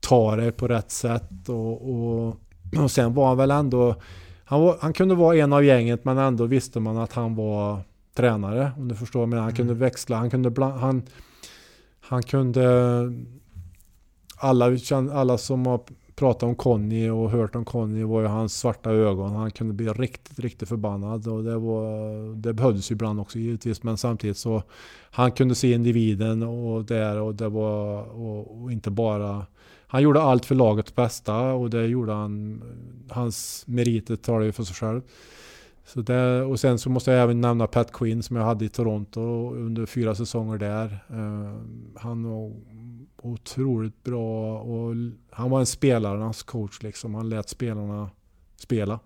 ta 0.00 0.36
det 0.36 0.52
på 0.52 0.68
rätt 0.68 0.90
sätt. 0.90 1.48
Och, 1.48 1.90
och, 1.90 2.36
och 2.82 2.90
sen 2.90 3.14
var 3.14 3.28
han 3.28 3.36
väl 3.36 3.50
ändå... 3.50 3.94
Han, 4.44 4.60
var, 4.60 4.76
han 4.80 4.92
kunde 4.92 5.14
vara 5.14 5.36
en 5.36 5.52
av 5.52 5.64
gänget 5.64 6.04
men 6.04 6.18
ändå 6.18 6.44
visste 6.44 6.80
man 6.80 6.96
att 6.96 7.12
han 7.12 7.34
var 7.34 7.80
tränare 8.16 8.72
om 8.76 8.88
du 8.88 8.94
förstår. 8.94 9.26
Men 9.26 9.38
han 9.38 9.54
kunde 9.54 9.72
mm. 9.72 9.80
växla, 9.80 10.16
han 10.16 10.30
kunde 10.30 10.64
han, 10.64 11.02
han 12.00 12.22
kunde 12.22 12.68
alla, 14.36 14.78
alla 15.12 15.38
som 15.38 15.66
har 15.66 15.80
pratat 16.16 16.42
om 16.42 16.54
Conny 16.54 17.10
och 17.10 17.30
hört 17.30 17.56
om 17.56 17.64
Conny 17.64 18.02
var 18.02 18.20
ju 18.20 18.26
hans 18.26 18.58
svarta 18.58 18.90
ögon. 18.90 19.32
Han 19.32 19.50
kunde 19.50 19.74
bli 19.74 19.88
riktigt, 19.88 20.38
riktigt 20.38 20.68
förbannad 20.68 21.28
och 21.28 21.44
det, 21.44 21.58
var, 21.58 22.34
det 22.36 22.52
behövdes 22.52 22.90
ju 22.90 22.92
ibland 22.92 23.20
också 23.20 23.38
givetvis. 23.38 23.82
Men 23.82 23.96
samtidigt 23.96 24.36
så 24.36 24.62
han 25.10 25.32
kunde 25.32 25.54
se 25.54 25.72
individen 25.72 26.42
och 26.42 26.84
där 26.84 27.20
och 27.20 27.34
det 27.34 27.48
var 27.48 28.02
och, 28.02 28.62
och 28.62 28.72
inte 28.72 28.90
bara 28.90 29.46
han 29.88 30.02
gjorde 30.02 30.22
allt 30.22 30.44
för 30.44 30.54
lagets 30.54 30.94
bästa 30.94 31.52
och 31.52 31.70
det 31.70 31.86
gjorde 31.86 32.12
han. 32.12 32.62
Hans 33.08 33.64
meriter 33.66 34.16
talar 34.16 34.40
ju 34.40 34.52
för 34.52 34.62
sig 34.62 34.76
själv. 34.76 35.02
Så 35.86 36.00
det, 36.00 36.42
och 36.42 36.60
sen 36.60 36.78
så 36.78 36.90
måste 36.90 37.10
jag 37.10 37.22
även 37.22 37.40
nämna 37.40 37.66
Pat 37.66 37.92
Quinn 37.92 38.22
som 38.22 38.36
jag 38.36 38.44
hade 38.44 38.64
i 38.64 38.68
Toronto 38.68 39.54
under 39.54 39.86
fyra 39.86 40.14
säsonger 40.14 40.58
där. 40.58 41.04
Uh, 41.10 41.60
han 41.96 42.30
var 42.30 42.52
otroligt 43.22 44.02
bra 44.02 44.58
och 44.60 44.94
han 45.30 45.50
var 45.50 45.60
en 45.60 45.66
spelarnas 45.66 46.42
coach 46.42 46.82
liksom. 46.82 47.14
Han 47.14 47.28
lät 47.28 47.48
spelarna 47.48 48.10
spela. 48.56 49.00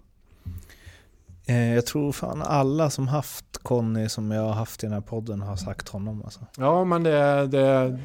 Eh, 1.47 1.75
jag 1.75 1.87
tror 1.87 2.13
fan 2.13 2.43
alla 2.43 2.91
som 2.91 3.09
haft 3.09 3.59
Conny 3.59 4.09
som 4.09 4.31
jag 4.31 4.43
har 4.43 4.53
haft 4.53 4.83
i 4.83 4.87
den 4.87 4.95
här 4.95 5.01
podden 5.01 5.41
har 5.41 5.57
sagt 5.57 5.89
honom 5.89 6.23
alltså. 6.25 6.41
Ja 6.57 6.85
men 6.85 7.03
det, 7.03 7.47
det, 7.47 7.99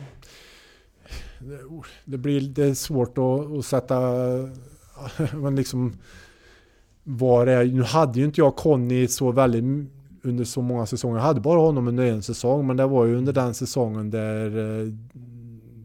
det, 2.05 2.17
blir, 2.17 2.41
det 2.41 2.63
är 2.63 2.73
svårt 2.73 3.17
att, 3.17 3.57
att 3.57 3.65
sätta 3.65 3.99
men 5.33 5.55
liksom 5.55 5.97
vad 7.07 7.47
det. 7.47 7.63
Nu 7.63 7.83
hade 7.83 8.19
ju 8.19 8.25
inte 8.25 8.41
jag 8.41 8.55
Conny 8.55 9.07
så 9.07 9.31
väldigt 9.31 9.63
under 10.25 10.43
så 10.43 10.61
många 10.61 10.85
säsonger. 10.85 11.17
Jag 11.17 11.23
hade 11.23 11.41
bara 11.41 11.59
honom 11.59 11.87
under 11.87 12.05
en 12.05 12.21
säsong. 12.21 12.67
Men 12.67 12.77
det 12.77 12.87
var 12.87 13.05
ju 13.05 13.15
under 13.15 13.33
den 13.33 13.53
säsongen 13.53 14.09
där 14.09 14.57
eh, 14.57 14.93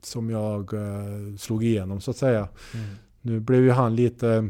som 0.03 0.31
jag 0.31 0.75
eh, 0.75 1.37
slog 1.39 1.65
igenom 1.65 2.01
så 2.01 2.11
att 2.11 2.17
säga. 2.17 2.49
Mm. 2.75 2.87
Nu 3.21 3.41
blev 3.41 3.63
ju 3.63 3.71
han 3.71 3.97
lite... 3.97 4.49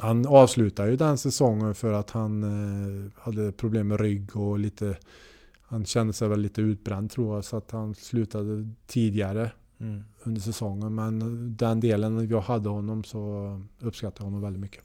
Han 0.00 0.26
avslutade 0.26 0.90
ju 0.90 0.96
den 0.96 1.18
säsongen 1.18 1.74
för 1.74 1.92
att 1.92 2.10
han 2.10 2.42
eh, 2.42 3.12
hade 3.22 3.52
problem 3.52 3.88
med 3.88 4.00
rygg 4.00 4.36
och 4.36 4.58
lite... 4.58 4.96
Han 5.62 5.84
kände 5.84 6.12
sig 6.12 6.28
väl 6.28 6.40
lite 6.40 6.60
utbränd 6.60 7.10
tror 7.10 7.34
jag 7.34 7.44
så 7.44 7.56
att 7.56 7.70
han 7.70 7.94
slutade 7.94 8.68
tidigare 8.86 9.50
mm. 9.80 10.04
under 10.22 10.40
säsongen. 10.40 10.94
Men 10.94 11.56
den 11.56 11.80
delen 11.80 12.28
jag 12.28 12.40
hade 12.40 12.68
honom 12.68 13.04
så 13.04 13.60
uppskattade 13.80 14.20
jag 14.20 14.24
honom 14.24 14.40
väldigt 14.40 14.60
mycket 14.60 14.82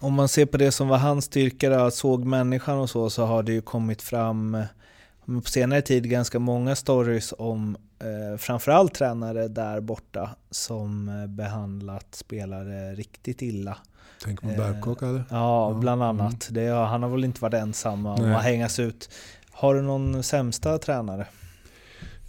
om 0.00 0.14
man 0.14 0.28
ser 0.28 0.46
på 0.46 0.56
det 0.56 0.72
som 0.72 0.88
var 0.88 0.98
hans 0.98 1.24
styrka, 1.24 1.70
då, 1.70 1.90
såg 1.90 2.24
människan 2.24 2.78
och 2.78 2.90
så, 2.90 3.10
så 3.10 3.24
har 3.24 3.42
det 3.42 3.52
ju 3.52 3.60
kommit 3.60 4.02
fram 4.02 4.54
eh, 4.54 4.64
på 5.26 5.50
senare 5.50 5.82
tid 5.82 6.10
ganska 6.10 6.38
många 6.38 6.76
stories 6.76 7.34
om 7.38 7.76
eh, 7.98 8.38
framförallt 8.38 8.94
tränare 8.94 9.48
där 9.48 9.80
borta 9.80 10.30
som 10.50 11.08
eh, 11.08 11.26
behandlat 11.26 12.14
spelare 12.14 12.94
riktigt 12.94 13.42
illa. 13.42 13.78
Tänk 14.24 14.40
på 14.40 14.46
Babcock 14.46 15.02
eh, 15.02 15.08
eller? 15.08 15.24
Ja, 15.30 15.78
bland 15.80 16.02
annat. 16.02 16.50
Mm. 16.50 16.64
Det, 16.64 16.74
han 16.74 17.02
har 17.02 17.10
väl 17.10 17.24
inte 17.24 17.42
varit 17.42 17.54
ensam 17.54 18.06
om 18.06 18.34
att 18.34 18.42
hängas 18.42 18.78
ut. 18.78 19.10
Har 19.50 19.74
du 19.74 19.82
någon 19.82 20.22
sämsta 20.22 20.78
tränare? 20.78 21.26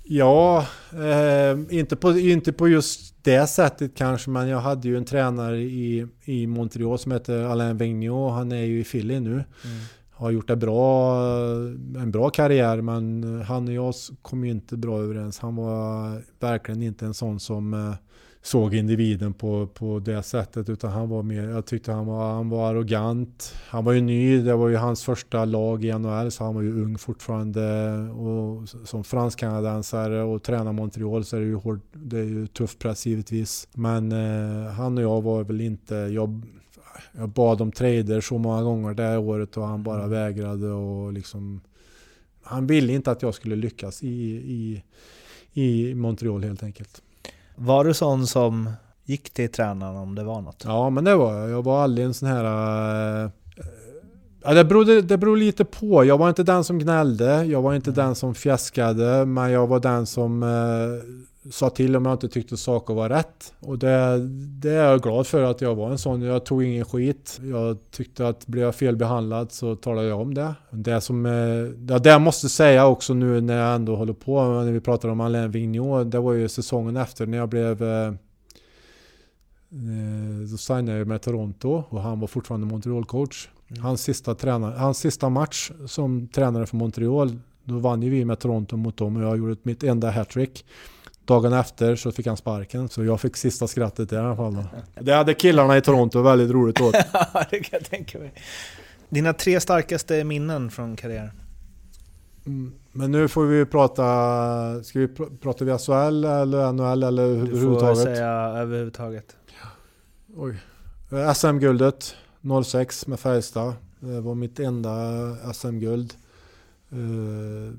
Ja, 0.03 0.65
eh, 0.91 1.77
inte, 1.77 1.95
på, 1.95 2.19
inte 2.19 2.53
på 2.53 2.67
just 2.67 3.06
det 3.21 3.47
sättet 3.47 3.95
kanske, 3.95 4.29
men 4.29 4.47
jag 4.47 4.59
hade 4.59 4.87
ju 4.87 4.97
en 4.97 5.05
tränare 5.05 5.57
i, 5.57 6.07
i 6.23 6.47
Montreal 6.47 6.99
som 6.99 7.11
heter 7.11 7.43
Alain 7.43 7.77
Vigneault. 7.77 8.33
Han 8.33 8.51
är 8.51 8.63
ju 8.63 8.79
i 8.79 8.83
Philly 8.83 9.19
nu. 9.19 9.31
Mm. 9.31 9.45
Har 10.11 10.31
gjort 10.31 10.47
det 10.47 10.55
bra, 10.55 11.17
en 11.97 12.11
bra 12.11 12.29
karriär, 12.29 12.81
men 12.81 13.23
han 13.41 13.67
och 13.67 13.73
jag 13.73 13.93
kom 14.21 14.45
ju 14.45 14.51
inte 14.51 14.77
bra 14.77 14.99
överens. 14.99 15.39
Han 15.39 15.55
var 15.55 16.21
verkligen 16.39 16.83
inte 16.83 17.05
en 17.05 17.13
sån 17.13 17.39
som 17.39 17.73
eh, 17.73 17.93
såg 18.41 18.75
individen 18.75 19.33
på, 19.33 19.67
på 19.67 19.99
det 19.99 20.23
sättet. 20.23 20.69
Utan 20.69 20.91
han 20.91 21.09
var 21.09 21.23
mer, 21.23 21.49
jag 21.49 21.65
tyckte 21.65 21.91
han 21.91 22.05
var, 22.05 22.33
han 22.33 22.49
var 22.49 22.69
arrogant. 22.69 23.53
Han 23.67 23.85
var 23.85 23.93
ju 23.93 24.01
ny, 24.01 24.41
det 24.41 24.55
var 24.55 24.69
ju 24.69 24.75
hans 24.75 25.03
första 25.03 25.45
lag 25.45 25.85
i 25.85 25.93
NHL 25.93 26.31
så 26.31 26.43
han 26.43 26.55
var 26.55 26.61
ju 26.61 26.83
ung 26.83 26.97
fortfarande. 26.97 27.93
Och 28.09 28.69
som 28.69 29.03
fransk-kanadensare 29.03 30.23
och 30.23 30.43
tränar 30.43 30.73
Montreal 30.73 31.25
så 31.25 31.35
är 31.35 31.39
det 31.39 31.47
ju, 31.47 31.55
hård, 31.55 31.79
det 31.93 32.19
är 32.19 32.23
ju 32.23 32.47
tuff 32.47 32.77
press 32.77 33.05
givetvis. 33.05 33.67
Men 33.73 34.11
eh, 34.11 34.71
han 34.71 34.97
och 34.97 35.03
jag 35.03 35.21
var 35.21 35.43
väl 35.43 35.61
inte, 35.61 35.95
jag, 35.95 36.41
jag 37.11 37.29
bad 37.29 37.61
om 37.61 37.71
trader 37.71 38.21
så 38.21 38.37
många 38.37 38.63
gånger 38.63 38.93
det 38.93 39.17
året 39.17 39.57
och 39.57 39.67
han 39.67 39.83
bara 39.83 40.03
mm. 40.03 40.09
vägrade 40.09 40.69
och 40.71 41.13
liksom 41.13 41.61
han 42.47 42.67
ville 42.67 42.93
inte 42.93 43.11
att 43.11 43.21
jag 43.21 43.33
skulle 43.33 43.55
lyckas 43.55 44.03
i, 44.03 44.07
i, 44.33 44.83
i 45.53 45.95
Montreal 45.95 46.43
helt 46.43 46.63
enkelt. 46.63 47.01
Var 47.59 47.83
du 47.83 47.93
sån 47.93 48.27
som 48.27 48.69
gick 49.05 49.29
till 49.29 49.51
tränaren 49.51 49.97
om 49.97 50.15
det 50.15 50.23
var 50.23 50.41
något? 50.41 50.63
Ja, 50.65 50.89
men 50.89 51.03
det 51.03 51.15
var 51.15 51.33
jag. 51.33 51.49
Jag 51.49 51.63
var 51.63 51.83
aldrig 51.83 52.07
en 52.07 52.13
sån 52.13 52.29
här... 52.29 52.43
Äh, 53.23 53.31
ja, 54.43 54.53
det, 54.53 54.65
beror, 54.65 55.01
det 55.01 55.17
beror 55.17 55.37
lite 55.37 55.65
på. 55.65 56.05
Jag 56.05 56.17
var 56.17 56.29
inte 56.29 56.43
den 56.43 56.63
som 56.63 56.79
gnällde. 56.79 57.43
Jag 57.45 57.61
var 57.61 57.73
inte 57.73 57.89
mm. 57.89 58.05
den 58.05 58.15
som 58.15 58.35
fjäskade. 58.35 59.25
Men 59.25 59.51
jag 59.51 59.67
var 59.67 59.79
den 59.79 60.05
som 60.05 60.43
äh, 60.43 60.49
sa 61.51 61.69
till 61.69 61.95
om 61.95 62.05
jag 62.05 62.13
inte 62.13 62.29
tyckte 62.29 62.57
saker 62.57 62.93
var 62.93 63.09
rätt. 63.09 63.53
Och 63.59 63.79
det, 63.79 64.19
det 64.61 64.71
är 64.71 64.83
jag 64.83 65.01
glad 65.01 65.27
för 65.27 65.43
att 65.43 65.61
jag 65.61 65.75
var 65.75 65.91
en 65.91 65.97
sån. 65.97 66.21
Jag 66.21 66.45
tog 66.45 66.63
ingen 66.63 66.85
skit. 66.85 67.39
Jag 67.43 67.77
tyckte 67.91 68.27
att 68.27 68.47
blev 68.47 68.63
jag 68.63 68.75
felbehandlad 68.75 69.51
så 69.51 69.75
talade 69.75 70.07
jag 70.07 70.21
om 70.21 70.33
det. 70.33 70.55
Det 70.71 71.01
som 71.01 71.25
ja, 71.89 71.99
det 71.99 72.09
jag 72.09 72.21
måste 72.21 72.49
säga 72.49 72.87
också 72.87 73.13
nu 73.13 73.41
när 73.41 73.57
jag 73.57 73.75
ändå 73.75 73.95
håller 73.95 74.13
på, 74.13 74.43
när 74.43 74.71
vi 74.71 74.79
pratar 74.79 75.09
om 75.09 75.21
Alain 75.21 75.51
Vigneault, 75.51 76.11
det 76.11 76.19
var 76.19 76.33
ju 76.33 76.47
säsongen 76.47 76.97
efter 76.97 77.25
när 77.25 77.37
jag 77.37 77.49
blev 77.49 77.83
eh, 77.83 78.07
eh 78.07 78.13
då 80.51 80.57
signade 80.57 80.97
jag 80.97 81.07
med 81.07 81.21
Toronto 81.21 81.83
och 81.89 82.01
han 82.01 82.19
var 82.19 82.27
fortfarande 82.27 82.67
Montreal-coach. 82.67 83.49
Mm. 83.69 83.83
Hans, 83.83 84.01
sista 84.01 84.35
hans 84.77 84.97
sista 84.97 85.29
match 85.29 85.71
som 85.85 86.27
tränare 86.27 86.65
för 86.65 86.77
Montreal, 86.77 87.39
då 87.63 87.79
vann 87.79 88.01
ju 88.01 88.09
vi 88.09 88.25
med 88.25 88.39
Toronto 88.39 88.77
mot 88.77 88.97
dem 88.97 89.17
och 89.17 89.23
jag 89.23 89.37
gjorde 89.37 89.55
mitt 89.63 89.83
enda 89.83 90.11
hattrick. 90.11 90.65
Dagen 91.27 91.53
efter 91.53 91.95
så 91.95 92.11
fick 92.11 92.27
han 92.27 92.37
sparken, 92.37 92.89
så 92.89 93.03
jag 93.03 93.21
fick 93.21 93.37
sista 93.37 93.67
skrattet 93.67 94.11
i 94.11 94.17
alla 94.17 94.35
fall. 94.35 94.55
Då. 94.55 94.63
Det 95.01 95.13
hade 95.13 95.33
killarna 95.33 95.77
i 95.77 95.81
Toronto 95.81 96.21
väldigt 96.21 96.51
roligt 96.51 96.81
åt. 96.81 96.95
Ja, 97.13 97.45
det 97.49 97.59
kan 97.59 97.79
jag 97.79 97.89
tänka 97.89 98.19
mig. 98.19 98.33
Dina 99.09 99.33
tre 99.33 99.59
starkaste 99.59 100.23
minnen 100.23 100.71
från 100.71 100.95
karriären? 100.95 101.31
Mm, 102.45 102.73
men 102.91 103.11
nu 103.11 103.27
får 103.27 103.45
vi 103.45 103.65
prata, 103.65 104.03
ska 104.83 104.99
vi 104.99 105.07
pr 105.07 105.23
prata 105.41 105.65
via 105.65 105.77
SHL 105.77 106.23
eller 106.23 106.71
NHL 106.71 107.03
eller 107.03 107.23
överhuvudtaget? 107.23 107.97
Du 107.97 108.05
får 108.05 108.15
säga 108.15 108.31
överhuvudtaget. 108.31 109.35
Oj. 110.35 110.57
SM-guldet 111.35 112.15
06 112.65 113.07
med 113.07 113.19
Färjestad. 113.19 113.73
Det 113.99 114.21
var 114.21 114.35
mitt 114.35 114.59
enda 114.59 114.93
SM-guld. 115.53 116.13
Eh, 116.91 117.73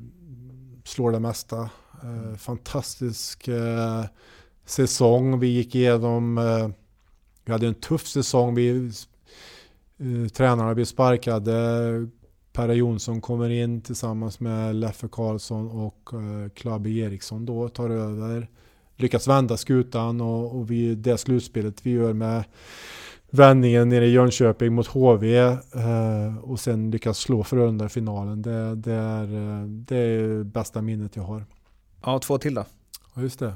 slår 0.84 1.12
det 1.12 1.20
mesta. 1.20 1.70
Eh, 2.02 2.36
fantastisk 2.36 3.48
eh, 3.48 4.04
säsong. 4.64 5.40
Vi 5.40 5.46
gick 5.46 5.74
igenom... 5.74 6.38
Eh, 6.38 6.68
vi 7.44 7.52
hade 7.52 7.66
en 7.66 7.74
tuff 7.74 8.06
säsong. 8.06 8.54
Vi, 8.54 8.90
eh, 9.98 10.28
tränarna 10.28 10.74
blev 10.74 10.84
sparkade. 10.84 11.52
Perra 12.52 12.74
Jonsson 12.74 13.20
kommer 13.20 13.50
in 13.50 13.80
tillsammans 13.80 14.40
med 14.40 14.74
Leffe 14.74 15.08
Karlsson 15.12 15.70
och 15.70 16.10
eh, 16.12 16.48
Klabbe 16.48 16.90
Eriksson 16.90 17.46
då 17.46 17.68
tar 17.68 17.90
över. 17.90 18.48
Lyckas 18.96 19.28
vända 19.28 19.56
skutan 19.56 20.20
och, 20.20 20.56
och 20.56 20.70
vi, 20.70 20.94
det 20.94 21.18
slutspelet 21.18 21.86
vi 21.86 21.90
gör 21.90 22.12
med 22.12 22.44
vändningen 23.30 23.88
nere 23.88 24.06
i 24.06 24.10
Jönköping 24.10 24.72
mot 24.72 24.86
HV 24.86 25.36
eh, 25.36 26.38
och 26.42 26.60
sen 26.60 26.90
lyckas 26.90 27.18
slå 27.18 27.44
Frölunda 27.44 27.86
i 27.86 27.88
finalen. 27.88 28.42
Det, 28.42 28.74
det, 28.74 28.92
är, 28.92 29.22
eh, 29.22 29.66
det 29.66 29.96
är 29.96 30.44
bästa 30.44 30.82
minnet 30.82 31.16
jag 31.16 31.22
har. 31.22 31.44
Ja, 32.02 32.18
två 32.18 32.38
till 32.38 32.54
då. 32.54 32.64
Ja, 33.14 33.22
just 33.22 33.38
det. 33.38 33.54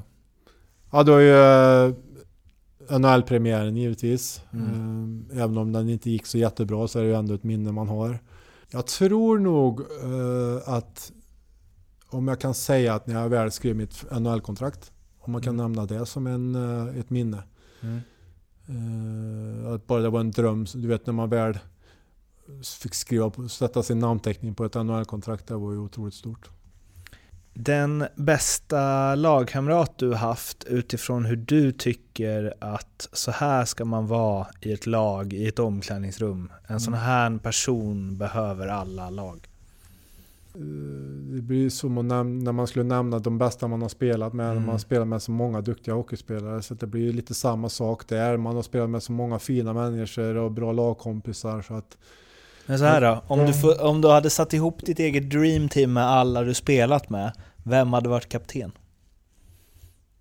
Ja, 0.91 1.03
då 1.03 1.15
är 1.15 1.19
ju 1.19 1.93
eh, 2.89 2.99
NHL-premiären 2.99 3.77
givetvis. 3.77 4.41
Mm. 4.53 5.25
Eh, 5.31 5.41
även 5.41 5.57
om 5.57 5.71
den 5.71 5.89
inte 5.89 6.09
gick 6.09 6.25
så 6.25 6.37
jättebra 6.37 6.87
så 6.87 6.99
är 6.99 7.03
det 7.03 7.09
ju 7.09 7.15
ändå 7.15 7.33
ett 7.33 7.43
minne 7.43 7.71
man 7.71 7.87
har. 7.87 8.19
Jag 8.71 8.87
tror 8.87 9.39
nog 9.39 9.81
eh, 9.81 10.73
att 10.73 11.11
om 12.09 12.27
jag 12.27 12.39
kan 12.39 12.53
säga 12.53 12.93
att 12.93 13.07
när 13.07 13.21
jag 13.21 13.29
väl 13.29 13.51
skrev 13.51 13.75
mitt 13.75 14.05
NHL-kontrakt, 14.11 14.91
om 15.19 15.31
man 15.31 15.41
kan 15.41 15.57
nämna 15.57 15.85
det 15.85 16.05
som 16.05 16.27
en, 16.27 16.55
ett 16.99 17.09
minne. 17.09 17.43
Mm. 17.81 18.01
Att 19.75 19.87
bara 19.87 20.01
det 20.01 20.09
var 20.09 20.19
en 20.19 20.31
dröm, 20.31 20.65
du 20.73 20.87
vet 20.87 21.05
när 21.05 21.13
man 21.13 21.29
väl 21.29 21.57
fick 22.81 22.93
skriva, 22.93 23.31
sätta 23.49 23.83
sin 23.83 23.99
namnteckning 23.99 24.55
på 24.55 24.65
ett 24.65 24.73
NHL-kontrakt, 24.73 25.47
det 25.47 25.55
var 25.55 25.71
ju 25.71 25.77
otroligt 25.77 26.13
stort. 26.13 26.49
Den 27.53 28.05
bästa 28.15 29.15
lagkamrat 29.15 29.97
du 29.97 30.13
haft 30.13 30.63
utifrån 30.63 31.25
hur 31.25 31.35
du 31.35 31.71
tycker 31.71 32.53
att 32.59 33.09
så 33.11 33.31
här 33.31 33.65
ska 33.65 33.85
man 33.85 34.07
vara 34.07 34.47
i 34.61 34.73
ett 34.73 34.85
lag, 34.85 35.33
i 35.33 35.47
ett 35.47 35.59
omklädningsrum. 35.59 36.51
En 36.67 36.79
sån 36.79 36.93
här 36.93 37.37
person 37.37 38.17
behöver 38.17 38.67
alla 38.67 39.09
lag. 39.09 39.47
Eh, 40.55 40.61
Det 41.35 41.41
blir 41.41 41.69
som 41.69 41.97
att 41.97 42.05
när 42.05 42.51
man 42.51 42.67
skulle 42.67 42.85
nämna 42.85 43.19
de 43.19 43.37
bästa 43.37 43.67
man 43.67 43.81
har 43.81 43.89
spelat 43.89 44.33
med. 44.33 44.51
Mm. 44.51 44.63
Man 44.63 44.71
har 44.71 44.79
spelat 44.79 45.07
med 45.07 45.21
så 45.21 45.31
många 45.31 45.61
duktiga 45.61 45.93
hockeyspelare. 45.93 46.61
Så 46.61 46.73
det 46.73 46.87
blir 46.87 47.13
lite 47.13 47.33
samma 47.33 47.69
sak 47.69 48.07
där. 48.07 48.37
Man 48.37 48.55
har 48.55 48.63
spelat 48.63 48.89
med 48.89 49.03
så 49.03 49.11
många 49.11 49.39
fina 49.39 49.73
människor 49.73 50.35
och 50.35 50.51
bra 50.51 50.71
lagkompisar. 50.71 51.61
Så 51.61 51.73
att, 51.73 51.97
Men 52.65 52.79
så 52.79 52.85
här 52.85 53.01
då, 53.01 53.21
om 53.27 53.45
du, 53.45 53.53
får, 53.53 53.83
om 53.83 54.01
du 54.01 54.07
hade 54.09 54.29
satt 54.29 54.53
ihop 54.53 54.85
ditt 54.85 54.99
eget 54.99 55.29
dreamteam 55.29 55.93
med 55.93 56.03
alla 56.05 56.41
du 56.41 56.53
spelat 56.53 57.09
med, 57.09 57.31
vem 57.63 57.93
hade 57.93 58.09
varit 58.09 58.29
kapten? 58.29 58.71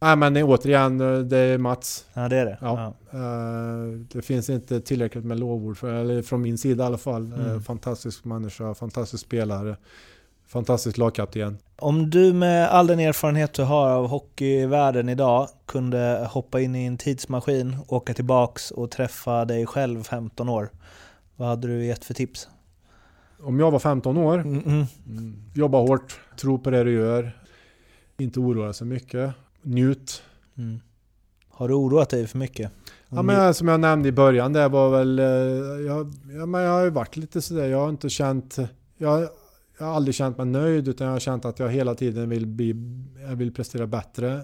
nej 0.01 0.16
men 0.16 0.36
återigen, 0.36 1.01
eh, 1.01 1.19
det 1.19 1.39
är 1.39 1.59
Mats. 1.59 2.05
Ja 2.14 2.28
det 2.28 2.36
är 2.36 2.44
det? 2.44 2.59
Ja. 2.60 2.94
Eh, 3.12 3.98
Det 4.12 4.23
finns 4.23 4.51
inte 4.51 4.81
tillräckligt 4.81 5.24
med 5.24 5.40
lovord, 5.40 5.77
för, 5.78 5.93
eller 5.94 6.23
från 6.23 6.43
min 6.43 6.59
sida 6.59 6.85
i 6.85 6.86
alla 6.86 6.98
fall. 6.98 7.32
Eh, 7.32 7.39
Mm. 7.39 7.62
Fantastisk 7.62 8.24
människa, 8.24 8.74
fantastisk 8.74 9.24
spelare, 9.24 9.77
fantastisk 10.47 10.98
lagkapten. 10.98 11.59
Om 11.78 12.10
du 12.10 12.32
med 12.32 12.69
all 12.70 12.86
den 12.86 13.01
erfarenhet 13.01 13.52
du 13.55 13.62
har 13.62 13.90
av 13.90 14.06
hockeyvärlden 14.09 15.09
idag 15.09 15.48
kunde 15.66 16.28
hoppa 16.31 16.60
in 16.60 16.74
i 16.77 16.85
en 16.85 16.98
tidsmaskin, 16.98 17.77
åka 17.89 18.14
tillbaks 18.14 18.70
och 18.70 18.90
träffa 18.90 19.44
dig 19.44 19.66
själv 19.66 20.02
15 20.02 20.48
år, 20.48 20.69
vad 21.36 21.48
hade 21.48 21.68
du 21.68 21.84
gett 21.84 22.04
för 22.04 22.14
tips? 22.14 22.48
Om 23.40 23.60
jag 23.60 23.70
var 23.70 23.78
15 23.78 24.16
år, 24.16 24.38
Mm, 24.38 24.62
mm. 25.06 25.34
jobba 25.54 25.78
hårt, 25.78 26.20
tro 26.40 26.59
på 26.59 26.70
det 26.70 26.84
du 26.84 26.92
gör, 26.92 27.32
inte 28.18 28.40
oroa 28.40 28.64
dig 28.64 28.74
så 28.74 28.84
mycket, 28.84 29.34
njut. 29.62 30.22
Mm. 30.59 30.80
Har 31.48 31.68
du 31.68 31.74
oroat 31.74 32.10
dig 32.10 32.26
för 32.26 32.38
mycket? 32.38 32.72
Ja, 33.09 33.22
men 33.22 33.54
som 33.54 33.68
jag 33.68 33.80
nämnde 33.80 34.09
i 34.09 34.12
början, 34.12 34.52
det 34.52 34.68
var 34.68 34.90
väl... 34.90 35.18
eh, 35.18 35.24
Jag, 35.86 36.12
ja, 36.38 36.46
men 36.46 36.60
jag 36.60 36.70
har 36.72 36.84
ju 36.84 36.90
varit 36.90 37.16
lite 37.16 37.42
sådär, 37.42 37.66
jag 37.68 37.78
har 37.80 37.88
inte 37.88 38.09
känt... 38.09 38.59
Jag, 38.98 39.28
jag 39.78 39.86
har 39.86 39.94
aldrig 39.94 40.14
känt 40.14 40.36
mig 40.38 40.46
nöjd 40.46 40.88
utan 40.88 41.06
jag 41.06 41.14
har 41.14 41.20
känt 41.20 41.44
att 41.44 41.59
jag 41.59 41.68
hela 41.70 41.94
tiden 41.94 42.28
vill, 42.28 42.46
bli, 42.46 42.74
jag 43.28 43.36
vill 43.36 43.54
prestera 43.54 43.86
bättre. 43.86 44.40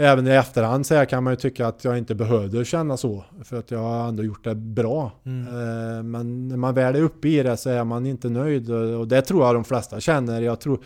Även 0.00 0.26
i 0.26 0.30
efterhand 0.30 0.86
så 0.86 0.94
här 0.94 1.04
kan 1.04 1.24
man 1.24 1.32
ju 1.32 1.36
tycka 1.36 1.66
att 1.66 1.84
jag 1.84 1.98
inte 1.98 2.14
behövde 2.14 2.64
känna 2.64 2.96
så. 2.96 3.24
För 3.44 3.58
att 3.58 3.70
jag 3.70 3.78
har 3.78 4.08
ändå 4.08 4.22
gjort 4.24 4.44
det 4.44 4.54
bra. 4.54 5.12
Mm. 5.24 5.46
Eh, 5.46 6.02
Men 6.02 6.48
när 6.48 6.56
man 6.56 6.74
väl 6.74 6.96
är 6.96 7.02
uppe 7.02 7.28
i 7.28 7.42
det 7.42 7.56
så 7.56 7.70
är 7.70 7.84
man 7.84 8.06
inte 8.06 8.28
nöjd. 8.28 8.70
Och 8.70 9.08
det 9.08 9.22
tror 9.22 9.44
jag 9.46 9.54
de 9.54 9.64
flesta 9.64 10.00
känner. 10.00 10.42
Jag 10.42 10.60
tror 10.60 10.80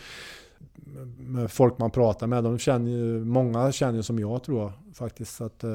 folk 1.49 1.79
man 1.79 1.91
pratar 1.91 2.27
med, 2.27 2.45
de 2.45 2.59
känner 2.59 2.91
ju, 2.91 3.25
många 3.25 3.73
känner 3.73 3.97
ju 3.97 4.03
som 4.03 4.19
jag 4.19 4.43
tror 4.43 4.63
jag 4.63 4.73
faktiskt. 4.95 5.37
Så 5.37 5.45
att, 5.45 5.65
eh, 5.65 5.71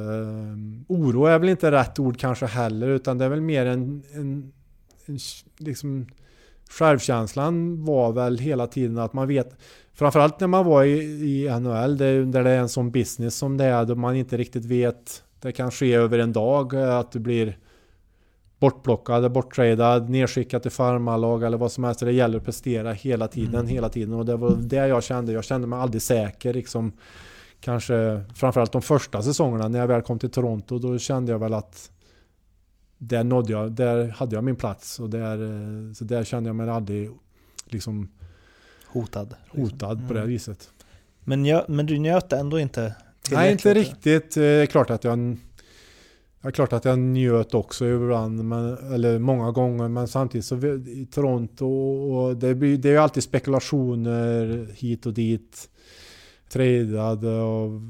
oro 0.87 1.25
är 1.25 1.39
väl 1.39 1.49
inte 1.49 1.71
rätt 1.71 1.99
ord 1.99 2.17
kanske 2.19 2.45
heller, 2.45 2.87
utan 2.87 3.17
det 3.17 3.25
är 3.25 3.29
väl 3.29 3.41
mer 3.41 3.65
en, 3.65 4.03
en, 4.13 4.53
en 5.05 5.19
liksom, 5.57 6.07
självkänslan 6.69 7.85
var 7.85 8.11
väl 8.11 8.37
hela 8.37 8.67
tiden 8.67 8.97
att 8.97 9.13
man 9.13 9.27
vet, 9.27 9.57
framförallt 9.97 10.39
när 10.39 10.47
man 10.47 10.65
var 10.65 10.83
i, 10.83 10.99
i 10.99 11.59
NHL, 11.59 11.97
det, 11.97 12.25
där 12.25 12.43
det 12.43 12.49
är 12.49 12.59
en 12.59 12.69
sån 12.69 12.91
business 12.91 13.35
som 13.35 13.57
det 13.57 13.65
är, 13.65 13.85
då 13.85 13.95
man 13.95 14.15
inte 14.15 14.37
riktigt 14.37 14.65
vet, 14.65 15.23
det 15.41 15.51
kan 15.51 15.71
ske 15.71 15.93
över 15.93 16.19
en 16.19 16.33
dag, 16.33 16.73
eh, 16.73 16.97
att 16.97 17.11
du 17.11 17.19
blir 17.19 17.57
bortplockad, 18.59 19.31
borttradad, 19.31 20.09
nedskickad 20.09 20.61
till 20.61 20.71
farmarlag 20.71 21.43
eller 21.43 21.57
vad 21.57 21.71
som 21.71 21.83
helst. 21.83 21.99
Det 21.99 22.11
gäller 22.11 22.37
att 22.37 22.45
prestera 22.45 22.93
hela 22.93 23.27
tiden, 23.27 23.67
hela 23.67 23.89
tiden. 23.89 24.13
Och 24.13 24.25
det 24.25 24.35
var 24.35 24.55
det 24.55 24.87
jag 24.87 25.03
kände. 25.03 25.31
Jag 25.31 25.43
kände 25.43 25.67
mig 25.67 25.79
aldrig 25.79 26.01
säker. 26.01 26.53
Liksom, 26.53 26.91
kanske 27.59 28.23
framförallt 28.35 28.71
de 28.71 28.81
första 28.81 29.21
säsongerna 29.21 29.67
när 29.67 29.79
jag 29.79 29.87
väl 29.87 30.01
kom 30.01 30.19
till 30.19 30.29
Toronto. 30.29 30.79
Då 30.79 30.97
kände 30.97 31.31
jag 31.31 31.39
väl 31.39 31.53
att 31.53 31.91
där 32.97 33.23
nådde 33.23 33.51
jag, 33.51 33.71
där 33.71 34.07
hade 34.07 34.35
jag 34.35 34.43
min 34.43 34.55
plats. 34.55 34.99
Och 34.99 35.09
där, 35.09 35.43
eh, 35.43 35.93
så 35.93 36.03
där 36.03 36.23
kände 36.23 36.49
jag 36.49 36.55
mig 36.55 36.69
aldrig 36.69 37.09
liksom 37.65 38.09
Hotad? 39.01 39.35
hotad 39.49 40.07
på 40.07 40.13
det 40.13 40.19
Mm. 40.19 40.31
viset. 40.31 40.69
Men, 41.23 41.45
jag, 41.45 41.69
men 41.69 41.85
du 41.85 41.97
njöt 41.97 42.33
ändå 42.33 42.59
inte 42.59 42.95
Nej, 43.31 43.51
inte 43.51 43.73
riktigt. 43.73 44.31
Det 44.35 44.43
är 44.45 44.65
klart 44.65 44.89
att 44.89 45.03
jag... 45.03 45.37
Är 46.41 46.51
klart 46.51 46.73
att 46.73 46.85
jag 46.85 46.99
njöt 46.99 47.53
också 47.53 47.85
ibland, 47.85 48.45
men, 48.45 48.93
eller 48.93 49.19
många 49.19 49.51
gånger, 49.51 49.87
men 49.87 50.07
samtidigt 50.07 50.45
så 50.45 50.55
i 50.87 51.07
Toronto 51.11 51.65
och 51.65 52.37
det, 52.37 52.55
blir, 52.55 52.77
det 52.77 52.89
är 52.89 52.91
ju 52.91 52.97
alltid 52.97 53.23
spekulationer 53.23 54.67
hit 54.75 55.05
och 55.05 55.13
dit. 55.13 55.69
Tradad 56.49 57.25
och... 57.25 57.81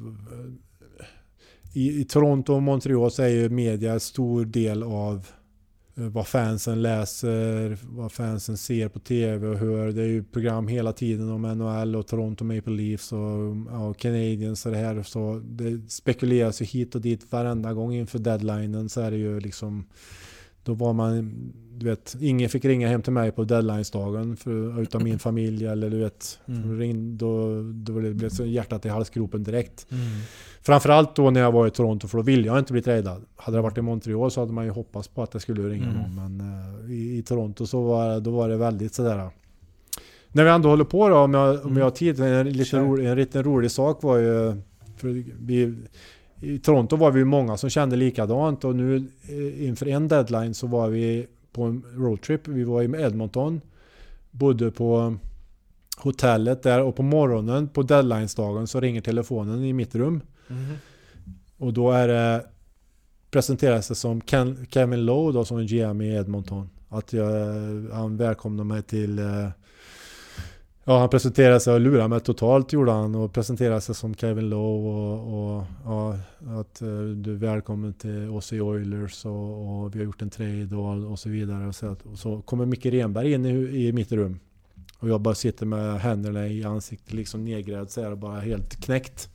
I, 1.74 2.02
I 2.02 2.06
Toronto 2.06 2.54
och 2.54 2.64
Montreal 2.64 3.12
så 3.12 3.24
är 3.24 3.28
ju 3.28 3.50
media 3.50 3.94
en 3.94 4.00
stor 4.00 4.46
del 4.46 4.84
av 4.84 5.16
eh, 5.16 5.22
Eh, 5.98 6.04
vad 6.04 6.28
fansen 6.28 6.82
läser, 6.82 7.78
vad 7.84 8.12
fansen 8.12 8.58
ser 8.58 8.90
på 8.90 9.00
TV 9.00 9.48
och 9.48 9.58
hör. 9.58 9.92
Det 9.92 10.02
är 10.02 10.08
ju 10.08 10.24
program 10.24 10.68
hela 10.68 10.94
tiden 10.94 11.30
om 11.30 11.42
NHL 11.42 11.96
och 11.96 12.08
Toronto 12.08 12.46
Maple 12.46 12.74
Leafs 12.74 13.12
och 13.12 13.20
mm, 13.20 13.68
och 13.68 13.98
Canadiens 13.98 14.66
och 14.66 14.72
det 14.72 14.78
här. 14.78 15.04
Så 15.04 15.42
det 15.46 15.92
spekuleras 15.92 16.62
ju 16.62 16.66
hit 16.66 16.96
och 16.96 17.02
dit 17.02 17.32
varenda 17.32 17.74
gång 17.74 17.94
inför 17.94 18.20
deadlinen 18.20 18.90
så 18.90 19.02
är 19.02 19.12
det 19.12 19.18
ju 19.18 19.40
liksom 19.40 19.86
då 20.64 20.74
var 20.74 20.94
man, 20.94 21.34
du 21.78 21.86
vet, 21.86 22.16
ingen 22.22 22.50
fick 22.50 22.66
ringa 22.66 22.88
hem 22.88 23.02
till 23.02 23.14
mig 23.14 23.32
på 23.32 23.44
deadlinesdagen 23.44 24.38
för, 24.38 24.82
utan 24.82 25.04
min 25.04 25.20
familj 25.20 25.66
eller 25.66 25.90
du 25.90 25.98
vet, 26.00 26.40
Mm. 26.48 26.80
ring, 26.80 27.18
då, 27.18 27.62
då 27.74 27.94
blev 27.94 28.18
det 28.18 28.30
så 28.30 28.46
hjärtat 28.46 28.86
i 28.86 28.90
halsgropen 28.90 29.44
direkt. 29.44 29.88
Mm. 29.92 30.04
Framförallt 30.62 31.16
då 31.16 31.30
när 31.30 31.42
jag 31.42 31.52
var 31.52 31.68
i 31.68 31.72
Toronto 31.72 32.08
för 32.08 32.18
då 32.18 32.24
ville 32.24 32.48
jag 32.48 32.60
inte 32.60 32.74
bli 32.74 32.82
tradad. 32.82 33.26
Hade 33.36 33.58
det 33.58 33.62
varit 33.62 33.78
i 33.78 33.82
Montreal 33.82 34.32
så 34.32 34.40
hade 34.40 34.54
man 34.54 34.66
ju 34.66 34.72
hoppats 34.72 35.08
på 35.08 35.24
att 35.24 35.32
det 35.32 35.40
skulle 35.40 35.70
ringa 35.70 35.86
Mm. 35.90 35.98
någon. 35.98 36.16
Men 36.38 36.42
eh, 36.86 36.92
i, 36.92 37.18
i 37.18 37.24
Toronto 37.24 37.66
så 37.68 37.84
var, 37.84 38.20
då 38.20 38.32
var 38.32 38.50
det 38.50 38.58
väldigt 38.58 38.94
sådär. 38.94 39.30
När 40.32 40.44
vi 40.44 40.50
ändå 40.50 40.70
håller 40.70 40.84
på 40.86 41.10
då, 41.10 41.16
om 41.18 41.34
jag, 41.34 41.66
om 41.66 41.78
jag 41.78 41.84
har 41.86 41.92
tid. 41.92 42.20
En, 42.20 42.50
lite 42.50 42.66
Kör. 42.66 42.80
rolig, 42.82 43.06
en 43.06 43.18
liten 43.18 43.44
rolig 43.44 43.72
sak 43.72 44.04
var 44.04 44.18
ju... 44.18 44.56
För 44.98 45.24
vi, 45.46 45.74
I 46.42 46.60
Toronto 46.60 46.96
var 46.96 47.12
vi 47.12 47.24
många 47.26 47.58
som 47.58 47.70
kände 47.70 47.96
likadant 47.96 48.64
och 48.64 48.76
nu 48.76 48.96
eh, 49.30 49.68
inför 49.68 49.88
en 49.88 50.08
deadline 50.08 50.54
så 50.54 50.68
var 50.68 50.88
vi 50.90 51.28
på 51.52 51.64
en 51.64 51.86
roadtrip. 51.96 52.48
Vi 52.48 52.64
var 52.64 52.82
i 52.82 53.02
Edmonton. 53.02 53.62
Bodde 54.32 54.72
på 54.72 55.18
hotellet 55.98 56.64
där 56.64 56.82
och 56.82 56.96
på 56.96 57.04
morgonen 57.04 57.68
på 57.68 57.84
deadlinesdagen 57.84 58.68
så 58.68 58.80
ringer 58.80 59.02
telefonen 59.02 59.64
i 59.64 59.74
mitt 59.74 59.96
rum. 59.96 60.22
Mhm. 60.48 60.74
Och 61.58 61.74
då 61.74 61.92
är 61.92 62.08
det 62.08 62.46
presenteras 63.32 63.88
det 63.88 63.96
som 63.96 64.22
Ken, 64.22 64.66
Kevin 64.70 65.06
Lowe 65.06 65.34
då 65.34 65.46
som 65.46 65.58
är 65.58 65.64
GM 65.64 66.02
i 66.02 66.16
Edmonton. 66.16 66.70
Att 66.90 67.14
jag, 67.14 67.32
han 67.94 68.18
välkomnar 68.18 68.64
mig 68.64 68.84
till 68.84 69.20
eh, 69.20 69.50
Ja 70.90 71.00
han 71.00 71.10
presenterade 71.10 71.60
sig 71.60 71.74
och 71.74 71.80
lurade 71.80 72.08
mig 72.08 72.20
totalt 72.20 72.74
gjorde 72.74 72.92
han 72.92 73.16
och 73.16 73.34
presenterade 73.34 73.82
sig 73.82 73.96
som 73.96 74.16
Kevin 74.16 74.50
Lowe 74.50 74.90
och, 74.90 75.58
och 75.58 75.64
ja, 75.86 76.18
att 76.60 76.82
eh, 76.82 76.88
du 77.00 77.32
är 77.34 77.38
välkommen 77.38 77.94
till 77.94 78.30
oss 78.30 78.54
i 78.54 78.62
Oilers 78.62 79.26
och, 79.26 79.84
och 79.84 79.96
vi 79.96 80.00
har 80.00 80.06
gjort 80.06 80.22
en 80.22 80.30
trade 80.30 80.76
och, 80.76 81.12
och 81.12 81.20
så 81.20 81.30
vidare. 81.30 81.68
Och 81.68 81.76
så, 81.76 81.88
att- 81.88 82.06
och 82.06 82.20
så 82.20 82.42
kommer 82.42 82.66
Micke 82.66 82.86
Renberg 82.86 83.32
in 83.34 83.46
i, 83.46 83.50
i 83.88 83.92
mitt 83.94 84.12
rum. 84.12 84.40
Och 85.00 85.10
jag 85.10 85.22
bara 85.22 85.36
sitter 85.36 85.66
med 85.66 86.00
händerna 86.02 86.48
i 86.48 86.64
ansiktet 86.64 87.14
liksom 87.14 87.46
nedgrävd 87.46 87.90
så 87.90 88.02
här 88.02 88.12
och 88.12 88.18
bara 88.18 88.40
helt 88.40 88.76
knäckt. 88.84 89.30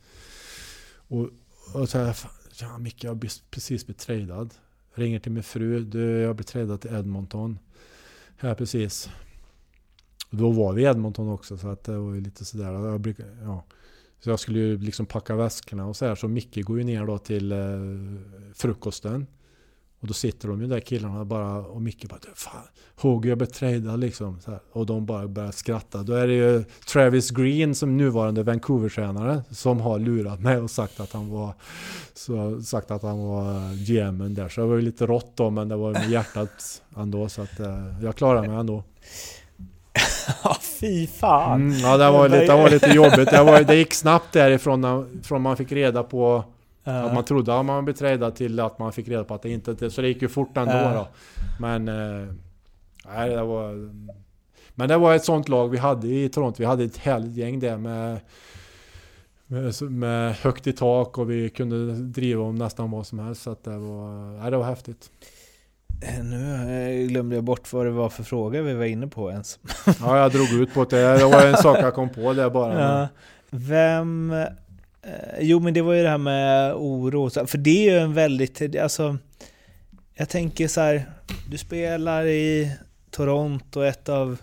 Och, 0.95 1.29
och 1.73 1.89
så 1.89 1.97
här, 1.97 2.17
ja 2.61 2.77
Micke 2.77 3.03
jag 3.03 3.11
har 3.11 3.19
precis 3.51 3.85
blivit 3.85 4.01
tradad. 4.01 4.53
Ringer 4.93 5.19
till 5.19 5.31
min 5.31 5.43
fru, 5.43 5.83
du 5.83 6.19
jag 6.19 6.27
har 6.27 6.33
blivit 6.33 6.47
tradad 6.47 6.81
till 6.81 6.93
Edmonton. 6.93 7.59
Här 8.37 8.55
precis. 8.55 9.09
Och 10.33 10.39
då 10.39 10.51
var 10.51 10.73
vi 10.73 10.81
i 10.81 10.85
Edmonton 10.85 11.29
också 11.29 11.57
så 11.57 11.67
att 11.67 11.83
det 11.83 11.97
var 11.97 12.13
ju 12.13 12.21
lite 12.21 12.45
sådär. 12.45 12.71
Jag 12.73 13.01
brukar, 13.01 13.25
ja. 13.43 13.63
Så 14.19 14.29
jag 14.29 14.39
skulle 14.39 14.59
ju 14.59 14.77
liksom 14.77 15.05
packa 15.05 15.35
väskorna 15.35 15.85
och 15.85 15.95
så 15.95 16.05
här. 16.05 16.15
Så 16.15 16.27
Micke 16.27 16.65
går 16.65 16.77
ju 16.77 16.83
ner 16.83 17.05
då 17.05 17.17
till 17.17 17.51
eh, 17.51 17.57
frukosten. 18.53 19.27
Och 19.99 20.07
då 20.07 20.13
sitter 20.13 20.47
de 20.47 20.61
ju 20.61 20.67
där 20.67 20.79
killarna 20.79 21.25
bara 21.25 21.57
och 21.57 21.81
Micke 21.81 22.09
bara 22.09 22.19
Fan, 22.35 22.61
Hugg 22.95 23.25
jag 23.25 23.37
blev 23.37 23.97
liksom. 23.97 24.39
Så 24.41 24.51
här. 24.51 24.59
Och 24.71 24.85
de 24.85 25.05
bara 25.05 25.27
börjar 25.27 25.51
skratta. 25.51 26.03
Då 26.03 26.13
är 26.13 26.27
det 26.27 26.33
ju 26.33 26.63
Travis 26.87 27.31
Green 27.31 27.75
som 27.75 27.97
nuvarande 27.97 28.43
Vancouver-tränare 28.43 29.43
som 29.51 29.81
har 29.81 29.99
lurat 29.99 30.39
mig 30.39 30.57
och 30.57 30.71
sagt 30.71 30.99
att 30.99 31.13
han 31.13 31.29
var 31.29 31.53
så 32.13 32.61
sagt 32.61 32.91
att 32.91 33.01
han 33.01 33.19
var 33.19 33.55
eh, 33.55 33.73
GMen 33.73 34.33
där. 34.33 34.49
Så 34.49 34.61
det 34.61 34.67
var 34.67 34.75
ju 34.75 34.81
lite 34.81 35.05
rått 35.05 35.37
då 35.37 35.49
men 35.49 35.67
det 35.67 35.75
var 35.75 35.91
med 35.91 36.09
hjärtat 36.09 36.81
ändå. 36.97 37.29
Så 37.29 37.41
att 37.41 37.59
eh, 37.59 38.03
jag 38.03 38.15
klarade 38.15 38.47
mig 38.47 38.57
ändå. 38.57 38.83
Ja, 40.43 40.57
fy 40.61 41.07
fan. 41.07 41.61
Mm, 41.61 41.77
ja, 41.79 41.97
det 41.97 42.11
var, 42.11 42.29
lite, 42.29 42.45
det 42.45 42.53
var 42.53 42.69
lite 42.69 42.89
jobbigt. 42.89 43.29
Det, 43.31 43.43
var, 43.43 43.61
det 43.63 43.75
gick 43.75 43.93
snabbt 43.93 44.31
därifrån 44.31 44.81
när, 44.81 45.23
från 45.23 45.41
man 45.41 45.57
fick 45.57 45.71
reda 45.71 46.03
på 46.03 46.43
Ja. 46.83 46.91
att 46.91 47.13
man 47.13 47.25
trodde 47.25 47.59
att 47.59 47.65
man 47.65 47.85
blev 47.85 48.31
till 48.31 48.59
att 48.59 48.79
man 48.79 48.93
fick 48.93 49.07
reda 49.07 49.23
på 49.23 49.33
att 49.33 49.41
det 49.41 49.49
inte... 49.49 49.89
Så 49.89 50.01
det 50.01 50.07
gick 50.07 50.21
ju 50.21 50.27
fort 50.29 50.57
ändå 50.57 50.73
Ja. 50.73 50.93
då. 50.93 51.07
Men... 51.59 51.87
Eh, 51.87 52.27
nej, 53.15 53.29
det 53.29 53.43
var... 53.43 53.91
Men 54.75 54.87
det 54.89 54.97
var 54.97 55.15
ett 55.15 55.25
sånt 55.25 55.49
lag 55.49 55.69
vi 55.69 55.77
hade 55.77 56.07
i 56.07 56.29
Toronto. 56.29 56.55
Vi 56.59 56.65
hade 56.65 56.83
ett 56.83 56.97
härligt 56.97 57.35
gäng 57.35 57.59
där 57.59 57.77
med... 57.77 58.19
Med, 59.47 59.81
med 59.81 60.35
högt 60.35 60.67
i 60.67 60.73
tak 60.73 61.17
och 61.17 61.31
vi 61.31 61.49
kunde 61.49 61.93
driva 61.95 62.43
om 62.43 62.55
nästan 62.55 62.91
vad 62.91 63.07
som 63.07 63.19
helst. 63.19 63.41
Så 63.41 63.51
att 63.51 63.63
det 63.63 63.77
var... 63.77 64.37
Nej, 64.41 64.51
det 64.51 64.57
var 64.57 64.65
häftigt. 64.65 65.09
Eh, 66.03 66.23
Nu 66.23 67.01
eh, 67.01 67.07
glömde 67.07 67.35
jag 67.35 67.43
bort 67.43 67.73
vad 67.73 67.85
det 67.85 67.91
var 67.91 68.09
för 68.09 68.23
fråga 68.23 68.61
vi 68.61 68.73
var 68.73 68.85
inne 68.85 69.07
på 69.07 69.31
ens. 69.31 69.59
Ja, 69.99 70.17
jag 70.17 70.31
drog 70.31 70.53
ut 70.53 70.73
på 70.73 70.85
det. 70.85 71.17
Det 71.17 71.25
var 71.25 71.45
en 71.45 71.57
sak 71.57 71.77
jag 71.81 71.93
kom 71.93 72.09
på 72.09 72.33
där 72.33 72.49
bara. 72.49 72.81
Ja. 72.81 73.07
Vem... 73.49 74.31
Eh, 74.31 75.39
jo, 75.39 75.59
men 75.59 75.73
det 75.73 75.81
var 75.81 75.93
ju 75.93 76.03
det 76.03 76.09
här 76.09 76.17
med 76.17 76.73
oro. 76.73 77.47
För 77.47 77.57
det 77.57 77.87
är 77.87 77.91
ju 77.91 77.99
en 77.99 78.13
väldigt... 78.13 78.75
Alltså, 78.79 79.17
jag 80.13 80.29
tänker 80.29 80.67
så 80.67 80.81
här, 80.81 81.09
du 81.51 81.57
spelar 81.57 82.25
i 82.25 82.71
Toronto, 83.11 83.81
ett 83.81 84.09
av... 84.09 84.37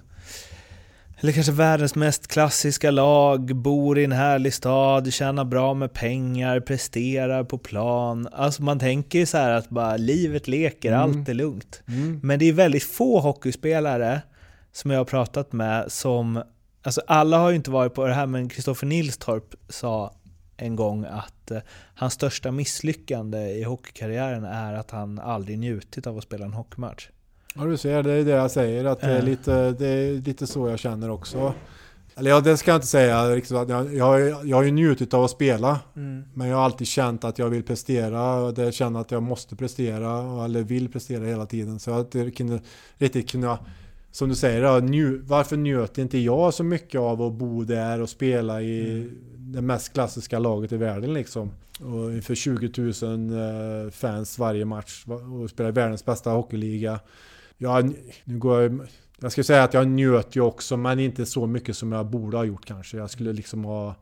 Eller 1.22 1.32
kanske 1.32 1.52
världens 1.52 1.94
mest 1.94 2.26
klassiska 2.26 2.90
lag, 2.90 3.56
bor 3.56 3.98
i 3.98 4.04
en 4.04 4.12
härlig 4.12 4.54
stad, 4.54 5.12
tjänar 5.12 5.44
bra 5.44 5.74
med 5.74 5.92
pengar, 5.92 6.60
presterar 6.60 7.44
på 7.44 7.58
plan. 7.58 8.28
Alltså 8.32 8.62
man 8.62 8.78
tänker 8.78 9.18
ju 9.18 9.26
så 9.26 9.36
här 9.38 9.50
att 9.50 9.68
bara 9.68 9.96
livet 9.96 10.48
leker, 10.48 10.92
Mm. 10.92 11.00
allt 11.00 11.28
är 11.28 11.34
lugnt. 11.34 11.82
Mm. 11.88 12.20
Men 12.22 12.38
det 12.38 12.44
är 12.48 12.52
väldigt 12.52 12.82
få 12.84 13.20
hockeyspelare 13.20 14.22
som 14.72 14.90
jag 14.90 14.98
har 15.00 15.04
pratat 15.04 15.52
med 15.52 15.92
som... 15.92 16.42
Alltså 16.82 17.00
alla 17.06 17.38
har 17.38 17.50
ju 17.50 17.56
inte 17.56 17.70
varit 17.70 17.94
på 17.94 18.06
det 18.06 18.14
här, 18.14 18.26
men 18.26 18.48
Kristoffer 18.48 18.86
Nilstorp 18.86 19.54
sa 19.68 20.14
en 20.56 20.76
gång 20.76 21.04
att 21.04 21.50
eh, 21.50 21.58
hans 21.94 22.12
största 22.14 22.50
misslyckande 22.50 23.38
i 23.38 23.62
hockeykarriären 23.62 24.44
är 24.44 24.74
att 24.74 24.90
han 24.90 25.18
aldrig 25.18 25.58
njutit 25.58 26.06
av 26.06 26.18
att 26.18 26.24
spela 26.24 26.44
en 26.44 26.52
hockeymatch. 26.52 27.08
Ja 27.54 27.64
du 27.64 27.76
ser, 27.76 28.02
det 28.02 28.12
är 28.12 28.24
det 28.24 28.30
jag 28.30 28.50
säger. 28.50 28.84
Att 28.84 29.00
det, 29.00 29.06
är 29.06 29.16
Ja. 29.18 29.22
lite, 29.24 29.70
det 29.72 29.86
är 29.86 30.14
lite 30.22 30.46
så 30.46 30.68
jag 30.68 30.78
känner 30.78 31.10
också. 31.10 31.54
Eller 32.16 32.30
ja, 32.30 32.40
det 32.40 32.56
ska 32.56 32.70
jag 32.70 32.76
inte 32.78 32.86
säga. 32.86 33.24
Liksom, 33.24 33.56
att 33.56 33.68
jag, 33.68 33.94
jag, 33.94 34.04
har- 34.04 34.46
jag 34.46 34.56
har 34.56 34.62
ju 34.62 34.70
njutit 34.70 35.14
av 35.14 35.24
att 35.24 35.30
spela. 35.30 35.80
Men 36.34 36.48
jag 36.48 36.56
har 36.56 36.64
alltid 36.64 36.86
känt 36.86 37.24
att 37.24 37.38
jag 37.38 37.48
vill 37.48 37.62
prestera. 37.62 38.34
Och 38.34 38.54
det 38.54 38.72
känner 38.72 39.00
att 39.00 39.10
jag 39.10 39.22
måste 39.22 39.56
prestera. 39.56 40.20
och- 40.20 40.44
Eller 40.44 40.62
vill 40.62 40.88
prestera 40.88 41.24
hela 41.24 41.46
tiden. 41.46 41.78
Så 41.78 41.90
att 41.90 42.10
det 42.12 42.30
kunde 42.30 42.60
riktigt 42.98 43.30
kunna... 43.30 43.58
Som 44.12 44.28
du 44.28 44.34
säger, 44.34 44.62
ja, 44.62 44.78
nju, 44.78 45.20
varför 45.24 45.56
njöt 45.56 45.98
inte 45.98 46.18
jag 46.18 46.54
så 46.54 46.64
mycket 46.64 47.00
av 47.00 47.22
att 47.22 47.32
bo 47.32 47.64
där 47.64 48.00
och 48.00 48.08
spela 48.08 48.62
i 48.62 49.08
det 49.36 49.60
mest 49.62 49.92
klassiska 49.92 50.38
laget 50.38 50.72
i 50.72 50.76
världen 50.76 51.14
liksom? 51.14 51.50
Och 51.80 52.12
inför 52.12 52.34
20 52.34 52.70
000 53.06 53.30
eh, 53.86 53.90
fans 53.90 54.38
varje 54.38 54.64
match 54.64 55.04
och 55.42 55.50
spela 55.50 55.68
i 55.68 55.72
världens 55.72 56.04
bästa 56.04 56.30
hockeyliga. 56.30 57.00
Ja, 57.62 57.82
nu 58.24 58.38
går 58.38 58.62
jag, 58.62 58.80
jag 59.20 59.32
ska 59.32 59.44
säga 59.44 59.64
att 59.64 59.74
jag 59.74 59.88
njöt 59.88 60.36
ju 60.36 60.40
också, 60.40 60.76
men 60.76 60.98
inte 60.98 61.26
så 61.26 61.46
mycket 61.46 61.76
som 61.76 61.92
jag 61.92 62.06
borde 62.06 62.36
ha 62.36 62.44
gjort 62.44 62.64
kanske. 62.64 62.96
Jag 62.96 63.10
skulle 63.10 63.32
liksom 63.32 63.64
ha 63.64 63.94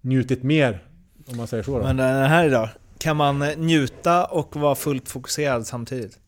njutit 0.00 0.42
mer, 0.42 0.84
om 1.26 1.36
man 1.36 1.46
säger 1.46 1.62
så. 1.62 1.78
Då. 1.78 1.84
Men 1.84 1.96
den 1.96 2.30
här 2.30 2.46
idag, 2.46 2.68
kan 2.98 3.16
man 3.16 3.42
eh, 3.42 3.58
njuta 3.58 4.24
och 4.24 4.56
vara 4.56 4.74
fullt 4.74 5.08
fokuserad 5.08 5.66
samtidigt? 5.66 6.18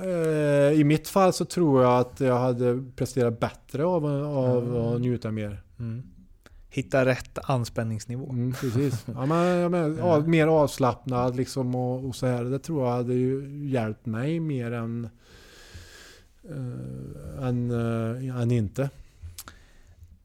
Eh, 0.00 0.80
I 0.80 0.84
mitt 0.84 1.08
fall 1.08 1.32
så 1.32 1.44
tror 1.44 1.82
jag 1.82 1.98
att 2.00 2.20
jag 2.20 2.38
hade 2.38 2.82
presterat 2.96 3.40
bättre 3.40 3.84
av, 3.84 4.06
av 4.24 4.76
att 4.94 5.00
njuta 5.00 5.30
mer. 5.30 5.62
Mm. 5.78 6.02
Hitta 6.76 7.04
rätt 7.04 7.38
anspänningsnivå. 7.42 8.30
Mm, 8.30 8.52
precis. 8.52 9.06
Ja, 9.14 9.26
men, 9.26 9.70
menar, 9.70 10.00
av, 10.00 10.28
mer 10.28 10.46
avslappnad 10.46 11.36
liksom 11.36 11.74
och, 11.74 12.04
och 12.04 12.16
så 12.16 12.26
här. 12.26 12.44
Det 12.44 12.58
tror 12.58 12.86
jag 12.86 12.92
hade 12.92 13.14
ju 13.14 13.60
hjälpt 13.68 14.06
mig 14.06 14.40
mer 14.40 14.72
än, 14.72 15.08
eh, 16.44 17.46
än, 17.46 17.70
eh, 17.70 18.40
än 18.40 18.50
inte. 18.50 18.90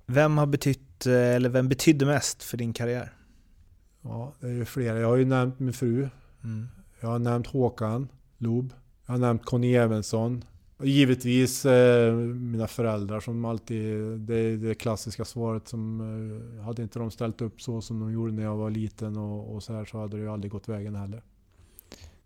Vem 0.05 0.37
har 0.37 0.45
betytt, 0.45 1.05
eh, 1.05 1.13
eller 1.13 1.49
vem 1.49 1.69
betydde 1.69 2.05
mest 2.05 2.43
för 2.43 2.57
din 2.57 2.73
karriär? 2.73 3.13
Ja, 4.01 4.33
det 4.39 4.47
är 4.47 4.51
ju 4.51 4.65
flera. 4.65 4.99
Jag 4.99 5.07
har 5.07 5.17
ju 5.17 5.25
nämnt 5.25 5.59
min 5.59 5.73
fru. 5.73 6.09
Mm. 6.43 6.67
Jag 6.99 7.09
har 7.09 7.19
nämnt 7.19 7.47
Håkan 7.47 8.07
Loob. 8.37 8.73
Jag 9.05 9.13
har 9.13 9.19
nämnt 9.19 9.45
Conny 9.45 9.75
Evensson. 9.75 10.43
Givetvis 10.83 11.65
eh, 11.65 12.13
mina 12.15 12.67
föräldrar 12.67 13.19
som 13.19 13.45
alltid... 13.45 13.97
Det 14.19 14.35
är 14.35 14.57
det 14.57 14.75
klassiska 14.75 15.25
svaret 15.25 15.67
som... 15.67 16.01
Eh, 16.59 16.63
hade 16.63 16.81
inte 16.81 16.99
de 16.99 17.11
ställt 17.11 17.41
upp 17.41 17.61
så 17.61 17.81
som 17.81 17.99
de 17.99 18.11
gjorde 18.13 18.31
när 18.33 18.43
jag 18.43 18.57
var 18.57 18.69
liten 18.69 19.17
och, 19.17 19.55
och 19.55 19.63
så 19.63 19.73
här 19.73 19.85
så 19.85 19.99
hade 19.99 20.17
det 20.17 20.23
ju 20.23 20.29
aldrig 20.29 20.51
gått 20.51 20.69
vägen 20.69 20.95
heller. 20.95 21.23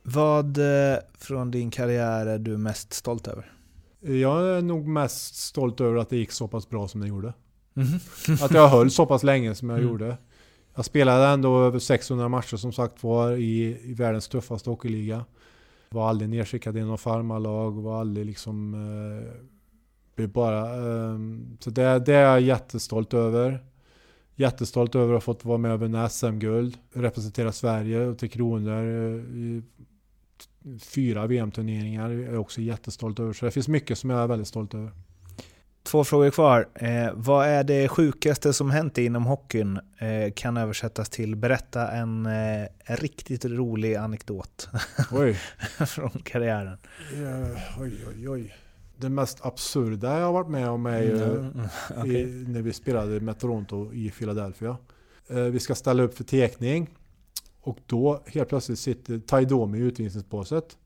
Vad 0.04 0.58
eh, 0.58 0.98
från 1.18 1.52
din 1.52 1.72
karriär 1.72 2.26
är 2.26 2.40
du 2.40 2.58
mest 2.58 2.94
stolt 2.94 3.28
över? 3.28 3.52
Jag 4.00 4.58
är 4.58 4.62
nog 4.62 4.88
mest 4.88 5.36
stolt 5.36 5.82
över 5.82 5.96
att 5.98 6.10
det 6.10 6.18
gick 6.18 6.32
så 6.32 6.48
pass 6.48 6.70
bra 6.70 6.88
som 6.88 7.02
det 7.02 7.08
gjorde. 7.08 7.34
Mhm. 7.74 8.00
Att 8.42 8.54
jag 8.54 8.68
höll 8.68 8.92
så 8.92 9.06
pass 9.06 9.24
länge 9.24 9.56
som 9.56 9.70
jag 9.70 9.80
Mm. 9.80 9.90
gjorde. 9.92 10.18
Jag 10.76 10.86
spelade 10.86 11.28
ändå 11.28 11.60
över 11.64 11.80
600 11.80 12.30
matcher 12.30 12.58
som 12.58 12.72
sagt 12.74 13.04
var 13.04 13.32
i, 13.32 13.78
i 13.84 13.94
världens 13.94 14.28
tuffaste 14.28 14.70
hockeyliga. 14.70 15.26
Var 15.90 16.10
aldrig 16.10 16.30
nedskickad 16.30 16.78
i 16.78 16.82
något 16.82 17.02
farmarlag, 17.02 17.72
var 17.72 18.00
aldrig 18.00 18.26
liksom... 18.26 18.74
Eh, 20.18 20.28
bara... 20.28 20.60
Eh, 20.60 21.20
så 21.60 21.70
det, 21.70 22.00
det 22.00 22.14
är 22.14 22.24
jag 22.24 22.42
jättestolt 22.42 23.14
över. 23.14 23.64
Jättestolt 24.36 24.96
över 24.96 25.14
att 25.14 25.26
ha 25.26 25.34
fått 25.34 25.46
vara 25.46 25.58
med 25.58 25.74
och 25.74 25.82
vinna 25.82 26.10
SM-guld. 26.10 26.78
Representera 26.94 27.52
Sverige 27.52 28.06
och 28.06 28.18
Tre 28.18 28.30
Kronor 28.30 28.84
eh, 28.84 29.22
i 29.36 29.64
fyra 30.80 31.28
VM-turneringar. 31.28 32.10
är 32.10 32.32
jag 32.32 32.42
också 32.42 32.62
jättestolt 32.62 33.20
över. 33.20 33.34
Så 33.34 33.46
det 33.46 33.52
finns 33.52 33.68
mycket 33.68 33.98
som 33.98 34.10
jag 34.10 34.20
är 34.20 34.28
väldigt 34.28 34.48
stolt 34.48 34.74
över. 34.74 34.92
Två 35.86 36.04
frågor 36.04 36.30
kvar. 36.30 36.68
Eh, 36.76 37.14
vad 37.14 37.48
är 37.48 37.64
det 37.64 37.88
sjukaste 37.88 38.54
som 38.54 38.72
hänt 38.72 38.98
inom 38.98 39.26
hockeyn? 39.26 39.80
Eh, 39.98 40.34
kan 40.36 40.58
översättas 40.58 41.10
till 41.10 41.36
berätta 41.36 41.92
en, 41.92 42.26
eh, 42.26 42.66
riktigt 42.86 43.46
rolig 43.46 43.96
anekdot 43.96 44.70
från 45.88 46.10
karriären. 46.10 46.78
Eh, 47.14 47.82
oj, 47.82 48.06
oj, 48.08 48.30
oj. 48.30 48.56
Det 48.98 49.10
mest 49.10 49.46
absurda 49.46 50.20
jag 50.20 50.26
har 50.26 50.34
varit 50.34 50.50
med 50.50 50.70
om 50.70 50.86
är 50.86 51.02
ju 51.02 51.12
Mm, 51.24 51.52
okej. 51.98 52.22
i, 52.22 52.26
när 52.48 52.62
vi 52.62 52.74
spelade 52.74 53.20
med 53.20 53.40
Toronto 53.40 53.94
i 53.94 54.12
Philadelphia. 54.12 54.78
Eh, 55.30 55.38
vi 55.38 55.60
ska 55.60 55.76
ställa 55.76 56.04
upp 56.04 56.18
för 56.18 56.24
tekning. 56.24 56.90
Och 57.62 57.78
då 57.86 58.24
helt 58.26 58.50
plötsligt 58.50 58.80
sitter 58.80 59.20
Taidomi 59.20 59.78
i 59.78 59.82
utvisningsbåset. 59.82 60.78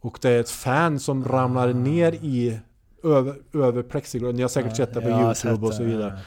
Och 0.00 0.18
det 0.22 0.30
är 0.30 0.40
ett 0.40 0.50
fan 0.50 1.00
som 1.00 1.24
ramlar 1.24 1.72
ner 1.72 2.12
i 2.12 2.58
över, 3.04 3.36
över 3.52 3.82
plexiglas. 3.82 4.34
Ni 4.34 4.42
har 4.42 4.48
säkert 4.48 4.76
sett 4.76 4.94
det 4.94 5.00
på 5.00 5.08
YouTube 5.08 5.66
och 5.66 5.74
så 5.74 5.82
vidare. 5.82 6.18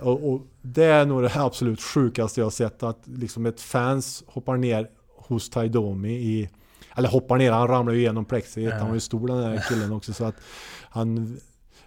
Och, 0.00 0.32
och 0.32 0.40
det 0.62 0.84
är 0.84 1.06
nog 1.06 1.22
det 1.22 1.32
absolut 1.34 1.80
sjukaste 1.80 2.40
jag 2.40 2.46
har 2.46 2.50
sett. 2.50 2.82
Att 2.82 3.00
liksom 3.04 3.46
ett 3.46 3.60
fans 3.60 4.24
hoppar 4.26 4.56
ner 4.56 4.90
hos 5.16 5.50
Taidomi 5.50 6.12
i... 6.12 6.50
Eller 6.96 7.08
hoppar 7.08 7.36
ner, 7.36 7.52
han 7.52 7.68
ramlar 7.68 7.92
ju 7.92 7.98
igenom 7.98 8.24
plexiet. 8.24 8.72
Ja. 8.72 8.78
Han 8.78 8.86
var 8.86 8.94
ju 8.94 9.00
stor 9.00 9.28
den 9.28 9.38
där 9.38 9.64
killen 9.68 9.92
också. 9.92 10.12
Så 10.12 10.24
att 10.24 10.36
han 10.82 11.36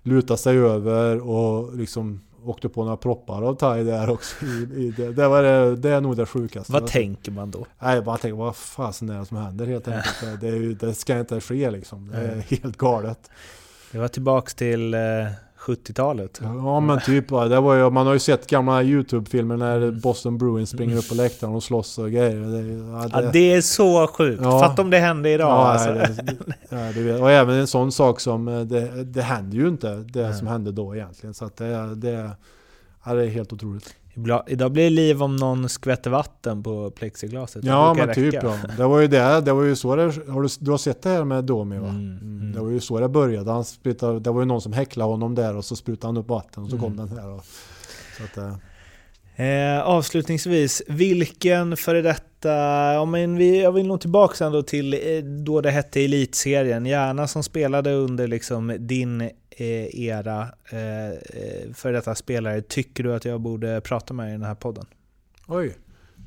lutar 0.04 0.36
sig 0.36 0.58
över 0.58 1.20
och 1.30 1.76
liksom... 1.76 2.22
åkte 2.46 2.70
på 2.70 2.84
några 2.84 2.98
proppar 2.98 3.42
av 3.42 3.56
thai 3.56 3.84
där 3.84 4.10
också. 4.10 4.46
I, 4.46 4.48
i 4.48 4.94
det. 4.98 5.12
Det, 5.12 5.28
var 5.28 5.44
det, 5.44 5.76
det 5.76 5.90
är 5.90 6.02
nog 6.02 6.18
det 6.18 6.26
sjukaste. 6.26 6.74
Vad 6.74 6.88
tänker 6.88 7.32
man 7.32 7.52
då? 7.52 7.66
Nej, 7.80 8.02
bara 8.02 8.18
tänker 8.18 8.38
vad 8.38 8.56
fasen 8.56 9.10
är 9.10 9.20
det 9.20 9.26
som 9.26 9.38
händer 9.38 9.66
helt 9.66 9.88
enkelt. 9.88 10.22
Det, 10.22 10.38
det, 10.38 10.48
är 10.48 10.56
ju, 10.56 10.74
det 10.74 10.94
ska 10.94 11.20
inte 11.20 11.42
ske 11.42 11.72
liksom. 11.72 12.12
Det 12.12 12.18
är 12.18 12.36
helt 12.36 12.78
galet. 12.78 13.30
Det 13.94 14.00
var 14.00 14.08
tillbaks 14.08 14.56
till 14.56 14.94
eh, 14.94 15.00
70-talet. 15.60 16.40
Ja 16.42 16.80
men 16.80 17.00
typ 17.02 17.28
det 17.30 17.60
var 17.60 17.76
ju, 17.76 17.90
man 17.90 18.06
har 18.06 18.14
ju 18.14 18.20
sett 18.20 18.48
gamla 18.48 18.84
YouTube-filmer 18.84 19.58
när 19.58 19.78
Mm. 19.78 20.00
Boston 20.00 20.38
Bruins 20.38 20.70
springer 20.70 20.98
upp 20.98 21.10
på 21.10 21.16
läktaren 21.16 21.56
och 21.56 21.64
slåss 21.64 21.98
och 21.98 22.12
grejer. 22.12 22.36
Det, 22.36 22.92
ja, 22.92 23.24
Ja, 23.24 23.30
det 23.32 23.54
är 23.54 23.62
så 23.62 24.08
sjukt. 24.08 24.42
Ja. 24.44 24.60
Fatta 24.60 24.82
om 24.82 24.90
det 24.90 24.98
hände 25.00 25.30
idag. 25.30 25.50
Ja, 25.50 25.72
alltså. 25.72 25.94
det, 25.94 26.36
ja, 26.70 26.92
du 26.94 27.04
vet. 27.04 27.22
Och 27.22 27.32
även 27.32 27.56
en 27.56 27.68
sån 27.68 27.92
sak 27.92 28.20
som, 28.20 28.48
eh, 28.48 28.62
det, 28.62 29.04
det 29.04 29.22
händer 29.22 29.58
ju 29.58 29.68
inte 29.68 29.96
det 29.96 30.34
som 30.34 30.48
hände 30.48 30.72
då 30.72 30.96
egentligen. 30.96 31.34
Så 31.34 31.46
att 31.46 31.58
det, 31.58 31.96
det, 31.96 32.32
ja, 33.06 33.14
det 33.14 33.24
är 33.24 33.30
helt 33.30 33.54
otroligt. 33.54 33.96
Idag 34.48 34.72
blir 34.72 34.84
det 34.84 34.90
liv 34.90 35.24
om 35.24 35.36
någon 35.36 35.70
skvätter 35.70 36.10
vatten 36.10 36.64
på 36.64 36.92
plexiglaset. 36.92 37.66
Ja 37.66 37.94
men 37.94 38.14
typ 38.14 38.34
ja. 38.34 38.56
Det 38.78 38.84
var 38.88 39.00
ju 39.00 39.08
det, 39.08 39.42
det 39.42 39.54
var 39.54 39.64
ju 39.64 39.76
så 39.76 39.96
det, 39.96 40.04
har 40.04 40.42
du, 40.42 40.48
du 40.60 40.72
har 40.72 40.78
sett 40.78 41.02
det 41.02 41.10
här 41.10 41.24
med 41.24 41.44
Domi 41.44 41.78
va? 41.78 41.88
Mm, 41.90 42.02
Mm. 42.02 42.18
mm. 42.40 42.54
Det 42.54 42.60
var 42.60 42.70
ju 42.70 42.80
så 42.80 43.00
det 43.00 43.10
började. 43.10 43.52
Han 43.52 43.66
sprutade, 43.66 44.20
det 44.20 44.32
var 44.32 44.42
ju 44.42 44.46
någon 44.46 44.62
som 44.62 44.74
häcklade 44.74 45.12
honom 45.12 45.36
där 45.36 45.56
och 45.56 45.66
så 45.66 45.76
sprutade 45.76 46.08
han 46.08 46.18
upp 46.18 46.30
vatten 46.30 46.64
och 46.64 46.70
så 46.70 46.78
kom 46.78 46.94
Mm. 46.94 47.08
den 47.08 47.18
här. 47.18 47.30
Och, 47.30 47.46
så 48.18 48.24
att, 48.24 48.38
eh, 49.36 49.82
avslutningsvis, 49.82 50.82
vilken 50.88 51.78
före 51.78 52.02
detta... 52.02 52.50
Ja, 52.94 53.06
men 53.06 53.36
vi, 53.38 53.62
jag 53.62 53.72
vill 53.72 53.88
nog 53.88 54.02
tillbaka 54.02 54.46
ändå 54.46 54.64
till 54.64 54.94
eh, 54.94 55.24
då 55.24 55.62
det 55.62 55.72
hette 55.72 56.02
Elitserien. 56.02 56.86
Gärna 56.86 57.28
som 57.28 57.44
spelade 57.44 57.94
under 57.94 58.28
liksom 58.28 58.76
din 58.80 59.22
eh, 59.22 60.00
era. 60.06 60.42
Eh, 60.70 61.20
före 61.74 61.92
detta 61.92 62.16
spelare. 62.16 62.62
Tycker 62.62 63.04
du 63.04 63.14
att 63.16 63.26
jag 63.26 63.42
borde 63.42 63.82
prata 63.82 64.14
med 64.14 64.30
i 64.30 64.32
den 64.32 64.44
här 64.44 64.56
podden? 64.56 64.86
oj. 65.48 65.76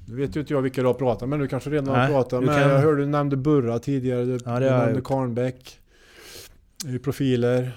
Nu 0.09 0.17
vet 0.17 0.37
ju 0.37 0.41
inte 0.41 0.53
jag 0.53 0.63
vilka 0.63 0.81
du 0.81 0.87
har 0.87 0.95
pratat 0.95 1.29
med. 1.29 1.39
Du 1.41 1.49
kanske 1.49 1.71
redan 1.71 1.89
har 1.89 1.97
Nej, 1.97 2.09
pratat 2.09 2.41
du 2.41 2.47
med. 2.47 2.55
kan- 2.63 2.71
Jag 2.71 2.79
hörde 2.79 2.97
du 3.01 3.07
nämnde 3.07 3.37
Burra 3.37 3.79
tidigare. 3.79 4.25
Du, 4.25 4.39
Ja, 4.45 4.61
du 4.61 4.69
har 4.69 4.79
nämnde. 4.85 5.01
Karnbäck. 5.05 5.79
Profiler. 7.05 7.73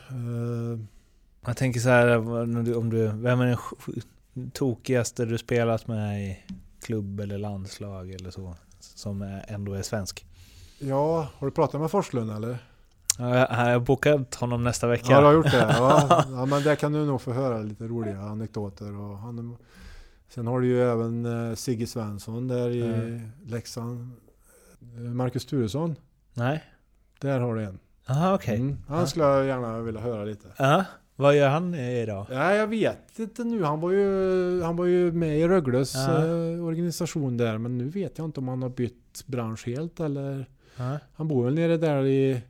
Jag 1.45 1.57
tänker 1.57 1.79
så 1.79 1.89
här, 1.89 2.17
om 2.77 2.89
du, 2.89 3.07
vem 3.07 3.39
är 3.41 3.45
den 3.45 3.57
tokigaste 4.53 5.25
du 5.25 5.37
spelat 5.37 5.87
med 5.87 6.23
i 6.29 6.37
klubb 6.81 7.19
eller 7.19 7.37
landslag 7.37 8.11
eller 8.11 8.31
så? 8.31 8.55
Som 8.79 9.41
ändå 9.47 9.73
är 9.73 9.81
svensk. 9.81 10.25
ja, 10.79 11.27
har 11.37 11.47
du 11.47 11.51
pratat 11.51 11.81
med 11.81 11.91
Forslund 11.91 12.31
eller? 12.31 12.57
Ja, 13.17 13.37
Jag 13.37 13.47
har 13.47 13.79
bokat 13.79 14.35
honom 14.35 14.63
nästa 14.63 14.87
vecka. 14.87 15.11
Ja, 15.11 15.19
du 15.19 15.25
har 15.25 15.33
gjort 15.33 15.51
det? 15.51 15.75
Ja, 15.77 16.23
ja 16.31 16.45
men 16.45 16.63
där 16.63 16.75
kan 16.75 16.91
du 16.93 17.05
nog 17.05 17.21
få 17.21 17.33
höra 17.33 17.57
lite 17.61 17.83
roliga 17.87 18.19
anekdoter. 18.21 18.95
Och 18.99 19.17
han, 19.17 19.57
sen 20.29 20.47
har 20.47 20.59
du 20.61 20.67
ju 20.67 20.81
även 20.91 21.25
eh, 21.49 21.55
Sigge 21.55 21.87
Svensson 21.87 22.47
där 22.47 22.69
i 22.69 22.81
Mm. 22.81 23.31
Leksand. 23.45 24.11
Eh, 24.95 24.99
Marcus 25.01 25.45
Turesson, 25.45 25.95
Nej? 26.33 26.63
där 27.19 27.39
har 27.39 27.55
du 27.55 27.63
en. 27.63 27.79
Jaha, 28.07 28.33
okej. 28.35 28.55
Mm, 28.55 28.77
han 28.87 29.07
skulle 29.07 29.25
jag 29.25 29.45
gärna 29.45 29.79
vilja 29.81 30.01
höra 30.01 30.23
lite. 30.23 30.47
Ja, 30.57 30.85
vad 31.19 31.35
gör 31.35 31.49
han 31.49 31.75
idag? 31.75 32.25
Ja, 32.31 32.55
jag 32.55 32.67
vet 32.67 33.19
inte 33.19 33.43
nu. 33.43 33.63
Han 33.63 33.79
var 33.79 33.91
ju, 33.91 34.61
han 34.61 34.75
var 34.75 34.85
ju 34.85 35.11
med 35.11 35.39
i 35.39 35.47
Rögles 35.47 35.95
eh, 35.95 36.65
organisation 36.65 37.37
där. 37.37 37.57
Men 37.57 37.77
nu 37.77 37.89
vet 37.89 38.17
jag 38.17 38.25
inte 38.25 38.39
om 38.39 38.47
han 38.47 38.61
har 38.61 38.69
bytt 38.69 39.23
bransch 39.25 39.67
helt 39.67 39.99
eller... 39.99 40.45
Ja. 40.77 40.97
Han 41.15 41.27
bor 41.27 41.45
väl 41.45 41.53
nere 41.53 41.77
där 41.77 42.05
i 42.05 42.41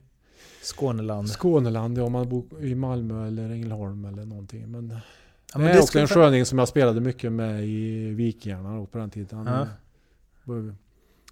Skåneland. 0.62 1.28
Skåneland. 1.28 1.98
Ja, 1.98 2.02
om 2.02 2.14
han 2.14 2.28
bor 2.28 2.44
i 2.64 2.74
Malmö 2.74 3.26
eller 3.26 3.50
Ängelholm 3.50 4.04
eller 4.04 4.24
någonting. 4.24 4.70
Men, 4.70 4.96
Ja, 5.54 5.60
det 5.60 5.70
är 5.70 5.82
också 5.82 5.98
en 5.98 6.08
sköning 6.08 6.44
som 6.44 6.58
jag 6.58 6.68
spelade 6.68 7.00
mycket 7.00 7.32
med 7.32 7.64
i 7.64 8.10
Vikingarna 8.10 8.86
på 8.86 8.98
den 8.98 9.10
tiden. 9.10 9.46
Han, 9.46 9.66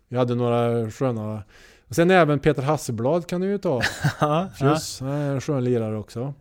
Vi 0.08 0.16
hade 0.16 0.34
några 0.34 0.90
sköna... 0.90 1.42
Och 1.88 1.94
sen 1.94 2.10
även 2.10 2.38
Peter 2.38 2.62
Hasselblad 2.62 3.26
kan 3.26 3.40
du 3.40 3.46
ju 3.46 3.58
ta. 3.58 3.82
Ja, 4.20 4.48
ja. 4.60 5.40
Skön 5.40 5.64
lirare 5.64 5.96
också. 5.96 6.34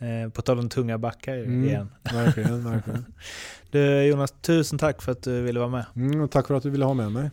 Eh, 0.00 0.30
På 0.32 0.42
tal 0.42 0.58
om 0.58 0.68
tunga 0.68 0.98
backar 0.98 1.34
Mm. 1.36 1.64
igen. 1.64 1.90
Verkligen, 2.12 2.64
verkligen. 2.70 3.04
Du 3.70 4.02
Jonas, 4.02 4.34
tusen 4.42 4.78
tack 4.78 5.02
för 5.02 5.12
att 5.12 5.22
du 5.22 5.42
ville 5.42 5.58
vara 5.60 5.68
med. 5.70 5.84
Mm, 5.96 6.20
och 6.20 6.30
tack 6.30 6.46
för 6.46 6.54
att 6.54 6.62
du 6.62 6.70
ville 6.70 6.84
ha 6.84 6.94
med 6.94 7.12
mig. 7.12 7.30